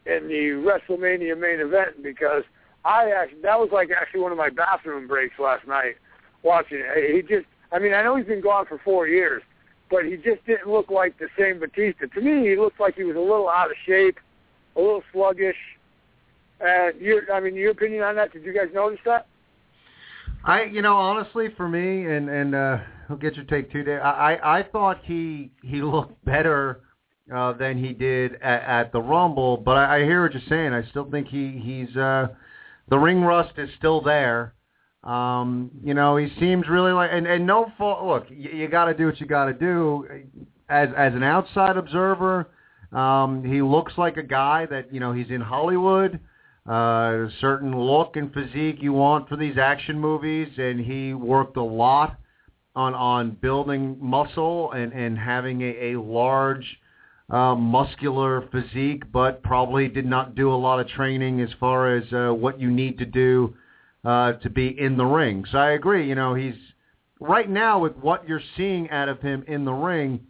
in 0.07 0.29
the 0.29 0.63
WrestleMania 0.67 1.39
main 1.39 1.61
event 1.61 2.03
because 2.03 2.43
I 2.85 3.11
actually 3.11 3.43
that 3.43 3.59
was 3.59 3.71
like 3.73 3.91
actually 3.91 4.21
one 4.21 4.33
of 4.33 4.39
my 4.39 4.51
bathroom 4.51 5.07
breaks 5.07 5.39
last 5.39 5.67
night 5.67 5.97
watching 6.43 6.79
it. 6.81 7.15
He 7.15 7.23
just 7.23 7.47
I 7.71 7.79
mean 7.79 7.95
I 7.95 8.03
know 8.03 8.17
he's 8.17 8.27
been 8.27 8.41
gone 8.41 8.67
for 8.67 8.81
four 8.85 9.07
years, 9.07 9.43
but 9.91 10.05
he 10.05 10.17
just 10.17 10.45
didn't 10.47 10.69
look 10.69 10.91
like 10.91 11.19
the 11.19 11.29
same 11.39 11.61
Batista. 11.61 12.07
To 12.07 12.21
me, 12.21 12.49
he 12.49 12.57
looked 12.57 12.81
like 12.81 12.97
he 12.97 13.05
was 13.05 13.17
a 13.17 13.21
little 13.21 13.49
out 13.49 13.71
of 13.71 13.77
shape, 13.87 14.19
a 14.77 14.81
little 14.81 15.03
sluggish. 15.13 15.57
And 16.61 17.01
your 17.01 17.33
I 17.33 17.41
mean 17.41 17.55
your 17.55 17.71
opinion 17.71 18.03
on 18.03 18.17
that? 18.17 18.33
Did 18.33 18.45
you 18.45 18.53
guys 18.53 18.69
notice 18.75 19.01
that? 19.05 19.27
I, 20.45 20.65
you 20.65 20.83
know, 20.83 20.97
honestly, 20.97 21.49
for 21.57 21.69
me, 21.69 22.07
and 22.07 22.29
and 22.29 22.55
uh, 22.55 22.79
I'll 23.09 23.17
get 23.17 23.37
your 23.37 23.45
take 23.45 23.71
too, 23.71 23.85
Dave. 23.85 24.01
I 24.01 24.35
I, 24.35 24.59
I 24.59 24.63
thought 24.65 25.01
he 25.05 25.53
he 25.63 25.83
looked 25.83 26.25
better 26.25 26.81
uh, 27.33 27.53
than 27.53 27.79
he 27.79 27.93
did 27.93 28.35
at, 28.43 28.63
at 28.63 28.93
the 28.93 29.01
Rumble, 29.01 29.57
but 29.57 29.77
I, 29.77 29.99
I 29.99 30.05
hear 30.05 30.23
what 30.23 30.33
you're 30.33 30.43
saying. 30.49 30.73
I 30.73 30.89
still 30.91 31.09
think 31.11 31.29
he 31.29 31.61
he's 31.63 31.97
uh, 31.97 32.29
the 32.89 32.99
ring 32.99 33.23
rust 33.23 33.53
is 33.59 33.71
still 33.79 34.01
there. 34.01 34.55
Um, 35.05 35.71
you 35.83 35.95
know, 35.95 36.17
he 36.17 36.29
seems 36.39 36.69
really 36.69 36.93
like 36.93 37.11
and 37.13 37.27
and 37.27 37.47
no 37.47 37.73
fault. 37.79 38.05
Look, 38.05 38.27
you, 38.31 38.51
you 38.51 38.69
got 38.69 38.87
to 38.87 38.95
do 38.95 39.07
what 39.07 39.21
you 39.21 39.27
got 39.27 39.47
to 39.47 39.53
do. 39.53 40.07
As 40.69 40.89
as 40.97 41.13
an 41.15 41.23
outside 41.23 41.77
observer, 41.77 42.49
um, 42.93 43.45
he 43.45 43.63
looks 43.63 43.93
like 43.97 44.17
a 44.17 44.23
guy 44.23 44.67
that 44.67 44.93
you 44.93 45.01
know 45.01 45.13
he's 45.13 45.31
in 45.31 45.41
Hollywood. 45.41 46.21
Uh, 46.69 47.27
a 47.27 47.31
certain 47.41 47.77
look 47.77 48.15
and 48.15 48.33
physique 48.33 48.77
you 48.81 48.93
want 48.93 49.29
for 49.29 49.37
these 49.37 49.59
action 49.59 49.99
movies, 49.99 50.49
and 50.59 50.79
he 50.79 51.13
worked 51.13 51.57
a 51.57 51.63
lot 51.63 52.17
on 52.77 52.95
on 52.95 53.33
building 53.41 53.97
muscle 54.01 54.71
and 54.73 54.93
and 54.93 55.19
having 55.19 55.63
a, 55.63 55.93
a 55.93 56.01
large 56.01 56.79
uh, 57.33 57.55
muscular 57.55 58.47
physique, 58.53 59.11
but 59.11 59.43
probably 59.43 59.89
did 59.89 60.05
not 60.05 60.35
do 60.35 60.53
a 60.53 60.55
lot 60.55 60.79
of 60.79 60.87
training 60.89 61.41
as 61.41 61.49
far 61.59 61.97
as 61.97 62.05
uh, 62.13 62.33
what 62.33 62.61
you 62.61 62.71
need 62.71 62.99
to 62.99 63.07
do 63.07 63.55
uh, 64.05 64.35
to 64.35 64.51
be 64.51 64.79
in 64.79 64.99
the 64.99 65.05
ring. 65.05 65.45
So 65.51 65.57
I 65.57 65.71
agree. 65.71 66.07
You 66.07 66.15
know, 66.15 66.35
he's 66.35 66.55
right 67.21 67.49
now 67.49 67.79
with 67.79 67.97
what 67.97 68.29
you're 68.29 68.43
seeing 68.57 68.91
out 68.91 69.09
of 69.09 69.21
him 69.21 69.45
in 69.49 69.65
the 69.65 69.73
ring. 69.73 70.21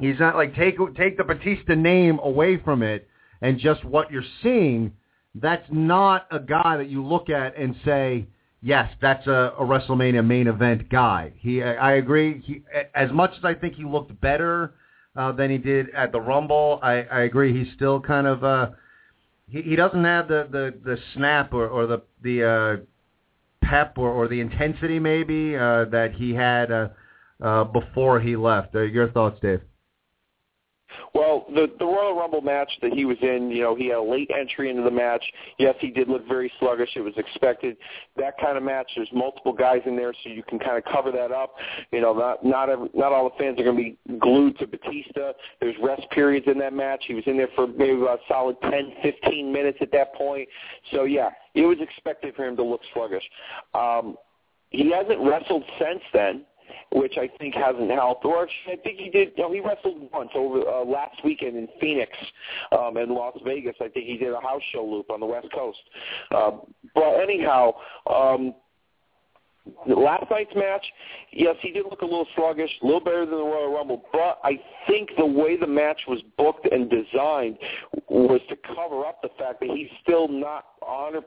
He's 0.00 0.20
not 0.20 0.36
like 0.36 0.54
take 0.54 0.76
take 0.96 1.18
the 1.18 1.24
Batista 1.24 1.74
name 1.74 2.20
away 2.22 2.58
from 2.62 2.82
it 2.82 3.08
and 3.42 3.58
just 3.58 3.84
what 3.84 4.12
you're 4.12 4.22
seeing. 4.42 4.92
That's 5.34 5.66
not 5.70 6.26
a 6.30 6.38
guy 6.38 6.76
that 6.76 6.88
you 6.88 7.04
look 7.04 7.28
at 7.28 7.56
and 7.56 7.74
say, 7.84 8.26
yes, 8.62 8.90
that's 9.02 9.26
a, 9.26 9.52
a 9.58 9.64
WrestleMania 9.64 10.24
main 10.26 10.46
event 10.46 10.88
guy. 10.88 11.32
He, 11.36 11.62
I 11.62 11.94
agree. 11.94 12.40
He, 12.44 12.62
as 12.94 13.10
much 13.12 13.32
as 13.36 13.44
I 13.44 13.54
think 13.54 13.74
he 13.74 13.84
looked 13.84 14.18
better 14.20 14.74
uh, 15.16 15.32
than 15.32 15.50
he 15.50 15.58
did 15.58 15.90
at 15.90 16.12
the 16.12 16.20
Rumble, 16.20 16.78
I, 16.82 17.02
I 17.02 17.20
agree. 17.22 17.52
He's 17.52 17.72
still 17.74 18.00
kind 18.00 18.26
of 18.26 18.44
uh, 18.44 18.70
he, 19.48 19.62
he 19.62 19.76
doesn't 19.76 20.04
have 20.04 20.28
the 20.28 20.48
the, 20.50 20.74
the 20.84 20.98
snap 21.14 21.52
or, 21.52 21.68
or 21.68 21.86
the 21.86 22.02
the 22.22 22.44
uh, 22.44 23.66
pep 23.66 23.98
or, 23.98 24.10
or 24.10 24.28
the 24.28 24.40
intensity 24.40 24.98
maybe 24.98 25.56
uh, 25.56 25.84
that 25.86 26.12
he 26.14 26.34
had 26.34 26.70
uh, 26.70 26.88
uh, 27.42 27.64
before 27.64 28.20
he 28.20 28.36
left. 28.36 28.74
Uh, 28.74 28.80
your 28.82 29.10
thoughts, 29.10 29.38
Dave? 29.40 29.60
Well, 31.14 31.46
the 31.54 31.66
the 31.78 31.84
Royal 31.84 32.16
Rumble 32.16 32.40
match 32.40 32.70
that 32.82 32.92
he 32.92 33.04
was 33.04 33.16
in, 33.22 33.50
you 33.50 33.62
know, 33.62 33.74
he 33.74 33.88
had 33.88 33.98
a 33.98 34.02
late 34.02 34.30
entry 34.36 34.70
into 34.70 34.82
the 34.82 34.90
match. 34.90 35.24
Yes, 35.58 35.74
he 35.80 35.90
did 35.90 36.08
look 36.08 36.26
very 36.26 36.52
sluggish. 36.58 36.90
It 36.96 37.00
was 37.00 37.14
expected. 37.16 37.76
That 38.16 38.38
kind 38.38 38.56
of 38.56 38.62
match, 38.62 38.90
there's 38.96 39.08
multiple 39.12 39.52
guys 39.52 39.80
in 39.86 39.96
there, 39.96 40.12
so 40.22 40.30
you 40.30 40.42
can 40.42 40.58
kind 40.58 40.76
of 40.76 40.84
cover 40.84 41.10
that 41.12 41.32
up. 41.32 41.54
You 41.92 42.00
know, 42.00 42.12
not 42.12 42.44
not 42.44 42.68
every, 42.68 42.88
not 42.94 43.12
all 43.12 43.24
the 43.24 43.42
fans 43.42 43.58
are 43.60 43.64
going 43.64 43.76
to 43.76 43.82
be 43.82 44.18
glued 44.18 44.58
to 44.58 44.66
Batista. 44.66 45.32
There's 45.60 45.76
rest 45.82 46.02
periods 46.10 46.46
in 46.46 46.58
that 46.58 46.72
match. 46.72 47.04
He 47.06 47.14
was 47.14 47.24
in 47.26 47.36
there 47.36 47.48
for 47.54 47.66
maybe 47.66 48.00
about 48.00 48.20
a 48.20 48.22
solid 48.28 48.56
10, 48.62 48.92
15 49.02 49.52
minutes 49.52 49.78
at 49.80 49.92
that 49.92 50.14
point. 50.14 50.48
So 50.92 51.04
yeah, 51.04 51.30
it 51.54 51.62
was 51.62 51.78
expected 51.80 52.34
for 52.34 52.44
him 52.44 52.56
to 52.56 52.62
look 52.62 52.80
sluggish. 52.94 53.24
Um, 53.74 54.16
he 54.70 54.92
hasn't 54.92 55.20
wrestled 55.20 55.64
since 55.78 56.02
then 56.12 56.44
which 56.92 57.14
I 57.16 57.28
think 57.38 57.54
hasn't 57.54 57.90
helped. 57.90 58.24
Or 58.24 58.48
I 58.68 58.76
think 58.76 58.98
he 58.98 59.10
did. 59.10 59.32
You 59.36 59.44
know, 59.44 59.52
he 59.52 59.60
wrestled 59.60 60.08
once 60.12 60.30
over 60.34 60.66
uh, 60.68 60.84
last 60.84 61.24
weekend 61.24 61.56
in 61.56 61.68
Phoenix 61.80 62.12
um, 62.72 62.96
and 62.96 63.12
Las 63.12 63.36
Vegas. 63.44 63.76
I 63.80 63.88
think 63.88 64.06
he 64.06 64.16
did 64.16 64.32
a 64.32 64.40
house 64.40 64.62
show 64.72 64.84
loop 64.84 65.10
on 65.10 65.20
the 65.20 65.26
West 65.26 65.48
Coast. 65.54 65.78
Uh, 66.30 66.52
but 66.94 67.20
anyhow, 67.20 67.72
um, 68.12 68.54
last 69.86 70.24
night's 70.30 70.54
match, 70.54 70.84
yes, 71.32 71.56
he 71.60 71.70
did 71.70 71.84
look 71.88 72.02
a 72.02 72.04
little 72.04 72.26
sluggish, 72.36 72.70
a 72.82 72.86
little 72.86 73.00
better 73.00 73.26
than 73.26 73.38
the 73.38 73.44
Royal 73.44 73.72
Rumble, 73.72 74.04
but 74.12 74.38
I 74.42 74.58
think 74.86 75.10
the 75.16 75.26
way 75.26 75.56
the 75.56 75.66
match 75.66 76.00
was 76.08 76.20
booked 76.36 76.66
and 76.70 76.90
designed 76.90 77.58
was 78.08 78.40
to 78.48 78.56
cover 78.74 79.04
up 79.04 79.22
the 79.22 79.30
fact 79.38 79.60
that 79.60 79.70
he's 79.70 79.88
still 80.02 80.28
not 80.28 80.64
100%, 80.82 81.22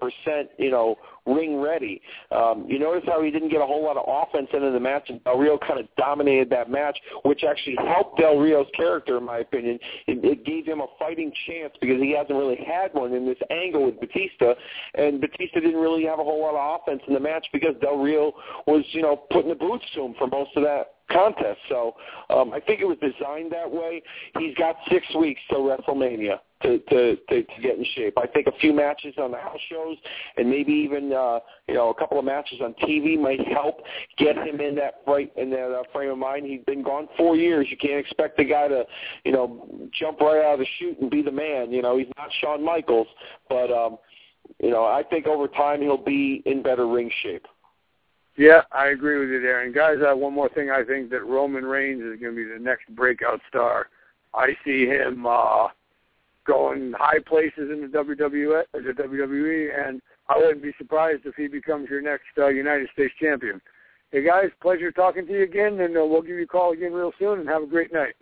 you 0.58 0.72
know, 0.72 0.96
ring 1.26 1.60
ready. 1.62 2.02
Um, 2.32 2.66
you 2.68 2.80
notice 2.80 3.04
how 3.06 3.22
he 3.22 3.32
didn't 3.32 3.50
get 3.50 3.62
a 3.62 3.66
whole 3.66 3.84
lot 3.84 3.98
of 3.98 4.04
offense 4.08 4.48
into 4.54 4.72
the 4.72 4.80
match, 4.80 5.10
and 5.10 5.24
Del 5.24 5.38
Rio 5.38 5.58
kind 5.58 5.80
of 5.80 5.88
dominated 5.98 6.50
that 6.50 6.70
match, 6.70 6.98
which 7.24 7.44
actually 7.44 7.76
helped 7.78 8.20
Del 8.20 8.38
Rio's 8.38 8.68
character, 8.76 9.18
in 9.18 9.24
my 9.24 9.40
opinion. 9.40 9.80
It, 10.08 10.24
it 10.24 10.46
gave 10.46 10.66
him 10.66 10.82
a 10.82 10.88
fighting 11.00 11.32
chance 11.48 11.74
because 11.80 12.02
he 12.02 12.16
hasn't 12.16 12.38
really 12.38 12.60
had 12.66 12.94
one 12.94 13.14
in 13.14 13.26
this 13.26 13.38
angle 13.50 13.86
with 13.86 14.00
Batista, 14.00 14.54
and 14.96 15.22
Batista 15.22 15.60
didn't 15.60 15.80
really 15.80 16.06
have 16.06 16.20
a 16.20 16.24
whole 16.24 16.42
lot 16.42 16.56
of 16.56 16.82
offense 16.82 17.02
in 17.08 17.14
the 17.14 17.20
match 17.20 17.46
because 17.54 17.76
Del 17.82 17.98
Rio 17.98 18.34
was, 18.68 18.84
you 18.92 19.02
know, 19.02 19.16
putting 19.32 19.50
the 19.50 19.56
boots 19.56 19.86
to 19.96 20.02
him 20.02 20.16
for 20.18 20.28
most 20.28 20.52
of 20.56 20.64
that 20.64 20.96
contest. 21.12 21.60
So 21.70 21.96
um, 22.30 22.54
I 22.54 22.60
think 22.60 22.82
it 22.82 22.86
was 22.86 22.98
designed 23.02 23.52
that 23.52 23.70
way. 23.70 24.02
He's 24.38 24.56
got 24.56 24.76
six 24.90 25.06
weeks 25.16 25.42
till 25.50 25.64
WrestleMania 25.64 26.40
to, 26.64 26.80
to, 26.80 27.16
to, 27.16 27.44
to 27.44 27.62
get 27.62 27.78
in 27.78 27.86
shape. 27.96 28.18
I 28.18 28.28
think 28.28 28.48
a 28.48 28.58
few 28.60 28.74
matches 28.74 29.14
on 29.18 29.32
the 29.32 29.38
house 29.38 29.60
shows 29.70 29.98
and 30.38 30.50
maybe 30.50 30.72
even 30.72 31.14
uh, 31.14 31.40
you 31.68 31.76
know 31.76 31.90
a 31.90 31.94
couple 31.94 32.20
of 32.20 32.26
matches 32.26 32.60
on 32.62 32.74
TV 32.76 33.20
might 33.20 33.46
help 33.48 33.82
get 34.18 34.38
him 34.38 34.60
in 34.60 34.76
that 34.76 35.02
right 35.06 35.32
in 35.38 35.50
that 35.52 35.72
uh, 35.72 35.84
frame 35.92 36.12
of 36.12 36.18
mind. 36.18 36.46
He's 36.46 36.64
been 36.66 36.84
gone 36.84 37.08
four 37.18 37.36
years. 37.36 37.68
You 37.70 37.78
can't 37.78 38.00
expect 38.00 38.38
the 38.38 38.46
guy 38.46 38.68
to 38.68 38.86
you 39.26 39.32
know 39.32 39.68
jump 39.98 40.20
right 40.20 40.44
out 40.44 40.54
of 40.54 40.60
the 40.60 40.68
chute 40.80 41.00
and 41.00 41.10
be 41.10 41.22
the 41.22 41.32
man. 41.32 41.72
You 41.72 41.82
know 41.82 41.98
he's 41.98 42.08
not 42.18 42.30
Shawn 42.42 42.64
Michaels, 42.64 43.08
but 43.50 43.72
um, 43.72 43.98
you 44.62 44.70
know 44.70 44.86
I 44.86 45.04
think 45.10 45.28
over 45.28 45.48
time 45.48 45.82
he'll 45.82 45.98
be 45.98 46.42
in 46.46 46.64
better 46.64 46.88
ring 46.88 47.12
shape. 47.22 47.46
Yeah, 48.36 48.62
I 48.72 48.88
agree 48.88 49.20
with 49.20 49.30
you 49.30 49.42
there. 49.42 49.64
And 49.64 49.76
guys, 49.76 49.98
uh, 50.02 50.16
one 50.16 50.34
more 50.34 50.50
thing, 50.50 50.72
I 50.72 50.84
think 50.84 51.12
that 51.12 51.24
Roman 51.24 51.64
Reigns 51.64 52.02
is 52.02 52.20
going 52.20 52.36
to 52.36 52.36
be 52.36 52.46
the 52.46 52.60
next 52.60 52.88
breakout 52.96 53.40
star. 53.48 53.90
I 54.34 54.58
see 54.66 54.88
him 54.88 55.28
uh, 55.28 55.68
going 56.46 56.94
high 56.98 57.20
places 57.28 57.70
in 57.72 57.82
the 57.82 57.88
WWE, 57.88 58.64
the 58.74 59.04
WWE, 59.04 59.88
and 59.88 60.02
I 60.30 60.38
wouldn't 60.38 60.64
be 60.64 60.74
surprised 60.78 61.22
if 61.26 61.36
he 61.36 61.48
becomes 61.48 61.90
your 61.90 62.02
next 62.02 62.26
uh, 62.38 62.48
United 62.48 62.90
States 62.94 63.14
champion. 63.22 63.62
Hey 64.12 64.26
guys, 64.26 64.50
pleasure 64.62 64.92
talking 64.92 65.26
to 65.26 65.34
you 65.34 65.44
again, 65.44 65.80
and 65.80 65.98
uh, 65.98 66.06
we'll 66.06 66.22
give 66.22 66.38
you 66.38 66.44
a 66.44 66.48
call 66.48 66.74
again 66.74 66.94
real 66.94 67.12
soon. 67.18 67.40
And 67.40 67.50
have 67.50 67.64
a 67.64 67.68
great 67.68 67.92
night. 67.92 68.14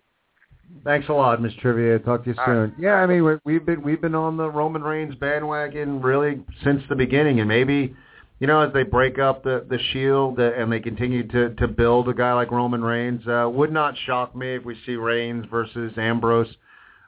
Thanks 0.84 1.08
a 1.08 1.12
lot, 1.12 1.42
Miss 1.42 1.52
Trivia. 1.60 1.98
Talk 1.98 2.24
to 2.24 2.30
you 2.30 2.36
soon. 2.46 2.56
right. 2.56 2.72
Yeah, 2.78 2.94
I 2.94 3.06
mean 3.06 3.38
we've 3.44 3.64
been 3.64 3.82
we've 3.82 4.00
been 4.00 4.14
on 4.14 4.36
the 4.36 4.48
Roman 4.48 4.82
Reigns 4.82 5.14
bandwagon 5.16 6.00
really 6.00 6.42
since 6.64 6.82
the 6.88 6.96
beginning, 6.96 7.40
and 7.40 7.48
maybe 7.48 7.94
you 8.40 8.46
know 8.46 8.60
as 8.60 8.72
they 8.72 8.82
break 8.82 9.18
up 9.18 9.44
the 9.44 9.66
the 9.68 9.78
Shield 9.92 10.40
uh, 10.40 10.52
and 10.56 10.72
they 10.72 10.80
continue 10.80 11.28
to 11.28 11.54
to 11.56 11.68
build 11.68 12.08
a 12.08 12.14
guy 12.14 12.32
like 12.32 12.50
Roman 12.50 12.82
Reigns, 12.82 13.26
uh, 13.26 13.48
would 13.52 13.70
not 13.70 13.94
shock 14.06 14.34
me 14.34 14.54
if 14.54 14.64
we 14.64 14.76
see 14.86 14.94
Reigns 14.94 15.44
versus 15.50 15.92
Ambrose 15.98 16.52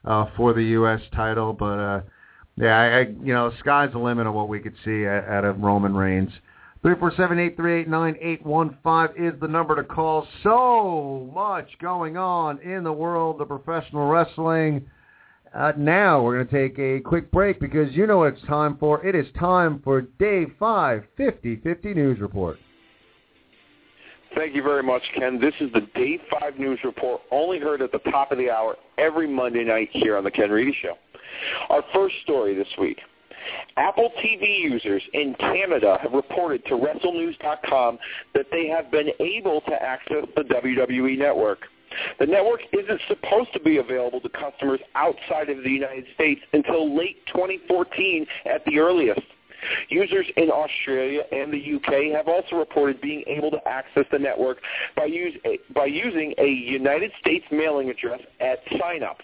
uh, 0.05 0.27
for 0.37 0.53
the 0.53 0.63
U.S. 0.63 1.01
title. 1.15 1.53
But 1.53 1.79
uh, 1.79 2.01
yeah, 2.57 2.79
I, 2.79 2.87
I 2.87 3.01
you 3.01 3.33
know 3.33 3.53
sky's 3.61 3.93
the 3.93 3.99
limit 3.99 4.27
of 4.27 4.35
what 4.35 4.49
we 4.49 4.61
could 4.61 4.75
see 4.85 5.07
out, 5.07 5.45
of 5.45 5.61
Roman 5.61 5.95
Reigns. 5.95 6.31
Three 6.83 6.95
four 6.99 7.13
seven 7.17 7.39
eight 7.39 7.57
three 7.57 7.81
eight 7.81 7.89
nine 7.89 8.17
eight 8.21 8.45
one 8.45 8.77
five 8.83 9.11
is 9.17 9.33
the 9.41 9.49
number 9.49 9.75
to 9.77 9.85
call. 9.85 10.27
So 10.43 11.31
much 11.35 11.69
going 11.81 12.17
on 12.17 12.61
in 12.61 12.85
the 12.85 12.93
world 12.93 13.41
of 13.41 13.49
professional 13.49 14.09
wrestling. 14.09 14.87
Uh, 15.55 15.73
now 15.79 16.21
we're 16.21 16.35
going 16.35 16.49
to 16.49 16.69
take 16.69 16.79
a 16.81 17.01
quick 17.01 17.31
break 17.31 17.61
because 17.61 17.95
you 17.95 18.09
know 18.09 18.19
what 18.19 18.35
it's 18.35 18.43
time 18.47 18.77
for. 18.77 19.07
It 19.07 19.15
is 19.15 19.27
time 19.39 19.81
for 19.85 20.01
Day 20.01 20.47
5 20.59 21.05
50-50 21.17 21.95
News 21.95 22.19
Report. 22.19 22.59
Thank 24.35 24.57
you 24.57 24.63
very 24.63 24.83
much, 24.83 25.03
Ken. 25.17 25.39
This 25.41 25.55
is 25.61 25.73
the 25.73 25.83
Day 25.95 26.19
5 26.41 26.59
News 26.59 26.81
Report, 26.83 27.21
only 27.31 27.61
heard 27.61 27.81
at 27.83 27.93
the 27.93 28.01
top 28.11 28.33
of 28.33 28.39
the 28.39 28.51
hour 28.51 28.77
every 28.99 29.29
Monday 29.29 29.63
night 29.63 29.91
here 29.93 30.17
on 30.17 30.25
The 30.25 30.31
Ken 30.31 30.51
Reedy 30.51 30.77
Show. 30.83 30.95
Our 31.69 31.85
first 31.95 32.17
story 32.25 32.55
this 32.55 32.69
week. 32.79 32.99
Apple 33.77 34.11
TV 34.19 34.59
users 34.61 35.03
in 35.13 35.35
Canada 35.39 35.99
have 36.03 36.13
reported 36.13 36.65
to 36.67 36.75
WrestleNews.com 36.75 37.99
that 38.35 38.47
they 38.51 38.67
have 38.67 38.91
been 38.91 39.11
able 39.21 39.61
to 39.63 39.83
access 39.83 40.25
the 40.35 40.43
WWE 40.43 41.17
Network. 41.17 41.61
The 42.19 42.27
network 42.27 42.61
isn't 42.73 43.01
supposed 43.07 43.53
to 43.53 43.61
be 43.61 43.77
available 43.77 44.21
to 44.21 44.29
customers 44.31 44.81
outside 44.97 45.49
of 45.49 45.63
the 45.63 45.71
United 45.71 46.07
States 46.15 46.41
until 46.53 46.97
late 46.97 47.25
2014 47.29 48.27
at 48.47 48.65
the 48.65 48.79
earliest. 48.81 49.23
Users 49.89 50.27
in 50.37 50.51
Australia 50.51 51.23
and 51.33 51.53
the 51.53 51.75
UK 51.77 52.17
have 52.17 52.29
also 52.29 52.57
reported 52.57 53.01
being 53.01 53.23
able 53.27 53.51
to 53.51 53.69
access 53.69 54.05
the 54.11 54.19
network 54.19 54.59
by, 54.97 55.07
use, 55.07 55.35
by 55.75 55.87
using 55.87 56.35
a 56.39 56.47
United 56.47 57.13
States 57.21 57.45
mailing 57.51 57.91
address 57.91 58.21
at 58.41 58.59
sign-up. 58.79 59.19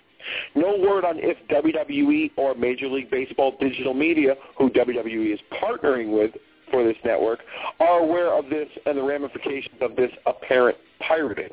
No 0.54 0.76
word 0.78 1.04
on 1.04 1.18
if 1.18 1.36
WWE 1.48 2.32
or 2.36 2.54
Major 2.54 2.88
League 2.88 3.10
Baseball 3.10 3.56
Digital 3.58 3.94
Media, 3.94 4.34
who 4.58 4.70
WWE 4.70 5.32
is 5.32 5.40
partnering 5.62 6.10
with 6.10 6.32
for 6.70 6.84
this 6.84 6.96
network, 7.04 7.40
are 7.80 8.00
aware 8.00 8.32
of 8.32 8.48
this 8.48 8.68
and 8.86 8.96
the 8.96 9.02
ramifications 9.02 9.76
of 9.80 9.96
this 9.96 10.10
apparent 10.26 10.76
pirating. 11.00 11.48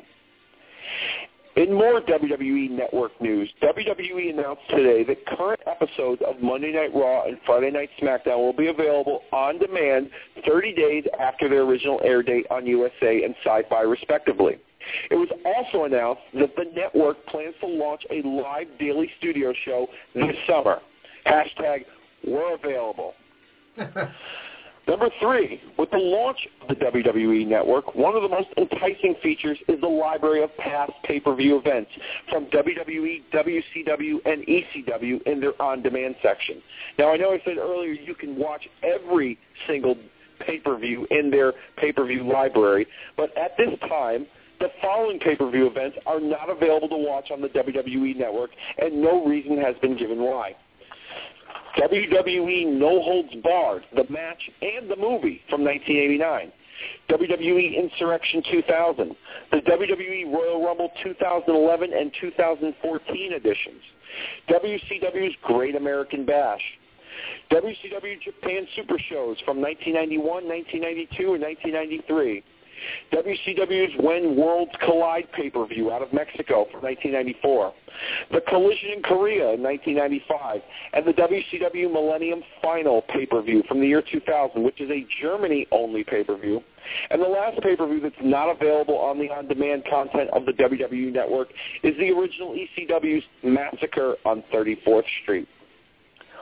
In 1.58 1.74
more 1.74 2.00
WWE 2.00 2.70
Network 2.70 3.20
news, 3.20 3.52
WWE 3.60 4.32
announced 4.32 4.62
today 4.70 5.02
that 5.02 5.26
current 5.26 5.58
episodes 5.66 6.22
of 6.24 6.40
Monday 6.40 6.70
Night 6.70 6.94
Raw 6.94 7.24
and 7.24 7.36
Friday 7.44 7.72
Night 7.72 7.90
SmackDown 8.00 8.36
will 8.36 8.52
be 8.52 8.68
available 8.68 9.22
on 9.32 9.58
demand 9.58 10.08
30 10.46 10.72
days 10.74 11.04
after 11.18 11.48
their 11.48 11.62
original 11.62 12.00
air 12.04 12.22
date 12.22 12.46
on 12.52 12.64
USA 12.64 13.24
and 13.24 13.34
Syfy, 13.44 13.90
respectively. 13.90 14.58
It 15.10 15.16
was 15.16 15.28
also 15.44 15.82
announced 15.86 16.22
that 16.34 16.54
the 16.54 16.66
network 16.76 17.26
plans 17.26 17.56
to 17.60 17.66
launch 17.66 18.02
a 18.12 18.22
live 18.22 18.68
daily 18.78 19.10
studio 19.18 19.52
show 19.64 19.88
this 20.14 20.36
summer. 20.46 20.78
Hashtag 21.26 21.86
we're 22.24 22.54
available. 22.54 23.14
Number 24.88 25.10
three, 25.20 25.60
with 25.78 25.90
the 25.90 25.98
launch 25.98 26.38
of 26.62 26.68
the 26.68 26.74
WWE 26.86 27.46
Network, 27.46 27.94
one 27.94 28.16
of 28.16 28.22
the 28.22 28.28
most 28.28 28.48
enticing 28.56 29.14
features 29.22 29.58
is 29.68 29.78
the 29.82 29.86
library 29.86 30.42
of 30.42 30.56
past 30.56 30.92
pay-per-view 31.04 31.58
events 31.58 31.90
from 32.30 32.46
WWE, 32.46 33.22
WCW, 33.30 34.14
and 34.24 34.46
ECW 34.46 35.22
in 35.26 35.40
their 35.40 35.60
on-demand 35.60 36.16
section. 36.22 36.62
Now, 36.98 37.12
I 37.12 37.18
know 37.18 37.32
I 37.32 37.42
said 37.44 37.58
earlier 37.58 37.92
you 37.92 38.14
can 38.14 38.36
watch 38.36 38.66
every 38.82 39.38
single 39.66 39.94
pay-per-view 40.40 41.06
in 41.10 41.30
their 41.30 41.52
pay-per-view 41.76 42.26
library, 42.26 42.86
but 43.14 43.36
at 43.36 43.58
this 43.58 43.78
time, 43.90 44.26
the 44.58 44.68
following 44.80 45.18
pay-per-view 45.18 45.66
events 45.66 45.98
are 46.06 46.18
not 46.18 46.48
available 46.48 46.88
to 46.88 46.96
watch 46.96 47.30
on 47.30 47.42
the 47.42 47.48
WWE 47.48 48.16
Network, 48.16 48.50
and 48.78 49.02
no 49.02 49.26
reason 49.26 49.58
has 49.58 49.76
been 49.82 49.98
given 49.98 50.22
why. 50.22 50.56
WWE 51.76 52.66
No 52.78 53.02
Holds 53.02 53.34
Barred, 53.42 53.84
the 53.94 54.04
match 54.10 54.50
and 54.62 54.90
the 54.90 54.96
movie 54.96 55.42
from 55.48 55.64
1989. 55.64 56.52
WWE 57.10 57.76
Insurrection 57.76 58.42
2000, 58.52 59.16
the 59.50 59.56
WWE 59.58 60.32
Royal 60.32 60.64
Rumble 60.64 60.90
2011 61.02 61.92
and 61.92 62.12
2014 62.20 63.32
editions, 63.32 63.82
WCW's 64.48 65.34
Great 65.42 65.74
American 65.74 66.24
Bash, 66.24 66.60
WCW 67.50 68.20
Japan 68.22 68.66
Super 68.76 68.98
Shows 69.08 69.38
from 69.44 69.60
1991, 69.60 70.46
1992, 70.46 71.34
and 71.34 71.42
1993, 71.42 72.44
WCW's 73.12 73.92
When 74.00 74.36
Worlds 74.36 74.72
Collide 74.84 75.30
pay-per-view 75.32 75.90
out 75.90 76.02
of 76.02 76.12
Mexico 76.12 76.66
from 76.70 76.82
1994, 76.82 77.72
the 78.32 78.40
Collision 78.42 78.90
in 78.96 79.02
Korea 79.02 79.54
in 79.54 79.62
1995, 79.62 80.60
and 80.92 81.06
the 81.06 81.12
WCW 81.12 81.92
Millennium 81.92 82.42
Final 82.62 83.02
pay-per-view 83.02 83.64
from 83.68 83.80
the 83.80 83.86
year 83.86 84.02
2000, 84.02 84.62
which 84.62 84.80
is 84.80 84.90
a 84.90 85.06
Germany-only 85.20 86.04
pay-per-view. 86.04 86.62
And 87.10 87.20
the 87.20 87.28
last 87.28 87.60
pay-per-view 87.60 88.00
that's 88.00 88.14
not 88.22 88.50
available 88.50 88.96
on 88.96 89.18
the 89.18 89.30
on-demand 89.30 89.84
content 89.90 90.30
of 90.30 90.46
the 90.46 90.52
WWE 90.52 91.12
Network 91.12 91.48
is 91.82 91.94
the 91.98 92.10
original 92.10 92.54
ECW's 92.54 93.24
Massacre 93.42 94.16
on 94.24 94.42
34th 94.52 95.02
Street. 95.22 95.48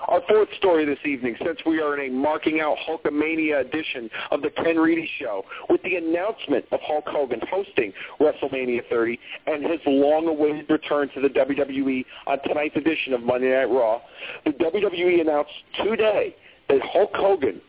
Our 0.08 0.22
fourth 0.28 0.48
story 0.56 0.84
this 0.84 0.98
evening, 1.04 1.34
since 1.44 1.58
we 1.66 1.80
are 1.80 1.98
in 1.98 2.08
a 2.08 2.14
marking 2.14 2.60
out 2.60 2.76
Hulkamania 2.88 3.60
edition 3.60 4.08
of 4.30 4.40
the 4.40 4.50
Ken 4.50 4.76
Reedy 4.76 5.08
Show, 5.18 5.44
with 5.68 5.82
the 5.82 5.96
announcement 5.96 6.64
of 6.70 6.78
Hulk 6.82 7.08
Hogan 7.08 7.40
hosting 7.50 7.92
WrestleMania 8.20 8.88
30 8.88 9.18
and 9.48 9.64
his 9.64 9.80
long-awaited 9.84 10.70
return 10.70 11.10
to 11.14 11.20
the 11.20 11.28
WWE 11.28 12.04
on 12.28 12.38
tonight's 12.46 12.76
edition 12.76 13.14
of 13.14 13.22
Monday 13.22 13.50
Night 13.50 13.64
Raw, 13.64 14.00
the 14.44 14.52
WWE 14.52 15.20
announced 15.20 15.50
today 15.84 16.36
that 16.68 16.80
Hulk 16.82 17.10
Hogan 17.14 17.60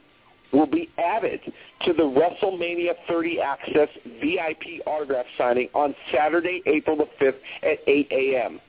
will 0.53 0.67
be 0.67 0.89
added 0.99 1.41
to 1.85 1.93
the 1.93 2.03
WrestleMania 2.03 2.93
30 3.07 3.39
Access 3.41 3.89
VIP 4.21 4.85
autograph 4.85 5.25
signing 5.39 5.69
on 5.73 5.95
Saturday, 6.13 6.61
April 6.67 6.97
the 6.97 7.07
5th 7.19 7.39
at 7.63 7.79
8 7.87 8.07
a.m. 8.11 8.59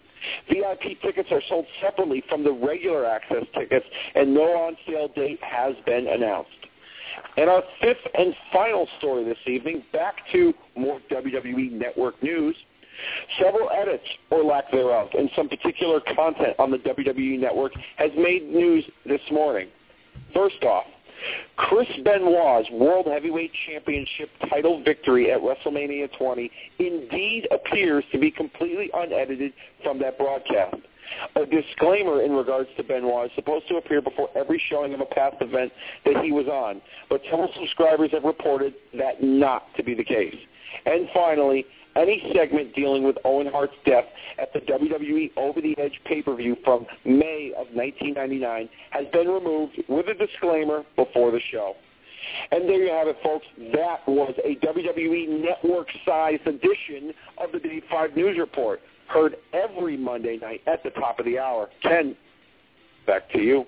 VIP 0.49 1.01
tickets 1.03 1.28
are 1.31 1.43
sold 1.49 1.66
separately 1.81 2.23
from 2.28 2.45
the 2.45 2.53
regular 2.53 3.07
access 3.07 3.45
tickets, 3.55 3.86
and 4.15 4.35
no 4.35 4.43
on-sale 4.43 5.09
date 5.15 5.40
has 5.43 5.74
been 5.86 6.07
announced. 6.09 6.51
And 7.36 7.49
our 7.49 7.62
fifth 7.81 8.07
and 8.15 8.35
final 8.53 8.89
story 8.99 9.24
this 9.24 9.39
evening, 9.47 9.82
back 9.93 10.16
to 10.32 10.53
more 10.77 11.01
WWE 11.11 11.73
Network 11.73 12.23
news. 12.23 12.57
Several 13.40 13.70
edits, 13.70 14.05
or 14.31 14.43
lack 14.43 14.70
thereof, 14.73 15.09
in 15.16 15.31
some 15.36 15.49
particular 15.49 16.01
content 16.01 16.55
on 16.59 16.70
the 16.70 16.78
WWE 16.78 17.39
Network 17.39 17.73
has 17.97 18.11
made 18.16 18.49
news 18.49 18.85
this 19.07 19.20
morning. 19.31 19.69
First 20.35 20.62
off, 20.65 20.85
Chris 21.57 21.89
Benoit's 22.05 22.70
World 22.70 23.07
Heavyweight 23.07 23.53
Championship 23.66 24.31
title 24.49 24.82
victory 24.82 25.31
at 25.31 25.40
WrestleMania 25.40 26.09
20 26.16 26.51
indeed 26.78 27.49
appears 27.51 28.05
to 28.12 28.19
be 28.19 28.31
completely 28.31 28.90
unedited 28.95 29.53
from 29.82 29.99
that 30.01 30.19
broadcast. 30.19 30.77
A 31.36 31.47
disclaimer 31.47 32.23
in 32.23 32.32
regards 32.32 32.69
to 32.77 32.85
Benoit 32.85 33.27
is 33.27 33.32
supposed 33.35 33.66
to 33.69 33.77
appear 33.77 34.03
before 34.03 34.28
every 34.36 34.62
showing 34.69 34.95
of 34.95 35.01
a 35.01 35.07
past 35.07 35.36
event 35.40 35.73
that 36.05 36.23
he 36.23 36.32
was 36.32 36.47
on, 36.47 36.82
but 37.09 37.23
several 37.31 37.51
subscribers 37.55 38.11
have 38.12 38.24
reported 38.24 38.74
that 38.95 39.23
not 39.23 39.74
to 39.77 39.82
be 39.82 39.95
the 39.95 40.05
case. 40.05 40.36
And 40.85 41.09
finally, 41.15 41.65
any 41.99 42.23
segment 42.35 42.75
dealing 42.75 43.03
with 43.03 43.16
Owen 43.25 43.47
Hart's 43.47 43.75
death 43.85 44.05
at 44.39 44.53
the 44.53 44.61
WWE 44.61 45.33
Over 45.37 45.61
the 45.61 45.77
Edge 45.79 46.01
pay-per-view 46.07 46.57
from 46.65 46.87
May 47.05 47.53
of 47.57 47.66
1999 47.75 48.69
has 48.91 49.07
been 49.12 49.29
removed 49.29 49.83
with 49.89 50.07
a 50.09 50.15
disclaimer 50.15 50.85
before 50.97 51.31
the 51.31 51.41
show. 51.51 51.75
And 52.51 52.69
there 52.69 52.85
you 52.85 52.93
have 52.93 53.09
it, 53.09 53.16
folks. 53.23 53.47
That 53.73 54.07
was 54.07 54.35
a 54.45 54.57
WWE 54.65 55.43
Network-sized 55.43 56.47
edition 56.47 57.12
of 57.39 57.53
the 57.53 57.59
Day 57.59 57.83
5 57.91 58.16
News 58.16 58.39
Report, 58.39 58.81
heard 59.09 59.37
every 59.53 59.97
Monday 59.97 60.39
night 60.39 60.62
at 60.66 60.83
the 60.83 60.91
top 60.91 61.19
of 61.19 61.25
the 61.25 61.39
hour. 61.39 61.70
Ken, 61.83 62.16
back 63.07 63.31
to 63.33 63.39
you. 63.39 63.65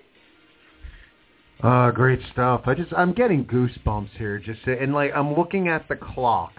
Uh, 1.62 1.90
great 1.90 2.20
stuff. 2.32 2.62
I 2.64 2.74
just 2.74 2.90
I'm 2.94 3.12
getting 3.12 3.44
goosebumps 3.44 4.10
here. 4.16 4.38
Just 4.38 4.60
and 4.66 4.94
like 4.94 5.12
I'm 5.14 5.34
looking 5.34 5.68
at 5.68 5.86
the 5.88 5.96
clock 5.96 6.52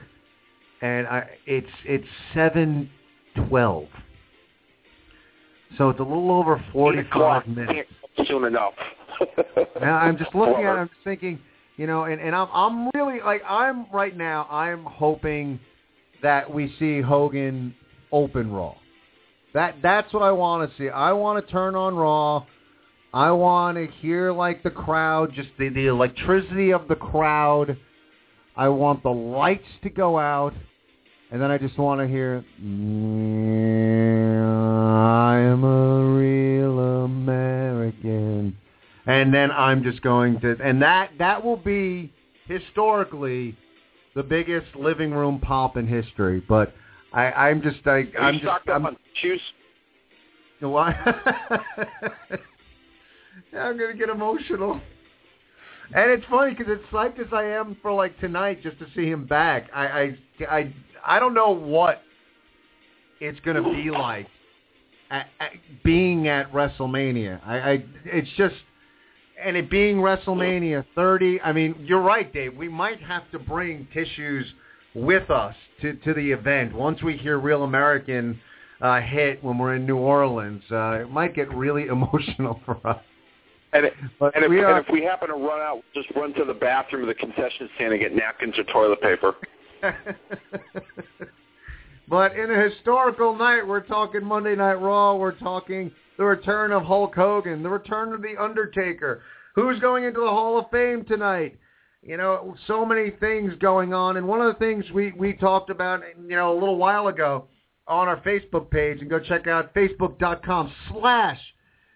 and 0.81 1.07
I, 1.07 1.29
it's 1.45 1.67
it's 1.85 2.07
seven 2.33 2.89
twelve. 3.47 3.87
So 5.77 5.89
it's 5.89 5.99
a 5.99 6.03
little 6.03 6.31
over 6.31 6.63
forty 6.73 7.03
five 7.13 7.47
minutes. 7.47 7.89
Soon 8.27 8.45
enough. 8.45 8.73
now 9.81 9.97
I'm 9.97 10.17
just 10.17 10.35
looking 10.35 10.65
at 10.65 10.75
it, 10.75 10.79
I'm 10.79 10.87
just 10.89 10.99
thinking, 11.03 11.39
you 11.77 11.87
know, 11.87 12.03
and, 12.03 12.19
and 12.19 12.35
I'm 12.35 12.47
I'm 12.53 12.89
really 12.93 13.19
like 13.23 13.41
I'm 13.47 13.89
right 13.91 14.15
now 14.15 14.47
I'm 14.49 14.83
hoping 14.83 15.59
that 16.21 16.51
we 16.51 16.73
see 16.77 17.01
Hogan 17.01 17.73
open 18.11 18.51
Raw. 18.51 18.75
That 19.53 19.77
that's 19.81 20.13
what 20.13 20.23
I 20.23 20.31
want 20.31 20.69
to 20.69 20.77
see. 20.77 20.89
I 20.89 21.11
want 21.13 21.45
to 21.45 21.51
turn 21.51 21.75
on 21.75 21.95
Raw. 21.95 22.45
I 23.13 23.31
want 23.31 23.77
to 23.77 23.87
hear 23.99 24.31
like 24.31 24.63
the 24.63 24.69
crowd, 24.69 25.33
just 25.35 25.49
the, 25.59 25.67
the 25.69 25.87
electricity 25.87 26.71
of 26.71 26.87
the 26.87 26.95
crowd. 26.95 27.77
I 28.55 28.69
want 28.69 29.03
the 29.03 29.09
lights 29.09 29.67
to 29.83 29.89
go 29.89 30.17
out. 30.17 30.53
And 31.31 31.41
then 31.41 31.49
I 31.49 31.57
just 31.57 31.77
want 31.77 32.01
to 32.01 32.07
hear, 32.07 32.43
I 34.81 35.37
am 35.39 35.63
a 35.63 36.03
real 36.17 37.05
American. 37.05 38.57
And 39.05 39.33
then 39.33 39.49
I'm 39.49 39.81
just 39.81 40.01
going 40.01 40.41
to, 40.41 40.57
and 40.61 40.81
that, 40.81 41.11
that 41.19 41.41
will 41.43 41.55
be 41.55 42.11
historically 42.47 43.57
the 44.13 44.23
biggest 44.23 44.75
living 44.75 45.11
room 45.11 45.39
pop 45.39 45.77
in 45.77 45.87
history. 45.87 46.43
But 46.49 46.73
I, 47.13 47.31
I'm 47.31 47.61
just, 47.61 47.79
I, 47.85 48.03
I'm 48.19 48.39
just, 48.39 48.47
I'm, 48.67 48.85
on 48.85 48.97
shoes. 49.21 49.41
Why? 50.59 50.91
I'm 53.57 53.77
gonna 53.77 53.93
get 53.97 54.09
emotional. 54.09 54.81
And 55.93 56.11
it's 56.11 56.25
funny 56.29 56.53
because 56.53 56.67
it's 56.69 56.83
psyched 56.91 57.19
as 57.19 57.33
I 57.33 57.45
am 57.45 57.77
for 57.81 57.91
like 57.91 58.19
tonight 58.19 58.61
just 58.61 58.79
to 58.79 58.85
see 58.95 59.07
him 59.07 59.25
back. 59.25 59.69
I, 59.73 59.85
I, 59.85 60.17
I 60.49 60.73
I 61.05 61.19
don't 61.19 61.33
know 61.33 61.51
what 61.51 62.01
it's 63.19 63.39
going 63.41 63.61
to 63.61 63.69
be 63.71 63.89
like 63.97 64.27
at, 65.09 65.27
at 65.39 65.51
being 65.83 66.27
at 66.27 66.51
WrestleMania. 66.51 67.41
I, 67.45 67.57
I 67.57 67.85
it's 68.05 68.29
just 68.37 68.55
and 69.43 69.57
it 69.57 69.69
being 69.69 69.97
WrestleMania 69.97 70.85
30. 70.95 71.41
I 71.41 71.51
mean, 71.51 71.75
you're 71.79 72.01
right, 72.01 72.31
Dave. 72.31 72.55
We 72.55 72.69
might 72.69 73.01
have 73.01 73.29
to 73.31 73.39
bring 73.39 73.87
tissues 73.93 74.45
with 74.93 75.29
us 75.29 75.55
to 75.81 75.93
to 75.93 76.13
the 76.13 76.31
event 76.31 76.73
once 76.73 77.01
we 77.01 77.17
hear 77.17 77.39
Real 77.39 77.63
American 77.63 78.39
uh, 78.81 78.99
hit 79.01 79.43
when 79.43 79.57
we're 79.57 79.75
in 79.75 79.85
New 79.85 79.97
Orleans. 79.97 80.63
Uh, 80.71 80.99
it 81.01 81.09
might 81.09 81.35
get 81.35 81.53
really 81.53 81.85
emotional 81.87 82.59
for 82.65 82.85
us. 82.85 82.99
And, 83.73 83.85
it, 83.85 83.93
and, 84.19 84.43
if, 84.43 84.49
we 84.49 84.59
are- 84.59 84.75
and 84.77 84.85
if 84.85 84.91
we 84.91 85.01
happen 85.01 85.29
to 85.29 85.35
run 85.35 85.61
out, 85.61 85.81
just 85.93 86.09
run 86.13 86.33
to 86.33 86.43
the 86.43 86.53
bathroom 86.53 87.03
or 87.03 87.05
the 87.05 87.13
concession 87.13 87.69
stand 87.75 87.93
and 87.93 88.01
get 88.01 88.13
napkins 88.13 88.57
or 88.57 88.65
toilet 88.65 89.01
paper. 89.01 89.33
but 92.07 92.35
in 92.35 92.51
a 92.51 92.69
historical 92.69 93.35
night, 93.35 93.67
we're 93.67 93.81
talking 93.81 94.23
Monday 94.23 94.55
Night 94.55 94.75
Raw. 94.75 95.15
We're 95.15 95.37
talking 95.37 95.91
the 96.17 96.25
return 96.25 96.71
of 96.71 96.83
Hulk 96.83 97.15
Hogan, 97.15 97.63
the 97.63 97.69
return 97.69 98.13
of 98.13 98.21
The 98.21 98.35
Undertaker. 98.39 99.23
Who's 99.55 99.79
going 99.79 100.03
into 100.03 100.21
the 100.21 100.29
Hall 100.29 100.59
of 100.59 100.69
Fame 100.71 101.03
tonight? 101.05 101.57
You 102.03 102.17
know, 102.17 102.55
so 102.67 102.85
many 102.85 103.11
things 103.11 103.53
going 103.59 103.93
on. 103.93 104.17
And 104.17 104.27
one 104.27 104.41
of 104.41 104.53
the 104.53 104.59
things 104.59 104.85
we, 104.91 105.11
we 105.11 105.33
talked 105.33 105.69
about, 105.69 106.01
you 106.27 106.35
know, 106.35 106.51
a 106.51 106.59
little 106.59 106.77
while 106.77 107.07
ago 107.07 107.47
on 107.87 108.07
our 108.07 108.19
Facebook 108.21 108.71
page, 108.71 109.01
and 109.01 109.09
go 109.09 109.19
check 109.19 109.47
out 109.47 109.73
facebook.com 109.73 110.71
slash 110.89 111.39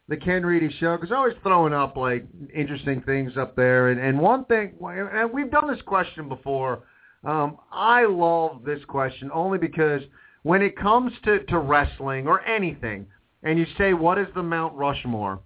the 0.07 0.17
Ken 0.17 0.45
Reedy 0.45 0.69
Show, 0.79 0.97
because 0.97 1.11
always 1.11 1.35
throwing 1.41 1.73
up, 1.73 1.95
like, 1.95 2.27
interesting 2.53 3.01
things 3.01 3.37
up 3.37 3.55
there. 3.55 3.89
And, 3.89 3.99
and 3.99 4.19
one 4.19 4.45
thing, 4.45 4.73
and 4.81 5.31
we've 5.31 5.49
done 5.49 5.71
this 5.71 5.81
question 5.83 6.29
before, 6.29 6.83
Um, 7.25 7.57
I 7.71 8.05
love 8.05 8.63
this 8.63 8.83
question 8.85 9.31
only 9.33 9.57
because 9.57 10.01
when 10.43 10.61
it 10.61 10.77
comes 10.77 11.11
to, 11.23 11.39
to 11.45 11.57
wrestling 11.57 12.27
or 12.27 12.41
anything, 12.45 13.07
and 13.43 13.57
you 13.57 13.65
say, 13.77 13.93
what 13.93 14.17
is 14.17 14.27
the 14.35 14.43
Mount 14.43 14.75
Rushmore? 14.75 15.39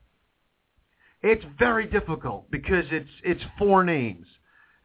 It's 1.22 1.44
very 1.58 1.86
difficult 1.86 2.50
because 2.50 2.86
it's 2.92 3.10
it's 3.24 3.44
four 3.58 3.84
names. 3.84 4.26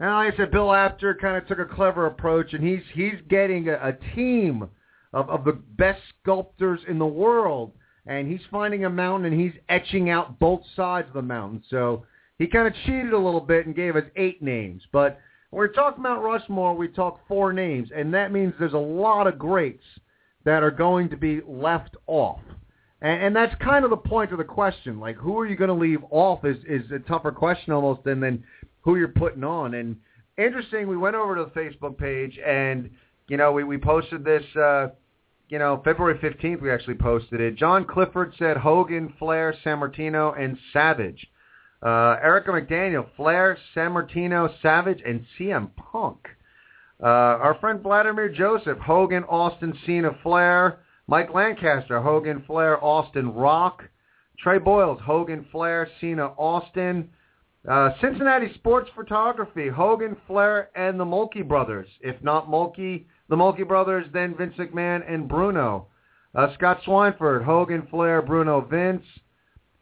And 0.01 0.11
like 0.11 0.35
I 0.35 0.37
said, 0.37 0.51
Bill 0.51 0.73
Apter 0.73 1.15
kind 1.21 1.37
of 1.37 1.47
took 1.47 1.61
a 1.61 1.75
clever 1.75 2.07
approach, 2.07 2.53
and 2.55 2.65
he's 2.65 2.83
he's 2.93 3.21
getting 3.29 3.69
a, 3.69 3.75
a 3.75 3.93
team 4.17 4.69
of, 5.13 5.31
of 5.31 5.45
the 5.45 5.53
best 5.53 6.01
sculptors 6.21 6.81
in 6.89 6.99
the 6.99 7.07
world, 7.07 7.73
and 8.07 8.29
he's 8.29 8.41
finding 8.51 8.85
a 8.85 8.91
mountain 8.91 9.33
and 9.33 9.41
he's 9.41 9.53
etching 9.69 10.11
out 10.11 10.39
both 10.41 10.63
sides 10.75 11.07
of 11.09 11.15
the 11.15 11.23
mountain. 11.23 11.63
So 11.71 12.05
he 12.39 12.49
kind 12.49 12.67
of 12.67 12.75
cheated 12.85 13.13
a 13.13 13.19
little 13.19 13.41
bit 13.41 13.67
and 13.67 13.75
gave 13.75 13.95
us 13.95 14.05
eight 14.17 14.43
names. 14.43 14.83
But 14.93 15.21
when 15.55 15.69
we 15.69 15.75
talk 15.75 15.99
Mount 15.99 16.23
Rushmore, 16.23 16.75
we 16.75 16.89
talk 16.89 17.21
four 17.29 17.53
names, 17.53 17.91
and 17.95 18.13
that 18.13 18.33
means 18.33 18.53
there's 18.59 18.73
a 18.73 18.79
lot 18.79 19.29
of 19.29 19.39
greats 19.39 19.85
that 20.45 20.65
are 20.65 20.71
going 20.71 21.09
to 21.11 21.17
be 21.17 21.41
left 21.47 21.97
off. 22.09 22.41
And, 23.01 23.23
and 23.23 23.37
that's 23.37 23.55
kind 23.63 23.85
of 23.85 23.91
the 23.91 23.97
point 23.97 24.33
of 24.33 24.39
the 24.39 24.45
question. 24.45 24.99
Like, 24.99 25.17
who 25.17 25.39
are 25.39 25.47
you 25.47 25.55
going 25.55 25.69
to 25.69 25.75
leave 25.75 26.01
off 26.11 26.45
is, 26.45 26.57
is 26.69 26.91
a 26.91 26.99
tougher 26.99 27.31
question 27.31 27.73
almost 27.73 28.03
than, 28.03 28.19
than 28.19 28.43
who 28.81 28.97
you're 28.97 29.09
putting 29.09 29.45
on. 29.45 29.75
And 29.75 29.97
interesting, 30.37 30.89
we 30.89 30.97
went 30.97 31.15
over 31.15 31.37
to 31.37 31.45
the 31.45 31.51
Facebook 31.51 31.97
page, 31.97 32.37
and, 32.45 32.91
you 33.29 33.37
know, 33.37 33.53
we, 33.53 33.63
we 33.63 33.79
posted 33.79 34.25
this, 34.25 34.45
uh, 34.57 34.89
you 35.51 35.61
know, 35.61 35.81
February 35.85 36.19
15th 36.19 36.63
we 36.63 36.71
actually 36.73 36.97
posted 36.97 37.41
it. 37.41 37.55
John 37.55 37.85
Clifford 37.85 38.35
said 38.41 38.57
Hogan, 38.57 39.15
Flair, 39.21 39.55
Sammartino, 39.65 40.37
and 40.37 40.59
Savage. 40.73 41.25
Uh, 41.85 42.17
Erica 42.23 42.51
McDaniel, 42.51 43.07
Flair, 43.15 43.59
Sammartino, 43.77 44.51
Savage, 44.63 45.03
and 45.05 45.27
CM 45.39 45.71
Punk. 45.77 46.27
Uh, 47.03 47.07
our 47.07 47.59
friend 47.61 47.83
Vladimir 47.83 48.31
Joseph, 48.31 48.79
Hogan, 48.79 49.25
Austin, 49.25 49.77
Cena, 49.85 50.17
Flair. 50.23 50.81
Mike 51.07 51.35
Lancaster, 51.35 52.01
Hogan, 52.01 52.43
Flair, 52.47 52.83
Austin, 52.83 53.35
Rock. 53.35 53.85
Trey 54.39 54.59
Boyles, 54.59 55.01
Hogan, 55.03 55.47
Flair, 55.53 55.87
Cena, 56.01 56.29
Austin. 56.39 57.11
Uh, 57.69 57.91
Cincinnati 58.01 58.53
Sports 58.55 58.91
Photography, 58.95 59.69
Hogan, 59.69 60.17
Flair, 60.27 60.71
and 60.75 60.99
the 60.99 61.05
Mulkey 61.05 61.47
Brothers. 61.47 61.89
If 62.01 62.23
not 62.23 62.49
Mulkey, 62.49 63.05
the 63.29 63.37
Mulkey 63.37 63.67
Brothers, 63.67 64.07
then 64.13 64.35
Vince 64.37 64.55
McMahon 64.59 65.03
and 65.11 65.29
Bruno. 65.29 65.89
Uh, 66.35 66.53
Scott 66.55 66.81
Swineford, 66.87 67.45
Hogan, 67.45 67.87
Flair, 67.91 68.23
Bruno, 68.23 68.63
Vince. 68.63 69.05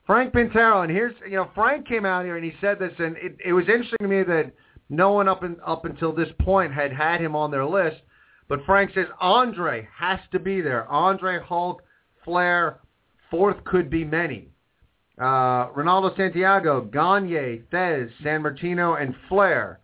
Frank 0.06 0.32
Pintero, 0.32 0.82
and 0.82 0.90
here's 0.90 1.14
you 1.24 1.36
know 1.36 1.50
Frank 1.54 1.86
came 1.86 2.04
out 2.04 2.24
here 2.24 2.36
and 2.36 2.44
he 2.44 2.52
said 2.60 2.78
this, 2.78 2.92
and 2.98 3.16
it, 3.16 3.36
it 3.44 3.52
was 3.52 3.64
interesting 3.68 3.98
to 4.00 4.08
me 4.08 4.22
that 4.24 4.52
no 4.88 5.12
one 5.12 5.28
up 5.28 5.44
in, 5.44 5.56
up 5.66 5.84
until 5.84 6.12
this 6.12 6.28
point 6.40 6.72
had 6.72 6.92
had 6.92 7.20
him 7.20 7.36
on 7.36 7.50
their 7.50 7.64
list. 7.64 8.02
But 8.48 8.64
Frank 8.66 8.90
says 8.94 9.06
Andre 9.20 9.88
has 9.96 10.18
to 10.32 10.38
be 10.38 10.60
there. 10.60 10.86
Andre, 10.88 11.38
Hulk, 11.40 11.82
Flair, 12.24 12.80
fourth 13.30 13.62
could 13.64 13.88
be 13.88 14.04
many. 14.04 14.50
Uh, 15.18 15.68
Ronaldo 15.70 16.16
Santiago, 16.16 16.82
Gagne, 16.82 17.62
Thesz, 17.72 18.10
San 18.22 18.42
Martino, 18.42 18.94
and 18.94 19.14
Flair. 19.28 19.80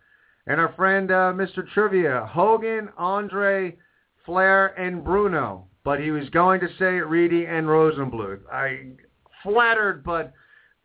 And 0.47 0.59
our 0.59 0.73
friend 0.73 1.11
uh, 1.11 1.33
Mr. 1.33 1.67
Trivia, 1.73 2.25
Hogan, 2.29 2.89
Andre, 2.97 3.77
Flair, 4.25 4.67
and 4.79 5.03
Bruno. 5.03 5.67
But 5.83 5.99
he 6.01 6.11
was 6.11 6.29
going 6.29 6.59
to 6.59 6.67
say 6.77 6.99
Reedy 6.99 7.45
and 7.45 7.67
Rosenbluth. 7.67 8.41
I 8.51 8.91
flattered, 9.43 10.03
but 10.03 10.33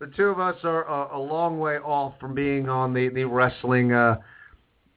the 0.00 0.06
two 0.16 0.26
of 0.26 0.40
us 0.40 0.56
are 0.64 0.84
a, 0.84 1.16
a 1.16 1.20
long 1.20 1.58
way 1.58 1.76
off 1.76 2.14
from 2.20 2.34
being 2.34 2.68
on 2.68 2.92
the 2.92 3.08
the 3.08 3.24
wrestling 3.24 3.92
uh, 3.92 4.16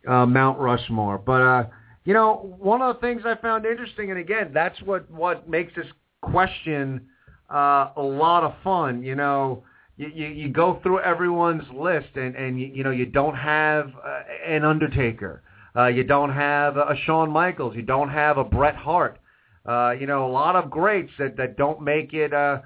uh, 0.07 0.25
Mount 0.25 0.59
Rushmore. 0.59 1.17
But 1.17 1.41
uh, 1.41 1.65
you 2.05 2.13
know, 2.13 2.55
one 2.59 2.81
of 2.81 2.95
the 2.95 3.01
things 3.01 3.23
I 3.25 3.35
found 3.35 3.65
interesting, 3.65 4.09
and 4.09 4.19
again, 4.19 4.51
that's 4.53 4.81
what 4.81 5.09
what 5.11 5.49
makes 5.49 5.75
this 5.75 5.88
question 6.21 7.07
uh, 7.53 7.89
a 7.95 8.01
lot 8.01 8.43
of 8.43 8.53
fun. 8.63 9.03
You 9.03 9.15
know, 9.15 9.63
you, 9.97 10.07
you, 10.07 10.27
you 10.27 10.49
go 10.49 10.79
through 10.84 11.01
everyone's 11.01 11.63
list, 11.73 12.15
and 12.15 12.35
and 12.35 12.59
you, 12.59 12.67
you 12.67 12.84
know 12.84 12.91
you 12.91 13.05
don't 13.05 13.35
have 13.35 13.91
uh, 14.03 14.21
an 14.45 14.63
Undertaker, 14.65 15.43
uh, 15.75 15.88
you 15.88 16.03
don't 16.03 16.34
have 16.34 16.77
a 16.77 16.95
Shawn 17.05 17.29
Michaels, 17.29 17.75
you 17.75 17.84
don't 17.84 18.09
have 18.09 18.38
a 18.38 18.43
Bret 18.43 18.75
Hart. 18.75 19.19
Uh, 19.65 19.91
you 19.99 20.07
know, 20.07 20.25
a 20.25 20.31
lot 20.31 20.55
of 20.55 20.69
greats 20.69 21.11
that 21.19 21.38
that 21.38 21.57
don't 21.57 21.81
make 21.81 22.13
it. 22.13 22.34
Uh, 22.34 22.59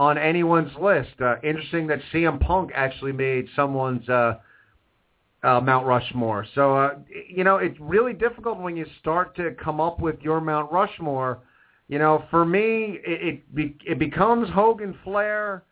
on 0.00 0.16
anyone's 0.16 0.72
list. 0.80 1.10
Uh, 1.20 1.34
interesting 1.42 1.86
that 1.86 1.98
CM 2.10 2.40
Punk 2.40 2.70
actually 2.74 3.12
made 3.12 3.46
someone's 3.54 4.08
uh, 4.08 4.38
uh, 5.42 5.60
Mount 5.60 5.86
Rushmore. 5.86 6.46
So 6.54 6.74
uh, 6.74 6.94
you 7.28 7.44
know, 7.44 7.58
it's 7.58 7.78
really 7.78 8.14
difficult 8.14 8.58
when 8.58 8.78
you 8.78 8.86
start 8.98 9.36
to 9.36 9.50
come 9.62 9.78
up 9.78 10.00
with 10.00 10.16
your 10.22 10.40
Mount 10.40 10.72
Rushmore. 10.72 11.40
You 11.88 11.98
know, 11.98 12.24
for 12.30 12.46
me, 12.46 12.98
it 13.04 13.28
it, 13.28 13.54
be, 13.54 13.76
it 13.84 13.98
becomes 13.98 14.48
Hogan, 14.48 14.98
Flair, 15.04 15.64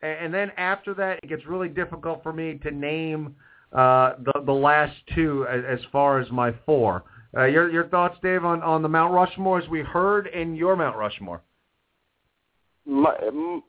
and, 0.00 0.32
then 0.32 0.52
after 0.56 0.94
that, 0.94 1.18
it 1.24 1.28
gets 1.28 1.44
really 1.44 1.68
difficult 1.68 2.22
for 2.22 2.32
me 2.32 2.60
to 2.62 2.70
name 2.70 3.34
uh, 3.72 4.12
the 4.22 4.42
the 4.46 4.52
last 4.52 4.94
two 5.12 5.44
as, 5.50 5.64
as 5.68 5.80
far 5.90 6.20
as 6.20 6.30
my 6.30 6.54
four. 6.64 7.02
Uh, 7.36 7.46
your 7.46 7.68
your 7.68 7.88
thoughts, 7.88 8.16
Dave, 8.22 8.44
on 8.44 8.62
on 8.62 8.82
the 8.82 8.88
Mount 8.88 9.12
Rushmore 9.12 9.58
as 9.58 9.68
we 9.68 9.80
heard 9.80 10.28
in 10.28 10.54
your 10.54 10.76
Mount 10.76 10.96
Rushmore? 10.96 11.42
My, 12.84 13.14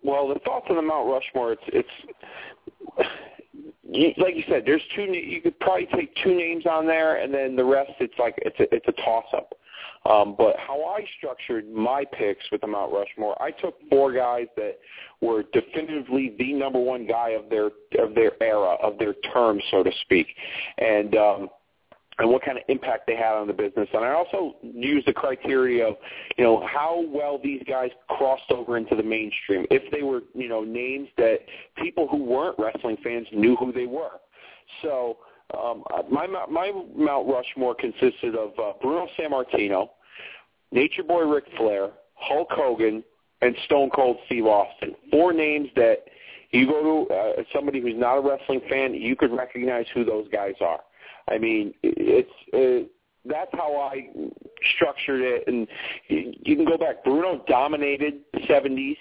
well, 0.03 0.27
the 0.27 0.40
thoughts 0.44 0.65
on 0.69 0.76
the 0.76 0.81
Mount 0.81 1.07
Rushmore, 1.07 1.53
it's 1.53 1.61
it's 1.68 3.10
you, 3.84 4.11
like 4.18 4.35
you 4.35 4.44
said. 4.49 4.64
There's 4.65 4.81
two. 4.95 5.03
You 5.03 5.41
could 5.41 5.60
probably 5.60 5.88
take 5.94 6.15
two 6.23 6.35
names 6.35 6.65
on 6.65 6.88
there, 6.88 7.18
and 7.18 7.34
then 7.34 7.56
the 7.56 7.64
rest, 7.64 7.91
it's 7.99 8.18
like 8.18 8.35
it's 8.38 8.60
a, 8.60 8.73
it's 8.73 8.88
a 8.88 9.02
toss 9.03 9.26
up. 9.34 9.53
Um, 10.10 10.35
but 10.38 10.56
how 10.57 10.84
I 10.84 11.06
structured 11.18 11.72
my 11.72 12.03
picks 12.11 12.44
with 12.52 12.61
the 12.61 12.68
Mount 12.68 12.91
Rushmore, 12.91 13.41
I 13.41 13.52
took 13.52 13.76
four 13.90 14.11
guys 14.11 14.48
that 14.57 14.80
were 15.22 15.44
definitively 15.53 16.35
the 16.38 16.53
number 16.53 16.80
one 16.80 17.06
guy 17.07 17.30
of 17.31 17.49
their 17.49 17.68
of 17.99 18.15
their 18.15 18.31
era, 18.41 18.76
of 18.81 18.98
their 18.98 19.14
term, 19.34 19.61
so 19.69 19.84
to 19.84 19.91
speak, 20.02 20.27
and. 20.77 21.15
um 21.15 21.49
and 22.19 22.30
what 22.30 22.44
kind 22.44 22.57
of 22.57 22.64
impact 22.68 23.07
they 23.07 23.15
had 23.15 23.34
on 23.34 23.48
the 23.48 23.53
business. 23.53 23.88
And 23.94 24.03
I 24.03 24.11
also 24.11 24.56
used 24.61 25.07
the 25.07 25.14
criteria 25.14 25.88
of, 25.88 25.95
you 26.38 26.44
know, 26.44 26.65
how 26.65 27.03
well 27.07 27.40
these 27.44 27.61
guys 27.68 27.90
crossed 28.10 28.52
over 28.52 28.77
into 28.77 28.95
the 28.95 29.03
mainstream. 29.03 29.65
If 29.72 29.91
they 29.91 30.03
were, 30.03 30.22
you 30.34 30.48
know, 30.48 30.64
names 30.64 31.10
that 31.18 31.40
people 31.77 32.07
who 32.07 32.23
weren't 32.23 32.57
wrestling 32.60 32.98
fans 33.03 33.27
knew 33.34 33.56
who 33.56 33.72
they 33.72 33.88
were. 33.88 34.19
So 34.81 35.18
um, 35.53 35.84
my 36.10 36.27
my 36.49 36.72
Mount 36.95 37.27
Rushmore 37.27 37.76
consisted 37.76 38.35
of 38.35 38.52
uh, 38.60 38.73
Bruno 38.81 39.07
Sammartino, 39.19 39.90
Nature 40.72 41.03
Boy 41.03 41.23
Ric 41.23 41.45
Flair, 41.57 41.90
Hulk 42.15 42.48
Hogan, 42.52 43.03
and 43.41 43.56
Stone 43.65 43.90
Cold 43.90 44.18
Steve 44.26 44.45
Austin. 44.45 44.95
Four 45.11 45.34
names 45.34 45.69
that 45.76 46.06
you 46.52 46.68
go 46.68 47.07
to 47.07 47.14
uh, 47.14 47.44
somebody 47.53 47.81
who's 47.81 47.95
not 47.95 48.18
a 48.18 48.22
wrestling 48.22 48.61
fan, 48.69 48.94
you 48.94 49.15
could 49.15 49.31
recognize 49.31 49.85
who 49.94 50.06
those 50.06 50.27
guys 50.31 50.53
are. 50.61 50.80
I 51.30 51.38
mean, 51.38 51.74
it's 51.84 52.30
it, 52.52 52.91
that's 53.26 53.52
how 53.54 53.78
I 53.78 54.10
structured 54.76 55.22
it. 55.22 55.44
And 55.48 55.68
you 56.08 56.56
can 56.56 56.66
go 56.66 56.78
back. 56.78 57.04
Bruno 57.04 57.44
dominated 57.48 58.22
the 58.34 58.40
'70s 58.41 58.98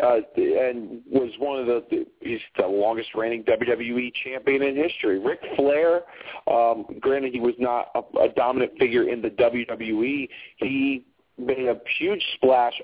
uh, 0.00 0.20
and 0.36 1.02
was 1.10 1.30
one 1.38 1.60
of 1.60 1.66
the 1.66 2.06
he's 2.20 2.40
the 2.56 2.66
longest 2.66 3.10
reigning 3.14 3.44
WWE 3.44 4.10
champion 4.24 4.62
in 4.62 4.76
history. 4.76 5.18
Ric 5.18 5.40
Flair, 5.56 6.02
um, 6.50 6.86
granted 7.00 7.32
he 7.32 7.40
was 7.40 7.54
not 7.58 7.88
a, 7.94 8.18
a 8.20 8.28
dominant 8.30 8.72
figure 8.78 9.08
in 9.08 9.20
the 9.20 9.28
WWE, 9.30 10.28
he 10.56 11.04
made 11.38 11.68
a 11.68 11.76
huge 11.98 12.22
splash 12.34 12.74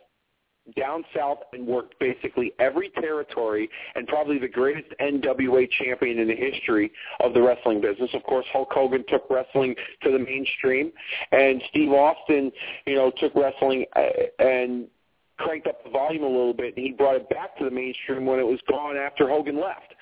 down 0.76 1.04
south 1.14 1.38
and 1.52 1.66
worked 1.66 1.98
basically 1.98 2.52
every 2.58 2.90
territory 2.90 3.68
and 3.94 4.06
probably 4.06 4.38
the 4.38 4.48
greatest 4.48 4.88
NWA 5.00 5.68
champion 5.70 6.18
in 6.18 6.28
the 6.28 6.34
history 6.34 6.90
of 7.20 7.34
the 7.34 7.42
wrestling 7.42 7.80
business. 7.80 8.10
Of 8.14 8.22
course, 8.24 8.46
Hulk 8.52 8.68
Hogan 8.72 9.04
took 9.08 9.28
wrestling 9.30 9.74
to 10.02 10.12
the 10.12 10.18
mainstream, 10.18 10.92
and 11.32 11.62
Steve 11.70 11.92
Austin, 11.92 12.52
you 12.86 12.94
know, 12.94 13.12
took 13.18 13.34
wrestling 13.34 13.84
uh, 13.96 14.02
and 14.38 14.88
cranked 15.38 15.66
up 15.66 15.82
the 15.84 15.90
volume 15.90 16.24
a 16.24 16.26
little 16.26 16.52
bit, 16.52 16.76
and 16.76 16.84
he 16.84 16.92
brought 16.92 17.16
it 17.16 17.28
back 17.30 17.56
to 17.58 17.64
the 17.64 17.70
mainstream 17.70 18.26
when 18.26 18.38
it 18.38 18.46
was 18.46 18.58
gone 18.68 18.96
after 18.96 19.28
Hogan 19.28 19.60
left. 19.60 19.94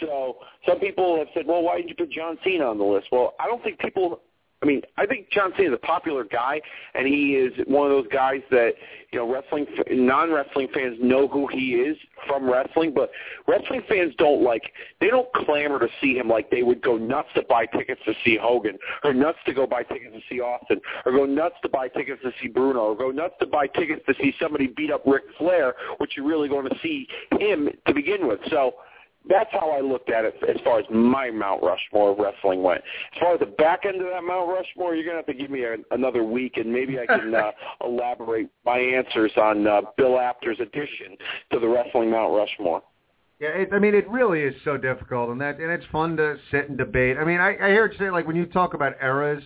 So 0.00 0.38
some 0.68 0.78
people 0.78 1.16
have 1.18 1.28
said, 1.34 1.46
well, 1.46 1.62
why 1.62 1.78
did 1.78 1.88
you 1.88 1.94
put 1.94 2.10
John 2.10 2.38
Cena 2.44 2.64
on 2.64 2.78
the 2.78 2.84
list? 2.84 3.08
Well, 3.10 3.34
I 3.40 3.46
don't 3.46 3.62
think 3.62 3.78
people 3.78 4.20
I 4.62 4.66
mean, 4.66 4.82
I 4.96 5.06
think 5.06 5.28
John 5.30 5.52
Cena 5.56 5.70
is 5.70 5.74
a 5.74 5.86
popular 5.86 6.24
guy, 6.24 6.60
and 6.94 7.06
he 7.06 7.34
is 7.34 7.52
one 7.66 7.90
of 7.90 7.92
those 7.92 8.10
guys 8.12 8.40
that 8.50 8.74
you 9.10 9.18
know, 9.18 9.30
wrestling 9.30 9.66
non-wrestling 9.90 10.68
fans 10.72 10.96
know 11.02 11.28
who 11.28 11.46
he 11.48 11.74
is 11.74 11.96
from 12.26 12.48
wrestling, 12.48 12.94
but 12.94 13.10
wrestling 13.46 13.82
fans 13.88 14.14
don't 14.18 14.42
like 14.42 14.62
they 15.00 15.08
don't 15.08 15.30
clamor 15.34 15.78
to 15.78 15.88
see 16.00 16.14
him 16.14 16.28
like 16.28 16.50
they 16.50 16.62
would 16.62 16.80
go 16.80 16.96
nuts 16.96 17.28
to 17.34 17.42
buy 17.48 17.66
tickets 17.66 18.00
to 18.06 18.14
see 18.24 18.38
Hogan, 18.40 18.78
or 19.04 19.12
nuts 19.12 19.38
to 19.46 19.52
go 19.52 19.66
buy 19.66 19.82
tickets 19.82 20.14
to 20.14 20.20
see 20.30 20.40
Austin, 20.40 20.80
or 21.04 21.12
go 21.12 21.26
nuts 21.26 21.56
to 21.62 21.68
buy 21.68 21.88
tickets 21.88 22.22
to 22.22 22.30
see 22.40 22.48
Bruno, 22.48 22.80
or 22.80 22.96
go 22.96 23.10
nuts 23.10 23.34
to 23.40 23.46
buy 23.46 23.66
tickets 23.66 24.02
to 24.06 24.14
see 24.20 24.32
somebody 24.40 24.68
beat 24.68 24.90
up 24.90 25.02
Ric 25.06 25.24
Flair, 25.38 25.74
which 25.98 26.12
you're 26.16 26.26
really 26.26 26.48
going 26.48 26.68
to 26.68 26.76
see 26.82 27.06
him 27.38 27.68
to 27.86 27.92
begin 27.92 28.26
with. 28.26 28.40
So 28.48 28.74
that's 29.28 29.50
how 29.52 29.70
I 29.70 29.80
looked 29.80 30.10
at 30.10 30.24
it 30.24 30.34
as 30.48 30.56
far 30.64 30.80
as 30.80 30.86
my 30.90 31.30
Mount 31.30 31.62
Rushmore 31.62 32.16
wrestling 32.18 32.62
went. 32.62 32.82
As 33.14 33.20
far 33.20 33.34
as 33.34 33.40
the 33.40 33.46
back 33.46 33.84
end 33.86 34.00
of 34.00 34.08
that 34.12 34.22
Mount 34.22 34.48
Rushmore, 34.48 34.94
you're 34.94 35.04
gonna 35.04 35.18
have 35.18 35.26
to 35.26 35.34
give 35.34 35.50
me 35.50 35.64
a, 35.64 35.76
another 35.92 36.24
week, 36.24 36.56
and 36.56 36.72
maybe 36.72 36.98
I 36.98 37.06
can 37.06 37.34
uh, 37.34 37.52
elaborate 37.84 38.48
my 38.64 38.78
answers 38.78 39.32
on 39.36 39.66
uh, 39.66 39.82
Bill 39.96 40.18
Apter's 40.18 40.58
addition 40.60 41.16
to 41.52 41.60
the 41.60 41.68
wrestling 41.68 42.10
Mount 42.10 42.32
Rushmore. 42.32 42.82
Yeah, 43.40 43.48
it, 43.48 43.70
I 43.72 43.78
mean, 43.78 43.94
it 43.94 44.08
really 44.08 44.42
is 44.42 44.54
so 44.64 44.76
difficult, 44.76 45.30
and 45.30 45.40
that 45.40 45.58
and 45.58 45.70
it's 45.70 45.86
fun 45.90 46.16
to 46.16 46.36
sit 46.50 46.68
and 46.68 46.78
debate. 46.78 47.16
I 47.18 47.24
mean, 47.24 47.40
I, 47.40 47.56
I 47.60 47.70
hear 47.70 47.90
you 47.90 47.98
say 47.98 48.10
like 48.10 48.26
when 48.26 48.36
you 48.36 48.46
talk 48.46 48.74
about 48.74 48.94
eras, 49.00 49.42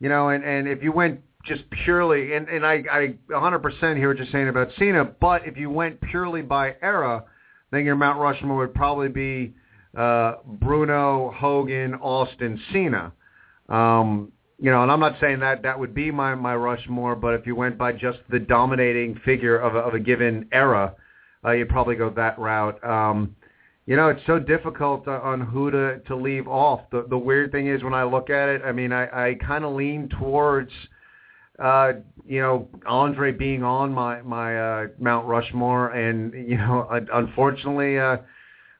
you 0.00 0.08
know, 0.08 0.28
and 0.28 0.44
and 0.44 0.68
if 0.68 0.82
you 0.82 0.92
went 0.92 1.20
just 1.44 1.62
purely, 1.84 2.34
and 2.34 2.48
and 2.48 2.64
I 2.64 2.84
I 2.90 3.14
100% 3.30 3.96
hear 3.96 4.08
what 4.08 4.18
you're 4.18 4.26
saying 4.30 4.48
about 4.48 4.68
Cena, 4.78 5.04
but 5.04 5.46
if 5.46 5.56
you 5.56 5.70
went 5.70 6.00
purely 6.00 6.42
by 6.42 6.76
era, 6.80 7.24
then 7.74 7.84
your 7.84 7.96
Mount 7.96 8.18
Rushmore 8.18 8.58
would 8.58 8.74
probably 8.74 9.08
be 9.08 9.54
uh, 9.96 10.36
Bruno, 10.44 11.32
Hogan, 11.36 11.94
Austin, 11.94 12.60
Cena. 12.72 13.12
Um, 13.68 14.32
you 14.58 14.70
know, 14.70 14.82
and 14.82 14.90
I'm 14.90 15.00
not 15.00 15.16
saying 15.20 15.40
that 15.40 15.62
that 15.62 15.78
would 15.78 15.94
be 15.94 16.10
my 16.10 16.34
my 16.34 16.54
Rushmore, 16.54 17.16
but 17.16 17.34
if 17.34 17.46
you 17.46 17.56
went 17.56 17.76
by 17.76 17.92
just 17.92 18.18
the 18.30 18.38
dominating 18.38 19.20
figure 19.24 19.58
of 19.58 19.74
a, 19.74 19.78
of 19.78 19.94
a 19.94 20.00
given 20.00 20.48
era, 20.52 20.94
uh, 21.44 21.50
you'd 21.52 21.68
probably 21.68 21.96
go 21.96 22.10
that 22.10 22.38
route. 22.38 22.82
Um, 22.84 23.34
you 23.86 23.96
know, 23.96 24.08
it's 24.08 24.24
so 24.26 24.38
difficult 24.38 25.06
uh, 25.06 25.20
on 25.22 25.40
who 25.40 25.70
to 25.70 25.98
to 26.06 26.16
leave 26.16 26.48
off. 26.48 26.80
The 26.90 27.06
the 27.08 27.18
weird 27.18 27.52
thing 27.52 27.66
is 27.66 27.82
when 27.82 27.94
I 27.94 28.04
look 28.04 28.30
at 28.30 28.48
it, 28.48 28.62
I 28.64 28.72
mean, 28.72 28.92
I 28.92 29.30
I 29.30 29.34
kind 29.34 29.64
of 29.64 29.74
lean 29.74 30.08
towards 30.20 30.70
uh, 31.58 31.92
you 32.26 32.40
know, 32.40 32.68
Andre 32.86 33.32
being 33.32 33.62
on 33.62 33.92
my 33.92 34.22
my 34.22 34.58
uh, 34.58 34.86
Mount 34.98 35.26
Rushmore, 35.26 35.90
and 35.90 36.32
you 36.48 36.56
know, 36.56 36.88
unfortunately, 37.12 37.98
uh, 37.98 38.18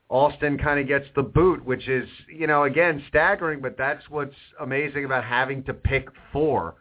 Austin 0.09 0.59
kind 0.59 0.81
of 0.81 0.89
gets 0.89 1.07
the 1.15 1.23
boot, 1.23 1.65
which 1.65 1.89
is 1.89 2.09
you 2.29 2.47
know 2.47 2.65
again 2.65 3.03
staggering, 3.09 3.61
but 3.61 3.77
that's 3.79 4.03
what's 4.09 4.35
amazing 4.61 5.05
about 5.05 5.25
having 5.25 5.63
to 5.65 5.75
pick 5.75 6.09
four. 6.33 6.75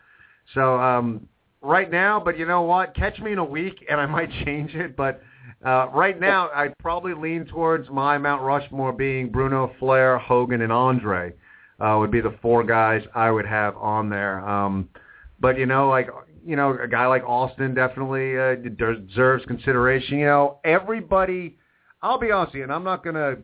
So 0.53 0.79
um, 0.79 1.27
right 1.61 1.89
now, 1.89 2.19
but 2.19 2.37
you 2.37 2.45
know 2.45 2.63
what? 2.63 2.95
Catch 2.95 3.19
me 3.19 3.31
in 3.31 3.37
a 3.37 3.45
week, 3.45 3.85
and 3.89 3.99
I 3.99 4.05
might 4.07 4.31
change 4.45 4.73
it. 4.73 4.95
But 4.95 5.21
uh, 5.65 5.89
right 5.93 6.19
now, 6.19 6.49
I'd 6.55 6.77
probably 6.79 7.13
lean 7.13 7.45
towards 7.45 7.89
my 7.89 8.17
Mount 8.17 8.41
Rushmore 8.41 8.93
being 8.93 9.29
Bruno, 9.29 9.73
Flair, 9.79 10.17
Hogan, 10.17 10.61
and 10.61 10.71
Andre. 10.71 11.33
Uh, 11.79 11.97
would 11.99 12.11
be 12.11 12.21
the 12.21 12.37
four 12.41 12.63
guys 12.63 13.03
I 13.15 13.29
would 13.31 13.47
have 13.47 13.75
on 13.77 14.07
there. 14.07 14.47
Um, 14.47 14.87
but 15.39 15.57
you 15.57 15.65
know, 15.65 15.89
like 15.89 16.09
you 16.45 16.55
know, 16.55 16.77
a 16.81 16.87
guy 16.87 17.07
like 17.07 17.23
Austin 17.23 17.73
definitely 17.73 18.37
uh, 18.37 18.55
deserves 18.55 19.45
consideration. 19.45 20.19
You 20.19 20.25
know, 20.25 20.59
everybody. 20.63 21.57
I'll 22.01 22.19
be 22.19 22.31
honest 22.31 22.53
with 22.53 22.59
you, 22.59 22.63
and 22.63 22.71
I'm 22.71 22.83
not 22.83 23.03
gonna. 23.03 23.37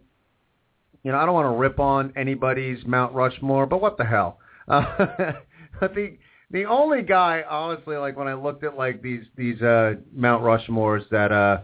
You 1.04 1.14
know, 1.14 1.18
I 1.18 1.26
don't 1.26 1.34
want 1.34 1.46
to 1.46 1.58
rip 1.58 1.80
on 1.80 2.12
anybody's 2.18 2.86
Mount 2.86 3.14
Rushmore, 3.14 3.66
but 3.66 3.82
what 3.82 3.98
the 3.98 4.06
hell? 4.06 4.40
Uh, 5.82 5.88
the 5.88 6.16
the 6.52 6.66
only 6.66 7.04
guy, 7.04 7.44
honestly, 7.50 7.96
like 7.96 8.18
when 8.18 8.28
I 8.28 8.34
looked 8.34 8.64
at 8.64 8.78
like 8.78 9.02
these 9.02 9.24
these 9.36 9.62
uh, 9.62 9.96
Mount 10.14 10.44
Rushmores 10.44 11.08
that 11.10 11.32
uh, 11.32 11.62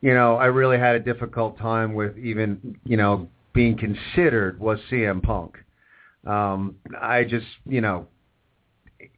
you 0.00 0.14
know 0.14 0.36
I 0.36 0.46
really 0.46 0.78
had 0.78 0.96
a 0.96 1.00
difficult 1.00 1.58
time 1.58 1.94
with 1.94 2.16
even 2.18 2.78
you 2.84 2.96
know 2.96 3.28
being 3.52 3.76
considered 3.76 4.60
was 4.60 4.78
CM 4.90 5.22
Punk. 5.22 5.56
Um, 6.26 6.76
I 7.00 7.24
just 7.24 7.46
you 7.66 7.80
know 7.80 8.06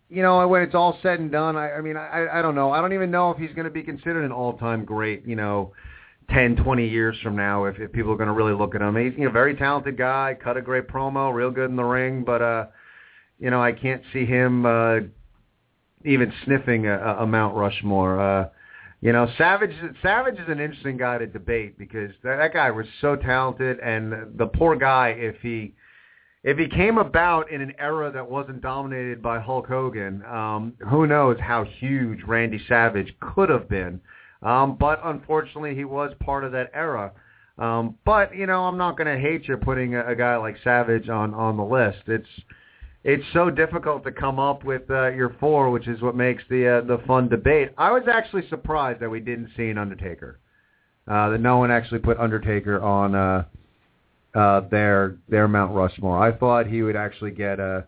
you 0.09 0.23
know, 0.23 0.47
when 0.47 0.63
it's 0.63 0.75
all 0.75 0.99
said 1.03 1.19
and 1.21 1.31
done, 1.31 1.57
I, 1.57 1.73
I 1.73 1.81
mean, 1.81 1.97
I, 1.97 2.27
I 2.33 2.43
don't 2.43 2.55
know. 2.55 2.71
I 2.71 2.81
don't 2.81 2.93
even 2.93 3.11
know 3.11 3.31
if 3.31 3.39
he's 3.39 3.53
going 3.55 3.65
to 3.65 3.71
be 3.71 3.83
considered 3.83 4.25
an 4.25 4.33
all-time 4.33 4.85
great, 4.85 5.27
you 5.27 5.37
know, 5.37 5.73
ten, 6.31 6.57
twenty 6.57 6.89
years 6.89 7.17
from 7.23 7.37
now, 7.37 7.65
if, 7.65 7.79
if 7.79 7.93
people 7.93 8.13
are 8.13 8.17
going 8.17 8.29
to 8.29 8.35
really 8.35 8.55
look 8.55 8.75
at 8.75 8.83
him. 8.83 8.97
He's 8.97 9.13
you 9.19 9.25
know, 9.25 9.31
a 9.31 9.33
very 9.33 9.55
talented 9.55 9.97
guy, 9.97 10.37
cut 10.41 10.57
a 10.57 10.63
great 10.63 10.89
promo, 10.89 11.33
real 11.33 11.51
good 11.51 11.71
in 11.71 11.77
the 11.77 11.85
ring, 11.85 12.23
but, 12.25 12.43
uh, 12.43 12.67
you 13.39 13.51
know, 13.51 13.63
I 13.63 13.73
can't 13.73 14.03
see 14.13 14.25
him 14.25 14.65
uh, 14.65 14.97
even 16.05 16.33
sniffing 16.45 16.87
a, 16.87 17.17
a 17.21 17.27
Mount 17.27 17.57
Rushmore. 17.57 18.21
Uh, 18.21 18.49
you 19.01 19.13
know, 19.13 19.29
Savage 19.37 19.75
Savage 20.03 20.37
is 20.37 20.49
an 20.49 20.61
interesting 20.61 20.97
guy 20.97 21.19
to 21.19 21.27
debate 21.27 21.79
because 21.79 22.11
that, 22.23 22.37
that 22.37 22.55
guy 22.55 22.71
was 22.71 22.87
so 23.01 23.17
talented, 23.17 23.79
and 23.81 24.39
the 24.39 24.47
poor 24.47 24.77
guy, 24.77 25.09
if 25.09 25.37
he 25.43 25.75
if 26.45 26.59
he 26.59 26.69
came 26.69 26.99
about 26.99 27.51
in 27.51 27.63
an 27.63 27.73
era 27.79 28.13
that 28.13 28.31
wasn't 28.31 28.61
dominated 28.61 29.23
by 29.23 29.41
Hulk 29.41 29.67
Hogan, 29.67 30.23
um, 30.27 30.75
who 30.91 31.07
knows 31.07 31.39
how 31.41 31.65
huge 31.65 32.23
Randy 32.25 32.61
Savage 32.69 33.15
could 33.19 33.49
have 33.49 33.67
been. 33.67 33.99
Um, 34.43 34.77
but 34.79 35.01
unfortunately, 35.03 35.75
he 35.75 35.87
was 35.87 36.13
part 36.21 36.45
of 36.45 36.53
that 36.53 36.71
era. 36.75 37.13
Um, 37.57 37.97
but 38.05 38.37
you 38.37 38.47
know, 38.47 38.65
I'm 38.65 38.77
not 38.77 38.99
going 38.99 39.07
to 39.07 39.19
hate 39.19 39.49
you 39.49 39.57
putting 39.57 39.95
a, 39.95 40.07
a 40.07 40.15
guy 40.15 40.37
like 40.37 40.57
Savage 40.63 41.09
on 41.09 41.33
on 41.33 41.57
the 41.57 41.65
list. 41.65 42.03
It's 42.09 42.29
it's 43.05 43.25
so 43.33 43.49
difficult 43.49 44.05
to 44.05 44.13
come 44.13 44.39
up 44.39 44.65
with 44.65 44.83
uh, 44.91 45.13
your 45.13 45.35
four, 45.41 45.71
which 45.71 45.89
is 45.89 46.03
what 46.03 46.15
makes 46.15 46.43
the 46.51 46.69
uh, 46.69 46.81
the 46.83 46.99
fun 47.07 47.31
debate. 47.31 47.71
I 47.79 47.91
was 47.91 48.03
actually 48.13 48.47
surprised 48.49 49.01
that 49.01 49.09
we 49.09 49.21
didn't 49.21 49.49
see 49.57 49.69
an 49.71 49.79
Undertaker. 49.79 50.41
Uh, 51.07 51.31
that 51.31 51.41
no 51.41 51.59
one 51.59 51.71
actually 51.71 52.01
put 52.01 52.19
Undertaker 52.19 52.83
on. 52.83 53.15
Uh, 53.15 53.45
uh, 54.35 54.61
their 54.71 55.17
their 55.29 55.49
Mount 55.49 55.75
Rushmore. 55.75 56.19
I 56.19 56.33
thought 56.33 56.67
he 56.67 56.83
would 56.83 56.97
actually 56.97 57.31
get 57.31 57.61
a 57.61 57.87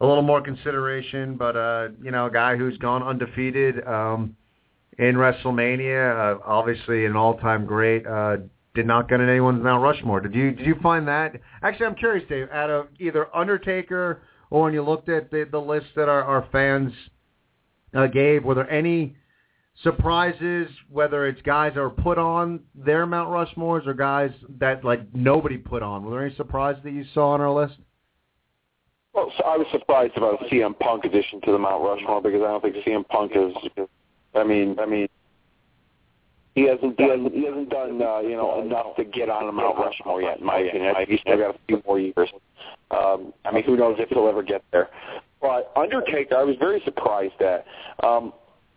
a 0.00 0.06
little 0.06 0.22
more 0.22 0.40
consideration, 0.40 1.36
but 1.36 1.56
uh, 1.56 1.88
you 2.02 2.10
know, 2.10 2.26
a 2.26 2.30
guy 2.30 2.56
who's 2.56 2.76
gone 2.78 3.02
undefeated 3.02 3.86
um, 3.86 4.36
in 4.98 5.14
WrestleMania, 5.14 6.36
uh, 6.36 6.38
obviously 6.44 7.06
an 7.06 7.16
all-time 7.16 7.64
great, 7.64 8.04
uh, 8.06 8.38
did 8.74 8.86
not 8.86 9.08
get 9.08 9.20
in 9.20 9.28
anyone's 9.28 9.62
Mount 9.62 9.82
Rushmore. 9.82 10.20
Did 10.20 10.34
you 10.34 10.52
did 10.52 10.66
you 10.66 10.74
find 10.82 11.06
that? 11.06 11.34
Actually, 11.62 11.86
I'm 11.86 11.94
curious, 11.94 12.28
Dave. 12.28 12.48
Out 12.50 12.70
of 12.70 12.88
either 12.98 13.34
Undertaker 13.34 14.22
or 14.50 14.62
when 14.64 14.72
you 14.72 14.82
looked 14.82 15.08
at 15.08 15.30
the 15.30 15.46
the 15.50 15.60
list 15.60 15.86
that 15.94 16.08
our, 16.08 16.22
our 16.22 16.48
fans 16.50 16.92
uh, 17.94 18.06
gave, 18.06 18.44
were 18.44 18.54
there 18.54 18.70
any 18.70 19.16
surprises, 19.82 20.68
whether 20.90 21.26
it's 21.26 21.42
guys 21.42 21.74
that 21.74 21.80
are 21.80 21.90
put 21.90 22.18
on 22.18 22.60
their 22.74 23.06
Mount 23.06 23.30
Rushmores 23.30 23.86
or 23.86 23.94
guys 23.94 24.30
that 24.58 24.84
like 24.84 25.00
nobody 25.14 25.58
put 25.58 25.82
on. 25.82 26.04
Were 26.04 26.12
there 26.12 26.26
any 26.26 26.36
surprises 26.36 26.82
that 26.84 26.92
you 26.92 27.04
saw 27.14 27.30
on 27.30 27.40
our 27.40 27.50
list? 27.50 27.78
Well, 29.12 29.30
so 29.36 29.44
I 29.44 29.56
was 29.56 29.66
surprised 29.72 30.16
about 30.16 30.40
CM 30.50 30.78
Punk 30.78 31.04
addition 31.04 31.40
to 31.42 31.52
the 31.52 31.58
Mount 31.58 31.84
Rushmore 31.84 32.22
because 32.22 32.40
I 32.42 32.46
don't 32.46 32.62
think 32.62 32.76
CM 32.76 33.06
Punk 33.08 33.32
is. 33.34 33.86
I 34.34 34.44
mean, 34.44 34.78
I 34.80 34.86
mean, 34.86 35.08
he 36.54 36.62
hasn't 36.62 36.96
done 36.96 37.30
he 37.32 37.44
hasn't 37.44 37.70
done 37.70 38.00
uh, 38.00 38.20
you 38.20 38.36
know 38.36 38.62
enough 38.62 38.96
to 38.96 39.04
get 39.04 39.28
on 39.28 39.48
a 39.48 39.52
Mount 39.52 39.78
Rushmore 39.78 40.22
yet. 40.22 40.38
In 40.38 40.46
my 40.46 40.58
opinion, 40.58 40.94
he's 41.08 41.20
still 41.20 41.36
got 41.36 41.54
a 41.54 41.58
few 41.66 41.82
more 41.86 41.98
years. 41.98 42.30
Um, 42.90 43.34
I 43.44 43.52
mean, 43.52 43.64
who 43.64 43.76
knows 43.76 43.96
if 43.98 44.08
he'll 44.10 44.28
ever 44.28 44.42
get 44.42 44.64
there? 44.72 44.88
But 45.40 45.72
Undertaker, 45.76 46.36
I 46.36 46.44
was 46.44 46.56
very 46.58 46.80
surprised 46.84 47.40
at. 47.42 47.66
Um, 48.02 48.32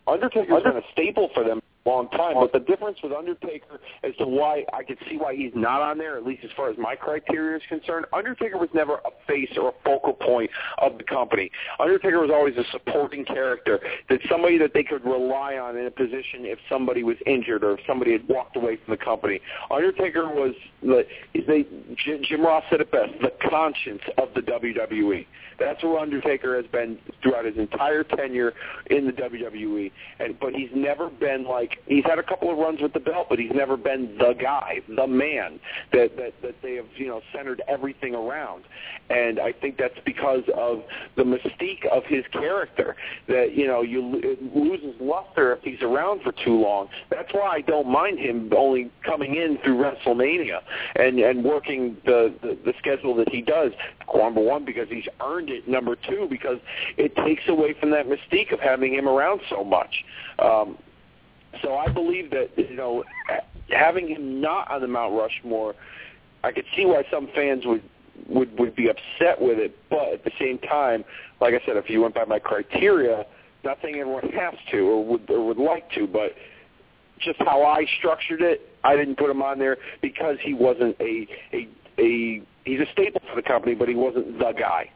Undertaker's 0.07 0.51
Under- 0.51 0.73
been 0.73 0.83
a 0.83 0.91
staple 0.91 1.29
for 1.33 1.43
them 1.43 1.61
long 1.85 2.09
time, 2.09 2.35
but 2.35 2.51
the 2.51 2.59
difference 2.59 2.97
with 3.03 3.11
Undertaker 3.11 3.79
as 4.03 4.15
to 4.17 4.25
why 4.25 4.65
I 4.73 4.83
could 4.83 4.97
see 5.09 5.17
why 5.17 5.35
he's 5.35 5.51
not 5.55 5.81
on 5.81 5.97
there, 5.97 6.17
at 6.17 6.25
least 6.25 6.43
as 6.43 6.49
far 6.55 6.69
as 6.69 6.77
my 6.77 6.95
criteria 6.95 7.57
is 7.57 7.63
concerned, 7.69 8.05
Undertaker 8.13 8.57
was 8.57 8.69
never 8.73 8.95
a 8.95 9.11
face 9.27 9.49
or 9.57 9.69
a 9.69 9.73
focal 9.83 10.13
point 10.13 10.49
of 10.79 10.97
the 10.97 11.03
company. 11.03 11.51
Undertaker 11.79 12.19
was 12.19 12.31
always 12.33 12.55
a 12.57 12.63
supporting 12.71 13.23
character, 13.25 13.79
that 14.09 14.19
somebody 14.29 14.57
that 14.57 14.71
they 14.73 14.83
could 14.83 15.05
rely 15.05 15.55
on 15.55 15.77
in 15.77 15.85
a 15.85 15.91
position 15.91 16.45
if 16.45 16.59
somebody 16.69 17.03
was 17.03 17.17
injured 17.25 17.63
or 17.63 17.73
if 17.73 17.79
somebody 17.87 18.11
had 18.11 18.27
walked 18.27 18.55
away 18.55 18.77
from 18.83 18.91
the 18.91 19.03
company. 19.03 19.39
Undertaker 19.69 20.27
was 20.27 20.53
the 20.81 21.05
they 21.33 21.65
Jim 22.03 22.41
Ross 22.41 22.63
said 22.69 22.81
it 22.81 22.91
best, 22.91 23.13
the 23.21 23.31
conscience 23.49 24.01
of 24.17 24.29
the 24.33 24.41
WWE. 24.41 25.25
That's 25.59 25.81
who 25.81 25.97
Undertaker 25.97 26.55
has 26.55 26.65
been 26.71 26.97
throughout 27.21 27.45
his 27.45 27.57
entire 27.57 28.03
tenure 28.03 28.53
in 28.87 29.05
the 29.05 29.13
WWE. 29.13 29.91
And 30.19 30.39
but 30.39 30.53
he's 30.53 30.69
never 30.73 31.09
been 31.09 31.45
like 31.45 31.74
he's 31.85 32.03
had 32.05 32.19
a 32.19 32.23
couple 32.23 32.51
of 32.51 32.57
runs 32.57 32.81
with 32.81 32.93
the 32.93 32.99
belt, 32.99 33.27
but 33.29 33.39
he's 33.39 33.51
never 33.53 33.77
been 33.77 34.17
the 34.17 34.33
guy, 34.33 34.81
the 34.87 35.07
man 35.07 35.59
that 35.93 36.15
that, 36.17 36.33
that 36.41 36.55
they 36.61 36.75
have 36.75 36.85
you 36.95 37.07
know 37.07 37.21
centered 37.35 37.61
everything 37.67 38.15
around. 38.15 38.63
And 39.09 39.39
I 39.39 39.51
think 39.51 39.77
that's 39.77 39.99
because 40.05 40.43
of 40.55 40.83
the 41.15 41.23
mystique 41.23 41.85
of 41.91 42.03
his 42.05 42.23
character. 42.31 42.95
That 43.27 43.53
you 43.53 43.67
know 43.67 43.81
you 43.81 44.19
it 44.23 44.55
loses 44.55 44.99
luster 44.99 45.53
if 45.53 45.63
he's 45.63 45.81
around 45.81 46.21
for 46.21 46.31
too 46.31 46.59
long. 46.59 46.89
That's 47.09 47.31
why 47.33 47.55
I 47.55 47.61
don't 47.61 47.89
mind 47.89 48.19
him 48.19 48.51
only 48.55 48.91
coming 49.03 49.35
in 49.35 49.57
through 49.63 49.77
WrestleMania 49.77 50.61
and 50.95 51.19
and 51.19 51.43
working 51.43 51.97
the 52.05 52.33
the, 52.41 52.57
the 52.65 52.73
schedule 52.79 53.15
that 53.15 53.29
he 53.29 53.41
does. 53.41 53.71
Number 54.13 54.41
one 54.41 54.65
because 54.65 54.87
he's 54.89 55.07
earned 55.21 55.49
it. 55.49 55.67
Number 55.67 55.95
two, 55.95 56.27
because 56.29 56.57
it 56.97 57.15
takes 57.17 57.43
away 57.47 57.75
from 57.79 57.91
that 57.91 58.07
mystique 58.07 58.51
of 58.51 58.59
having 58.59 58.93
him 58.93 59.07
around 59.07 59.41
so 59.49 59.63
much. 59.63 60.03
Um, 60.39 60.77
so 61.61 61.75
I 61.75 61.87
believe 61.87 62.31
that 62.31 62.49
you 62.57 62.75
know 62.75 63.03
having 63.69 64.07
him 64.07 64.41
not 64.41 64.69
on 64.71 64.81
the 64.81 64.87
Mount 64.87 65.13
Rushmore, 65.13 65.75
I 66.43 66.51
could 66.51 66.65
see 66.75 66.85
why 66.85 67.03
some 67.11 67.29
fans 67.35 67.65
would 67.65 67.83
would 68.27 68.57
would 68.59 68.75
be 68.75 68.89
upset 68.89 69.39
with 69.39 69.59
it. 69.59 69.75
But 69.89 70.13
at 70.13 70.23
the 70.23 70.31
same 70.39 70.59
time, 70.59 71.03
like 71.41 71.53
I 71.53 71.65
said, 71.65 71.77
if 71.77 71.89
you 71.89 72.01
went 72.01 72.15
by 72.15 72.25
my 72.25 72.39
criteria, 72.39 73.25
not 73.63 73.77
saying 73.81 73.95
everyone 73.95 74.29
has 74.29 74.53
to 74.71 74.79
or 74.79 75.05
would 75.05 75.29
or 75.29 75.45
would 75.47 75.57
like 75.57 75.89
to, 75.91 76.07
but 76.07 76.33
just 77.19 77.39
how 77.39 77.63
I 77.63 77.85
structured 77.97 78.41
it, 78.41 78.69
I 78.83 78.95
didn't 78.95 79.17
put 79.17 79.29
him 79.29 79.41
on 79.41 79.59
there 79.59 79.77
because 80.01 80.37
he 80.41 80.53
wasn't 80.53 80.95
a 80.99 81.27
a 81.53 81.67
a 81.99 82.41
he's 82.65 82.79
a 82.79 82.91
staple 82.91 83.21
for 83.29 83.35
the 83.35 83.47
company, 83.47 83.75
but 83.75 83.87
he 83.87 83.95
wasn't 83.95 84.37
the 84.39 84.53
guy. 84.57 84.89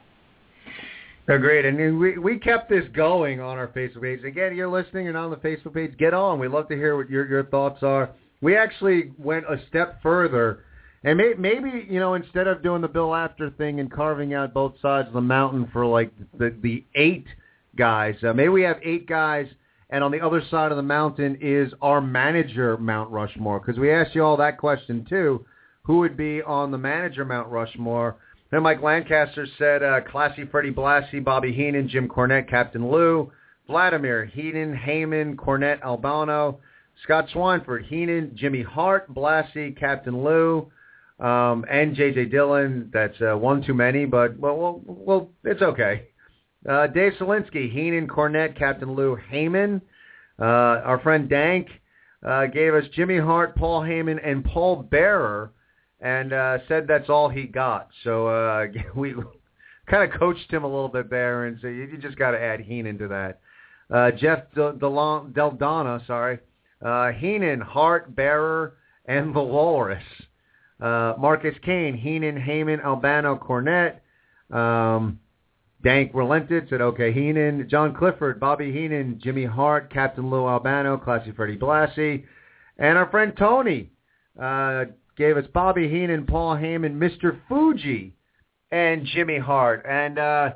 Agreed. 1.30 1.64
And 1.64 2.00
we 2.00 2.18
we 2.18 2.38
kept 2.38 2.68
this 2.68 2.84
going 2.92 3.40
on 3.40 3.56
our 3.56 3.68
Facebook 3.68 4.02
page. 4.02 4.24
Again, 4.24 4.56
you're 4.56 4.68
listening 4.68 5.06
and 5.06 5.16
on 5.16 5.30
the 5.30 5.36
Facebook 5.36 5.74
page. 5.74 5.96
Get 5.96 6.12
on. 6.12 6.40
We'd 6.40 6.48
love 6.48 6.68
to 6.68 6.74
hear 6.74 6.96
what 6.96 7.08
your 7.08 7.24
your 7.28 7.44
thoughts 7.44 7.84
are. 7.84 8.10
We 8.40 8.56
actually 8.56 9.12
went 9.16 9.44
a 9.44 9.60
step 9.68 10.02
further, 10.02 10.64
and 11.04 11.16
may, 11.16 11.34
maybe 11.38 11.86
you 11.88 12.00
know 12.00 12.14
instead 12.14 12.48
of 12.48 12.64
doing 12.64 12.82
the 12.82 12.88
Bill 12.88 13.14
Apter 13.14 13.50
thing 13.50 13.78
and 13.78 13.92
carving 13.92 14.34
out 14.34 14.52
both 14.52 14.74
sides 14.82 15.06
of 15.06 15.14
the 15.14 15.20
mountain 15.20 15.68
for 15.72 15.86
like 15.86 16.10
the 16.36 16.52
the 16.62 16.84
eight 16.96 17.26
guys, 17.76 18.16
uh, 18.24 18.32
maybe 18.32 18.48
we 18.48 18.62
have 18.62 18.78
eight 18.82 19.06
guys, 19.06 19.46
and 19.90 20.02
on 20.02 20.10
the 20.10 20.20
other 20.20 20.42
side 20.50 20.72
of 20.72 20.76
the 20.76 20.82
mountain 20.82 21.38
is 21.40 21.72
our 21.80 22.00
manager 22.00 22.76
Mount 22.76 23.08
Rushmore 23.08 23.60
because 23.60 23.78
we 23.78 23.92
asked 23.92 24.16
you 24.16 24.24
all 24.24 24.36
that 24.38 24.58
question 24.58 25.06
too. 25.08 25.46
Who 25.82 25.98
would 25.98 26.16
be 26.16 26.42
on 26.42 26.72
the 26.72 26.78
manager 26.78 27.24
Mount 27.24 27.48
Rushmore? 27.48 28.16
Then 28.50 28.62
Mike 28.62 28.82
Lancaster 28.82 29.46
said 29.58 29.82
uh, 29.82 30.00
Classy 30.00 30.44
Freddie 30.44 30.72
Blassie, 30.72 31.22
Bobby 31.22 31.52
Heenan, 31.52 31.88
Jim 31.88 32.08
Cornette, 32.08 32.48
Captain 32.48 32.90
Lou, 32.90 33.30
Vladimir, 33.68 34.24
Heenan, 34.24 34.76
Heyman, 34.76 35.36
Cornette, 35.36 35.80
Albano, 35.82 36.58
Scott 37.04 37.28
Swanford, 37.32 37.84
Heenan, 37.86 38.32
Jimmy 38.34 38.62
Hart, 38.62 39.12
Blassie, 39.14 39.78
Captain 39.78 40.24
Lou, 40.24 40.70
um, 41.20 41.64
and 41.70 41.94
J.J. 41.94 42.26
Dillon. 42.26 42.90
That's 42.92 43.14
uh, 43.20 43.36
one 43.36 43.62
too 43.62 43.74
many, 43.74 44.04
but 44.04 44.36
well, 44.38 44.56
well, 44.56 44.82
well 44.84 45.30
it's 45.44 45.62
okay. 45.62 46.08
Uh, 46.68 46.88
Dave 46.88 47.12
Selinsky, 47.20 47.72
Heenan, 47.72 48.08
Cornette, 48.08 48.58
Captain 48.58 48.92
Lou, 48.92 49.16
Heyman. 49.32 49.80
Uh, 50.40 50.44
our 50.84 50.98
friend 51.00 51.28
Dank 51.28 51.68
uh, 52.26 52.46
gave 52.46 52.74
us 52.74 52.84
Jimmy 52.94 53.18
Hart, 53.18 53.54
Paul 53.54 53.82
Heyman, 53.82 54.18
and 54.24 54.44
Paul 54.44 54.82
Bearer 54.82 55.52
and 56.00 56.32
uh, 56.32 56.58
said 56.68 56.86
that's 56.86 57.08
all 57.08 57.28
he 57.28 57.44
got. 57.44 57.88
So 58.04 58.26
uh, 58.28 58.66
we 58.94 59.14
kind 59.86 60.10
of 60.10 60.18
coached 60.18 60.52
him 60.52 60.64
a 60.64 60.68
little 60.68 60.88
bit 60.88 61.10
there 61.10 61.46
and 61.46 61.58
said 61.60 61.68
you 61.74 61.98
just 61.98 62.18
got 62.18 62.32
to 62.32 62.40
add 62.40 62.60
Heenan 62.60 62.98
to 62.98 63.08
that. 63.08 63.40
Uh, 63.92 64.10
Jeff 64.12 64.44
Del- 64.54 64.74
Del- 64.74 65.28
Deldana, 65.32 66.06
sorry, 66.06 66.38
uh, 66.84 67.10
Heenan, 67.10 67.60
Hart, 67.60 68.14
Bearer, 68.14 68.74
and 69.06 69.34
Walrus. 69.34 70.02
Uh, 70.80 71.14
Marcus 71.18 71.54
Kane, 71.62 71.94
Heenan, 71.94 72.40
Heyman, 72.40 72.82
Albano, 72.82 73.36
Cornette. 73.36 74.00
Um, 74.50 75.18
Dank 75.82 76.12
relented, 76.14 76.68
said, 76.68 76.80
okay, 76.80 77.12
Heenan, 77.12 77.68
John 77.68 77.94
Clifford, 77.94 78.38
Bobby 78.38 78.70
Heenan, 78.72 79.18
Jimmy 79.22 79.44
Hart, 79.44 79.92
Captain 79.92 80.28
Lou 80.28 80.46
Albano, 80.46 80.98
Classy 80.98 81.32
Freddie 81.32 81.56
Blassie, 81.56 82.24
and 82.78 82.98
our 82.98 83.10
friend 83.10 83.32
Tony 83.36 83.90
uh, 84.40 84.84
gave 85.20 85.36
us 85.36 85.44
Bobby 85.52 85.86
Heenan, 85.86 86.24
Paul 86.24 86.56
Heyman, 86.56 86.96
Mr. 86.96 87.38
Fuji, 87.46 88.14
and 88.72 89.04
Jimmy 89.04 89.38
Hart. 89.38 89.84
And 89.86 90.18
uh, 90.18 90.52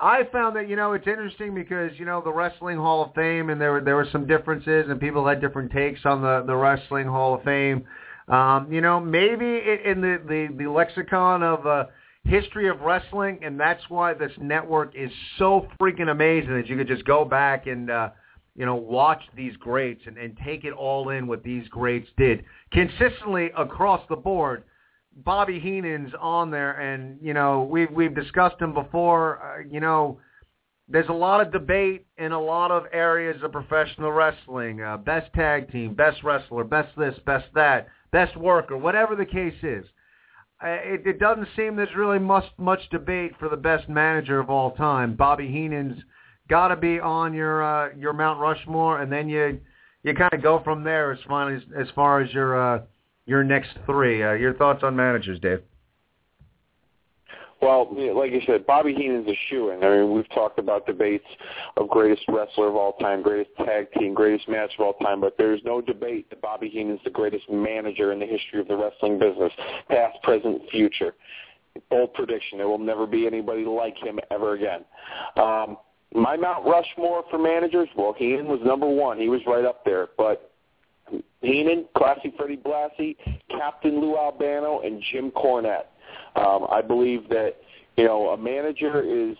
I 0.00 0.24
found 0.32 0.56
that 0.56 0.68
you 0.68 0.74
know 0.74 0.92
it's 0.94 1.06
interesting 1.06 1.54
because 1.54 1.92
you 1.98 2.04
know 2.04 2.20
the 2.20 2.32
Wrestling 2.32 2.78
Hall 2.78 3.04
of 3.04 3.14
Fame, 3.14 3.48
and 3.48 3.60
there 3.60 3.70
were 3.70 3.80
there 3.80 3.94
were 3.94 4.08
some 4.10 4.26
differences, 4.26 4.86
and 4.88 5.00
people 5.00 5.24
had 5.24 5.40
different 5.40 5.70
takes 5.70 6.00
on 6.04 6.20
the 6.20 6.42
the 6.44 6.56
Wrestling 6.56 7.06
Hall 7.06 7.36
of 7.36 7.44
Fame. 7.44 7.84
Um, 8.26 8.72
you 8.72 8.80
know, 8.80 8.98
maybe 8.98 9.62
in 9.84 10.00
the 10.00 10.20
the, 10.26 10.48
the 10.58 10.68
lexicon 10.68 11.44
of 11.44 11.64
uh, 11.64 11.84
history 12.24 12.68
of 12.68 12.80
wrestling, 12.80 13.38
and 13.42 13.58
that's 13.58 13.88
why 13.88 14.14
this 14.14 14.32
network 14.40 14.96
is 14.96 15.12
so 15.38 15.68
freaking 15.80 16.10
amazing 16.10 16.54
that 16.54 16.66
you 16.66 16.76
could 16.76 16.88
just 16.88 17.04
go 17.04 17.24
back 17.24 17.68
and. 17.68 17.88
Uh, 17.88 18.10
you 18.58 18.66
know, 18.66 18.74
watch 18.74 19.22
these 19.36 19.56
greats 19.56 20.02
and, 20.06 20.18
and 20.18 20.36
take 20.44 20.64
it 20.64 20.72
all 20.72 21.10
in 21.10 21.28
what 21.28 21.44
these 21.44 21.68
greats 21.68 22.08
did 22.16 22.44
consistently 22.72 23.52
across 23.56 24.02
the 24.08 24.16
board. 24.16 24.64
Bobby 25.24 25.60
Heenan's 25.60 26.12
on 26.20 26.50
there, 26.50 26.72
and 26.72 27.18
you 27.22 27.34
know 27.34 27.62
we've 27.62 27.90
we've 27.92 28.14
discussed 28.14 28.60
him 28.60 28.74
before. 28.74 29.40
Uh, 29.40 29.68
you 29.70 29.78
know, 29.78 30.18
there's 30.88 31.08
a 31.08 31.12
lot 31.12 31.40
of 31.40 31.52
debate 31.52 32.06
in 32.18 32.32
a 32.32 32.40
lot 32.40 32.72
of 32.72 32.84
areas 32.92 33.40
of 33.44 33.52
professional 33.52 34.10
wrestling. 34.10 34.82
Uh, 34.82 34.96
best 34.96 35.32
tag 35.34 35.70
team, 35.70 35.94
best 35.94 36.24
wrestler, 36.24 36.64
best 36.64 36.88
this, 36.98 37.14
best 37.24 37.46
that, 37.54 37.86
best 38.10 38.36
worker, 38.36 38.76
whatever 38.76 39.14
the 39.14 39.24
case 39.24 39.62
is. 39.62 39.84
Uh, 40.60 40.78
it, 40.82 41.06
it 41.06 41.20
doesn't 41.20 41.48
seem 41.54 41.76
there's 41.76 41.94
really 41.96 42.18
much 42.18 42.46
much 42.58 42.80
debate 42.90 43.32
for 43.38 43.48
the 43.48 43.56
best 43.56 43.88
manager 43.88 44.40
of 44.40 44.50
all 44.50 44.72
time. 44.72 45.14
Bobby 45.14 45.46
Heenan's 45.46 46.02
got 46.48 46.68
to 46.68 46.76
be 46.76 46.98
on 46.98 47.34
your 47.34 47.62
uh, 47.62 47.94
your 47.96 48.12
Mount 48.12 48.40
Rushmore, 48.40 49.00
and 49.00 49.10
then 49.10 49.28
you 49.28 49.60
you 50.02 50.14
kind 50.14 50.32
of 50.32 50.42
go 50.42 50.60
from 50.62 50.84
there 50.84 51.12
as 51.12 51.18
far 51.26 51.54
as 51.54 51.62
as 51.76 51.88
far 51.94 52.20
as 52.20 52.32
your 52.32 52.60
uh, 52.60 52.82
your 53.26 53.44
next 53.44 53.70
three. 53.86 54.22
Uh, 54.22 54.32
your 54.32 54.54
thoughts 54.54 54.82
on 54.82 54.96
managers, 54.96 55.38
Dave? 55.40 55.60
Well, 57.60 57.88
like 58.14 58.30
you 58.30 58.40
said, 58.46 58.66
Bobby 58.66 58.94
Heenan's 58.94 59.26
a 59.26 59.36
shoe-in. 59.48 59.82
I 59.82 59.96
mean, 59.96 60.12
we've 60.12 60.28
talked 60.28 60.60
about 60.60 60.86
debates 60.86 61.26
of 61.76 61.88
greatest 61.88 62.22
wrestler 62.28 62.68
of 62.68 62.76
all 62.76 62.92
time, 62.94 63.20
greatest 63.20 63.50
tag 63.56 63.90
team, 63.98 64.14
greatest 64.14 64.48
match 64.48 64.70
of 64.78 64.86
all 64.86 64.92
time, 64.94 65.20
but 65.20 65.34
there's 65.38 65.60
no 65.64 65.80
debate 65.80 66.30
that 66.30 66.40
Bobby 66.40 66.68
Heenan's 66.68 67.00
the 67.02 67.10
greatest 67.10 67.50
manager 67.50 68.12
in 68.12 68.20
the 68.20 68.26
history 68.26 68.60
of 68.60 68.68
the 68.68 68.76
wrestling 68.76 69.18
business, 69.18 69.52
past, 69.90 70.22
present, 70.22 70.62
future. 70.70 71.14
Bold 71.90 72.14
prediction: 72.14 72.58
there 72.58 72.68
will 72.68 72.78
never 72.78 73.06
be 73.06 73.26
anybody 73.26 73.64
like 73.64 73.96
him 73.98 74.18
ever 74.30 74.54
again. 74.54 74.84
Um, 75.36 75.76
my 76.14 76.36
Mount 76.36 76.64
Rushmore 76.64 77.24
for 77.30 77.38
managers, 77.38 77.88
well, 77.96 78.14
Heenan 78.16 78.46
was 78.46 78.60
number 78.64 78.86
one. 78.86 79.18
He 79.18 79.28
was 79.28 79.40
right 79.46 79.64
up 79.64 79.84
there. 79.84 80.08
But 80.16 80.50
Heenan, 81.42 81.86
Classy 81.96 82.32
Freddie 82.36 82.56
Blassie, 82.56 83.16
Captain 83.50 84.00
Lou 84.00 84.16
Albano, 84.16 84.80
and 84.80 85.02
Jim 85.12 85.30
Cornette. 85.30 85.86
Um, 86.36 86.66
I 86.70 86.82
believe 86.82 87.28
that, 87.28 87.56
you 87.96 88.04
know, 88.04 88.28
a 88.28 88.36
manager 88.36 89.02
is 89.02 89.36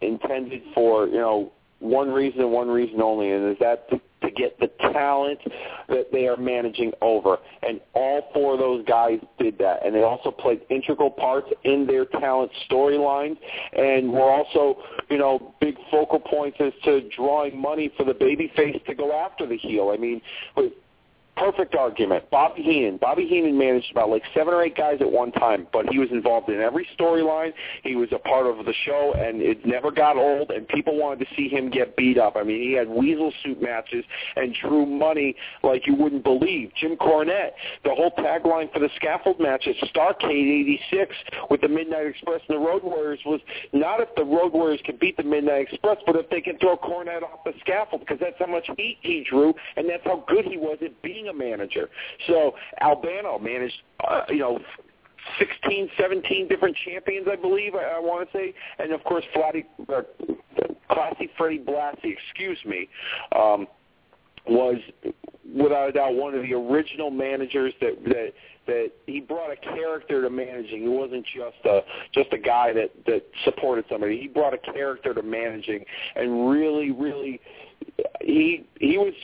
intended 0.00 0.62
for, 0.74 1.06
you 1.06 1.18
know, 1.18 1.52
one 1.80 2.10
reason 2.10 2.40
and 2.40 2.52
one 2.52 2.68
reason 2.68 3.00
only, 3.00 3.32
and 3.32 3.50
is 3.50 3.58
that 3.60 3.88
to, 3.90 4.00
get 4.34 4.58
the 4.58 4.68
talent 4.92 5.38
that 5.88 6.10
they 6.12 6.26
are 6.26 6.36
managing 6.36 6.92
over. 7.00 7.38
And 7.62 7.80
all 7.94 8.30
four 8.34 8.54
of 8.54 8.58
those 8.58 8.84
guys 8.86 9.18
did 9.38 9.58
that. 9.58 9.84
And 9.84 9.94
they 9.94 10.02
also 10.02 10.30
played 10.30 10.62
integral 10.70 11.10
parts 11.10 11.48
in 11.64 11.86
their 11.86 12.04
talent 12.04 12.50
storylines 12.68 13.36
and 13.72 14.12
were 14.12 14.30
also, 14.30 14.82
you 15.10 15.18
know, 15.18 15.54
big 15.60 15.76
focal 15.90 16.20
points 16.20 16.58
as 16.60 16.72
to 16.84 17.08
drawing 17.16 17.60
money 17.60 17.92
for 17.96 18.04
the 18.04 18.14
babyface 18.14 18.84
to 18.86 18.94
go 18.94 19.12
after 19.12 19.46
the 19.46 19.56
heel. 19.56 19.90
I 19.92 19.96
mean, 19.96 20.20
perfect 21.36 21.74
argument. 21.74 22.28
Bobby 22.30 22.62
Heenan. 22.62 22.98
Bobby 22.98 23.26
Heenan 23.26 23.56
managed 23.56 23.90
about 23.90 24.10
like 24.10 24.22
seven 24.34 24.54
or 24.54 24.62
eight 24.62 24.76
guys 24.76 24.98
at 25.00 25.10
one 25.10 25.32
time, 25.32 25.66
but 25.72 25.86
he 25.88 25.98
was 25.98 26.08
involved 26.10 26.48
in 26.48 26.60
every 26.60 26.86
storyline. 26.98 27.52
He 27.82 27.96
was 27.96 28.08
a 28.12 28.18
part 28.18 28.46
of 28.46 28.64
the 28.64 28.74
show, 28.84 29.14
and 29.16 29.40
it 29.40 29.64
never 29.66 29.90
got 29.90 30.16
old. 30.16 30.50
And 30.50 30.68
people 30.68 30.98
wanted 30.98 31.26
to 31.26 31.34
see 31.36 31.48
him 31.48 31.70
get 31.70 31.96
beat 31.96 32.18
up. 32.18 32.36
I 32.36 32.42
mean, 32.42 32.62
he 32.62 32.72
had 32.72 32.88
weasel 32.88 33.32
suit 33.42 33.60
matches 33.62 34.04
and 34.36 34.54
drew 34.60 34.86
money 34.86 35.34
like 35.62 35.86
you 35.86 35.94
wouldn't 35.94 36.24
believe. 36.24 36.70
Jim 36.80 36.96
Cornette. 36.96 37.52
The 37.84 37.94
whole 37.94 38.12
tagline 38.18 38.72
for 38.72 38.78
the 38.78 38.90
scaffold 38.96 39.40
match 39.40 39.66
at 39.66 39.76
Starcade 39.88 40.80
'86 40.92 41.16
with 41.50 41.60
the 41.60 41.68
Midnight 41.68 42.06
Express 42.06 42.40
and 42.48 42.56
the 42.56 42.60
Road 42.60 42.82
Warriors 42.82 43.20
was 43.24 43.40
not 43.72 44.00
if 44.00 44.08
the 44.16 44.24
Road 44.24 44.52
Warriors 44.52 44.80
can 44.84 44.96
beat 44.96 45.16
the 45.16 45.22
Midnight 45.22 45.68
Express, 45.72 45.98
but 46.06 46.16
if 46.16 46.28
they 46.30 46.40
can 46.40 46.58
throw 46.58 46.76
Cornette 46.76 47.22
off 47.22 47.44
the 47.44 47.52
scaffold, 47.60 48.00
because 48.00 48.18
that's 48.20 48.36
how 48.38 48.46
much 48.46 48.68
heat 48.76 48.98
he 49.02 49.24
drew, 49.28 49.54
and 49.76 49.88
that's 49.88 50.04
how 50.04 50.24
good 50.28 50.44
he 50.44 50.56
was 50.56 50.78
at 50.84 51.00
being 51.22 51.34
a 51.34 51.38
manager. 51.38 51.88
So 52.26 52.54
Albano 52.80 53.38
managed, 53.38 53.74
uh, 54.06 54.22
you 54.28 54.38
know, 54.38 54.58
16, 55.38 55.88
17 56.00 56.48
different 56.48 56.76
champions, 56.84 57.28
I 57.30 57.36
believe, 57.36 57.74
I, 57.74 57.96
I 57.96 57.98
want 57.98 58.30
to 58.30 58.36
say, 58.36 58.54
and 58.78 58.92
of 58.92 59.04
course, 59.04 59.24
Flatty, 59.34 59.64
uh, 59.88 60.02
Classy 60.90 61.30
Freddie 61.38 61.60
Blassie, 61.60 62.14
excuse 62.28 62.58
me, 62.66 62.88
um, 63.36 63.66
was 64.48 64.76
without 65.54 65.90
a 65.90 65.92
doubt 65.92 66.14
one 66.14 66.34
of 66.34 66.42
the 66.42 66.52
original 66.52 67.10
managers 67.10 67.72
that 67.80 67.96
that 68.04 68.32
that 68.66 68.90
he 69.06 69.20
brought 69.20 69.52
a 69.52 69.56
character 69.56 70.22
to 70.22 70.30
managing. 70.30 70.82
He 70.82 70.88
wasn't 70.88 71.24
just 71.24 71.64
a 71.64 71.80
just 72.12 72.32
a 72.32 72.38
guy 72.38 72.72
that 72.72 72.90
that 73.06 73.22
supported 73.44 73.84
somebody. 73.88 74.18
He 74.20 74.26
brought 74.26 74.52
a 74.52 74.58
character 74.58 75.14
to 75.14 75.22
managing, 75.22 75.84
and 76.16 76.50
really, 76.50 76.90
really, 76.90 77.40
he 78.20 78.66
he 78.80 78.98
was 78.98 79.14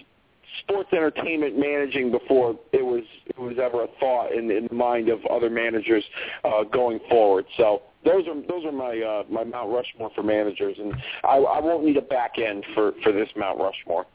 sports 0.61 0.91
entertainment 0.93 1.59
managing 1.59 2.11
before 2.11 2.59
it 2.73 2.85
was 2.85 3.05
it 3.27 3.39
was 3.39 3.57
ever 3.63 3.85
a 3.85 3.89
thought 4.01 4.33
in, 4.33 4.51
in 4.51 4.67
the 4.69 4.75
mind 4.75 5.09
of 5.09 5.19
other 5.27 5.51
managers 5.51 6.05
uh, 6.45 6.65
going 6.65 7.01
forward. 7.09 7.45
So 7.57 7.83
those 8.05 8.27
are 8.27 8.35
those 8.49 8.65
are 8.65 8.73
my 8.73 8.99
uh, 9.01 9.23
my 9.31 9.45
Mount 9.45 9.71
Rushmore 9.71 10.11
for 10.15 10.23
managers, 10.23 10.77
and 10.79 10.95
I, 11.25 11.37
I 11.37 11.61
won't 11.61 11.85
need 11.85 11.97
a 11.97 12.03
back 12.03 12.39
end 12.39 12.65
for 12.75 12.93
for 13.03 13.13
this 13.13 13.29
Mount 13.37 13.59
Rushmore. 13.59 14.07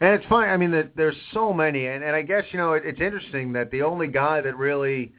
And 0.00 0.14
it's 0.14 0.26
funny. 0.28 0.48
I 0.48 0.56
mean, 0.56 0.72
that 0.72 0.96
there's 0.96 1.16
so 1.32 1.52
many, 1.52 1.86
and, 1.86 2.02
and 2.02 2.14
I 2.16 2.22
guess 2.22 2.44
you 2.50 2.58
know 2.58 2.72
it, 2.72 2.82
it's 2.84 3.00
interesting 3.00 3.52
that 3.52 3.70
the 3.70 3.82
only 3.82 4.08
guy 4.08 4.40
that 4.40 4.56
really 4.56 5.12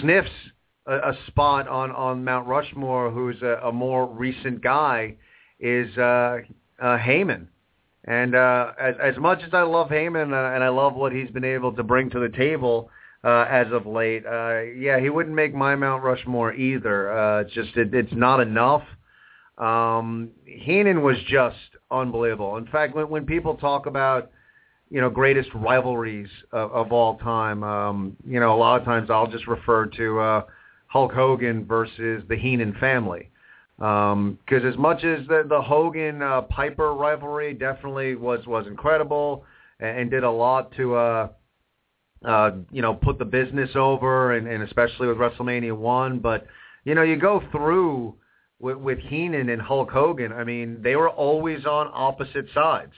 sniffs 0.00 0.30
a, 0.86 0.94
a 0.94 1.18
spot 1.28 1.68
on 1.68 1.90
on 1.92 2.24
Mount 2.24 2.48
Rushmore, 2.48 3.10
who's 3.10 3.40
a, 3.42 3.60
a 3.64 3.72
more 3.72 4.06
recent 4.06 4.62
guy, 4.62 5.16
is 5.60 5.96
uh, 5.98 6.38
uh, 6.80 6.98
Heyman. 6.98 7.46
And 8.04 8.34
uh, 8.34 8.72
as, 8.80 8.94
as 9.02 9.16
much 9.16 9.42
as 9.46 9.54
I 9.54 9.62
love 9.62 9.88
Heyman 9.88 10.32
uh, 10.32 10.54
and 10.54 10.64
I 10.64 10.68
love 10.68 10.94
what 10.94 11.12
he's 11.12 11.30
been 11.30 11.44
able 11.44 11.72
to 11.72 11.82
bring 11.82 12.10
to 12.10 12.18
the 12.18 12.28
table 12.28 12.90
uh, 13.22 13.46
as 13.48 13.68
of 13.70 13.86
late, 13.86 14.26
uh, 14.26 14.62
yeah, 14.76 14.98
he 14.98 15.08
wouldn't 15.08 15.34
make 15.34 15.54
my 15.54 15.76
Mount 15.76 16.02
Rushmore 16.02 16.52
either. 16.54 17.12
Uh, 17.12 17.40
it's 17.42 17.52
just 17.52 17.76
it, 17.76 17.94
it's 17.94 18.12
not 18.12 18.40
enough. 18.40 18.82
Um, 19.58 20.30
Heenan 20.44 21.02
was 21.02 21.16
just 21.28 21.56
unbelievable. 21.90 22.56
In 22.56 22.66
fact, 22.66 22.96
when, 22.96 23.08
when 23.08 23.24
people 23.24 23.54
talk 23.56 23.86
about 23.86 24.30
you 24.90 25.00
know 25.00 25.08
greatest 25.08 25.50
rivalries 25.54 26.28
of, 26.50 26.72
of 26.72 26.92
all 26.92 27.18
time, 27.18 27.62
um, 27.62 28.16
you 28.26 28.40
know 28.40 28.54
a 28.54 28.58
lot 28.58 28.80
of 28.80 28.84
times 28.84 29.10
I'll 29.10 29.30
just 29.30 29.46
refer 29.46 29.86
to 29.86 30.18
uh, 30.18 30.42
Hulk 30.88 31.12
Hogan 31.12 31.64
versus 31.64 32.24
the 32.28 32.36
Heenan 32.36 32.74
family. 32.80 33.30
Because 33.82 34.62
um, 34.62 34.68
as 34.72 34.78
much 34.78 35.02
as 35.02 35.26
the, 35.26 35.44
the 35.48 35.60
Hogan 35.60 36.22
uh, 36.22 36.42
Piper 36.42 36.94
rivalry 36.94 37.52
definitely 37.52 38.14
was 38.14 38.46
was 38.46 38.64
incredible 38.68 39.44
and, 39.80 39.98
and 39.98 40.10
did 40.10 40.22
a 40.22 40.30
lot 40.30 40.70
to 40.76 40.94
uh, 40.94 41.28
uh, 42.24 42.50
you 42.70 42.80
know 42.80 42.94
put 42.94 43.18
the 43.18 43.24
business 43.24 43.70
over 43.74 44.36
and, 44.36 44.46
and 44.46 44.62
especially 44.62 45.08
with 45.08 45.16
WrestleMania 45.16 45.76
one, 45.76 46.20
but 46.20 46.46
you 46.84 46.94
know 46.94 47.02
you 47.02 47.16
go 47.16 47.42
through 47.50 48.14
with, 48.60 48.76
with 48.76 49.00
Heenan 49.00 49.48
and 49.48 49.60
Hulk 49.60 49.90
Hogan. 49.90 50.30
I 50.30 50.44
mean 50.44 50.80
they 50.80 50.94
were 50.94 51.10
always 51.10 51.66
on 51.66 51.90
opposite 51.92 52.46
sides, 52.54 52.94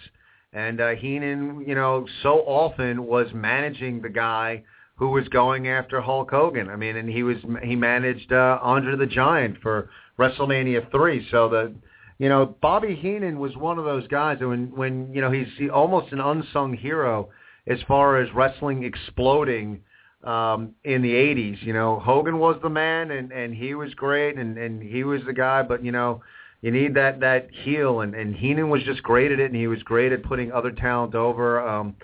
and 0.52 0.82
uh, 0.82 0.90
Heenan 0.96 1.64
you 1.66 1.74
know 1.74 2.06
so 2.22 2.40
often 2.40 3.06
was 3.06 3.28
managing 3.32 4.02
the 4.02 4.10
guy 4.10 4.62
who 4.96 5.08
was 5.08 5.26
going 5.28 5.68
after 5.68 6.00
Hulk 6.02 6.30
Hogan. 6.30 6.68
I 6.68 6.76
mean, 6.76 6.96
and 6.96 7.08
he 7.08 7.22
was 7.22 7.38
he 7.62 7.74
managed 7.74 8.32
uh, 8.32 8.58
Andre 8.60 8.96
the 8.96 9.06
Giant 9.06 9.56
for 9.62 9.88
WrestleMania 10.18 10.90
three. 10.90 11.26
So 11.30 11.48
the 11.48 11.74
you 12.18 12.28
know 12.28 12.56
Bobby 12.60 12.94
Heenan 12.94 13.38
was 13.38 13.56
one 13.56 13.78
of 13.78 13.84
those 13.84 14.06
guys 14.08 14.38
that 14.40 14.48
when 14.48 14.74
when 14.74 15.12
you 15.12 15.20
know 15.20 15.30
he's 15.30 15.48
he, 15.58 15.70
almost 15.70 16.12
an 16.12 16.20
unsung 16.20 16.74
hero 16.74 17.30
as 17.66 17.78
far 17.88 18.20
as 18.20 18.32
wrestling 18.34 18.84
exploding 18.84 19.80
um, 20.22 20.74
in 20.84 21.02
the 21.02 21.12
'80s. 21.12 21.62
You 21.62 21.72
know 21.72 21.98
Hogan 22.00 22.38
was 22.38 22.56
the 22.62 22.70
man 22.70 23.10
and 23.10 23.32
and 23.32 23.54
he 23.54 23.74
was 23.74 23.94
great 23.94 24.36
and 24.36 24.58
and 24.58 24.82
he 24.82 25.04
was 25.04 25.20
the 25.26 25.34
guy, 25.34 25.62
but 25.62 25.84
you 25.84 25.92
know. 25.92 26.22
You 26.62 26.70
need 26.70 26.94
that 26.94 27.20
that 27.20 27.50
heel, 27.50 28.00
and 28.00 28.14
and 28.14 28.34
Heenan 28.34 28.70
was 28.70 28.82
just 28.84 29.02
great 29.02 29.30
at 29.30 29.38
it, 29.38 29.50
and 29.50 29.54
he 29.54 29.66
was 29.66 29.82
great 29.82 30.12
at 30.12 30.22
putting 30.22 30.50
other 30.50 30.70
talent 30.70 31.14
over. 31.14 31.60
Um, 31.60 31.94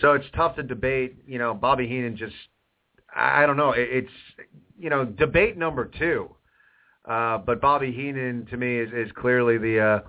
so 0.00 0.12
it's 0.12 0.26
tough 0.34 0.56
to 0.56 0.62
debate. 0.62 1.16
You 1.26 1.38
know, 1.38 1.54
Bobby 1.54 1.86
Heenan 1.86 2.16
just, 2.16 2.34
I 3.14 3.46
don't 3.46 3.56
know. 3.56 3.72
It's, 3.76 4.10
you 4.78 4.90
know, 4.90 5.04
debate 5.04 5.56
number 5.56 5.90
two. 5.98 6.34
Uh, 7.04 7.38
but 7.38 7.60
Bobby 7.60 7.92
Heenan 7.92 8.46
to 8.50 8.56
me 8.56 8.78
is, 8.78 8.90
is 8.92 9.10
clearly 9.12 9.58
the 9.58 9.80
uh, 9.80 10.00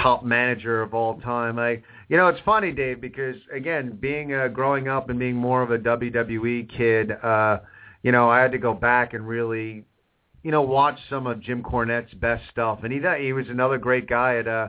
top 0.00 0.24
manager 0.24 0.82
of 0.82 0.94
all 0.94 1.20
time. 1.20 1.58
I, 1.58 1.82
you 2.08 2.16
know, 2.16 2.28
it's 2.28 2.40
funny, 2.44 2.72
Dave, 2.72 3.00
because 3.00 3.36
again, 3.52 3.96
being 4.00 4.34
uh, 4.34 4.48
growing 4.48 4.88
up 4.88 5.10
and 5.10 5.18
being 5.18 5.36
more 5.36 5.62
of 5.62 5.70
a 5.70 5.78
WWE 5.78 6.68
kid, 6.76 7.12
uh, 7.12 7.58
you 8.02 8.12
know, 8.12 8.28
I 8.28 8.40
had 8.40 8.52
to 8.52 8.58
go 8.58 8.74
back 8.74 9.14
and 9.14 9.26
really, 9.26 9.84
you 10.42 10.50
know, 10.50 10.62
watch 10.62 10.98
some 11.08 11.26
of 11.26 11.40
Jim 11.40 11.62
Cornette's 11.62 12.14
best 12.14 12.44
stuff, 12.50 12.80
and 12.82 12.92
he 12.92 13.00
he 13.22 13.32
was 13.32 13.48
another 13.48 13.78
great 13.78 14.06
guy 14.06 14.36
at 14.36 14.48
uh, 14.48 14.68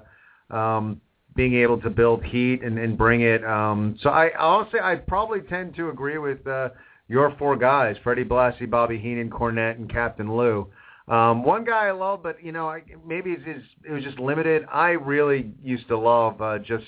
um, 0.50 1.02
being 1.36 1.56
able 1.56 1.80
to 1.82 1.90
build 1.90 2.24
heat 2.24 2.64
and, 2.64 2.80
and 2.80 2.98
bring 2.98 3.22
it. 3.22 3.44
Um, 3.44 3.98
so 4.02 4.10
I, 4.10 4.30
I'll 4.40 4.70
say 4.72 4.80
I 4.82 4.96
probably 4.96 5.42
tend 5.42 5.76
to 5.76 5.90
agree 5.90 6.18
with 6.18 6.46
uh, 6.48 6.70
your 7.10 7.36
four 7.38 7.58
guys: 7.58 7.98
Freddie 8.04 8.24
Blassie, 8.24 8.70
Bobby 8.70 8.98
Heenan, 8.98 9.30
Cornette, 9.30 9.78
and 9.78 9.90
Captain 9.90 10.34
Lou. 10.36 10.68
Um, 11.08 11.44
one 11.44 11.66
guy 11.66 11.88
I 11.88 11.92
love, 11.92 12.24
but 12.24 12.44
you 12.44 12.52
know, 12.52 12.68
I, 12.70 12.82
maybe 13.06 13.32
it's, 13.32 13.44
it's, 13.46 13.66
it 13.88 13.92
was 13.92 14.04
just 14.04 14.20
limited. 14.20 14.66
I 14.72 14.92
really 14.92 15.52
used 15.64 15.88
to 15.90 15.98
love 15.98 16.42
uh, 16.42 16.60
just 16.60 16.86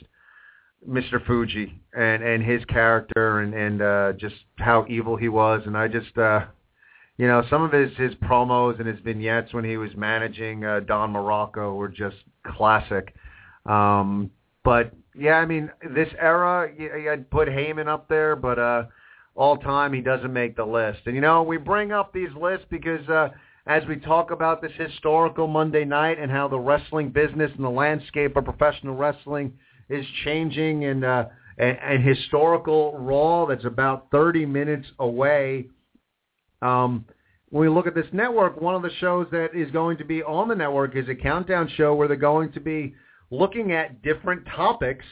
Mr. 0.87 1.23
Fuji 1.25 1.79
and 1.95 2.23
and 2.23 2.43
his 2.43 2.63
character 2.65 3.41
and 3.41 3.53
and 3.53 3.81
uh, 3.81 4.13
just 4.13 4.35
how 4.57 4.85
evil 4.89 5.15
he 5.15 5.29
was, 5.29 5.61
and 5.65 5.77
I 5.77 5.87
just. 5.87 6.17
uh 6.17 6.45
you 7.17 7.25
know, 7.25 7.43
some 7.49 7.63
of 7.63 7.71
his 7.71 7.91
his 7.97 8.13
promos 8.15 8.77
and 8.79 8.87
his 8.87 8.99
vignettes 8.99 9.53
when 9.53 9.65
he 9.65 9.77
was 9.77 9.89
managing 9.95 10.63
uh, 10.63 10.81
Don 10.81 11.13
Muraco 11.13 11.75
were 11.75 11.87
just 11.87 12.17
classic. 12.45 13.13
Um, 13.65 14.29
but 14.63 14.93
yeah, 15.15 15.33
I 15.35 15.45
mean, 15.45 15.71
this 15.95 16.09
era, 16.19 16.69
I'd 17.11 17.29
put 17.31 17.47
Heyman 17.47 17.87
up 17.87 18.07
there, 18.07 18.35
but 18.35 18.59
uh, 18.59 18.83
all 19.35 19.57
time 19.57 19.93
he 19.93 20.01
doesn't 20.01 20.31
make 20.31 20.55
the 20.55 20.65
list. 20.65 20.99
And 21.05 21.15
you 21.15 21.21
know, 21.21 21.41
we 21.41 21.57
bring 21.57 21.91
up 21.91 22.13
these 22.13 22.29
lists 22.39 22.67
because 22.69 23.07
uh, 23.09 23.29
as 23.67 23.83
we 23.85 23.97
talk 23.97 24.31
about 24.31 24.61
this 24.61 24.71
historical 24.77 25.45
Monday 25.45 25.83
night 25.83 26.17
and 26.19 26.31
how 26.31 26.47
the 26.47 26.57
wrestling 26.57 27.09
business 27.09 27.51
and 27.55 27.65
the 27.65 27.69
landscape 27.69 28.37
of 28.37 28.45
professional 28.45 28.95
wrestling 28.95 29.53
is 29.89 30.05
changing 30.23 30.85
and 30.85 31.03
uh, 31.03 31.25
and, 31.57 32.03
historical 32.03 32.97
Raw 32.97 33.45
that's 33.47 33.65
about 33.65 34.07
30 34.11 34.45
minutes 34.45 34.87
away. 34.99 35.67
Um, 36.61 37.05
when 37.49 37.61
we 37.61 37.69
look 37.69 37.87
at 37.87 37.95
this 37.95 38.05
network, 38.11 38.61
one 38.61 38.75
of 38.75 38.81
the 38.83 38.91
shows 38.99 39.27
that 39.31 39.55
is 39.55 39.71
going 39.71 39.97
to 39.97 40.05
be 40.05 40.21
on 40.23 40.47
the 40.47 40.55
network 40.55 40.95
is 40.95 41.09
a 41.09 41.15
countdown 41.15 41.69
show 41.75 41.95
where 41.95 42.07
they're 42.07 42.17
going 42.17 42.51
to 42.53 42.59
be 42.59 42.93
looking 43.31 43.71
at 43.71 44.01
different 44.01 44.45
topics 44.55 45.05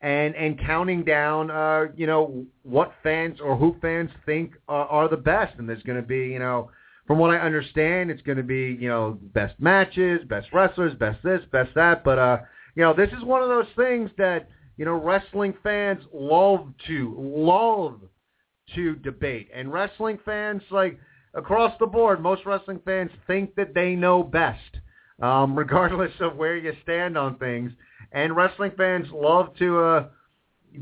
and 0.00 0.36
and 0.36 0.60
counting 0.60 1.02
down, 1.02 1.50
uh, 1.50 1.86
you 1.96 2.06
know, 2.06 2.44
what 2.62 2.92
fans 3.02 3.40
or 3.40 3.56
who 3.56 3.74
fans 3.80 4.10
think 4.24 4.52
are, 4.68 4.86
are 4.86 5.08
the 5.08 5.16
best. 5.16 5.58
And 5.58 5.68
there's 5.68 5.82
going 5.82 6.00
to 6.00 6.06
be, 6.06 6.28
you 6.28 6.38
know, 6.38 6.70
from 7.06 7.18
what 7.18 7.30
I 7.30 7.38
understand, 7.38 8.10
it's 8.10 8.22
going 8.22 8.38
to 8.38 8.42
be, 8.42 8.76
you 8.80 8.88
know, 8.88 9.18
best 9.32 9.54
matches, 9.60 10.22
best 10.28 10.48
wrestlers, 10.52 10.94
best 10.94 11.22
this, 11.22 11.40
best 11.52 11.70
that. 11.76 12.02
But, 12.02 12.18
uh, 12.18 12.38
you 12.74 12.82
know, 12.82 12.92
this 12.94 13.10
is 13.16 13.22
one 13.22 13.42
of 13.42 13.48
those 13.48 13.68
things 13.76 14.10
that, 14.18 14.48
you 14.76 14.84
know, 14.84 14.94
wrestling 14.94 15.54
fans 15.62 16.02
love 16.12 16.72
to, 16.88 17.14
love 17.16 18.00
to 18.74 18.96
debate. 18.96 19.48
And 19.54 19.72
wrestling 19.72 20.18
fans, 20.24 20.62
like, 20.70 20.98
across 21.34 21.72
the 21.78 21.86
board, 21.86 22.20
most 22.20 22.44
wrestling 22.44 22.80
fans 22.84 23.12
think 23.28 23.54
that 23.54 23.72
they 23.72 23.94
know 23.94 24.24
best, 24.24 24.80
um, 25.22 25.56
regardless 25.58 26.12
of 26.20 26.36
where 26.36 26.56
you 26.56 26.72
stand 26.82 27.16
on 27.16 27.38
things. 27.38 27.70
And 28.10 28.34
wrestling 28.34 28.72
fans 28.76 29.06
love 29.12 29.54
to 29.58 29.78
uh, 29.80 30.06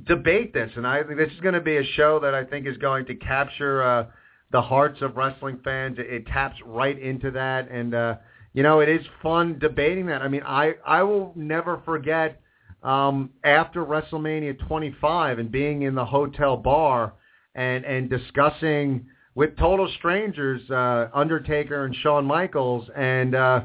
debate 0.07 0.55
this. 0.55 0.71
And 0.77 0.87
I 0.87 1.03
think 1.03 1.19
this 1.19 1.33
is 1.33 1.41
going 1.41 1.55
to 1.55 1.61
be 1.61 1.77
a 1.77 1.85
show 1.85 2.19
that 2.21 2.35
I 2.35 2.45
think 2.45 2.67
is 2.67 2.79
going 2.79 3.05
to 3.07 3.15
capture 3.15 3.83
uh,– 3.83 4.07
the 4.55 4.63
hearts 4.63 5.03
of 5.03 5.17
wrestling 5.17 5.59
fans. 5.65 5.99
It, 5.99 6.07
it 6.07 6.27
taps 6.29 6.55
right 6.65 6.97
into 6.97 7.33
that, 7.33 7.69
and 7.73 7.93
uh, 7.93 8.15
you 8.53 8.63
know 8.63 8.79
it 8.79 8.89
is 8.89 9.05
fun 9.21 9.59
debating 9.59 10.07
that. 10.07 10.23
I 10.23 10.29
mean, 10.29 10.45
I 10.47 10.75
I 10.87 11.03
will 11.03 11.33
never 11.35 11.83
forget 11.85 12.41
um, 12.85 13.31
after 13.43 13.85
WrestleMania 13.85 14.65
25 14.69 15.41
and 15.41 15.51
being 15.51 15.83
in 15.83 15.97
the 15.97 16.05
hotel 16.05 16.57
bar 16.57 17.15
and 17.57 17.85
and 17.85 18.09
discussing 18.09 19.05
with 19.35 19.57
total 19.57 19.91
strangers 19.99 20.63
uh, 20.71 21.09
Undertaker 21.13 21.85
and 21.85 21.95
Shawn 21.97 22.25
Michaels 22.25 22.89
and 22.97 23.35
uh, 23.35 23.65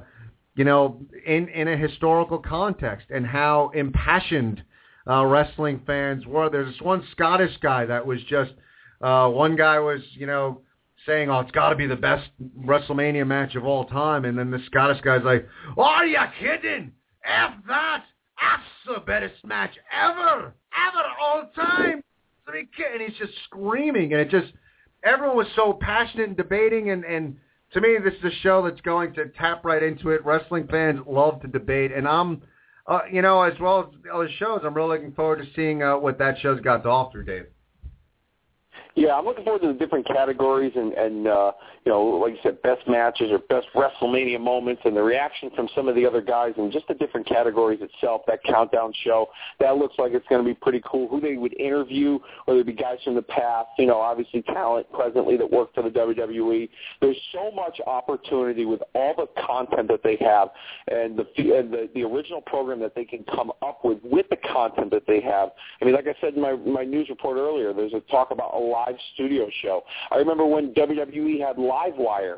you 0.56 0.64
know 0.64 1.00
in 1.24 1.50
in 1.50 1.68
a 1.68 1.78
historical 1.78 2.40
context 2.40 3.06
and 3.12 3.28
how 3.28 3.70
impassioned 3.76 4.64
uh, 5.08 5.24
wrestling 5.24 5.82
fans 5.86 6.26
were. 6.26 6.50
There's 6.50 6.74
this 6.74 6.82
one 6.82 7.04
Scottish 7.12 7.56
guy 7.62 7.86
that 7.86 8.04
was 8.04 8.20
just 8.28 8.54
uh, 9.02 9.30
one 9.30 9.56
guy 9.56 9.78
was 9.78 10.02
you 10.16 10.26
know 10.26 10.62
saying, 11.06 11.30
"Oh, 11.30 11.40
it's 11.40 11.52
got 11.52 11.70
to 11.70 11.76
be 11.76 11.88
the 11.88 11.96
best 11.96 12.30
WrestleMania 12.60 13.26
match 13.26 13.56
of 13.56 13.66
all 13.66 13.86
time," 13.86 14.26
and 14.26 14.38
then 14.38 14.52
the 14.52 14.60
Scottish 14.66 15.02
guy's 15.02 15.24
like, 15.24 15.48
"Are 15.78 16.06
you 16.06 16.20
kidding? 16.40 16.92
F 17.24 17.54
that! 17.68 18.04
That's 18.40 18.64
the 18.86 19.02
best 19.02 19.46
match 19.46 19.72
ever, 19.92 20.54
ever, 20.88 21.04
all 21.22 21.50
time!" 21.56 22.04
And 22.48 23.02
he's 23.02 23.18
just 23.18 23.34
screaming, 23.46 24.14
and 24.14 24.22
it 24.22 24.30
just 24.30 24.54
everyone 25.04 25.38
was 25.38 25.48
so 25.56 25.74
passionate 25.74 26.30
and 26.30 26.38
debating, 26.38 26.90
and 26.90 27.04
and 27.06 27.38
to 27.74 27.82
me, 27.82 27.98
this 28.04 28.16
is 28.16 28.34
a 28.34 28.36
show 28.42 28.64
that's 28.64 28.82
going 28.82 29.14
to 29.14 29.30
tap 29.38 29.64
right 29.64 29.84
into 29.84 30.10
it. 30.10 30.26
Wrestling 30.26 30.68
fans 30.68 31.00
love 31.08 31.42
to 31.42 31.48
debate, 31.48 31.92
and 31.92 32.08
I'm. 32.08 32.42
Uh, 32.88 33.02
you 33.12 33.22
know, 33.22 33.44
as 33.44 33.54
well 33.60 33.82
as 33.82 33.86
other 34.12 34.28
shows, 34.40 34.62
I'm 34.64 34.74
really 34.74 34.98
looking 34.98 35.12
forward 35.12 35.38
to 35.38 35.46
seeing 35.56 35.84
uh, 35.84 35.98
what 35.98 36.18
that 36.18 36.40
show's 36.40 36.60
got 36.60 36.82
to 36.82 36.90
offer, 36.90 37.22
Dave. 37.22 37.46
Yeah, 38.96 39.14
I'm 39.14 39.26
looking 39.26 39.44
forward 39.44 39.62
to 39.62 39.68
the 39.68 39.74
different 39.74 40.08
categories 40.08 40.74
and, 40.76 40.94
and 40.94 41.28
uh, 41.28 41.52
you 41.86 41.92
know, 41.92 42.04
like 42.04 42.34
you 42.34 42.40
said, 42.44 42.62
best 42.64 42.88
matches 42.88 43.32
or 43.32 43.40
best 43.40 43.68
WrestleMania 43.76 44.40
moments 44.40 44.82
and 44.84 44.96
the 44.96 45.02
reaction 45.02 45.52
from 45.56 45.70
some 45.76 45.88
of 45.88 45.96
the 45.96 46.06
other 46.06 46.22
guys 46.22 46.54
and 46.58 46.72
just 46.72 46.88
the 46.88 46.96
different 46.96 47.28
categories 47.28 47.80
itself, 47.82 48.22
that 48.28 48.44
countdown 48.44 48.92
show. 49.04 49.28
That 49.60 49.78
looks 49.78 49.96
like 49.98 50.14
it's 50.14 50.26
going 50.28 50.44
to 50.44 50.48
be 50.48 50.56
pretty 50.56 50.82
cool. 50.86 51.08
Who 51.08 51.22
they 51.22 51.36
would 51.36 51.58
interview, 51.60 52.20
whether 52.46 52.60
it 52.60 52.66
be 52.66 52.74
guys 52.74 52.98
from 53.04 53.16
the 53.16 53.22
past, 53.22 53.70
you 53.78 53.86
know, 53.86 54.00
obviously 54.00 54.42
talent 54.42 54.92
presently 54.92 55.38
that 55.38 55.50
work 55.50 55.74
for 55.74 55.84
the 55.84 55.90
WWE. 55.90 56.68
There's 57.00 57.18
so 57.32 57.52
much 57.52 57.80
opportunity 57.86 58.66
with 58.66 58.82
all 58.96 59.14
the 59.16 59.28
content 59.46 59.88
that 59.90 60.02
they 60.04 60.18
have 60.20 60.50
and 60.88 61.18
the, 61.18 61.26
and 61.38 61.72
the, 61.72 61.90
the 61.94 62.04
original 62.04 62.42
program 62.42 62.80
that 62.82 62.96
they 62.96 63.06
can 63.06 63.24
come 63.36 63.52
up 63.62 63.86
with 63.86 64.00
with 64.04 64.28
the 64.30 64.38
content 64.52 64.92
that 64.92 65.04
they 65.08 65.22
have. 65.22 65.50
I 65.82 65.86
mean, 65.86 65.94
like 65.94 66.08
I 66.08 66.16
said 66.22 66.34
in 66.34 66.42
my, 66.42 66.54
my 66.54 66.84
news 66.84 67.08
report 67.10 67.38
earlier, 67.38 67.72
there's 67.74 67.94
a 67.94 68.02
talk 68.12 68.32
about 68.32 68.52
a 68.54 68.60
live 68.86 68.96
studio 69.14 69.50
show. 69.62 69.84
I 70.12 70.18
remember 70.18 70.46
when 70.46 70.74
WWE 70.74 71.46
had 71.46 71.58
Livewire, 71.58 72.38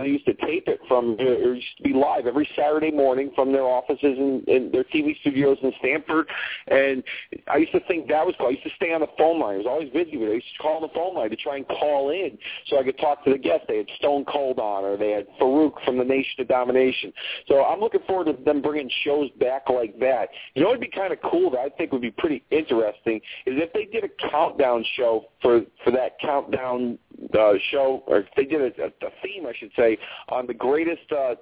they 0.00 0.08
used 0.08 0.26
to 0.26 0.34
tape 0.34 0.68
it 0.68 0.80
from, 0.88 1.16
uh, 1.18 1.24
or 1.24 1.54
used 1.54 1.76
to 1.78 1.82
be 1.82 1.92
live 1.92 2.26
every 2.26 2.48
Saturday 2.56 2.90
morning 2.90 3.30
from 3.34 3.52
their 3.52 3.64
offices 3.64 3.98
and, 4.02 4.46
and 4.48 4.72
their 4.72 4.84
TV 4.84 5.18
studios 5.20 5.58
in 5.62 5.72
Stamford. 5.78 6.28
And 6.68 7.02
I 7.48 7.58
used 7.58 7.72
to 7.72 7.80
think 7.88 8.08
that 8.08 8.24
was 8.24 8.34
cool. 8.38 8.48
I 8.48 8.50
used 8.50 8.64
to 8.64 8.70
stay 8.76 8.92
on 8.92 9.00
the 9.00 9.08
phone 9.18 9.40
line. 9.40 9.54
I 9.54 9.58
was 9.58 9.66
always 9.66 9.90
busy 9.90 10.16
with 10.16 10.28
it. 10.28 10.32
I 10.32 10.34
used 10.34 10.46
to 10.56 10.62
call 10.62 10.76
on 10.76 10.82
the 10.82 10.94
phone 10.94 11.14
line 11.14 11.30
to 11.30 11.36
try 11.36 11.56
and 11.56 11.66
call 11.68 12.10
in 12.10 12.38
so 12.66 12.78
I 12.78 12.84
could 12.84 12.98
talk 12.98 13.24
to 13.24 13.32
the 13.32 13.38
guests. 13.38 13.66
They 13.68 13.78
had 13.78 13.86
Stone 13.98 14.24
Cold 14.26 14.58
on, 14.58 14.84
or 14.84 14.96
they 14.96 15.10
had 15.10 15.26
Faarooq 15.40 15.84
from 15.84 15.98
the 15.98 16.04
Nation 16.04 16.40
of 16.40 16.48
Domination. 16.48 17.12
So 17.48 17.64
I'm 17.64 17.80
looking 17.80 18.00
forward 18.06 18.26
to 18.26 18.44
them 18.44 18.62
bringing 18.62 18.90
shows 19.04 19.30
back 19.40 19.68
like 19.68 19.98
that. 20.00 20.28
You 20.54 20.62
know, 20.62 20.68
it'd 20.70 20.80
be 20.80 20.88
kind 20.88 21.12
of 21.12 21.18
cool 21.22 21.50
that 21.50 21.60
I 21.60 21.68
think 21.70 21.92
would 21.92 22.02
be 22.02 22.10
pretty 22.10 22.44
interesting 22.50 23.16
is 23.46 23.54
if 23.58 23.72
they 23.72 23.84
did 23.84 24.04
a 24.04 24.30
countdown 24.30 24.84
show 24.96 25.26
for 25.40 25.62
for 25.84 25.90
that 25.90 26.18
countdown 26.20 26.98
uh, 27.38 27.52
show, 27.70 28.02
or 28.06 28.18
if 28.18 28.26
they 28.36 28.44
did 28.44 28.60
a, 28.60 28.84
a 28.84 29.10
theme, 29.22 29.46
I 29.46 29.52
should 29.58 29.70
say, 29.76 29.81
on 30.28 30.46
the 30.46 30.54
greatest 30.54 31.10
uh, 31.12 31.34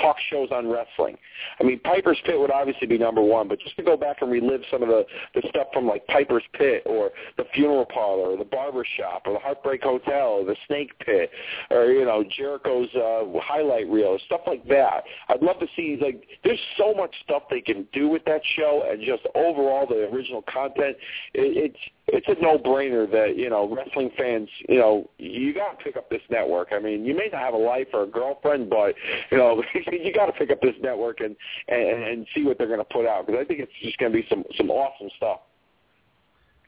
talk 0.00 0.16
shows 0.30 0.48
on 0.52 0.68
wrestling. 0.68 1.16
I 1.60 1.64
mean, 1.64 1.80
Piper's 1.80 2.18
Pit 2.24 2.38
would 2.38 2.50
obviously 2.50 2.86
be 2.86 2.98
number 2.98 3.22
one, 3.22 3.48
but 3.48 3.58
just 3.60 3.76
to 3.76 3.82
go 3.82 3.96
back 3.96 4.18
and 4.20 4.30
relive 4.30 4.62
some 4.70 4.82
of 4.82 4.88
the 4.88 5.04
the 5.34 5.42
stuff 5.48 5.68
from 5.72 5.86
like 5.86 6.06
Piper's 6.06 6.44
Pit 6.54 6.82
or 6.86 7.10
the 7.36 7.44
Funeral 7.54 7.86
Parlor 7.86 8.30
or 8.32 8.36
the 8.36 8.44
Barber 8.44 8.84
Shop 8.96 9.22
or 9.26 9.32
the 9.32 9.38
Heartbreak 9.38 9.82
Hotel 9.82 10.28
or 10.28 10.44
the 10.44 10.56
Snake 10.66 10.92
Pit 11.00 11.30
or 11.70 11.86
you 11.86 12.04
know 12.04 12.24
Jericho's 12.36 12.88
uh, 12.94 13.24
highlight 13.40 13.88
reel, 13.88 14.18
stuff 14.26 14.42
like 14.46 14.66
that. 14.68 15.04
I'd 15.28 15.42
love 15.42 15.58
to 15.60 15.66
see 15.76 15.98
like 16.00 16.24
there's 16.44 16.60
so 16.76 16.94
much 16.94 17.14
stuff 17.24 17.44
they 17.50 17.60
can 17.60 17.86
do 17.92 18.08
with 18.08 18.24
that 18.26 18.40
show 18.56 18.86
and 18.90 19.02
just 19.04 19.22
overall 19.34 19.86
the 19.86 20.08
original 20.12 20.42
content. 20.42 20.96
It, 21.34 21.72
it's 21.72 21.78
it's 22.08 22.26
a 22.28 22.40
no-brainer 22.40 23.10
that 23.10 23.36
you 23.36 23.48
know 23.48 23.74
wrestling 23.74 24.10
fans, 24.16 24.48
you 24.68 24.78
know, 24.78 25.10
you 25.18 25.54
got 25.54 25.78
to 25.78 25.84
pick 25.84 25.96
up 25.96 26.10
this 26.10 26.20
network. 26.30 26.68
I 26.72 26.78
mean, 26.78 27.04
you 27.04 27.16
may 27.16 27.28
not 27.32 27.40
have 27.40 27.54
a 27.54 27.58
life 27.58 27.88
or 27.92 28.02
a 28.02 28.06
girlfriend, 28.06 28.68
but 28.68 28.94
you 29.30 29.38
know, 29.38 29.62
you 29.92 30.12
got 30.12 30.26
to 30.26 30.32
pick 30.32 30.50
up 30.50 30.60
this 30.60 30.74
network 30.82 31.20
and 31.20 31.34
and, 31.68 32.02
and 32.04 32.26
see 32.34 32.44
what 32.44 32.58
they're 32.58 32.66
going 32.66 32.80
to 32.80 32.84
put 32.84 33.06
out 33.06 33.26
because 33.26 33.40
I 33.40 33.44
think 33.44 33.60
it's 33.60 33.72
just 33.82 33.98
going 33.98 34.12
to 34.12 34.18
be 34.18 34.26
some 34.28 34.44
some 34.56 34.70
awesome 34.70 35.08
stuff. 35.16 35.40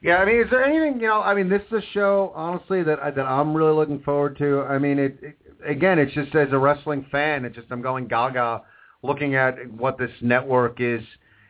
Yeah, 0.01 0.17
I 0.17 0.25
mean, 0.25 0.41
is 0.41 0.49
there 0.51 0.63
anything 0.63 0.99
you 0.99 1.07
know? 1.07 1.21
I 1.21 1.33
mean, 1.33 1.49
this 1.49 1.61
is 1.71 1.83
a 1.83 1.91
show 1.93 2.31
honestly 2.35 2.83
that 2.83 2.99
I, 2.99 3.11
that 3.11 3.25
I'm 3.25 3.55
really 3.55 3.73
looking 3.73 3.99
forward 4.01 4.37
to. 4.39 4.61
I 4.61 4.77
mean, 4.79 4.99
it, 4.99 5.17
it 5.21 5.37
again, 5.65 5.99
it's 5.99 6.13
just 6.13 6.33
as 6.35 6.49
a 6.51 6.57
wrestling 6.57 7.05
fan, 7.11 7.45
it's 7.45 7.55
just 7.55 7.67
I'm 7.71 7.81
going 7.81 8.07
gaga 8.07 8.61
looking 9.03 9.35
at 9.35 9.71
what 9.71 9.97
this 9.97 10.11
network 10.21 10.79
is 10.79 11.01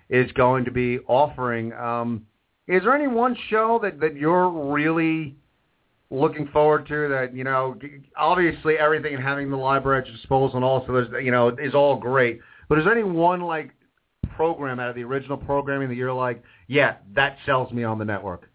is 0.10 0.32
going 0.34 0.66
to 0.66 0.72
be 0.72 1.00
offering. 1.08 1.74
Um, 1.74 2.26
is 2.68 2.84
there 2.84 2.95
any 2.95 3.07
one 3.07 3.35
show 3.49 3.80
that 3.81 3.99
that 3.99 4.15
you're 4.15 4.49
really 4.49 5.35
looking 6.10 6.48
forward 6.48 6.88
to 6.88 7.10
that 7.10 7.34
you 7.34 7.44
know 7.44 7.77
obviously 8.18 8.77
everything 8.77 9.14
and 9.14 9.23
having 9.23 9.49
the 9.49 9.57
library 9.57 9.99
at 9.99 10.07
your 10.07 10.15
disposal 10.15 10.56
and 10.56 10.64
also 10.65 10.94
there's 10.94 11.23
you 11.23 11.31
know 11.31 11.49
is 11.49 11.73
all 11.73 11.98
great 11.98 12.39
but 12.69 12.77
is 12.77 12.85
there 12.85 12.94
any 12.94 13.03
one 13.03 13.41
like 13.41 13.72
program 14.35 14.80
out 14.80 14.89
of 14.89 14.95
the 14.95 15.03
original 15.03 15.38
programming 15.38 15.89
that 15.89 15.95
you're 15.95 16.14
like 16.14 16.41
yeah 16.68 16.95
that 17.14 17.38
sells 17.45 17.72
me 17.73 17.84
on 17.84 17.98
the 17.98 18.06
network 18.06 18.49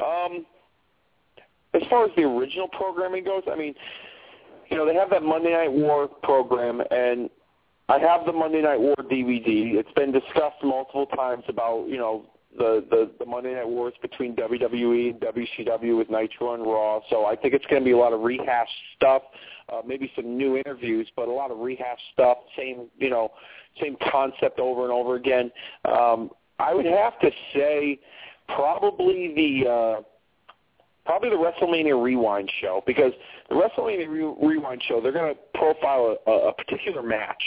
um 0.00 0.44
as 1.72 1.82
far 1.88 2.04
as 2.04 2.10
the 2.16 2.22
original 2.22 2.68
programming 2.68 3.24
goes 3.24 3.42
i 3.50 3.56
mean 3.56 3.74
you 4.68 4.76
know 4.76 4.84
they 4.84 4.94
have 4.94 5.08
that 5.08 5.22
monday 5.22 5.52
night 5.52 5.72
war 5.72 6.08
program 6.22 6.82
and 6.90 7.30
I 7.88 7.98
have 7.98 8.24
the 8.24 8.32
Monday 8.32 8.62
Night 8.62 8.80
War 8.80 8.94
DVD. 8.98 9.74
It's 9.74 9.92
been 9.92 10.10
discussed 10.10 10.62
multiple 10.62 11.06
times 11.06 11.44
about 11.48 11.86
you 11.88 11.98
know 11.98 12.24
the, 12.56 12.84
the, 12.90 13.10
the 13.18 13.26
Monday 13.26 13.54
Night 13.54 13.68
Wars 13.68 13.94
between 14.00 14.34
WWE 14.36 15.10
and 15.10 15.20
WCW 15.20 15.98
with 15.98 16.08
Nitro 16.08 16.54
and 16.54 16.62
Raw. 16.62 17.00
So 17.10 17.26
I 17.26 17.36
think 17.36 17.52
it's 17.52 17.66
going 17.66 17.82
to 17.82 17.84
be 17.84 17.92
a 17.92 17.96
lot 17.96 18.12
of 18.12 18.20
rehash 18.20 18.68
stuff, 18.96 19.22
uh, 19.72 19.80
maybe 19.86 20.10
some 20.16 20.38
new 20.38 20.56
interviews, 20.56 21.08
but 21.16 21.28
a 21.28 21.32
lot 21.32 21.50
of 21.50 21.58
rehash 21.58 21.98
stuff. 22.12 22.38
Same, 22.56 22.88
you 22.98 23.10
know, 23.10 23.32
same 23.82 23.96
concept 24.10 24.60
over 24.60 24.84
and 24.84 24.92
over 24.92 25.16
again. 25.16 25.50
Um, 25.84 26.30
I 26.58 26.72
would 26.72 26.86
have 26.86 27.18
to 27.20 27.30
say 27.52 27.98
probably 28.48 29.34
the 29.34 29.70
uh, 29.70 30.02
probably 31.04 31.30
the 31.30 31.36
WrestleMania 31.36 32.00
Rewind 32.02 32.50
show 32.60 32.82
because 32.86 33.12
the 33.50 33.56
WrestleMania 33.56 34.08
Re- 34.08 34.48
Rewind 34.48 34.82
show 34.88 35.00
they're 35.02 35.12
going 35.12 35.34
to 35.34 35.40
profile 35.58 36.16
a, 36.26 36.30
a 36.30 36.52
particular 36.54 37.02
match 37.02 37.42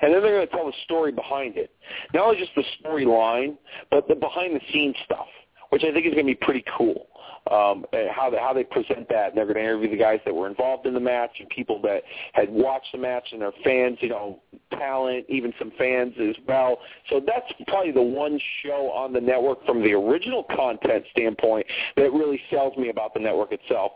and 0.00 0.12
then 0.12 0.22
they're 0.22 0.36
going 0.36 0.46
to 0.46 0.52
tell 0.52 0.66
the 0.66 0.72
story 0.84 1.12
behind 1.12 1.56
it. 1.56 1.70
Not 2.14 2.26
only 2.26 2.38
just 2.38 2.54
the 2.54 2.64
storyline, 2.82 3.56
but 3.90 4.08
the 4.08 4.14
behind-the-scenes 4.14 4.96
stuff, 5.04 5.28
which 5.70 5.84
I 5.84 5.92
think 5.92 6.06
is 6.06 6.14
going 6.14 6.26
to 6.26 6.32
be 6.32 6.34
pretty 6.34 6.64
cool. 6.76 7.06
Um, 7.50 7.84
how 8.14 8.30
they, 8.30 8.36
how 8.38 8.52
they 8.54 8.62
present 8.62 9.08
that, 9.08 9.30
and 9.30 9.36
they're 9.36 9.46
going 9.46 9.56
to 9.56 9.62
interview 9.62 9.90
the 9.90 9.96
guys 9.96 10.20
that 10.26 10.32
were 10.32 10.46
involved 10.46 10.86
in 10.86 10.94
the 10.94 11.00
match 11.00 11.32
and 11.40 11.48
people 11.48 11.82
that 11.82 12.04
had 12.34 12.48
watched 12.48 12.92
the 12.92 12.98
match 12.98 13.26
and 13.32 13.42
their 13.42 13.50
fans, 13.64 13.98
you 14.00 14.10
know, 14.10 14.40
talent, 14.70 15.26
even 15.28 15.52
some 15.58 15.72
fans 15.76 16.14
as 16.20 16.36
well. 16.46 16.78
So 17.10 17.20
that's 17.26 17.52
probably 17.66 17.90
the 17.90 18.00
one 18.00 18.38
show 18.62 18.92
on 18.94 19.12
the 19.12 19.20
network 19.20 19.66
from 19.66 19.82
the 19.82 19.92
original 19.92 20.44
content 20.54 21.04
standpoint 21.10 21.66
that 21.96 22.12
really 22.12 22.40
sells 22.48 22.76
me 22.76 22.90
about 22.90 23.12
the 23.12 23.20
network 23.20 23.50
itself. 23.50 23.90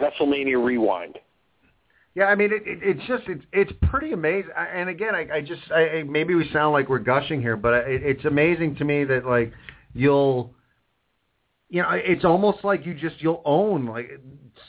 WrestleMania 0.00 0.62
Rewind. 0.62 1.20
Yeah, 2.14 2.24
I 2.24 2.34
mean, 2.34 2.52
it, 2.52 2.62
it, 2.66 2.80
it's 2.82 3.06
just 3.06 3.24
it's 3.26 3.44
it's 3.52 3.72
pretty 3.88 4.12
amazing. 4.12 4.50
And 4.56 4.90
again, 4.90 5.14
I, 5.14 5.36
I 5.36 5.40
just 5.40 5.62
I, 5.74 6.02
maybe 6.06 6.34
we 6.34 6.48
sound 6.52 6.74
like 6.74 6.88
we're 6.90 6.98
gushing 6.98 7.40
here, 7.40 7.56
but 7.56 7.72
it, 7.88 8.02
it's 8.02 8.24
amazing 8.26 8.76
to 8.76 8.84
me 8.84 9.04
that 9.04 9.24
like 9.24 9.52
you'll, 9.94 10.54
you 11.70 11.80
know, 11.80 11.88
it's 11.92 12.24
almost 12.24 12.64
like 12.64 12.84
you 12.84 12.92
just 12.94 13.16
you'll 13.20 13.40
own 13.46 13.86
like 13.86 14.10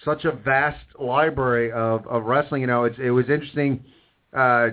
such 0.06 0.24
a 0.24 0.32
vast 0.32 0.86
library 0.98 1.70
of 1.74 2.08
of 2.08 2.24
wrestling. 2.24 2.62
You 2.62 2.68
know, 2.68 2.86
it's 2.86 2.98
it 2.98 3.12
was 3.12 3.26
interesting, 3.30 3.84
uh, 4.32 4.70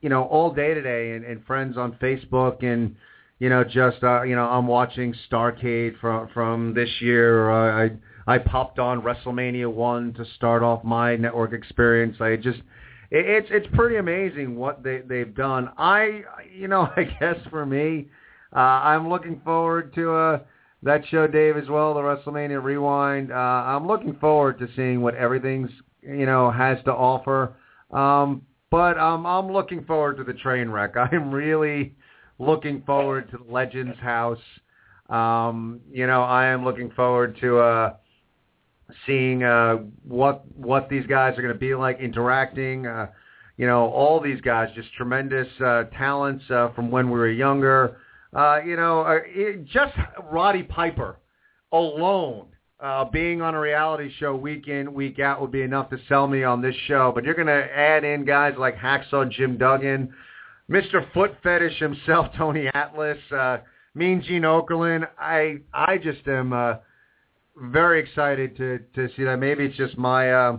you 0.00 0.08
know, 0.08 0.24
all 0.24 0.50
day 0.50 0.72
today, 0.72 1.12
and, 1.12 1.26
and 1.26 1.44
friends 1.44 1.76
on 1.76 1.92
Facebook 2.00 2.64
and 2.64 2.96
you 3.38 3.50
know 3.50 3.64
just 3.64 4.02
uh, 4.02 4.22
you 4.22 4.34
know 4.34 4.44
I'm 4.44 4.66
watching 4.66 5.14
Starcade 5.30 6.00
from 6.00 6.28
from 6.32 6.72
this 6.72 6.88
year. 7.02 7.50
Uh, 7.50 7.84
I 7.84 7.90
I 8.28 8.36
popped 8.36 8.78
on 8.78 9.00
WrestleMania 9.00 9.72
one 9.72 10.12
to 10.12 10.24
start 10.36 10.62
off 10.62 10.84
my 10.84 11.16
network 11.16 11.54
experience. 11.54 12.18
I 12.20 12.36
just 12.36 12.58
it, 13.10 13.24
it's 13.24 13.48
it's 13.50 13.66
pretty 13.74 13.96
amazing 13.96 14.54
what 14.54 14.82
they 14.82 15.00
they've 15.00 15.34
done. 15.34 15.70
I 15.78 16.24
you 16.54 16.68
know 16.68 16.90
I 16.96 17.04
guess 17.04 17.36
for 17.48 17.64
me, 17.64 18.08
uh, 18.54 18.58
I'm 18.58 19.08
looking 19.08 19.40
forward 19.46 19.94
to 19.94 20.12
uh, 20.12 20.38
that 20.82 21.06
show, 21.10 21.26
Dave, 21.26 21.56
as 21.56 21.70
well. 21.70 21.94
The 21.94 22.00
WrestleMania 22.00 22.62
Rewind. 22.62 23.32
Uh, 23.32 23.34
I'm 23.34 23.86
looking 23.86 24.14
forward 24.16 24.58
to 24.58 24.68
seeing 24.76 25.00
what 25.00 25.14
everything's 25.14 25.70
you 26.02 26.26
know 26.26 26.50
has 26.50 26.76
to 26.84 26.92
offer. 26.92 27.56
Um, 27.90 28.42
but 28.70 28.98
um, 28.98 29.24
I'm 29.24 29.50
looking 29.50 29.86
forward 29.86 30.18
to 30.18 30.24
the 30.24 30.34
train 30.34 30.68
wreck. 30.68 30.96
I'm 31.12 31.30
really 31.30 31.94
looking 32.38 32.82
forward 32.82 33.30
to 33.30 33.38
the 33.38 33.50
Legends 33.50 33.98
House. 34.00 34.38
Um, 35.08 35.80
you 35.90 36.06
know, 36.06 36.22
I 36.22 36.44
am 36.48 36.62
looking 36.62 36.90
forward 36.90 37.38
to 37.40 37.60
uh, 37.60 37.94
seeing 39.06 39.42
uh, 39.42 39.76
what 40.06 40.44
what 40.56 40.88
these 40.88 41.06
guys 41.06 41.36
are 41.38 41.42
going 41.42 41.54
to 41.54 41.58
be 41.58 41.74
like 41.74 42.00
interacting. 42.00 42.86
Uh, 42.86 43.08
you 43.56 43.66
know, 43.66 43.88
all 43.88 44.20
these 44.20 44.40
guys 44.40 44.68
just 44.74 44.92
tremendous 44.94 45.48
uh, 45.60 45.84
talents 45.96 46.44
uh, 46.50 46.72
from 46.74 46.90
when 46.90 47.10
we 47.10 47.18
were 47.18 47.30
younger. 47.30 47.96
Uh, 48.34 48.60
you 48.64 48.76
know, 48.76 49.00
uh, 49.02 49.18
it, 49.24 49.66
just 49.66 49.94
Roddy 50.30 50.62
Piper 50.62 51.16
alone 51.72 52.46
uh, 52.80 53.04
being 53.04 53.42
on 53.42 53.54
a 53.54 53.60
reality 53.60 54.10
show 54.18 54.36
week 54.36 54.68
in 54.68 54.94
week 54.94 55.18
out 55.18 55.40
would 55.40 55.50
be 55.50 55.62
enough 55.62 55.90
to 55.90 55.98
sell 56.08 56.26
me 56.28 56.44
on 56.44 56.62
this 56.62 56.76
show. 56.86 57.10
But 57.14 57.24
you're 57.24 57.34
going 57.34 57.48
to 57.48 57.52
add 57.76 58.04
in 58.04 58.24
guys 58.24 58.54
like 58.56 58.76
Hacksaw 58.76 59.30
Jim 59.30 59.58
Duggan, 59.58 60.12
Mr. 60.70 61.10
Foot 61.12 61.36
Fetish 61.42 61.78
himself, 61.80 62.28
Tony 62.36 62.68
Atlas, 62.74 63.18
uh, 63.32 63.58
Mean 63.94 64.22
Gene 64.22 64.42
Okerlund. 64.42 65.08
I 65.18 65.58
I 65.74 65.98
just 65.98 66.26
am. 66.28 66.52
Uh, 66.52 66.74
very 67.60 68.00
excited 68.00 68.56
to 68.56 68.78
to 68.94 69.08
see 69.16 69.24
that. 69.24 69.38
Maybe 69.38 69.64
it's 69.64 69.76
just 69.76 69.96
my 69.98 70.32
uh, 70.32 70.58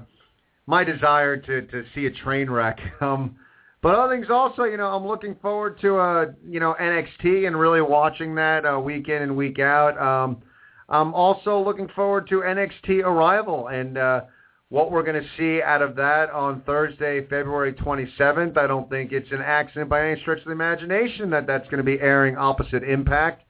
my 0.66 0.84
desire 0.84 1.38
to 1.38 1.62
to 1.62 1.84
see 1.96 2.06
a 2.06 2.12
train 2.12 2.50
wreck. 2.50 2.80
Um, 3.02 3.36
but 3.82 3.96
other 3.96 4.14
things 4.14 4.30
also, 4.30 4.66
you 4.66 4.76
know, 4.76 4.88
I'm 4.88 5.08
looking 5.08 5.36
forward 5.42 5.80
to 5.80 5.98
uh, 5.98 6.26
you 6.46 6.60
know 6.60 6.76
NXT 6.80 7.48
and 7.48 7.58
really 7.58 7.82
watching 7.82 8.36
that 8.36 8.66
uh, 8.66 8.78
week 8.78 9.08
in 9.08 9.22
and 9.22 9.38
week 9.38 9.60
out. 9.60 9.98
Um, 9.98 10.42
I'm 10.90 11.14
also 11.14 11.64
looking 11.64 11.88
forward 11.96 12.28
to 12.30 12.42
NXT 12.42 13.04
Arrival 13.06 13.68
and 13.68 13.98
uh, 13.98 14.22
what 14.70 14.92
we're 14.92 15.04
going 15.04 15.22
to 15.22 15.30
see 15.38 15.62
out 15.62 15.82
of 15.82 15.96
that 15.96 16.30
on 16.32 16.62
Thursday, 16.62 17.22
February 17.22 17.74
27th. 17.74 18.58
I 18.58 18.68
don't 18.68 18.90
think 18.90 19.12
it's 19.12 19.32
an 19.32 19.42
accident 19.42 19.90
by 19.90 20.10
any 20.10 20.20
stretch 20.22 20.40
of 20.40 20.46
the 20.46 20.52
imagination 20.52 21.30
that 21.30 21.48
that's 21.48 21.66
going 21.66 21.78
to 21.78 21.84
be 21.84 22.00
airing 22.00 22.38
opposite 22.38 22.84
Impact. 22.84 23.44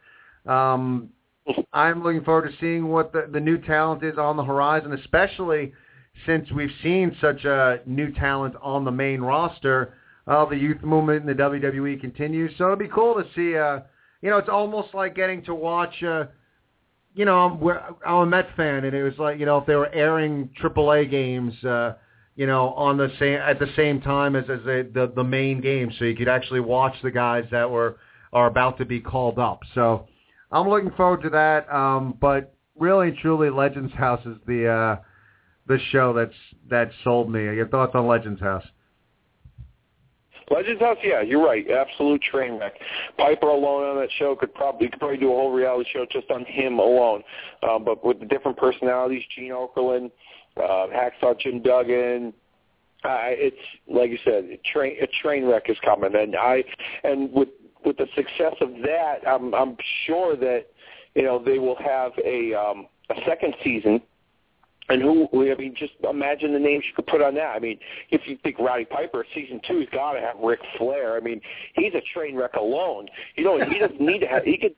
Um, 0.46 1.10
I'm 1.74 2.04
looking 2.04 2.24
forward 2.24 2.50
to 2.50 2.58
seeing 2.60 2.90
what 2.90 3.14
the, 3.14 3.30
the 3.32 3.40
new 3.40 3.58
talent 3.58 4.04
is 4.04 4.18
on 4.18 4.38
the 4.38 4.44
horizon, 4.44 4.94
especially 4.94 5.74
since 6.26 6.52
we've 6.52 6.72
seen 6.84 7.16
such 7.22 7.46
a 7.46 7.80
new 7.86 8.12
talent 8.14 8.56
on 8.62 8.86
the 8.86 8.92
main 8.92 9.22
roster. 9.22 9.94
Uh, 10.28 10.46
the 10.46 10.56
youth 10.56 10.82
movement 10.84 11.22
in 11.22 11.38
the 11.38 11.44
WWE 11.44 12.00
continues, 12.00 12.52
so 12.58 12.66
it'll 12.66 12.76
be 12.76 12.88
cool 12.88 13.16
to 13.16 13.24
see. 13.36 13.58
Uh, 13.58 13.80
you 14.22 14.30
know, 14.30 14.38
it's 14.38 14.50
almost 14.50 14.94
like 14.94 15.16
getting 15.16 15.44
to 15.46 15.56
watch. 15.56 16.04
Uh, 16.04 16.26
you 17.16 17.26
know, 17.26 17.40
I'm, 17.40 17.98
I'm 18.06 18.16
a 18.16 18.26
Met 18.26 18.56
fan, 18.56 18.84
and 18.86 18.96
it 18.96 19.04
was 19.04 19.18
like, 19.18 19.40
you 19.40 19.46
know, 19.46 19.58
if 19.58 19.66
they 19.66 19.76
were 19.76 19.92
airing 19.92 20.50
AAA 20.62 21.10
games, 21.10 21.54
uh, 21.64 21.96
you 22.36 22.46
know, 22.46 22.70
on 22.74 22.98
the 22.98 23.12
same 23.18 23.40
at 23.40 23.60
the 23.60 23.70
same 23.76 24.02
time 24.02 24.36
as 24.36 24.44
as 24.44 24.60
the, 24.66 24.90
the 24.94 25.12
the 25.16 25.24
main 25.24 25.62
game, 25.62 25.92
so 25.98 26.06
you 26.06 26.16
could 26.16 26.28
actually 26.28 26.60
watch 26.60 26.96
the 27.02 27.12
guys 27.12 27.46
that 27.52 27.70
were 27.70 27.98
are 28.32 28.48
about 28.48 28.78
to 28.78 28.86
be 28.86 29.00
called 29.00 29.40
up. 29.40 29.62
So 29.74 30.09
I'm 30.52 30.68
looking 30.68 30.92
forward 30.92 31.22
to 31.24 31.30
that. 31.30 31.72
Um, 31.74 32.18
but 32.20 32.56
really, 32.78 33.12
truly, 33.22 33.50
Legends 33.50 33.94
House 33.94 34.26
is 34.26 34.38
the 34.48 34.68
uh, 34.68 34.96
the 35.68 35.80
show 35.92 36.14
that's 36.14 36.34
that 36.70 36.92
sold 37.04 37.32
me. 37.32 37.44
Your 37.44 37.68
thoughts 37.68 37.92
on 37.96 38.08
Legends 38.08 38.42
House? 38.42 38.66
Legends 40.52 40.82
House, 40.82 40.98
yeah, 41.04 41.22
you're 41.22 41.46
right. 41.46 41.66
Absolute 41.70 42.22
train 42.24 42.58
wreck. 42.58 42.74
Piper 43.18 43.48
alone 43.48 43.84
on 43.84 43.98
that 43.98 44.10
show 44.18 44.36
could 44.36 44.54
probably 44.54 44.90
could 44.90 45.00
probably 45.00 45.18
do 45.18 45.32
a 45.32 45.36
whole 45.36 45.52
reality 45.52 45.88
show 45.94 46.06
just 46.12 46.32
on 46.32 46.44
him 46.46 46.80
alone. 46.80 47.22
Um, 47.62 47.86
but 47.86 48.04
with 48.04 48.20
the 48.20 48.26
different 48.26 48.58
personalities, 48.58 49.22
Gene 49.36 49.52
Okerlund, 49.52 50.10
uh, 50.58 50.88
Hacksaw 50.88 51.40
Jim 51.40 51.62
Duggan, 51.62 52.34
uh, 53.04 53.30
it's 53.30 53.56
like 53.88 54.10
you 54.10 54.18
said, 54.26 54.46
a 54.46 54.58
train 54.74 54.98
a 55.02 55.08
train 55.22 55.46
wreck 55.46 55.70
is 55.70 55.78
coming, 55.86 56.16
and 56.16 56.36
I 56.36 56.64
and 57.04 57.32
with 57.32 57.50
with 57.86 57.98
the 57.98 58.08
success 58.16 58.56
of 58.62 58.70
that, 58.84 59.20
I'm 59.28 59.54
I'm 59.54 59.78
sure 60.06 60.36
that 60.38 60.68
you 61.16 61.24
know 61.24 61.44
they 61.44 61.60
will 61.60 61.78
have 61.78 62.12
a 62.24 62.54
um, 62.54 62.88
a 63.10 63.16
second 63.26 63.56
season 63.64 64.02
and 64.90 65.02
who, 65.04 65.28
I 65.52 65.56
mean, 65.56 65.76
just 65.78 65.94
imagine 66.10 66.52
the 66.52 66.60
names 66.60 66.84
you 66.88 66.96
could 66.96 67.06
put 67.06 67.22
on 67.22 67.36
that. 67.36 67.56
I 67.56 67.60
mean, 67.60 67.78
if 68.10 68.22
you 68.26 68.38
think 68.42 68.58
Roddy 68.58 68.86
Piper, 68.86 69.24
season 69.36 69.62
two, 69.68 69.80
he's 69.80 69.90
got 69.90 70.14
to 70.14 70.20
have 70.20 70.38
Ric 70.44 70.60
Flair. 70.78 71.16
I 71.16 71.20
mean, 71.20 71.40
he's 71.76 71.94
a 71.94 72.02
train 72.14 72.36
wreck 72.36 72.56
alone. 72.56 73.08
You 73.36 73.44
know, 73.44 73.60
he 73.64 73.78
doesn't 73.78 74.02
need 74.02 74.20
to 74.20 74.28
have, 74.28 74.44
he 74.44 74.58
could, 74.58 74.74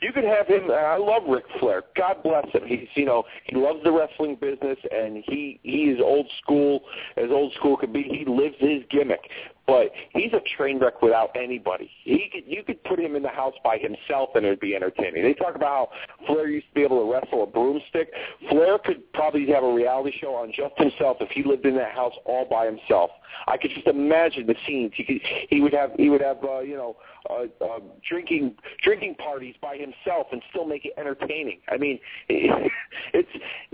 you 0.00 0.12
could 0.12 0.24
have 0.24 0.48
him. 0.48 0.70
I 0.70 0.96
love 0.96 1.22
Ric 1.28 1.44
Flair. 1.60 1.84
God 1.96 2.22
bless 2.24 2.46
him. 2.52 2.62
He's 2.66 2.88
you 2.94 3.04
know 3.04 3.24
he 3.44 3.56
loves 3.56 3.80
the 3.82 3.90
wrestling 3.90 4.36
business 4.40 4.78
and 4.90 5.24
he 5.26 5.58
he 5.62 5.84
is 5.90 6.00
old 6.00 6.26
school 6.40 6.82
as 7.16 7.30
old 7.30 7.52
school 7.54 7.76
could 7.76 7.92
be. 7.92 8.02
He 8.02 8.24
lives 8.24 8.54
his 8.60 8.82
gimmick 8.90 9.20
but 9.66 9.90
he's 10.10 10.32
a 10.32 10.40
train 10.56 10.78
wreck 10.78 11.02
without 11.02 11.30
anybody. 11.36 11.90
He 12.04 12.28
could 12.32 12.44
you 12.46 12.62
could 12.62 12.82
put 12.84 12.98
him 12.98 13.14
in 13.14 13.22
the 13.22 13.28
house 13.28 13.54
by 13.62 13.78
himself 13.78 14.30
and 14.34 14.44
it'd 14.44 14.60
be 14.60 14.74
entertaining. 14.74 15.22
They 15.22 15.34
talk 15.34 15.54
about 15.54 15.90
how 16.18 16.26
Flair 16.26 16.48
used 16.48 16.66
to 16.68 16.74
be 16.74 16.82
able 16.82 17.04
to 17.04 17.12
wrestle 17.12 17.44
a 17.44 17.46
broomstick. 17.46 18.10
Flair 18.50 18.78
could 18.78 19.12
probably 19.12 19.46
have 19.48 19.62
a 19.62 19.72
reality 19.72 20.16
show 20.20 20.34
on 20.34 20.52
just 20.54 20.76
himself 20.76 21.18
if 21.20 21.30
he 21.30 21.44
lived 21.44 21.64
in 21.64 21.76
that 21.76 21.92
house 21.92 22.14
all 22.24 22.46
by 22.48 22.66
himself. 22.66 23.10
I 23.46 23.56
could 23.56 23.70
just 23.74 23.86
imagine 23.86 24.46
the 24.46 24.56
scenes. 24.66 24.92
He 24.96 25.04
could 25.04 25.20
he 25.48 25.60
would 25.60 25.72
have 25.72 25.92
he 25.96 26.10
would 26.10 26.22
have 26.22 26.38
uh, 26.42 26.60
you 26.60 26.76
know 26.76 26.96
uh, 27.30 27.64
uh, 27.64 27.78
drinking 28.08 28.56
drinking 28.82 29.14
parties 29.16 29.54
by 29.62 29.76
himself 29.76 30.26
and 30.32 30.42
still 30.50 30.66
make 30.66 30.84
it 30.84 30.92
entertaining. 30.98 31.60
I 31.68 31.76
mean, 31.76 31.98
it's 32.28 33.28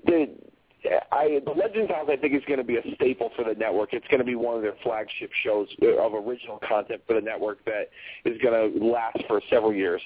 the 0.05 0.29
I, 1.11 1.41
the 1.45 1.51
Legends 1.51 1.91
House, 1.91 2.09
I 2.11 2.17
think, 2.17 2.35
is 2.35 2.43
going 2.47 2.59
to 2.59 2.65
be 2.65 2.77
a 2.77 2.95
staple 2.95 3.31
for 3.35 3.45
the 3.45 3.55
network. 3.55 3.93
It's 3.93 4.07
going 4.09 4.21
to 4.21 4.25
be 4.25 4.37
one 4.37 4.57
of 4.57 4.63
their 4.63 4.77
flagship 4.83 5.31
shows 5.43 5.67
of 5.83 6.15
original 6.15 6.61
content 6.69 7.03
for 7.07 7.15
the 7.15 7.21
network 7.21 7.65
that 7.65 7.91
is 8.25 8.39
going 8.41 8.73
to 8.73 8.85
last 8.85 9.19
for 9.27 9.43
several 9.51 9.73
years. 9.73 10.01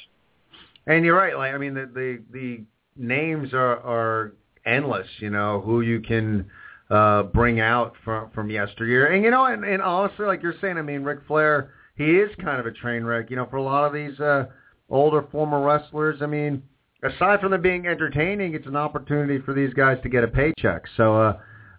And 0.86 1.04
you're 1.04 1.16
right. 1.16 1.36
Like 1.36 1.54
I 1.54 1.58
mean, 1.58 1.74
the 1.74 1.86
the, 1.92 2.22
the 2.32 2.64
names 2.96 3.52
are 3.52 3.78
are 3.80 4.32
endless. 4.66 5.06
You 5.18 5.30
know 5.30 5.60
who 5.60 5.82
you 5.82 6.00
can 6.00 6.50
uh, 6.90 7.24
bring 7.24 7.60
out 7.60 7.94
from 8.04 8.30
from 8.30 8.50
yesteryear. 8.50 9.12
And 9.12 9.22
you 9.22 9.30
know, 9.30 9.44
and, 9.44 9.64
and 9.64 9.82
honestly, 9.82 10.26
like 10.26 10.42
you're 10.42 10.56
saying, 10.60 10.78
I 10.78 10.82
mean, 10.82 11.02
Ric 11.02 11.20
Flair, 11.28 11.72
he 11.96 12.16
is 12.16 12.30
kind 12.42 12.58
of 12.58 12.66
a 12.66 12.72
train 12.72 13.04
wreck. 13.04 13.30
You 13.30 13.36
know, 13.36 13.46
for 13.48 13.56
a 13.56 13.62
lot 13.62 13.84
of 13.84 13.92
these 13.92 14.18
uh, 14.18 14.46
older 14.88 15.24
former 15.30 15.60
wrestlers, 15.60 16.20
I 16.22 16.26
mean 16.26 16.62
aside 17.02 17.40
from 17.40 17.50
them 17.50 17.62
being 17.62 17.86
entertaining, 17.86 18.54
it's 18.54 18.66
an 18.66 18.76
opportunity 18.76 19.40
for 19.40 19.54
these 19.54 19.72
guys 19.74 19.98
to 20.02 20.08
get 20.08 20.24
a 20.24 20.28
paycheck. 20.28 20.82
So 20.96 21.20
uh, 21.20 21.38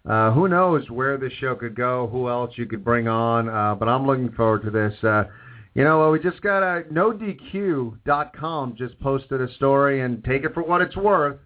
uh, 0.09 0.31
who 0.31 0.47
knows 0.47 0.89
where 0.89 1.17
this 1.17 1.31
show 1.39 1.55
could 1.55 1.75
go, 1.75 2.07
who 2.11 2.29
else 2.29 2.51
you 2.55 2.65
could 2.65 2.83
bring 2.83 3.07
on. 3.07 3.49
Uh, 3.49 3.75
but 3.75 3.87
I'm 3.87 4.05
looking 4.05 4.31
forward 4.33 4.63
to 4.63 4.71
this. 4.71 4.93
Uh, 5.03 5.25
you 5.75 5.83
know, 5.83 6.11
we 6.11 6.19
just 6.19 6.41
got 6.41 6.61
a 6.61 6.83
NoDQ.com 6.83 8.75
just 8.77 8.99
posted 8.99 9.41
a 9.41 9.51
story, 9.55 10.01
and 10.01 10.23
take 10.23 10.43
it 10.43 10.53
for 10.53 10.61
what 10.61 10.81
it's 10.81 10.95
worth, 10.95 11.39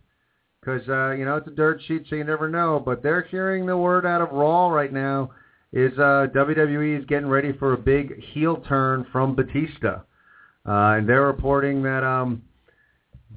because 0.59 0.87
uh, 0.89 1.11
you 1.11 1.23
know 1.23 1.37
it's 1.37 1.47
a 1.47 1.51
dirt 1.51 1.81
sheet, 1.87 2.05
so 2.09 2.15
you 2.15 2.23
never 2.25 2.49
know. 2.49 2.81
But 2.83 3.01
they're 3.03 3.23
hearing 3.23 3.65
the 3.65 3.77
word 3.77 4.05
out 4.05 4.21
of 4.21 4.31
Raw 4.31 4.69
right 4.69 4.91
now 4.91 5.31
is 5.71 5.93
uh, 5.97 6.27
WWE 6.33 6.99
is 6.99 7.05
getting 7.05 7.27
ready 7.27 7.53
for 7.53 7.73
a 7.73 7.77
big 7.77 8.21
heel 8.33 8.57
turn 8.67 9.05
from 9.11 9.35
Batista, 9.35 10.01
uh, 10.65 10.97
and 10.97 11.07
they're 11.07 11.27
reporting 11.27 11.83
that 11.83 12.03
um, 12.03 12.41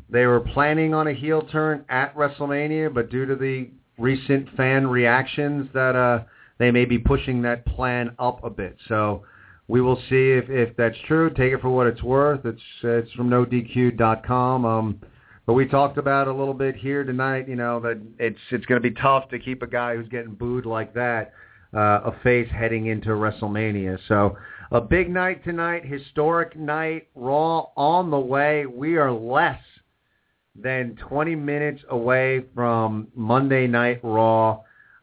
they 0.09 0.27
were 0.27 0.41
planning 0.41 0.95
on 0.95 1.09
a 1.09 1.13
heel 1.13 1.43
turn 1.43 1.85
at 1.89 2.15
WrestleMania, 2.17 2.93
but 2.93 3.11
due 3.11 3.27
to 3.27 3.37
the 3.37 3.71
recent 3.99 4.49
fan 4.57 4.87
reactions, 4.87 5.69
that 5.75 5.95
uh, 5.97 6.25
they 6.59 6.71
may 6.71 6.85
be 6.85 6.99
pushing 6.99 7.43
that 7.43 7.65
plan 7.67 8.15
up 8.19 8.43
a 8.45 8.51
bit. 8.51 8.77
So 8.89 9.25
we 9.69 9.81
will 9.81 9.97
see 10.09 10.33
if, 10.33 10.51
if 10.51 10.77
that's 10.77 10.97
true. 11.07 11.31
Take 11.31 11.53
it 11.53 11.61
for 11.61 11.71
what 11.71 11.87
it's 11.87 12.03
worth. 12.03 12.45
It's 12.45 12.61
it's 12.83 13.13
from 13.13 13.31
NoDQ.com. 13.31 14.65
Um, 14.65 15.01
but 15.47 15.55
we 15.55 15.67
talked 15.67 15.99
about 15.99 16.29
a 16.29 16.33
little 16.33 16.55
bit 16.55 16.77
here 16.77 17.05
tonight. 17.05 17.49
You 17.49 17.57
know 17.57 17.81
that 17.81 18.01
it's 18.19 18.39
it's 18.51 18.67
going 18.67 18.83
to 18.83 18.89
be 18.89 18.95
tough 19.01 19.29
to 19.31 19.39
keep 19.39 19.63
a 19.63 19.67
guy 19.67 19.97
who's 19.97 20.09
getting 20.09 20.35
booed 20.35 20.67
like 20.67 20.93
that 20.95 21.33
uh, 21.75 22.01
a 22.05 22.13
face 22.23 22.49
heading 22.51 22.87
into 22.87 23.11
WrestleMania. 23.11 23.99
So 24.09 24.37
a 24.73 24.81
big 24.81 25.11
night 25.11 25.45
tonight, 25.45 25.85
historic 25.85 26.57
night, 26.57 27.09
Raw 27.15 27.67
on 27.77 28.11
the 28.11 28.19
way. 28.19 28.67
We 28.67 28.97
are 28.97 29.13
less 29.13 29.61
than 30.55 30.97
20 31.09 31.35
minutes 31.35 31.83
away 31.89 32.45
from 32.55 33.09
Monday 33.15 33.67
Night 33.67 34.01
Raw. 34.03 34.61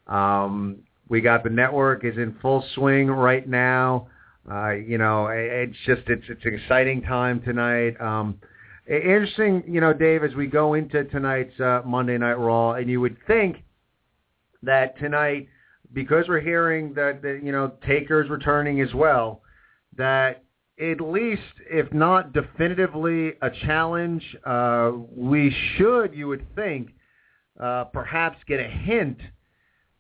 Um, 0.07 0.77
we 1.09 1.21
got 1.21 1.43
the 1.43 1.49
network 1.49 2.03
is 2.03 2.17
in 2.17 2.35
full 2.41 2.65
swing 2.75 3.07
right 3.07 3.47
now. 3.47 4.07
Uh, 4.49 4.71
you 4.71 4.97
know, 4.97 5.27
it's 5.27 5.75
just 5.85 6.01
it's 6.07 6.23
it's 6.29 6.45
an 6.45 6.53
exciting 6.53 7.01
time 7.01 7.41
tonight. 7.41 7.99
Um, 7.99 8.39
interesting, 8.87 9.63
you 9.67 9.81
know, 9.81 9.93
Dave, 9.93 10.23
as 10.23 10.33
we 10.35 10.47
go 10.47 10.73
into 10.73 11.03
tonight's 11.05 11.59
uh, 11.59 11.81
Monday 11.85 12.17
Night 12.17 12.39
Raw, 12.39 12.73
and 12.73 12.89
you 12.89 13.01
would 13.01 13.17
think 13.27 13.63
that 14.63 14.97
tonight, 14.99 15.49
because 15.93 16.25
we're 16.29 16.39
hearing 16.39 16.93
that, 16.93 17.21
that 17.21 17.41
you 17.43 17.51
know 17.51 17.73
Taker's 17.85 18.29
returning 18.29 18.79
as 18.81 18.93
well, 18.93 19.41
that 19.97 20.43
at 20.79 21.01
least, 21.01 21.41
if 21.69 21.91
not 21.91 22.33
definitively 22.33 23.33
a 23.41 23.49
challenge, 23.65 24.23
uh, 24.45 24.91
we 25.09 25.55
should, 25.75 26.13
you 26.13 26.27
would 26.27 26.45
think, 26.55 26.89
uh, 27.59 27.85
perhaps 27.85 28.37
get 28.47 28.59
a 28.59 28.67
hint 28.67 29.17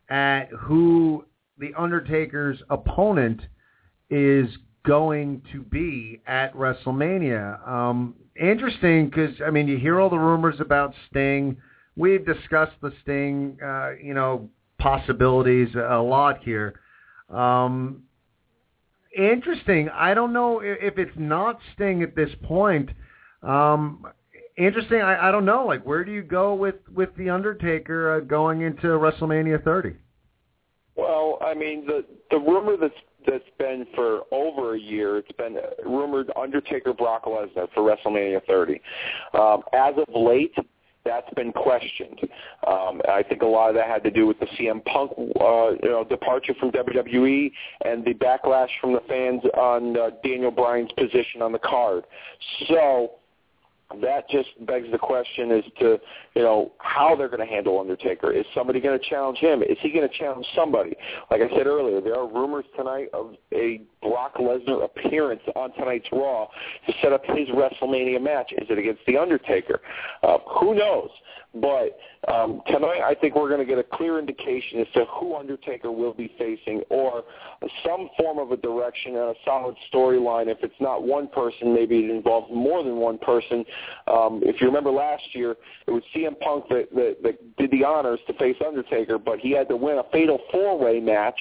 at 0.09 0.49
who 0.49 1.25
the 1.57 1.73
Undertaker's 1.75 2.61
opponent 2.69 3.41
is 4.09 4.47
going 4.85 5.41
to 5.51 5.63
be 5.63 6.21
at 6.27 6.53
WrestleMania. 6.53 7.67
Um, 7.67 8.13
interesting 8.39 9.09
because, 9.09 9.35
I 9.45 9.49
mean, 9.49 9.67
you 9.67 9.77
hear 9.77 9.99
all 9.99 10.09
the 10.09 10.19
rumors 10.19 10.59
about 10.59 10.93
Sting. 11.09 11.57
We've 11.95 12.25
discussed 12.25 12.75
the 12.81 12.93
Sting, 13.01 13.57
uh, 13.63 13.93
you 14.01 14.13
know, 14.13 14.49
possibilities 14.77 15.69
a 15.75 15.99
lot 15.99 16.43
here. 16.43 16.79
Um, 17.29 18.03
interesting. 19.17 19.89
I 19.89 20.13
don't 20.13 20.31
know 20.31 20.61
if 20.61 20.97
it's 20.97 21.11
not 21.17 21.59
Sting 21.73 22.03
at 22.03 22.15
this 22.15 22.29
point. 22.43 22.89
Um, 23.43 24.05
interesting. 24.57 25.01
I, 25.01 25.29
I 25.29 25.31
don't 25.31 25.45
know. 25.45 25.65
Like, 25.65 25.85
where 25.85 26.03
do 26.03 26.11
you 26.11 26.23
go 26.23 26.53
with 26.53 26.75
with 26.93 27.09
the 27.17 27.29
Undertaker 27.29 28.15
uh, 28.15 28.19
going 28.21 28.61
into 28.61 28.87
WrestleMania 28.87 29.63
30? 29.63 29.95
Well, 30.95 31.37
I 31.41 31.53
mean, 31.53 31.85
the 31.85 32.05
the 32.31 32.37
rumor 32.37 32.77
that's 32.77 32.93
that's 33.25 33.43
been 33.59 33.85
for 33.93 34.21
over 34.31 34.75
a 34.75 34.79
year. 34.79 35.17
It's 35.17 35.31
been 35.33 35.57
rumored 35.85 36.31
Undertaker 36.39 36.93
Brock 36.93 37.25
Lesnar 37.25 37.67
for 37.73 37.83
WrestleMania 37.83 38.41
30. 38.47 38.81
Um, 39.33 39.63
as 39.73 39.93
of 39.97 40.07
late, 40.15 40.55
that's 41.07 41.33
been 41.35 41.51
questioned. 41.53 42.19
Um, 42.67 43.01
I 43.09 43.23
think 43.27 43.41
a 43.41 43.45
lot 43.45 43.69
of 43.69 43.75
that 43.75 43.87
had 43.87 44.03
to 44.03 44.11
do 44.11 44.27
with 44.27 44.39
the 44.39 44.47
CM 44.57 44.83
Punk 44.85 45.11
uh, 45.17 45.71
you 45.81 45.89
know, 45.89 46.05
departure 46.07 46.53
from 46.59 46.71
WWE 46.71 47.51
and 47.85 48.03
the 48.03 48.13
backlash 48.13 48.69
from 48.81 48.93
the 48.93 49.01
fans 49.07 49.41
on 49.57 49.97
uh, 49.97 50.09
Daniel 50.23 50.51
Bryan's 50.51 50.91
position 50.93 51.41
on 51.41 51.51
the 51.51 51.59
card. 51.59 52.03
So 52.67 53.11
that 54.01 54.29
just 54.29 54.49
begs 54.65 54.87
the 54.91 54.97
question 54.97 55.51
as 55.51 55.63
to 55.79 55.97
you 56.35 56.41
know 56.41 56.73
how 56.79 57.15
they're 57.15 57.29
going 57.29 57.45
to 57.45 57.51
handle 57.51 57.79
Undertaker. 57.79 58.31
Is 58.31 58.45
somebody 58.53 58.81
going 58.81 58.99
to 58.99 59.09
challenge 59.09 59.37
him? 59.37 59.63
Is 59.63 59.77
he 59.81 59.91
going 59.91 60.07
to 60.07 60.17
challenge 60.17 60.45
somebody? 60.55 60.93
Like 61.31 61.41
I 61.41 61.49
said 61.55 61.67
earlier, 61.67 62.01
there 62.01 62.15
are 62.15 62.27
rumors 62.27 62.65
tonight 62.75 63.07
of 63.13 63.35
a 63.53 63.81
Brock 64.09 64.35
Lesnar 64.37 64.83
appearance 64.83 65.41
on 65.55 65.73
tonight's 65.73 66.07
Raw 66.11 66.47
to 66.85 66.93
set 67.01 67.13
up 67.13 67.25
his 67.25 67.47
WrestleMania 67.49 68.21
match. 68.21 68.51
Is 68.53 68.67
it 68.69 68.77
against 68.77 69.01
the 69.05 69.17
Undertaker? 69.17 69.81
Uh, 70.23 70.37
who 70.59 70.75
knows? 70.75 71.09
But 71.55 71.97
um, 72.31 72.61
tonight, 72.67 73.01
I 73.03 73.15
think 73.15 73.35
we're 73.35 73.47
going 73.47 73.61
to 73.61 73.65
get 73.65 73.79
a 73.79 73.83
clear 73.83 74.19
indication 74.19 74.79
as 74.79 74.87
to 74.93 75.05
who 75.05 75.35
Undertaker 75.35 75.91
will 75.91 76.13
be 76.13 76.31
facing, 76.37 76.81
or 76.89 77.23
some 77.85 78.09
form 78.17 78.37
of 78.37 78.51
a 78.51 78.57
direction 78.57 79.15
and 79.15 79.29
a 79.29 79.33
solid 79.43 79.75
storyline. 79.91 80.47
If 80.47 80.59
it's 80.61 80.75
not 80.79 81.03
one 81.03 81.27
person, 81.27 81.73
maybe 81.73 82.03
it 82.03 82.11
involves 82.11 82.53
more 82.53 82.83
than 82.83 82.97
one 82.97 83.17
person 83.17 83.65
Um, 84.07 84.41
if 84.43 84.61
you 84.61 84.67
remember 84.67 84.91
last 84.91 85.23
year, 85.33 85.55
it 85.87 85.91
was 85.91 86.03
CM 86.15 86.39
Punk 86.39 86.65
that, 86.69 86.93
that, 86.93 87.17
that 87.23 87.57
did 87.57 87.71
the 87.71 87.83
honors 87.83 88.19
to 88.27 88.33
face 88.33 88.57
Undertaker, 88.65 89.17
but 89.17 89.39
he 89.39 89.51
had 89.51 89.67
to 89.69 89.75
win 89.75 89.97
a 89.97 90.03
fatal 90.11 90.39
four-way 90.51 90.99
match 90.99 91.39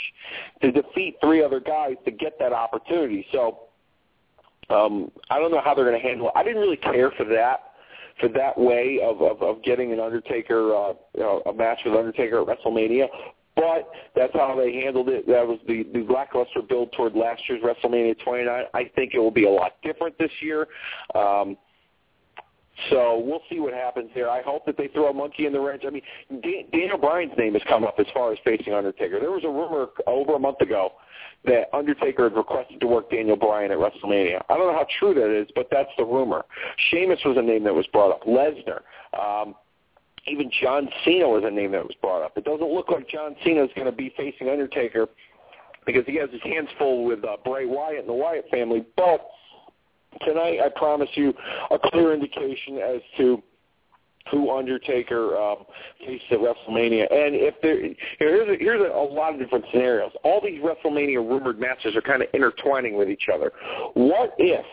to 0.62 0.72
defeat 0.72 1.16
three 1.20 1.42
other 1.42 1.60
guys 1.60 1.96
to 2.04 2.10
get 2.10 2.38
that 2.38 2.52
opportunity. 2.56 3.26
So 3.32 3.60
um, 4.70 5.10
I 5.30 5.38
don't 5.38 5.50
know 5.50 5.60
how 5.64 5.74
they're 5.74 5.88
going 5.88 6.00
to 6.00 6.06
handle 6.06 6.28
it. 6.28 6.32
I 6.36 6.42
didn't 6.42 6.60
really 6.60 6.76
care 6.76 7.10
for 7.16 7.24
that 7.24 7.72
for 8.20 8.28
that 8.30 8.58
way 8.58 8.98
of 9.02 9.20
of, 9.20 9.42
of 9.42 9.62
getting 9.62 9.92
an 9.92 10.00
Undertaker 10.00 10.74
uh, 10.74 10.94
you 11.14 11.20
know, 11.20 11.42
a 11.46 11.52
match 11.52 11.78
with 11.84 11.94
Undertaker 11.94 12.40
at 12.40 12.46
WrestleMania. 12.46 13.06
But 13.56 13.90
that's 14.14 14.34
how 14.34 14.54
they 14.54 14.74
handled 14.74 15.08
it. 15.08 15.26
That 15.26 15.46
was 15.46 15.58
the, 15.66 15.86
the 15.94 16.00
lackluster 16.12 16.60
build 16.60 16.92
toward 16.92 17.14
last 17.14 17.42
year's 17.48 17.62
WrestleMania 17.62 18.22
29. 18.22 18.64
I 18.74 18.84
think 18.94 19.14
it 19.14 19.18
will 19.18 19.30
be 19.30 19.46
a 19.46 19.50
lot 19.50 19.76
different 19.82 20.18
this 20.18 20.30
year. 20.42 20.68
Um, 21.14 21.56
so 22.90 23.22
we'll 23.24 23.42
see 23.48 23.60
what 23.60 23.72
happens 23.72 24.10
there. 24.14 24.28
I 24.28 24.42
hope 24.42 24.66
that 24.66 24.76
they 24.76 24.88
throw 24.88 25.08
a 25.08 25.12
monkey 25.12 25.46
in 25.46 25.52
the 25.52 25.60
wrench. 25.60 25.84
I 25.86 25.90
mean, 25.90 26.02
Dan- 26.30 26.66
Daniel 26.72 26.98
Bryan's 26.98 27.36
name 27.38 27.54
has 27.54 27.62
come 27.68 27.84
up 27.84 27.96
as 27.98 28.06
far 28.12 28.32
as 28.32 28.38
facing 28.44 28.74
Undertaker. 28.74 29.18
There 29.18 29.30
was 29.30 29.44
a 29.44 29.48
rumor 29.48 29.88
over 30.06 30.34
a 30.34 30.38
month 30.38 30.60
ago 30.60 30.92
that 31.44 31.74
Undertaker 31.74 32.24
had 32.24 32.36
requested 32.36 32.80
to 32.80 32.86
work 32.86 33.10
Daniel 33.10 33.36
Bryan 33.36 33.70
at 33.70 33.78
WrestleMania. 33.78 34.42
I 34.48 34.56
don't 34.56 34.66
know 34.66 34.78
how 34.78 34.86
true 34.98 35.14
that 35.14 35.30
is, 35.30 35.48
but 35.54 35.68
that's 35.70 35.90
the 35.96 36.04
rumor. 36.04 36.44
Sheamus 36.90 37.20
was 37.24 37.36
a 37.38 37.42
name 37.42 37.64
that 37.64 37.74
was 37.74 37.86
brought 37.88 38.10
up. 38.10 38.24
Lesnar. 38.24 38.80
Um, 39.18 39.54
even 40.26 40.50
John 40.60 40.88
Cena 41.04 41.28
was 41.28 41.44
a 41.46 41.50
name 41.50 41.72
that 41.72 41.84
was 41.84 41.94
brought 42.02 42.22
up. 42.22 42.36
It 42.36 42.44
doesn't 42.44 42.68
look 42.68 42.90
like 42.90 43.08
John 43.08 43.36
Cena 43.44 43.62
is 43.62 43.70
going 43.74 43.86
to 43.86 43.92
be 43.92 44.12
facing 44.16 44.48
Undertaker 44.48 45.06
because 45.86 46.04
he 46.06 46.16
has 46.16 46.28
his 46.30 46.42
hands 46.42 46.68
full 46.78 47.04
with 47.04 47.24
uh, 47.24 47.36
Bray 47.44 47.64
Wyatt 47.64 48.00
and 48.00 48.08
the 48.08 48.12
Wyatt 48.12 48.46
family. 48.50 48.84
But 48.96 49.24
tonight, 50.24 50.58
I 50.64 50.68
promise 50.74 51.08
you 51.14 51.34
a 51.70 51.78
clear 51.78 52.14
indication 52.14 52.78
as 52.78 53.00
to 53.18 53.42
who 54.30 54.50
Undertaker 54.50 55.36
um, 55.36 55.58
faced 56.04 56.24
at 56.30 56.38
WrestleMania. 56.38 57.02
And 57.12 57.34
if 57.34 57.54
there, 57.62 57.78
here's 58.18 58.48
a, 58.48 58.56
here's 58.58 58.80
a, 58.80 58.92
a 58.92 59.06
lot 59.06 59.32
of 59.34 59.40
different 59.40 59.64
scenarios. 59.70 60.12
All 60.24 60.40
these 60.42 60.60
WrestleMania 60.60 61.16
rumored 61.16 61.60
matches 61.60 61.94
are 61.94 62.02
kind 62.02 62.22
of 62.22 62.28
intertwining 62.34 62.96
with 62.96 63.08
each 63.08 63.28
other. 63.32 63.52
What 63.94 64.34
if 64.38 64.64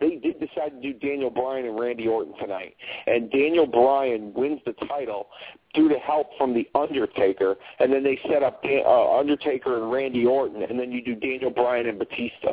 they 0.00 0.16
did 0.16 0.38
decide 0.38 0.70
to 0.70 0.80
do 0.80 0.92
Daniel 0.92 1.30
Bryan 1.30 1.66
and 1.66 1.78
Randy 1.78 2.06
Orton 2.06 2.34
tonight, 2.40 2.76
and 3.06 3.30
Daniel 3.30 3.66
Bryan 3.66 4.32
wins 4.32 4.60
the 4.64 4.72
title 4.86 5.28
due 5.74 5.88
to 5.88 5.98
help 5.98 6.28
from 6.38 6.54
the 6.54 6.68
Undertaker, 6.74 7.56
and 7.80 7.92
then 7.92 8.04
they 8.04 8.18
set 8.30 8.42
up 8.42 8.64
uh, 8.64 9.18
Undertaker 9.18 9.82
and 9.82 9.90
Randy 9.90 10.24
Orton, 10.24 10.62
and 10.62 10.78
then 10.78 10.92
you 10.92 11.02
do 11.02 11.14
Daniel 11.14 11.50
Bryan 11.50 11.88
and 11.88 11.98
Batista. 11.98 12.52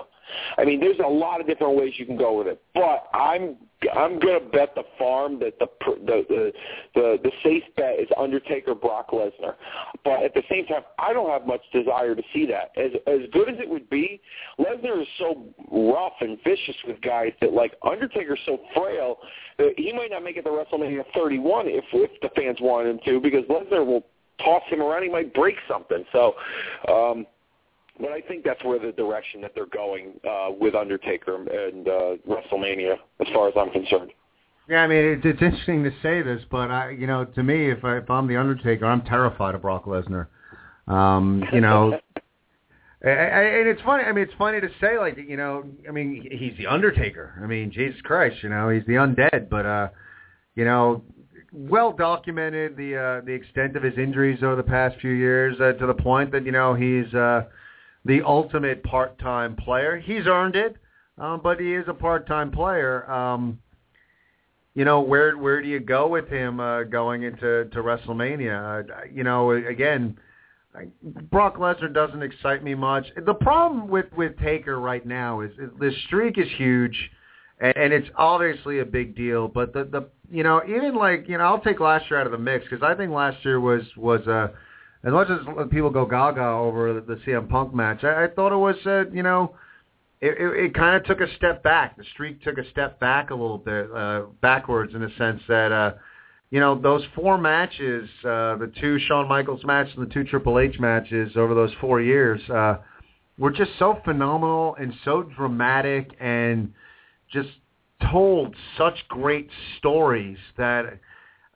I 0.57 0.65
mean, 0.65 0.79
there's 0.79 0.99
a 0.99 1.07
lot 1.07 1.41
of 1.41 1.47
different 1.47 1.77
ways 1.77 1.93
you 1.97 2.05
can 2.05 2.17
go 2.17 2.37
with 2.37 2.47
it, 2.47 2.61
but 2.73 3.07
I'm 3.13 3.57
I'm 3.93 4.19
to 4.19 4.39
bet 4.51 4.73
the 4.75 4.83
farm 4.97 5.39
that 5.39 5.59
the 5.59 5.67
the 6.05 6.25
the 6.27 6.51
the, 6.95 7.17
the 7.23 7.31
safe 7.43 7.63
bet 7.75 7.99
is 7.99 8.07
Undertaker 8.17 8.73
Brock 8.73 9.11
Lesnar. 9.11 9.55
But 10.03 10.23
at 10.23 10.33
the 10.33 10.43
same 10.49 10.65
time, 10.65 10.81
I 10.97 11.13
don't 11.13 11.29
have 11.29 11.45
much 11.45 11.61
desire 11.71 12.15
to 12.15 12.23
see 12.33 12.45
that. 12.47 12.71
As 12.81 12.91
as 13.07 13.29
good 13.31 13.49
as 13.49 13.55
it 13.59 13.69
would 13.69 13.89
be, 13.89 14.21
Lesnar 14.59 15.01
is 15.01 15.07
so 15.19 15.43
rough 15.71 16.13
and 16.21 16.37
vicious 16.43 16.75
with 16.87 16.99
guys 17.01 17.31
that 17.41 17.53
like 17.53 17.73
Undertaker's 17.83 18.39
so 18.45 18.59
frail 18.75 19.17
that 19.57 19.73
he 19.77 19.93
might 19.93 20.11
not 20.11 20.23
make 20.23 20.37
it 20.37 20.43
to 20.43 20.49
WrestleMania 20.49 21.03
31 21.13 21.67
if 21.67 21.83
if 21.93 22.11
the 22.21 22.29
fans 22.35 22.57
want 22.61 22.87
him 22.87 22.99
to 23.05 23.19
because 23.19 23.43
Lesnar 23.45 23.85
will 23.85 24.05
toss 24.43 24.63
him 24.69 24.81
around. 24.81 25.03
He 25.03 25.09
might 25.09 25.33
break 25.33 25.55
something. 25.67 26.03
So. 26.11 26.33
um 26.87 27.25
but 27.99 28.11
I 28.11 28.21
think 28.21 28.43
that's 28.43 28.63
where 28.63 28.79
the 28.79 28.91
direction 28.91 29.41
that 29.41 29.53
they're 29.55 29.65
going 29.67 30.13
uh, 30.27 30.49
with 30.59 30.75
Undertaker 30.75 31.35
and 31.35 31.87
uh, 31.87 32.15
WrestleMania, 32.27 32.95
as 33.21 33.27
far 33.33 33.47
as 33.47 33.53
I'm 33.57 33.71
concerned. 33.71 34.11
Yeah, 34.67 34.77
I 34.77 34.87
mean 34.87 35.05
it's, 35.05 35.21
it's 35.25 35.41
interesting 35.41 35.83
to 35.83 35.91
say 36.01 36.21
this, 36.21 36.41
but 36.49 36.71
I, 36.71 36.89
you 36.89 37.07
know, 37.07 37.23
to 37.23 37.43
me, 37.43 37.69
if, 37.69 37.83
I, 37.85 37.97
if 37.97 38.09
I'm 38.09 38.27
the 38.27 38.37
Undertaker, 38.37 38.85
I'm 38.85 39.03
terrified 39.03 39.55
of 39.55 39.61
Brock 39.61 39.85
Lesnar. 39.85 40.27
Um, 40.87 41.43
you 41.53 41.61
know, 41.61 41.99
I, 43.05 43.09
I, 43.09 43.41
and 43.41 43.67
it's 43.67 43.81
funny. 43.81 44.03
I 44.03 44.11
mean, 44.11 44.23
it's 44.23 44.33
funny 44.37 44.59
to 44.59 44.69
say, 44.81 44.97
like, 44.97 45.17
you 45.17 45.37
know, 45.37 45.63
I 45.87 45.91
mean, 45.91 46.27
he's 46.31 46.57
the 46.57 46.65
Undertaker. 46.65 47.39
I 47.43 47.45
mean, 47.45 47.71
Jesus 47.71 48.01
Christ, 48.01 48.37
you 48.41 48.49
know, 48.49 48.69
he's 48.69 48.85
the 48.87 48.93
undead, 48.93 49.49
but 49.49 49.65
uh, 49.65 49.89
you 50.55 50.65
know, 50.65 51.03
well 51.53 51.93
documented 51.93 52.75
the 52.75 52.97
uh, 52.97 53.25
the 53.25 53.33
extent 53.33 53.77
of 53.77 53.83
his 53.83 53.97
injuries 53.97 54.39
over 54.41 54.55
the 54.55 54.63
past 54.63 54.99
few 54.99 55.11
years 55.11 55.59
uh, 55.61 55.73
to 55.73 55.85
the 55.85 55.93
point 55.93 56.31
that 56.31 56.45
you 56.45 56.51
know 56.51 56.73
he's. 56.73 57.13
Uh, 57.13 57.43
the 58.05 58.21
ultimate 58.21 58.83
part-time 58.83 59.55
player. 59.55 59.97
He's 59.97 60.27
earned 60.27 60.55
it, 60.55 60.77
um, 61.17 61.41
but 61.43 61.59
he 61.59 61.73
is 61.73 61.85
a 61.87 61.93
part-time 61.93 62.51
player. 62.51 63.09
Um, 63.11 63.59
you 64.75 64.85
know, 64.85 65.01
where 65.01 65.37
where 65.37 65.61
do 65.61 65.67
you 65.67 65.79
go 65.79 66.07
with 66.07 66.27
him 66.27 66.59
uh, 66.59 66.83
going 66.83 67.23
into 67.23 67.65
to 67.65 67.77
WrestleMania? 67.81 68.89
Uh, 68.89 68.93
you 69.11 69.23
know, 69.23 69.51
again, 69.51 70.17
Brock 71.31 71.57
Lesnar 71.57 71.93
doesn't 71.93 72.21
excite 72.21 72.63
me 72.63 72.75
much. 72.75 73.05
The 73.25 73.33
problem 73.33 73.87
with 73.87 74.07
with 74.15 74.37
Taker 74.39 74.79
right 74.79 75.05
now 75.05 75.41
is, 75.41 75.51
is 75.51 75.69
the 75.79 75.91
streak 76.07 76.37
is 76.37 76.47
huge, 76.57 77.09
and, 77.59 77.75
and 77.77 77.93
it's 77.93 78.09
obviously 78.17 78.79
a 78.79 78.85
big 78.85 79.15
deal. 79.15 79.47
But 79.47 79.73
the 79.73 79.85
the 79.85 80.09
you 80.29 80.43
know 80.43 80.61
even 80.67 80.95
like 80.95 81.27
you 81.29 81.37
know 81.37 81.45
I'll 81.45 81.61
take 81.61 81.79
last 81.79 82.09
year 82.09 82.19
out 82.19 82.25
of 82.25 82.33
the 82.33 82.37
mix 82.37 82.65
because 82.69 82.83
I 82.83 82.95
think 82.95 83.13
last 83.13 83.43
year 83.45 83.61
was 83.61 83.83
was 83.95 84.27
a 84.27 84.51
as 85.05 85.13
much 85.13 85.29
as 85.29 85.37
people 85.69 85.91
go 85.91 86.05
gaga 86.05 86.43
over 86.43 86.93
the, 86.93 87.01
the 87.01 87.15
CM 87.21 87.47
Punk 87.47 87.73
match, 87.73 88.03
I, 88.03 88.25
I 88.25 88.27
thought 88.27 88.51
it 88.51 88.57
was, 88.57 88.75
uh, 88.87 89.05
you 89.11 89.21
know, 89.21 89.55
it, 90.19 90.35
it, 90.39 90.65
it 90.65 90.73
kind 90.73 90.95
of 90.95 91.03
took 91.05 91.21
a 91.21 91.33
step 91.35 91.61
back. 91.61 91.95
The 91.95 92.03
streak 92.13 92.41
took 92.43 92.57
a 92.57 92.67
step 92.71 92.99
back 92.99 93.29
a 93.29 93.35
little 93.35 93.59
bit, 93.59 93.91
uh, 93.91 94.23
backwards 94.41 94.95
in 94.95 95.01
the 95.01 95.11
sense 95.17 95.41
that, 95.47 95.71
uh, 95.71 95.93
you 96.49 96.59
know, 96.59 96.79
those 96.79 97.03
four 97.13 97.37
matches, 97.37 98.09
uh, 98.23 98.55
the 98.57 98.71
two 98.81 98.97
Shawn 98.99 99.27
Michaels 99.27 99.63
matches 99.63 99.93
and 99.95 100.09
the 100.09 100.13
two 100.13 100.23
Triple 100.23 100.57
H 100.57 100.79
matches 100.79 101.33
over 101.35 101.53
those 101.53 101.71
four 101.79 102.01
years, 102.01 102.41
uh, 102.49 102.77
were 103.37 103.51
just 103.51 103.71
so 103.77 103.99
phenomenal 104.05 104.75
and 104.79 104.91
so 105.03 105.21
dramatic 105.21 106.15
and 106.19 106.73
just 107.31 107.49
told 108.11 108.55
such 108.77 108.95
great 109.07 109.49
stories 109.77 110.37
that 110.57 110.99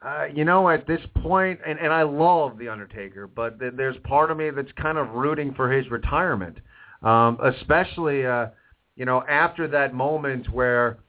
uh, 0.02 0.26
you 0.34 0.46
know, 0.46 0.70
at 0.70 0.88
this 0.88 1.02
point, 1.22 1.60
and, 1.66 1.78
and 1.78 1.92
I 1.92 2.04
love 2.04 2.58
The 2.58 2.70
Undertaker, 2.70 3.28
but 3.28 3.60
th- 3.60 3.74
there's 3.76 3.98
part 4.06 4.32
of 4.32 4.38
me 4.38 4.50
that's 4.50 4.72
kind 4.82 4.98
of 4.98 5.10
rooting 5.10 5.54
for 5.54 5.72
his 5.72 5.90
retirement, 5.92 6.58
um, 7.04 7.38
especially, 7.44 8.26
uh, 8.26 8.48
you 8.96 9.06
know, 9.06 9.24
after 9.28 9.68
that 9.68 9.94
moment 9.94 10.50
where 10.54 11.00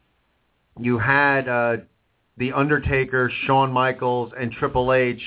you 0.79 0.99
had 0.99 1.49
uh, 1.49 1.77
The 2.37 2.53
Undertaker, 2.53 3.31
Shawn 3.47 3.73
Michaels, 3.73 4.33
and 4.39 4.51
Triple 4.51 4.93
H 4.93 5.23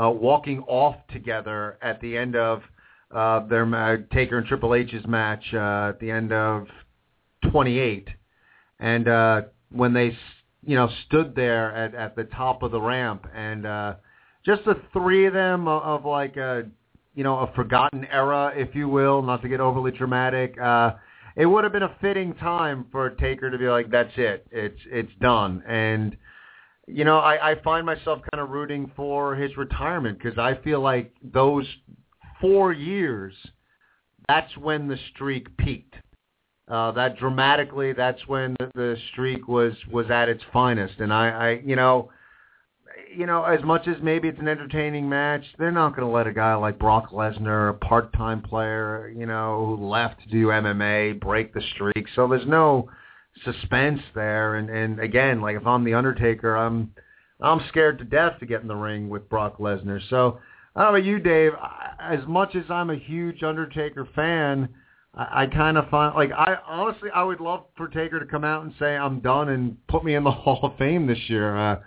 uh, 0.00 0.10
walking 0.10 0.60
off 0.64 0.96
together 1.10 1.78
at 1.80 2.00
the 2.02 2.16
end 2.16 2.36
of 2.36 2.62
uh, 3.14 3.46
their 3.46 3.64
uh, 3.74 3.96
Taker 4.12 4.38
and 4.38 4.46
Triple 4.46 4.74
H's 4.74 5.06
match 5.06 5.42
uh, 5.54 5.88
at 5.88 6.00
the 6.00 6.10
end 6.10 6.32
of 6.32 6.66
28. 7.50 8.08
And 8.78 9.08
uh, 9.08 9.42
when 9.72 9.92
they 9.92 10.16
you 10.64 10.76
know, 10.76 10.88
stood 11.06 11.34
there 11.34 11.74
at, 11.74 11.94
at 11.94 12.16
the 12.16 12.24
top 12.24 12.62
of 12.62 12.70
the 12.70 12.80
ramp, 12.80 13.26
and 13.34 13.66
uh, 13.66 13.94
just 14.44 14.64
the 14.64 14.80
three 14.92 15.26
of 15.26 15.32
them 15.32 15.66
of, 15.68 15.82
of 15.82 16.04
like 16.04 16.36
a, 16.36 16.64
you 17.14 17.24
know, 17.24 17.38
a 17.38 17.52
forgotten 17.54 18.06
era, 18.06 18.52
if 18.54 18.74
you 18.74 18.88
will, 18.88 19.22
not 19.22 19.42
to 19.42 19.48
get 19.48 19.60
overly 19.60 19.90
dramatic. 19.90 20.60
Uh, 20.60 20.92
it 21.36 21.46
would 21.46 21.64
have 21.64 21.72
been 21.72 21.84
a 21.84 21.96
fitting 22.00 22.34
time 22.34 22.86
for 22.92 23.08
Taker 23.10 23.50
to 23.50 23.58
be 23.58 23.68
like, 23.68 23.90
"That's 23.90 24.12
it, 24.16 24.46
it's 24.50 24.80
it's 24.86 25.12
done," 25.20 25.62
and 25.66 26.16
you 26.86 27.04
know, 27.04 27.18
I, 27.18 27.52
I 27.52 27.62
find 27.62 27.86
myself 27.86 28.20
kind 28.32 28.42
of 28.42 28.50
rooting 28.50 28.90
for 28.96 29.36
his 29.36 29.56
retirement 29.56 30.18
because 30.18 30.38
I 30.38 30.54
feel 30.62 30.80
like 30.80 31.12
those 31.22 31.66
four 32.40 32.72
years, 32.72 33.34
that's 34.28 34.56
when 34.56 34.88
the 34.88 34.98
streak 35.12 35.56
peaked. 35.56 35.94
Uh, 36.70 36.92
that 36.92 37.18
dramatically, 37.18 37.92
that's 37.92 38.20
when 38.28 38.54
the, 38.74 38.96
streak 39.12 39.48
was 39.48 39.72
was 39.90 40.08
at 40.08 40.28
its 40.28 40.42
finest. 40.52 41.00
And 41.00 41.12
I, 41.12 41.28
I, 41.28 41.50
you 41.64 41.74
know, 41.74 42.10
you 43.12 43.26
know, 43.26 43.42
as 43.42 43.62
much 43.64 43.88
as 43.88 43.96
maybe 44.00 44.28
it's 44.28 44.38
an 44.38 44.46
entertaining 44.46 45.08
match, 45.08 45.42
they're 45.58 45.72
not 45.72 45.96
going 45.96 46.06
to 46.06 46.14
let 46.14 46.28
a 46.28 46.32
guy 46.32 46.54
like 46.54 46.78
Brock 46.78 47.10
Lesnar, 47.10 47.70
a 47.70 47.74
part-time 47.74 48.40
player, 48.40 49.12
you 49.16 49.26
know, 49.26 49.76
who 49.76 49.88
left 49.88 50.22
to 50.22 50.28
do 50.28 50.46
MMA, 50.46 51.18
break 51.18 51.52
the 51.52 51.62
streak. 51.74 52.06
So 52.14 52.28
there's 52.28 52.46
no 52.46 52.88
suspense 53.44 54.00
there. 54.14 54.54
And 54.54 54.70
and 54.70 55.00
again, 55.00 55.40
like 55.40 55.56
if 55.56 55.66
I'm 55.66 55.82
the 55.82 55.94
Undertaker, 55.94 56.56
I'm 56.56 56.94
I'm 57.40 57.60
scared 57.68 57.98
to 57.98 58.04
death 58.04 58.38
to 58.38 58.46
get 58.46 58.62
in 58.62 58.68
the 58.68 58.76
ring 58.76 59.08
with 59.08 59.28
Brock 59.28 59.58
Lesnar. 59.58 60.00
So 60.08 60.38
don't 60.76 60.92
know 60.92 60.98
you, 61.00 61.18
Dave. 61.18 61.52
As 61.98 62.20
much 62.28 62.54
as 62.54 62.70
I'm 62.70 62.90
a 62.90 62.96
huge 62.96 63.42
Undertaker 63.42 64.06
fan 64.14 64.68
I, 65.14 65.42
I 65.42 65.46
kind 65.46 65.76
of 65.78 65.88
find 65.88 66.14
like 66.14 66.30
I 66.32 66.56
honestly 66.66 67.10
I 67.14 67.22
would 67.22 67.40
love 67.40 67.64
for 67.76 67.88
Taker 67.88 68.20
to 68.20 68.26
come 68.26 68.44
out 68.44 68.64
and 68.64 68.72
say 68.78 68.96
I'm 68.96 69.20
done 69.20 69.48
and 69.48 69.76
put 69.88 70.04
me 70.04 70.14
in 70.14 70.24
the 70.24 70.30
Hall 70.30 70.60
of 70.62 70.76
Fame 70.78 71.06
this 71.06 71.28
year. 71.28 71.56
Uh, 71.56 71.80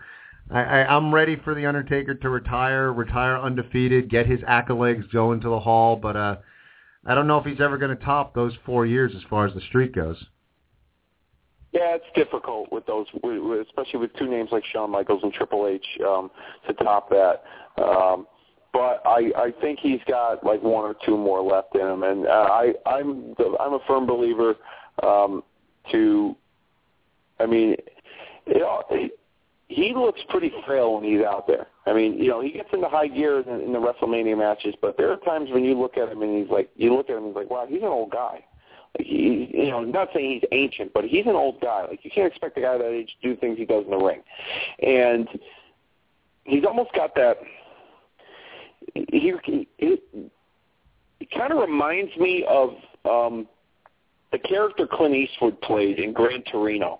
I, 0.51 0.61
I, 0.61 0.95
I'm 0.95 1.13
ready 1.13 1.37
for 1.37 1.55
the 1.55 1.65
Undertaker 1.65 2.15
to 2.15 2.29
retire, 2.29 2.91
retire 2.91 3.37
undefeated, 3.37 4.09
get 4.09 4.27
his 4.27 4.41
accolades, 4.41 5.09
go 5.11 5.31
into 5.31 5.49
the 5.49 5.59
Hall. 5.59 5.95
But 5.95 6.17
uh, 6.17 6.35
I 7.05 7.15
don't 7.15 7.27
know 7.27 7.37
if 7.37 7.45
he's 7.45 7.61
ever 7.61 7.77
going 7.77 7.95
to 7.95 8.03
top 8.03 8.33
those 8.33 8.53
four 8.65 8.85
years 8.85 9.13
as 9.15 9.21
far 9.29 9.47
as 9.47 9.53
the 9.53 9.61
streak 9.61 9.95
goes. 9.95 10.23
Yeah, 11.71 11.95
it's 11.95 12.05
difficult 12.13 12.71
with 12.71 12.85
those, 12.85 13.07
especially 13.15 13.99
with 13.99 14.13
two 14.15 14.29
names 14.29 14.49
like 14.51 14.63
Shawn 14.71 14.91
Michaels 14.91 15.21
and 15.23 15.33
Triple 15.33 15.67
H 15.67 15.85
um, 16.07 16.29
to 16.67 16.73
top 16.75 17.09
that. 17.09 17.43
Um, 17.81 18.27
but 18.73 19.01
I, 19.05 19.31
I 19.37 19.53
think 19.61 19.79
he's 19.79 20.01
got 20.07 20.43
like 20.43 20.61
one 20.61 20.83
or 20.83 20.95
two 21.05 21.15
more 21.15 21.41
left 21.41 21.75
in 21.75 21.81
him, 21.81 22.03
and 22.03 22.27
uh, 22.27 22.29
I, 22.29 22.73
I'm, 22.85 23.35
I'm 23.59 23.73
a 23.73 23.79
firm 23.87 24.05
believer 24.05 24.55
um, 25.01 25.43
to. 25.91 26.35
I 27.39 27.45
mean, 27.45 27.75
it, 28.47 29.19
he 29.67 29.93
looks 29.95 30.21
pretty 30.29 30.51
frail 30.65 30.95
when 30.95 31.03
he's 31.03 31.23
out 31.23 31.47
there. 31.47 31.67
I 31.85 31.93
mean, 31.93 32.17
you 32.17 32.29
know, 32.29 32.41
he 32.41 32.51
gets 32.51 32.69
into 32.73 32.87
high 32.87 33.07
gear 33.07 33.39
in, 33.39 33.61
in 33.61 33.73
the 33.73 33.79
WrestleMania 33.79 34.37
matches, 34.37 34.75
but 34.81 34.97
there 34.97 35.11
are 35.11 35.17
times 35.17 35.49
when 35.51 35.63
you 35.63 35.79
look 35.79 35.97
at 35.97 36.09
him 36.09 36.21
and 36.21 36.41
he's 36.41 36.51
like, 36.51 36.69
you 36.75 36.95
look 36.95 37.09
at 37.09 37.17
him 37.17 37.25
and 37.25 37.27
he's 37.27 37.35
like, 37.35 37.49
wow, 37.49 37.65
he's 37.67 37.81
an 37.81 37.87
old 37.87 38.11
guy. 38.11 38.43
He, 38.99 39.49
you 39.51 39.71
know, 39.71 39.83
not 39.83 40.09
saying 40.13 40.39
he's 40.39 40.49
ancient, 40.51 40.93
but 40.93 41.03
he's 41.03 41.25
an 41.25 41.35
old 41.35 41.59
guy. 41.61 41.85
Like 41.89 42.05
you 42.05 42.11
can't 42.11 42.27
expect 42.27 42.57
a 42.57 42.61
guy 42.61 42.77
that 42.77 42.91
age 42.91 43.15
to 43.21 43.33
do 43.33 43.39
things 43.39 43.57
he 43.57 43.65
does 43.65 43.85
in 43.85 43.91
the 43.91 43.97
ring, 43.97 44.21
and 44.85 45.27
he's 46.43 46.63
almost 46.63 46.93
got 46.93 47.15
that. 47.15 47.37
He 48.93 49.05
he, 49.47 49.67
he, 49.77 51.27
kind 51.35 51.51
of 51.51 51.59
reminds 51.59 52.15
me 52.17 52.45
of 52.47 52.69
um 53.09 53.47
the 54.31 54.39
character 54.39 54.87
Clint 54.91 55.15
Eastwood 55.15 55.59
played 55.61 55.99
in 55.99 56.13
Gran 56.13 56.43
Torino. 56.51 56.99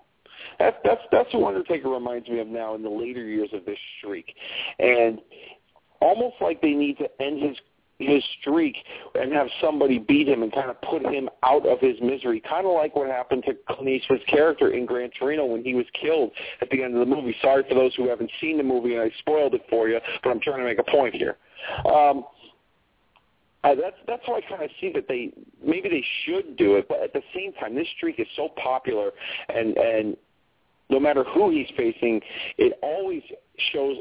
That's 0.58 0.76
that's 0.84 1.00
that's 1.10 1.32
who 1.32 1.46
Undertaker 1.46 1.88
reminds 1.88 2.28
me 2.28 2.40
of 2.40 2.46
now 2.46 2.74
in 2.74 2.82
the 2.82 2.90
later 2.90 3.24
years 3.26 3.50
of 3.52 3.64
this 3.64 3.78
streak, 3.98 4.34
and 4.78 5.20
almost 6.00 6.36
like 6.40 6.60
they 6.60 6.72
need 6.72 6.98
to 6.98 7.08
end 7.20 7.42
his 7.42 7.56
his 7.98 8.22
streak 8.40 8.76
and 9.14 9.32
have 9.32 9.46
somebody 9.60 9.98
beat 9.98 10.28
him 10.28 10.42
and 10.42 10.52
kind 10.52 10.68
of 10.68 10.80
put 10.82 11.02
him 11.06 11.28
out 11.44 11.66
of 11.66 11.78
his 11.80 11.96
misery, 12.02 12.42
kind 12.48 12.66
of 12.66 12.72
like 12.72 12.96
what 12.96 13.08
happened 13.08 13.44
to 13.46 13.54
Clint 13.68 13.88
Eastwood's 13.88 14.24
character 14.26 14.72
in 14.72 14.84
Gran 14.84 15.10
Torino 15.18 15.46
when 15.46 15.62
he 15.62 15.74
was 15.74 15.86
killed 16.00 16.32
at 16.60 16.68
the 16.70 16.82
end 16.82 16.94
of 16.94 17.00
the 17.00 17.14
movie. 17.14 17.34
Sorry 17.40 17.64
for 17.68 17.74
those 17.74 17.94
who 17.94 18.08
haven't 18.08 18.30
seen 18.40 18.56
the 18.56 18.64
movie 18.64 18.94
and 18.94 19.02
I 19.02 19.10
spoiled 19.20 19.54
it 19.54 19.62
for 19.70 19.88
you, 19.88 20.00
but 20.22 20.30
I'm 20.30 20.40
trying 20.40 20.58
to 20.58 20.64
make 20.64 20.78
a 20.78 20.90
point 20.90 21.14
here. 21.14 21.36
Um, 21.86 22.24
uh, 23.64 23.74
that's 23.74 23.96
that's 24.06 24.22
why 24.26 24.38
I 24.44 24.48
kind 24.48 24.62
of 24.62 24.70
see 24.80 24.92
that 24.94 25.08
they 25.08 25.32
maybe 25.64 25.88
they 25.88 26.04
should 26.24 26.56
do 26.56 26.76
it, 26.76 26.86
but 26.88 27.02
at 27.02 27.12
the 27.12 27.22
same 27.34 27.52
time, 27.54 27.74
this 27.74 27.88
streak 27.96 28.20
is 28.20 28.26
so 28.36 28.50
popular, 28.62 29.10
and 29.48 29.76
and 29.76 30.16
no 30.90 31.00
matter 31.00 31.24
who 31.24 31.50
he's 31.50 31.68
facing, 31.76 32.20
it 32.58 32.78
always 32.82 33.22
shows 33.72 33.96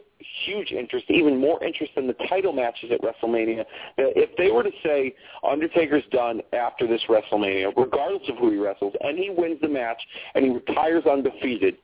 huge 0.45 0.71
interest, 0.71 1.05
even 1.09 1.39
more 1.39 1.63
interest 1.63 1.93
than 1.95 2.07
the 2.07 2.15
title 2.27 2.51
matches 2.51 2.91
at 2.91 3.01
WrestleMania. 3.01 3.63
If 3.97 4.35
they 4.37 4.51
were 4.51 4.63
to 4.63 4.71
say 4.83 5.13
Undertaker's 5.47 6.03
done 6.11 6.41
after 6.51 6.85
this 6.85 7.01
WrestleMania, 7.07 7.71
regardless 7.77 8.27
of 8.29 8.37
who 8.37 8.51
he 8.51 8.57
wrestles, 8.57 8.93
and 9.01 9.17
he 9.17 9.29
wins 9.29 9.61
the 9.61 9.69
match 9.69 10.01
and 10.35 10.43
he 10.43 10.51
retires 10.51 11.05
undefeated, 11.05 11.77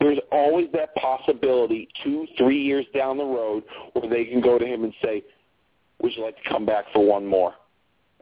there's 0.00 0.18
always 0.32 0.68
that 0.72 0.94
possibility 0.96 1.88
two, 2.02 2.26
three 2.38 2.62
years 2.62 2.86
down 2.94 3.18
the 3.18 3.24
road 3.24 3.64
where 3.92 4.08
they 4.08 4.24
can 4.24 4.40
go 4.40 4.58
to 4.58 4.66
him 4.66 4.84
and 4.84 4.92
say, 5.02 5.22
would 6.00 6.14
you 6.16 6.24
like 6.24 6.42
to 6.42 6.48
come 6.48 6.66
back 6.66 6.84
for 6.92 7.04
one 7.04 7.26
more? 7.26 7.54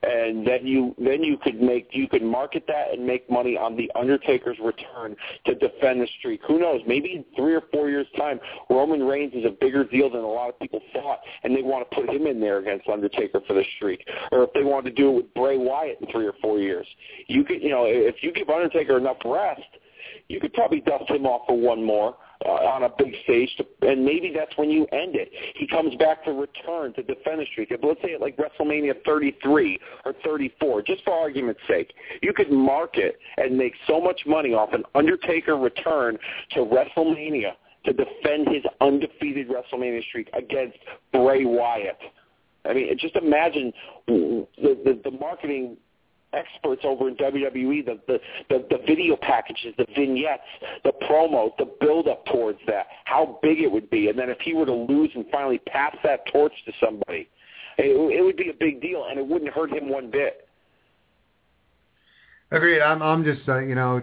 and 0.03 0.47
then 0.47 0.66
you 0.66 0.95
then 0.99 1.23
you 1.23 1.37
could 1.37 1.61
make 1.61 1.89
you 1.93 2.09
could 2.09 2.23
market 2.23 2.65
that 2.66 2.93
and 2.93 3.07
make 3.07 3.29
money 3.31 3.57
on 3.57 3.77
the 3.77 3.91
Undertaker's 3.95 4.59
return 4.59 5.15
to 5.47 5.55
defend 5.55 6.01
the 6.01 6.09
streak. 6.19 6.41
Who 6.49 6.59
knows? 6.59 6.81
Maybe 6.87 7.15
in 7.15 7.24
three 7.37 7.55
or 7.55 7.62
four 7.73 7.89
years' 7.89 8.07
time, 8.16 8.41
Roman 8.69 9.03
Reigns 9.03 9.33
is 9.35 9.45
a 9.45 9.51
bigger 9.51 9.85
deal 9.85 10.11
than 10.11 10.20
a 10.20 10.27
lot 10.27 10.49
of 10.49 10.59
people 10.59 10.81
thought, 10.93 11.20
and 11.45 11.55
they 11.55 11.62
want 11.62 11.89
to 11.89 11.97
put 11.97 12.11
him 12.11 12.27
in 12.27 12.41
there 12.41 12.59
against 12.59 12.89
Undertaker 12.89 13.41
for 13.47 13.55
the 13.55 13.65
streak. 13.77 14.07
Or 14.33 14.43
if 14.43 14.53
they 14.55 14.65
want 14.65 14.85
to 14.87 14.93
do 14.93 15.11
it 15.11 15.15
with 15.15 15.35
Bray 15.35 15.57
Wyatt 15.57 15.99
in 16.01 16.11
three 16.11 16.27
or 16.27 16.35
four 16.43 16.59
years, 16.59 16.87
you 17.29 17.45
could 17.45 17.62
you 17.62 17.70
know 17.70 17.85
if 17.87 18.16
you 18.23 18.33
give 18.33 18.51
Undertaker 18.51 18.99
enough 18.99 19.19
rest, 19.24 19.62
you 20.32 20.40
could 20.40 20.54
probably 20.54 20.80
dust 20.80 21.10
him 21.10 21.26
off 21.26 21.42
for 21.46 21.56
one 21.56 21.84
more 21.84 22.16
uh, 22.46 22.48
on 22.48 22.84
a 22.84 22.88
big 22.96 23.14
stage, 23.22 23.54
to, 23.59 23.66
and 23.88 24.02
maybe 24.04 24.32
that's 24.34 24.56
when 24.56 24.70
you 24.70 24.86
end 24.86 25.14
it. 25.14 25.30
He 25.56 25.66
comes 25.66 25.94
back 25.96 26.24
to 26.24 26.32
return 26.32 26.94
to 26.94 27.02
defend 27.02 27.40
the 27.40 27.46
streak. 27.52 27.70
Let's 27.70 28.00
say 28.00 28.12
it 28.12 28.20
like 28.20 28.38
WrestleMania 28.38 29.04
33 29.04 29.78
or 30.06 30.14
34, 30.24 30.82
just 30.82 31.04
for 31.04 31.12
argument's 31.12 31.60
sake, 31.68 31.92
you 32.22 32.32
could 32.32 32.50
market 32.50 33.18
and 33.36 33.56
make 33.56 33.74
so 33.86 34.00
much 34.00 34.22
money 34.26 34.54
off 34.54 34.72
an 34.72 34.84
Undertaker 34.94 35.56
return 35.56 36.18
to 36.52 36.60
WrestleMania 36.60 37.52
to 37.84 37.92
defend 37.92 38.48
his 38.48 38.62
undefeated 38.80 39.48
WrestleMania 39.48 40.02
streak 40.04 40.30
against 40.32 40.78
Bray 41.12 41.44
Wyatt. 41.44 41.98
I 42.64 42.72
mean, 42.72 42.96
just 42.98 43.16
imagine 43.16 43.72
the, 44.06 44.46
the, 44.56 45.00
the 45.04 45.10
marketing 45.10 45.76
experts 46.32 46.82
over 46.84 47.09
in 47.09 47.16
WWE, 47.16 47.84
the, 47.84 48.00
the, 48.06 48.18
the, 48.48 48.66
the 48.70 48.78
video 48.86 49.16
packages, 49.16 49.74
the 49.78 49.86
vignettes, 49.96 50.42
the 50.84 50.92
promo, 51.09 51.50
the 51.59 51.70
build-up 51.80 52.24
towards 52.26 52.59
that, 52.66 52.86
how 53.04 53.38
big 53.42 53.60
it 53.60 53.70
would 53.70 53.90
be. 53.90 54.09
And 54.09 54.18
then 54.18 54.30
if 54.30 54.38
he 54.40 54.54
were 54.54 54.66
to 54.66 54.72
lose 54.72 55.10
and 55.14 55.24
finally 55.30 55.59
pass 55.59 55.94
that 56.04 56.20
torch 56.32 56.52
to 56.66 56.72
somebody, 56.84 57.28
it, 57.78 58.18
it 58.18 58.22
would 58.22 58.36
be 58.36 58.50
a 58.50 58.54
big 58.59 58.80
deal, 58.80 59.06
and 59.09 59.18
it 59.18 59.26
wouldn't 59.26 59.52
hurt 59.52 59.72
him 59.72 59.88
one 59.88 60.10
bit. 60.10 60.48
Agreed. 62.50 62.82
I'm, 62.82 63.02
I'm 63.02 63.24
just, 63.24 63.48
uh, 63.48 63.59
you 63.59 63.74
know, 63.74 64.02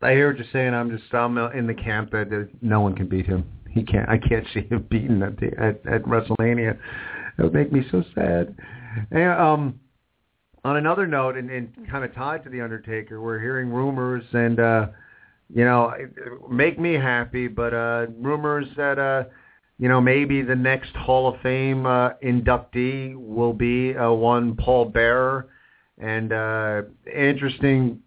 I 0.00 0.12
hear 0.12 0.28
what 0.28 0.38
you're 0.38 0.46
saying. 0.52 0.74
I'm 0.74 0.90
just, 0.90 1.12
I'm 1.14 1.36
in 1.38 1.66
the 1.66 1.74
camp 1.74 2.10
that, 2.12 2.30
that 2.30 2.48
no 2.62 2.80
one 2.80 2.94
can 2.94 3.08
beat 3.08 3.26
him. 3.26 3.44
He 3.70 3.82
can't. 3.82 4.08
I 4.08 4.18
can't 4.18 4.46
see 4.52 4.62
him 4.62 4.86
beaten 4.90 5.22
at 5.22 5.38
the, 5.38 5.48
at, 5.58 5.86
at 5.86 6.02
WrestleMania. 6.04 6.78
It 7.38 7.42
would 7.42 7.54
make 7.54 7.72
me 7.72 7.84
so 7.90 8.02
sad. 8.14 8.56
And, 9.10 9.30
um, 9.30 9.80
on 10.64 10.76
another 10.76 11.06
note, 11.06 11.36
and, 11.36 11.50
and 11.50 11.72
kind 11.90 12.04
of 12.04 12.14
tied 12.14 12.44
to 12.44 12.50
the 12.50 12.60
Undertaker, 12.60 13.20
we're 13.20 13.40
hearing 13.40 13.70
rumors, 13.70 14.24
and 14.32 14.60
uh, 14.60 14.86
you 15.52 15.64
know, 15.64 15.92
make 16.50 16.78
me 16.78 16.94
happy, 16.94 17.48
but 17.48 17.74
uh, 17.74 18.06
rumors 18.18 18.66
that 18.76 18.98
uh, 18.98 19.24
you 19.78 19.88
know 19.88 20.00
maybe 20.00 20.42
the 20.42 20.54
next 20.54 20.94
Hall 20.94 21.32
of 21.32 21.40
Fame 21.40 21.84
uh, 21.84 22.10
inductee 22.24 23.14
will 23.16 23.52
be 23.52 23.96
uh, 23.96 24.10
one 24.12 24.56
Paul 24.56 24.86
Bearer, 24.86 25.48
and 25.98 26.32
uh, 26.32 26.82
interesting 27.12 28.00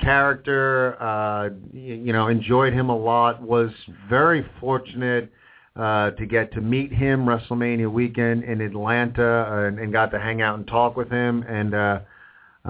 character. 0.00 1.00
Uh, 1.00 1.50
you, 1.72 1.94
you 1.96 2.12
know, 2.12 2.28
enjoyed 2.28 2.72
him 2.72 2.88
a 2.88 2.96
lot. 2.96 3.42
Was 3.42 3.70
very 4.08 4.44
fortunate 4.58 5.30
uh, 5.76 6.10
to 6.12 6.26
get 6.26 6.52
to 6.52 6.60
meet 6.60 6.92
him 6.92 7.24
WrestleMania 7.24 7.90
weekend 7.90 8.44
in 8.44 8.60
Atlanta 8.60 9.66
and, 9.66 9.78
and 9.78 9.92
got 9.92 10.10
to 10.10 10.18
hang 10.18 10.42
out 10.42 10.58
and 10.58 10.66
talk 10.66 10.96
with 10.96 11.10
him. 11.10 11.44
And 11.48 11.74
uh, 11.74 12.00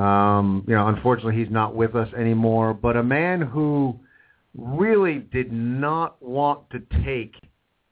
um, 0.01 0.64
you 0.68 0.74
know, 0.74 0.89
unfortunately, 0.89 1.36
he's 1.36 1.51
not 1.51 1.74
with 1.74 1.94
us 1.94 2.12
anymore. 2.14 2.74
But 2.74 2.97
a 2.97 3.02
man 3.02 3.40
who 3.40 3.98
really 4.56 5.18
did 5.18 5.52
not 5.52 6.20
want 6.22 6.68
to 6.70 6.82
take 7.05 7.35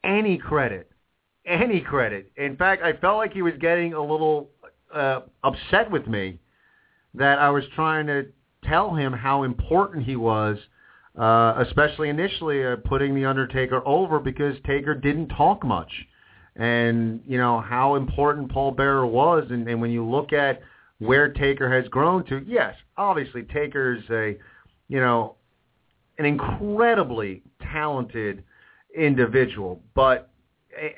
any 0.05 0.39
credit, 0.39 0.91
any 1.47 1.81
credit. 1.81 2.31
In 2.37 2.57
fact, 2.57 2.83
I 2.83 2.93
felt 2.95 3.17
like 3.17 3.33
he 3.33 3.43
was 3.43 3.55
getting 3.61 3.95
a 3.95 4.01
little 4.01 4.51
uh, 4.95 5.21
upset 5.43 5.91
with 5.91 6.07
me 6.07 6.39
that 7.15 7.39
I 7.39 7.51
was 7.51 7.65
trying 7.75 8.07
to 8.09 8.27
tell 8.65 8.95
him 8.95 9.13
how 9.13 9.45
important 9.45 10.05
he 10.05 10.17
was 10.17 10.59
uh, 11.17 11.65
especially 11.67 12.09
initially 12.09 12.65
uh, 12.65 12.77
putting 12.85 13.15
the 13.15 13.25
Undertaker 13.25 13.87
over 13.87 14.19
because 14.19 14.57
Taker 14.67 14.95
didn't 14.95 15.29
talk 15.29 15.65
much, 15.65 15.91
and 16.57 17.21
you 17.27 17.39
know 17.39 17.61
how 17.61 17.95
important 17.95 18.51
Paul 18.51 18.73
Bearer 18.73 19.07
was, 19.07 19.47
and, 19.51 19.69
and 19.69 19.81
when 19.81 19.91
you 19.91 20.05
look 20.05 20.33
at 20.33 20.61
where 20.99 21.33
Taker 21.33 21.71
has 21.73 21.89
grown 21.89 22.25
to, 22.27 22.45
yes, 22.47 22.75
obviously 22.97 23.45
Taker's 23.45 24.03
a, 24.11 24.37
you 24.89 25.01
know, 25.01 25.37
an 26.19 26.25
incredibly 26.25 27.43
talented 27.73 28.43
individual, 28.97 29.81
but 29.95 30.31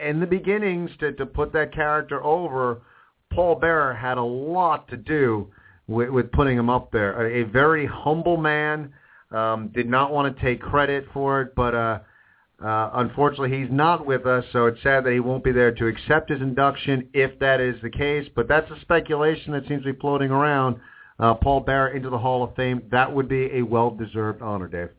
in 0.00 0.20
the 0.20 0.26
beginnings 0.26 0.90
to 1.00 1.12
to 1.12 1.26
put 1.26 1.52
that 1.52 1.74
character 1.74 2.22
over, 2.24 2.82
Paul 3.32 3.54
Bearer 3.56 3.94
had 3.94 4.18
a 4.18 4.22
lot 4.22 4.88
to 4.88 4.96
do 4.96 5.50
with, 5.86 6.10
with 6.10 6.32
putting 6.32 6.58
him 6.58 6.68
up 6.68 6.90
there. 6.90 7.26
A, 7.26 7.42
a 7.42 7.44
very 7.44 7.86
humble 7.86 8.36
man 8.36 8.92
um, 9.32 9.68
did 9.68 9.88
not 9.88 10.12
want 10.12 10.34
to 10.34 10.42
take 10.42 10.60
credit 10.60 11.06
for 11.12 11.42
it, 11.42 11.54
but 11.54 11.74
uh, 11.74 11.98
uh, 12.64 12.90
unfortunately 12.94 13.58
he's 13.58 13.70
not 13.70 14.04
with 14.04 14.26
us, 14.26 14.44
so 14.52 14.66
it's 14.66 14.82
sad 14.82 15.04
that 15.04 15.12
he 15.12 15.20
won't 15.20 15.44
be 15.44 15.52
there 15.52 15.72
to 15.72 15.86
accept 15.86 16.30
his 16.30 16.40
induction 16.40 17.08
if 17.14 17.38
that 17.38 17.60
is 17.60 17.80
the 17.82 17.90
case. 17.90 18.28
But 18.34 18.48
that's 18.48 18.70
a 18.70 18.80
speculation 18.80 19.52
that 19.52 19.66
seems 19.66 19.82
to 19.84 19.92
be 19.92 19.98
floating 19.98 20.30
around. 20.30 20.76
Uh, 21.18 21.34
Paul 21.34 21.60
Bearer 21.60 21.88
into 21.88 22.10
the 22.10 22.18
Hall 22.18 22.42
of 22.42 22.54
Fame. 22.54 22.82
That 22.90 23.14
would 23.14 23.28
be 23.28 23.50
a 23.52 23.62
well-deserved 23.62 24.42
honor, 24.42 24.68
Dave. 24.68 24.90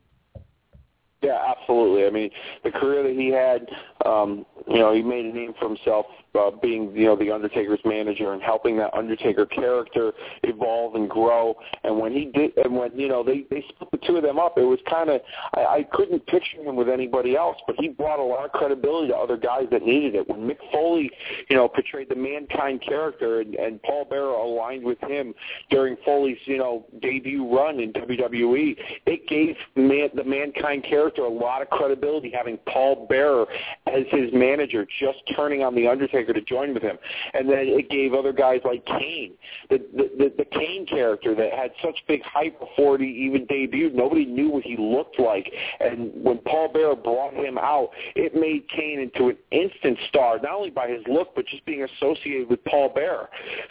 Yeah, 1.23 1.39
absolutely. 1.47 2.05
I 2.05 2.09
mean, 2.09 2.31
the 2.63 2.71
career 2.71 3.03
that 3.03 3.13
he 3.13 3.29
had, 3.29 3.67
um, 4.05 4.45
you 4.67 4.79
know, 4.79 4.93
he 4.93 5.01
made 5.01 5.25
a 5.25 5.33
name 5.33 5.53
for 5.59 5.67
himself 5.67 6.05
uh, 6.35 6.51
being 6.61 6.95
you 6.95 7.05
know 7.05 7.15
the 7.15 7.31
Undertaker's 7.31 7.79
manager 7.83 8.33
and 8.33 8.41
helping 8.41 8.77
that 8.77 8.93
Undertaker 8.93 9.45
character 9.45 10.13
evolve 10.43 10.95
and 10.95 11.09
grow. 11.09 11.55
And 11.83 11.99
when 11.99 12.13
he 12.13 12.25
did, 12.25 12.55
and 12.57 12.75
when 12.75 12.97
you 12.97 13.07
know 13.07 13.23
they 13.23 13.45
they 13.49 13.63
split 13.69 13.91
the 13.91 13.97
two 14.05 14.17
of 14.17 14.23
them 14.23 14.39
up, 14.39 14.57
it 14.57 14.63
was 14.63 14.79
kind 14.89 15.09
of 15.09 15.21
I, 15.55 15.59
I 15.61 15.87
couldn't 15.91 16.25
picture 16.27 16.61
him 16.61 16.75
with 16.75 16.89
anybody 16.89 17.35
else, 17.35 17.57
but 17.67 17.75
he 17.79 17.89
brought 17.89 18.19
a 18.19 18.23
lot 18.23 18.45
of 18.45 18.51
credibility 18.51 19.09
to 19.09 19.15
other 19.15 19.37
guys 19.37 19.65
that 19.71 19.83
needed 19.85 20.15
it. 20.15 20.29
When 20.29 20.41
Mick 20.41 20.57
Foley, 20.71 21.11
you 21.49 21.55
know, 21.55 21.67
portrayed 21.67 22.09
the 22.09 22.15
mankind 22.15 22.81
character, 22.87 23.41
and, 23.41 23.55
and 23.55 23.81
Paul 23.83 24.05
Bearer 24.05 24.33
aligned 24.33 24.83
with 24.83 24.99
him 25.01 25.33
during 25.69 25.97
Foley's 26.05 26.37
you 26.45 26.57
know 26.57 26.85
debut 27.01 27.53
run 27.53 27.79
in 27.79 27.91
WWE, 27.93 28.77
it 29.05 29.27
gave 29.27 29.55
man, 29.75 30.09
the 30.15 30.23
mankind 30.23 30.85
character 30.85 31.23
a 31.23 31.29
lot 31.29 31.61
of 31.61 31.69
credibility 31.69 32.31
having 32.35 32.57
Paul 32.67 33.05
Bearer 33.09 33.45
as 33.91 34.05
his 34.11 34.31
manager, 34.33 34.85
just 34.99 35.19
turning 35.35 35.63
on 35.63 35.75
the 35.75 35.87
Undertaker 35.87 36.33
to 36.33 36.41
join 36.41 36.73
with 36.73 36.83
him, 36.83 36.97
and 37.33 37.49
then 37.49 37.67
it 37.67 37.89
gave 37.89 38.13
other 38.13 38.33
guys 38.33 38.61
like 38.63 38.85
Kane, 38.85 39.33
the 39.69 39.79
the, 39.93 40.33
the, 40.37 40.45
Kane 40.45 40.85
character 40.85 41.33
that 41.35 41.53
had 41.53 41.71
such 41.83 41.97
big 42.07 42.21
hype 42.23 42.59
before 42.59 42.97
he 42.97 43.05
even 43.05 43.45
debuted. 43.47 43.93
Nobody 43.93 44.25
knew 44.25 44.49
what 44.49 44.63
he 44.63 44.75
looked 44.77 45.19
like, 45.19 45.51
and 45.79 46.11
when 46.23 46.39
Paul 46.39 46.69
Bearer 46.73 46.95
brought 46.95 47.33
him 47.33 47.57
out, 47.57 47.89
it 48.15 48.35
made 48.35 48.67
Kane 48.69 48.99
into 48.99 49.29
an 49.29 49.37
instant 49.51 49.97
star, 50.09 50.39
not 50.41 50.53
only 50.53 50.69
by 50.69 50.87
his 50.87 51.01
look 51.07 51.35
but 51.35 51.45
just 51.47 51.65
being 51.65 51.83
associated 51.83 52.49
with 52.49 52.63
Paul 52.65 52.91
Bearer. 52.93 53.29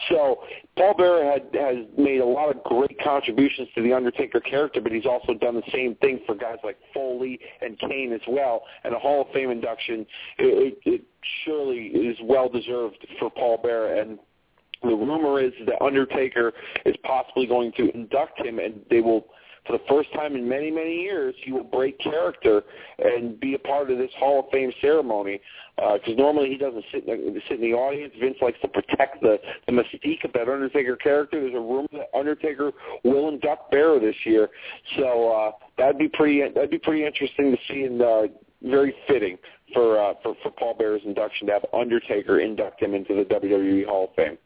So 0.08 0.42
Paul 0.76 0.94
Bearer 0.96 1.24
had 1.24 1.48
has 1.54 1.86
made 1.98 2.20
a 2.20 2.26
lot 2.26 2.54
of 2.54 2.62
great 2.64 2.98
contributions 3.02 3.68
to 3.74 3.82
the 3.82 3.92
Undertaker 3.92 4.40
character, 4.40 4.80
but 4.80 4.92
he's 4.92 5.06
also 5.06 5.34
done 5.34 5.56
the 5.56 5.70
same 5.72 5.94
thing 5.96 6.20
for 6.26 6.34
guys 6.34 6.58
like 6.64 6.78
Foley 6.94 7.38
and 7.60 7.78
Kane 7.78 8.12
as 8.12 8.20
well. 8.28 8.62
And 8.84 8.94
a 8.94 8.98
Hall 8.98 9.22
of 9.22 9.28
Fame 9.32 9.50
induction, 9.50 10.06
it, 10.38 10.78
it, 10.84 11.02
surely 11.44 11.86
is 11.86 12.16
well 12.22 12.48
deserved 12.48 13.06
for 13.18 13.30
Paul 13.30 13.58
Bearer. 13.62 14.00
And 14.00 14.18
the 14.82 14.88
rumor 14.88 15.40
is 15.40 15.52
that 15.66 15.82
Undertaker 15.82 16.52
is 16.86 16.94
possibly 17.04 17.46
going 17.46 17.72
to 17.76 17.90
induct 17.94 18.40
him, 18.40 18.58
and 18.58 18.80
they 18.90 19.00
will 19.00 19.26
for 19.66 19.76
the 19.76 19.84
first 19.88 20.12
time 20.14 20.36
in 20.36 20.48
many, 20.48 20.70
many 20.70 21.02
years, 21.02 21.34
he 21.44 21.52
will 21.52 21.64
break 21.64 21.98
character 22.00 22.62
and 22.98 23.38
be 23.38 23.54
a 23.54 23.58
part 23.58 23.90
of 23.90 23.98
this 23.98 24.10
Hall 24.18 24.40
of 24.40 24.46
Fame 24.50 24.72
ceremony. 24.80 25.40
Because 25.76 26.00
uh, 26.08 26.20
normally 26.20 26.48
he 26.50 26.56
doesn't 26.56 26.84
sit 26.92 27.06
in, 27.06 27.34
the, 27.34 27.40
sit 27.48 27.60
in 27.60 27.70
the 27.70 27.76
audience. 27.76 28.12
Vince 28.20 28.36
likes 28.42 28.58
to 28.62 28.68
protect 28.68 29.20
the, 29.22 29.38
the 29.66 29.72
mystique 29.72 30.24
of 30.24 30.32
that 30.32 30.48
Undertaker 30.48 30.96
character. 30.96 31.40
There's 31.40 31.54
a 31.54 31.60
rumor 31.60 31.88
that 31.92 32.08
Undertaker 32.18 32.72
will 33.04 33.28
induct 33.28 33.70
Bearer 33.70 34.00
this 34.00 34.16
year, 34.24 34.48
so 34.96 35.30
uh, 35.30 35.52
that'd 35.78 35.98
be 35.98 36.08
pretty 36.08 36.42
that'd 36.54 36.70
be 36.70 36.78
pretty 36.78 37.06
interesting 37.06 37.52
to 37.52 37.58
see 37.72 37.84
and 37.84 38.02
uh, 38.02 38.22
very 38.62 38.94
fitting 39.08 39.38
for, 39.72 39.98
uh, 39.98 40.14
for 40.22 40.34
for 40.42 40.50
Paul 40.50 40.74
Bearer's 40.74 41.02
induction 41.04 41.46
to 41.48 41.54
have 41.54 41.64
Undertaker 41.72 42.40
induct 42.40 42.82
him 42.82 42.94
into 42.94 43.14
the 43.14 43.24
WWE 43.24 43.86
Hall 43.86 44.04
of 44.04 44.14
Fame. 44.14 44.38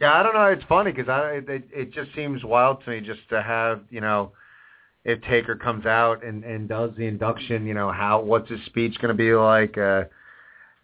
Yeah, 0.00 0.12
I 0.12 0.22
don't 0.22 0.34
know. 0.34 0.46
It's 0.46 0.64
funny 0.68 0.92
because 0.92 1.08
I 1.08 1.42
it, 1.46 1.64
it 1.72 1.92
just 1.92 2.14
seems 2.14 2.44
wild 2.44 2.84
to 2.84 2.90
me 2.90 3.00
just 3.00 3.28
to 3.30 3.42
have 3.42 3.82
you 3.90 4.00
know 4.00 4.32
if 5.04 5.20
Taker 5.22 5.56
comes 5.56 5.86
out 5.86 6.24
and 6.24 6.44
and 6.44 6.68
does 6.68 6.90
the 6.96 7.06
induction, 7.06 7.66
you 7.66 7.74
know 7.74 7.92
how 7.92 8.20
what's 8.20 8.50
his 8.50 8.60
speech 8.66 8.96
going 9.00 9.08
to 9.08 9.14
be 9.14 9.34
like. 9.34 9.78
uh 9.78 10.04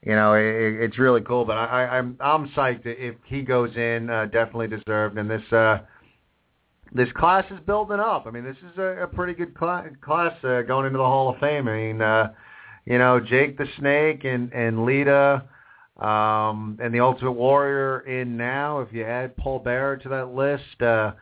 you 0.02 0.12
know, 0.12 0.32
it, 0.34 0.82
it's 0.82 0.98
really 0.98 1.20
cool. 1.20 1.44
But 1.44 1.58
I, 1.58 1.64
I, 1.64 1.98
I'm 1.98 2.16
I'm 2.20 2.48
psyched 2.50 2.86
if 2.86 3.16
he 3.26 3.42
goes 3.42 3.76
in. 3.76 4.08
Uh, 4.08 4.26
definitely 4.26 4.68
deserved. 4.68 5.18
And 5.18 5.30
this 5.30 5.52
uh, 5.52 5.80
this 6.92 7.08
class 7.12 7.44
is 7.50 7.60
building 7.66 8.00
up. 8.00 8.26
I 8.26 8.30
mean, 8.30 8.44
this 8.44 8.56
is 8.58 8.78
a, 8.78 9.02
a 9.02 9.06
pretty 9.06 9.34
good 9.34 9.54
cl- 9.58 9.86
class 10.00 10.32
uh, 10.42 10.62
going 10.62 10.86
into 10.86 10.98
the 10.98 11.04
Hall 11.04 11.30
of 11.32 11.38
Fame. 11.38 11.68
I 11.68 11.76
mean, 11.76 12.02
uh, 12.02 12.32
you 12.86 12.98
know, 12.98 13.20
Jake 13.20 13.58
the 13.58 13.66
Snake 13.78 14.24
and 14.24 14.52
and 14.52 14.84
Lita 14.84 15.44
um, 15.98 16.78
and 16.82 16.94
the 16.94 17.00
Ultimate 17.00 17.32
Warrior 17.32 18.00
in 18.00 18.36
now. 18.36 18.80
If 18.80 18.92
you 18.92 19.04
add 19.04 19.36
Paul 19.36 19.58
Bearer 19.58 19.96
to 19.98 20.08
that 20.08 20.34
list, 20.34 20.80
uh, 20.82 21.12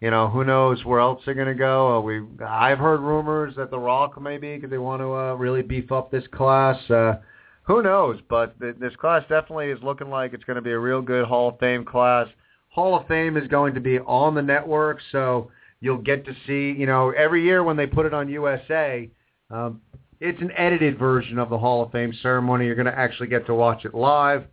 you 0.00 0.10
know 0.10 0.28
who 0.28 0.44
knows 0.44 0.84
where 0.84 1.00
else 1.00 1.22
they're 1.24 1.34
going 1.34 1.46
to 1.46 1.54
go. 1.54 1.96
Uh, 1.96 2.00
we 2.00 2.22
I've 2.46 2.78
heard 2.78 3.00
rumors 3.00 3.54
that 3.56 3.70
The 3.70 3.78
Rock 3.78 4.20
maybe 4.20 4.56
because 4.56 4.70
they 4.70 4.78
want 4.78 5.00
to 5.00 5.14
uh, 5.14 5.34
really 5.34 5.62
beef 5.62 5.92
up 5.92 6.10
this 6.10 6.24
class. 6.32 6.78
Uh, 6.90 7.14
who 7.62 7.82
knows? 7.82 8.20
But 8.28 8.58
th- 8.60 8.76
this 8.78 8.94
class 8.96 9.22
definitely 9.22 9.68
is 9.70 9.82
looking 9.82 10.10
like 10.10 10.34
it's 10.34 10.44
going 10.44 10.56
to 10.56 10.62
be 10.62 10.72
a 10.72 10.78
real 10.78 11.00
good 11.00 11.26
Hall 11.26 11.48
of 11.48 11.58
Fame 11.58 11.84
class. 11.84 12.26
Hall 12.68 12.98
of 12.98 13.06
Fame 13.06 13.36
is 13.36 13.48
going 13.48 13.74
to 13.74 13.80
be 13.80 13.98
on 14.00 14.34
the 14.34 14.42
network, 14.42 14.98
so 15.12 15.50
you'll 15.80 15.98
get 15.98 16.24
to 16.26 16.34
see. 16.46 16.78
You 16.78 16.86
know, 16.86 17.10
every 17.10 17.44
year 17.44 17.62
when 17.62 17.76
they 17.76 17.86
put 17.86 18.04
it 18.04 18.12
on 18.12 18.28
USA, 18.28 19.08
um, 19.50 19.80
it's 20.24 20.40
an 20.40 20.50
edited 20.56 20.98
version 20.98 21.38
of 21.38 21.50
the 21.50 21.58
Hall 21.58 21.82
of 21.82 21.92
Fame 21.92 22.14
ceremony. 22.22 22.64
You're 22.64 22.74
going 22.74 22.86
to 22.86 22.98
actually 22.98 23.26
get 23.28 23.44
to 23.44 23.54
watch 23.54 23.84
it 23.84 23.92
live. 23.92 24.44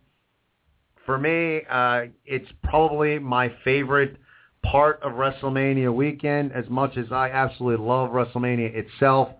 For 1.06 1.16
me, 1.16 1.62
uh, 1.68 2.02
it's 2.26 2.48
probably 2.62 3.18
my 3.18 3.50
favorite 3.64 4.18
part 4.62 5.02
of 5.02 5.12
WrestleMania 5.12 5.92
weekend. 5.92 6.52
As 6.52 6.66
much 6.68 6.98
as 6.98 7.06
I 7.10 7.30
absolutely 7.30 7.86
love 7.86 8.10
WrestleMania 8.10 8.70
itself, 8.74 9.30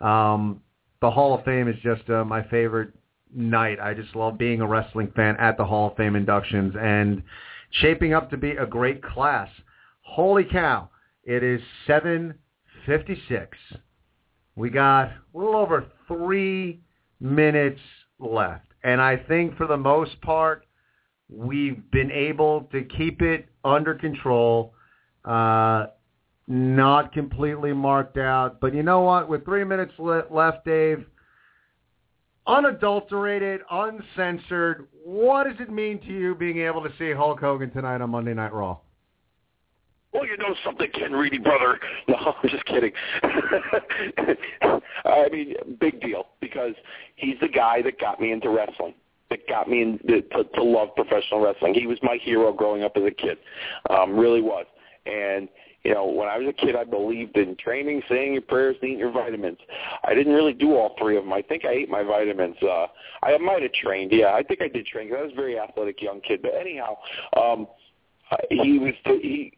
um, 0.00 0.62
the 1.02 1.10
Hall 1.10 1.38
of 1.38 1.44
Fame 1.44 1.68
is 1.68 1.76
just 1.82 2.08
uh, 2.08 2.24
my 2.24 2.42
favorite 2.44 2.94
night. 3.34 3.78
I 3.78 3.92
just 3.92 4.16
love 4.16 4.38
being 4.38 4.62
a 4.62 4.66
wrestling 4.66 5.12
fan 5.14 5.36
at 5.38 5.58
the 5.58 5.66
Hall 5.66 5.90
of 5.90 5.98
Fame 5.98 6.16
inductions 6.16 6.74
and 6.80 7.22
shaping 7.82 8.14
up 8.14 8.30
to 8.30 8.38
be 8.38 8.52
a 8.52 8.64
great 8.64 9.02
class. 9.02 9.50
Holy 10.00 10.44
cow! 10.44 10.88
It 11.24 11.42
is 11.42 11.60
756. 11.86 13.58
We 14.56 14.70
got 14.70 15.08
a 15.08 15.14
little 15.32 15.56
over 15.56 15.86
three 16.06 16.80
minutes 17.20 17.80
left. 18.18 18.66
And 18.82 19.00
I 19.00 19.16
think 19.16 19.56
for 19.56 19.66
the 19.66 19.76
most 19.76 20.20
part, 20.20 20.66
we've 21.28 21.90
been 21.90 22.10
able 22.10 22.68
to 22.72 22.82
keep 22.82 23.22
it 23.22 23.48
under 23.64 23.94
control, 23.94 24.74
uh, 25.24 25.86
not 26.46 27.12
completely 27.12 27.72
marked 27.72 28.18
out. 28.18 28.60
But 28.60 28.74
you 28.74 28.82
know 28.82 29.00
what? 29.00 29.28
With 29.28 29.44
three 29.44 29.64
minutes 29.64 29.92
le- 29.98 30.26
left, 30.30 30.64
Dave, 30.66 31.04
unadulterated, 32.46 33.62
uncensored, 33.70 34.86
what 35.02 35.44
does 35.44 35.58
it 35.60 35.72
mean 35.72 35.98
to 36.02 36.12
you 36.12 36.34
being 36.34 36.58
able 36.58 36.82
to 36.82 36.92
see 36.98 37.12
Hulk 37.12 37.40
Hogan 37.40 37.70
tonight 37.70 38.02
on 38.02 38.10
Monday 38.10 38.34
Night 38.34 38.52
Raw? 38.52 38.78
Well, 40.14 40.24
you 40.26 40.36
know 40.36 40.54
something, 40.64 40.88
Ken 40.94 41.12
Reedy, 41.12 41.38
brother. 41.38 41.78
No, 42.06 42.16
I'm 42.16 42.48
just 42.48 42.64
kidding. 42.66 42.92
I 45.04 45.28
mean, 45.32 45.54
big 45.80 46.00
deal 46.00 46.26
because 46.40 46.74
he's 47.16 47.36
the 47.40 47.48
guy 47.48 47.82
that 47.82 47.98
got 47.98 48.20
me 48.20 48.30
into 48.30 48.50
wrestling, 48.50 48.94
that 49.30 49.48
got 49.48 49.68
me 49.68 49.82
in, 49.82 49.98
to, 50.06 50.44
to 50.44 50.62
love 50.62 50.94
professional 50.94 51.40
wrestling. 51.40 51.74
He 51.74 51.86
was 51.86 51.98
my 52.02 52.18
hero 52.22 52.52
growing 52.52 52.84
up 52.84 52.92
as 52.96 53.02
a 53.04 53.10
kid, 53.10 53.38
um, 53.90 54.16
really 54.16 54.42
was. 54.42 54.66
And 55.06 55.48
you 55.82 55.92
know, 55.92 56.06
when 56.06 56.28
I 56.28 56.38
was 56.38 56.48
a 56.48 56.52
kid, 56.52 56.76
I 56.76 56.84
believed 56.84 57.36
in 57.36 57.56
training, 57.56 58.02
saying 58.08 58.34
your 58.34 58.42
prayers, 58.42 58.76
eating 58.82 58.98
your 58.98 59.12
vitamins. 59.12 59.58
I 60.04 60.14
didn't 60.14 60.32
really 60.32 60.54
do 60.54 60.74
all 60.74 60.94
three 60.98 61.16
of 61.16 61.24
them. 61.24 61.32
I 61.32 61.42
think 61.42 61.64
I 61.64 61.72
ate 61.72 61.90
my 61.90 62.02
vitamins. 62.02 62.56
Uh, 62.62 62.86
I 63.22 63.36
might 63.38 63.62
have 63.62 63.72
trained. 63.72 64.12
Yeah, 64.12 64.32
I 64.34 64.42
think 64.42 64.62
I 64.62 64.68
did 64.68 64.86
train. 64.86 65.10
Cause 65.10 65.18
I 65.20 65.22
was 65.24 65.32
a 65.32 65.36
very 65.36 65.58
athletic 65.58 66.00
young 66.00 66.20
kid. 66.20 66.40
But 66.40 66.52
anyhow, 66.58 66.96
um, 67.36 67.66
he 68.50 68.78
was 68.78 68.94
the, 69.04 69.18
he 69.22 69.52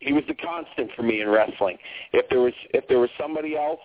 he 0.00 0.12
was 0.12 0.24
the 0.28 0.34
constant 0.34 0.90
for 0.94 1.02
me 1.02 1.20
in 1.20 1.28
wrestling. 1.28 1.78
If 2.12 2.28
there 2.28 2.40
was 2.40 2.52
if 2.70 2.86
there 2.88 2.98
was 2.98 3.10
somebody 3.18 3.56
else 3.56 3.80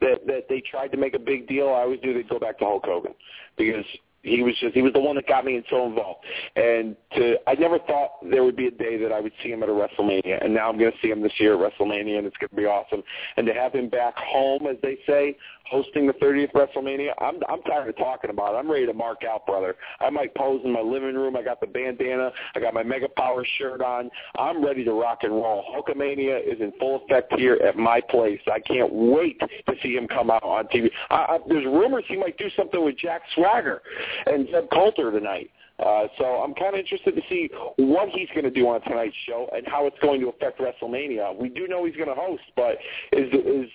that 0.00 0.26
that 0.26 0.46
they 0.48 0.60
tried 0.60 0.88
to 0.88 0.96
make 0.96 1.14
a 1.14 1.18
big 1.18 1.46
deal, 1.48 1.68
I 1.68 1.82
always 1.82 2.00
knew 2.02 2.14
they'd 2.14 2.28
go 2.28 2.38
back 2.38 2.58
to 2.58 2.64
Hulk 2.64 2.84
Hogan 2.84 3.14
because 3.56 3.84
he 4.22 4.42
was 4.42 4.54
just 4.60 4.74
he 4.74 4.82
was 4.82 4.92
the 4.92 5.00
one 5.00 5.16
that 5.16 5.26
got 5.26 5.44
me 5.44 5.62
so 5.70 5.86
involved. 5.86 6.24
And 6.56 6.94
to 7.16 7.36
I 7.46 7.54
never 7.54 7.78
thought 7.78 8.12
there 8.30 8.44
would 8.44 8.56
be 8.56 8.66
a 8.66 8.70
day 8.70 8.98
that 8.98 9.12
I 9.12 9.20
would 9.20 9.32
see 9.42 9.50
him 9.50 9.62
at 9.62 9.68
a 9.68 9.72
WrestleMania, 9.72 10.44
and 10.44 10.52
now 10.52 10.68
I'm 10.68 10.78
going 10.78 10.92
to 10.92 10.98
see 11.02 11.08
him 11.08 11.22
this 11.22 11.32
year 11.38 11.54
at 11.54 11.72
WrestleMania, 11.72 12.18
and 12.18 12.26
it's 12.26 12.36
going 12.36 12.50
to 12.50 12.56
be 12.56 12.66
awesome. 12.66 13.02
And 13.36 13.46
to 13.46 13.54
have 13.54 13.72
him 13.72 13.88
back 13.88 14.14
home, 14.16 14.66
as 14.66 14.76
they 14.82 14.98
say, 15.06 15.36
hosting 15.70 16.06
the 16.06 16.12
30th 16.14 16.52
WrestleMania, 16.52 17.12
I'm 17.18 17.40
I'm 17.48 17.62
tired 17.62 17.88
of 17.88 17.96
talking 17.96 18.30
about 18.30 18.54
it. 18.54 18.58
I'm 18.58 18.70
ready 18.70 18.86
to 18.86 18.92
mark 18.92 19.22
out, 19.24 19.46
brother. 19.46 19.76
I 20.00 20.10
might 20.10 20.34
pose 20.34 20.60
in 20.64 20.72
my 20.72 20.80
living 20.80 21.14
room. 21.14 21.36
I 21.36 21.42
got 21.42 21.60
the 21.60 21.66
bandana. 21.66 22.30
I 22.54 22.60
got 22.60 22.74
my 22.74 22.82
Mega 22.82 23.08
Power 23.08 23.44
shirt 23.58 23.80
on. 23.80 24.10
I'm 24.38 24.62
ready 24.62 24.84
to 24.84 24.92
rock 24.92 25.20
and 25.22 25.32
roll. 25.32 25.64
Hulkamania 25.74 26.40
is 26.40 26.60
in 26.60 26.72
full 26.78 27.02
effect 27.04 27.32
here 27.38 27.58
at 27.66 27.76
my 27.76 28.02
place. 28.10 28.40
I 28.52 28.60
can't 28.60 28.92
wait 28.92 29.40
to 29.40 29.74
see 29.82 29.94
him 29.94 30.06
come 30.08 30.30
out 30.30 30.42
on 30.42 30.66
TV. 30.66 30.90
I, 31.08 31.14
I, 31.14 31.38
there's 31.48 31.64
rumors 31.64 32.04
he 32.06 32.16
might 32.16 32.36
do 32.36 32.50
something 32.56 32.84
with 32.84 32.98
Jack 32.98 33.22
Swagger 33.34 33.80
and 34.26 34.46
Zeb 34.50 34.70
Colter 34.72 35.10
tonight. 35.10 35.50
Uh, 35.78 36.06
so 36.18 36.24
I'm 36.24 36.54
kind 36.54 36.74
of 36.74 36.80
interested 36.80 37.14
to 37.14 37.22
see 37.28 37.48
what 37.76 38.10
he's 38.10 38.28
going 38.34 38.44
to 38.44 38.50
do 38.50 38.68
on 38.68 38.82
tonight's 38.82 39.16
show 39.26 39.48
and 39.54 39.66
how 39.66 39.86
it's 39.86 39.96
going 40.02 40.20
to 40.20 40.28
affect 40.28 40.60
WrestleMania. 40.60 41.34
We 41.36 41.48
do 41.48 41.66
know 41.66 41.86
he's 41.86 41.96
going 41.96 42.08
to 42.08 42.14
host, 42.14 42.42
but 42.54 42.76
is 43.12 43.32
is 43.32 43.66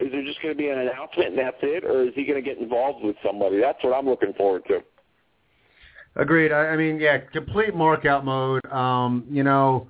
is 0.00 0.12
there 0.12 0.22
just 0.22 0.40
going 0.42 0.54
to 0.54 0.58
be 0.58 0.68
an 0.68 0.78
announcement 0.78 1.30
and 1.30 1.38
that's 1.38 1.56
it, 1.62 1.84
or 1.84 2.04
is 2.04 2.14
he 2.14 2.24
going 2.24 2.42
to 2.42 2.48
get 2.48 2.58
involved 2.58 3.04
with 3.04 3.16
somebody? 3.24 3.60
That's 3.60 3.82
what 3.82 3.96
I'm 3.96 4.06
looking 4.06 4.32
forward 4.34 4.64
to. 4.68 4.80
Agreed. 6.16 6.52
I, 6.52 6.68
I 6.68 6.76
mean, 6.76 6.98
yeah, 6.98 7.18
complete 7.18 7.74
markout 7.74 8.24
mode. 8.24 8.64
Um, 8.66 9.24
you 9.30 9.44
know, 9.44 9.88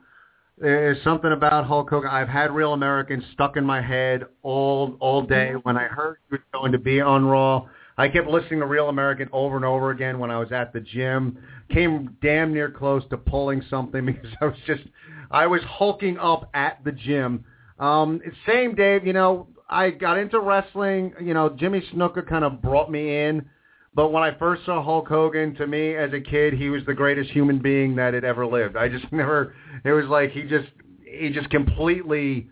there's 0.59 1.02
something 1.02 1.32
about 1.32 1.65
Hulk 1.65 1.89
Hogan. 1.90 2.11
I've 2.11 2.28
had 2.28 2.51
Real 2.51 2.74
Americans 2.74 3.24
stuck 3.32 3.57
in 3.57 3.65
my 3.65 3.81
head 3.81 4.24
all 4.43 4.97
all 5.01 5.23
day. 5.23 5.55
When 5.62 5.77
I 5.77 5.85
heard 5.85 6.19
he 6.28 6.36
was 6.36 6.43
going 6.52 6.73
to 6.73 6.78
be 6.78 7.01
on 7.01 7.24
Raw, 7.24 7.66
I 8.01 8.09
kept 8.09 8.28
listening 8.28 8.60
to 8.60 8.66
Real 8.66 8.89
American 8.89 9.28
over 9.31 9.56
and 9.56 9.64
over 9.64 9.90
again 9.90 10.18
when 10.18 10.31
I 10.31 10.39
was 10.39 10.51
at 10.52 10.72
the 10.72 10.81
gym. 10.81 11.36
Came 11.68 12.16
damn 12.22 12.51
near 12.55 12.70
close 12.70 13.02
to 13.10 13.18
pulling 13.18 13.62
something 13.68 14.06
because 14.06 14.31
I 14.40 14.47
was 14.47 14.56
just 14.66 14.85
I 15.31 15.47
was 15.47 15.60
hulking 15.64 16.16
up 16.18 16.48
at 16.55 16.82
the 16.82 16.93
gym. 16.93 17.44
Um, 17.78 18.22
same, 18.47 18.74
Dave. 18.74 19.06
You 19.06 19.12
know, 19.12 19.48
I 19.68 19.90
got 19.90 20.16
into 20.16 20.40
wrestling. 20.40 21.12
You 21.20 21.35
know, 21.35 21.51
Jimmy 21.51 21.82
Snuka 21.93 22.27
kind 22.27 22.43
of 22.43 22.62
brought 22.62 22.90
me 22.90 23.24
in. 23.24 23.44
But 23.93 24.12
when 24.12 24.22
I 24.22 24.32
first 24.39 24.64
saw 24.64 24.82
Hulk 24.82 25.06
Hogan, 25.06 25.55
to 25.56 25.66
me 25.66 25.94
as 25.94 26.10
a 26.14 26.20
kid, 26.20 26.55
he 26.55 26.70
was 26.70 26.82
the 26.86 26.94
greatest 26.94 27.31
human 27.31 27.59
being 27.59 27.97
that 27.97 28.14
had 28.14 28.24
ever 28.24 28.47
lived. 28.47 28.77
I 28.78 28.89
just 28.89 29.05
never. 29.12 29.55
It 29.85 29.93
was 29.93 30.06
like 30.06 30.31
he 30.31 30.44
just 30.44 30.68
he 31.05 31.28
just 31.28 31.51
completely 31.51 32.48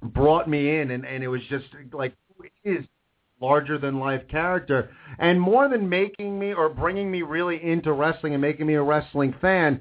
brought 0.00 0.48
me 0.48 0.78
in, 0.78 0.92
and 0.92 1.04
and 1.04 1.24
it 1.24 1.28
was 1.28 1.40
just 1.50 1.64
like 1.92 2.14
his 2.62 2.84
larger 3.42 3.76
than 3.76 3.98
life 3.98 4.22
character. 4.30 4.90
And 5.18 5.38
more 5.40 5.68
than 5.68 5.88
making 5.88 6.38
me 6.38 6.54
or 6.54 6.68
bringing 6.68 7.10
me 7.10 7.22
really 7.22 7.62
into 7.62 7.92
wrestling 7.92 8.32
and 8.32 8.40
making 8.40 8.66
me 8.66 8.74
a 8.74 8.82
wrestling 8.82 9.34
fan, 9.40 9.80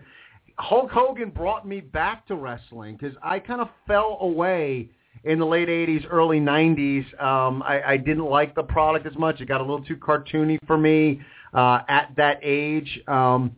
Hulk 0.57 0.91
Hogan 0.91 1.29
brought 1.29 1.65
me 1.65 1.79
back 1.79 2.27
to 2.27 2.35
wrestling 2.35 2.97
because 2.97 3.15
I 3.23 3.39
kind 3.39 3.61
of 3.61 3.69
fell 3.87 4.17
away 4.19 4.89
in 5.23 5.39
the 5.39 5.45
late 5.45 5.69
80s, 5.69 6.05
early 6.09 6.39
90s. 6.39 7.21
Um, 7.21 7.61
I, 7.63 7.81
I 7.83 7.97
didn't 7.97 8.25
like 8.25 8.55
the 8.55 8.63
product 8.63 9.05
as 9.05 9.15
much. 9.17 9.39
It 9.39 9.47
got 9.47 9.61
a 9.61 9.63
little 9.63 9.85
too 9.85 9.95
cartoony 9.95 10.57
for 10.65 10.77
me 10.77 11.21
uh, 11.53 11.79
at 11.87 12.11
that 12.17 12.39
age. 12.41 12.99
Um, 13.07 13.55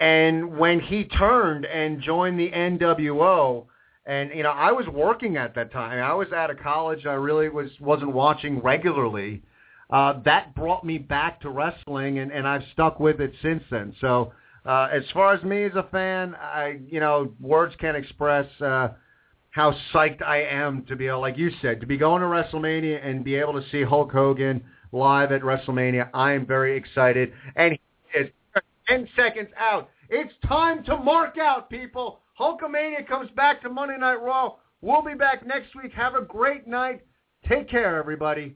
and 0.00 0.56
when 0.56 0.78
he 0.78 1.04
turned 1.04 1.66
and 1.66 2.00
joined 2.00 2.38
the 2.38 2.50
NWO, 2.50 3.66
and 4.08 4.30
you 4.34 4.42
know, 4.42 4.50
I 4.50 4.72
was 4.72 4.86
working 4.88 5.36
at 5.36 5.54
that 5.54 5.70
time. 5.70 6.02
I 6.02 6.14
was 6.14 6.32
out 6.32 6.50
of 6.50 6.58
college. 6.58 7.04
I 7.04 7.12
really 7.12 7.50
was 7.50 7.70
wasn't 7.78 8.12
watching 8.12 8.58
regularly. 8.60 9.42
Uh, 9.90 10.20
that 10.24 10.54
brought 10.54 10.84
me 10.84 10.96
back 10.98 11.40
to 11.42 11.50
wrestling, 11.50 12.18
and, 12.18 12.32
and 12.32 12.48
I've 12.48 12.62
stuck 12.72 12.98
with 12.98 13.20
it 13.20 13.32
since 13.42 13.62
then. 13.70 13.94
So, 14.00 14.32
uh, 14.66 14.88
as 14.90 15.02
far 15.12 15.34
as 15.34 15.42
me 15.44 15.62
as 15.64 15.74
a 15.74 15.86
fan, 15.92 16.34
I 16.34 16.80
you 16.88 17.00
know, 17.00 17.34
words 17.38 17.74
can't 17.78 17.98
express 17.98 18.46
uh, 18.62 18.88
how 19.50 19.74
psyched 19.92 20.22
I 20.22 20.42
am 20.42 20.86
to 20.86 20.96
be 20.96 21.06
able, 21.06 21.20
like 21.20 21.36
you 21.36 21.50
said, 21.60 21.78
to 21.80 21.86
be 21.86 21.98
going 21.98 22.22
to 22.22 22.28
WrestleMania 22.28 23.06
and 23.06 23.22
be 23.22 23.34
able 23.34 23.60
to 23.60 23.68
see 23.70 23.82
Hulk 23.82 24.10
Hogan 24.10 24.64
live 24.90 25.32
at 25.32 25.42
WrestleMania. 25.42 26.08
I 26.14 26.32
am 26.32 26.46
very 26.46 26.78
excited, 26.78 27.34
and 27.56 27.72
he 27.74 28.18
is 28.18 28.30
ten 28.88 29.06
seconds 29.14 29.50
out. 29.58 29.90
It's 30.08 30.32
time 30.46 30.82
to 30.84 30.96
mark 30.96 31.36
out, 31.36 31.68
people. 31.68 32.20
Hulkamania 32.38 33.06
comes 33.06 33.30
back 33.32 33.60
to 33.62 33.68
Monday 33.68 33.98
Night 33.98 34.22
Raw. 34.22 34.54
We'll 34.80 35.02
be 35.02 35.14
back 35.14 35.44
next 35.44 35.74
week. 35.74 35.92
Have 35.92 36.14
a 36.14 36.22
great 36.22 36.66
night. 36.66 37.00
Take 37.48 37.68
care, 37.68 37.98
everybody. 37.98 38.54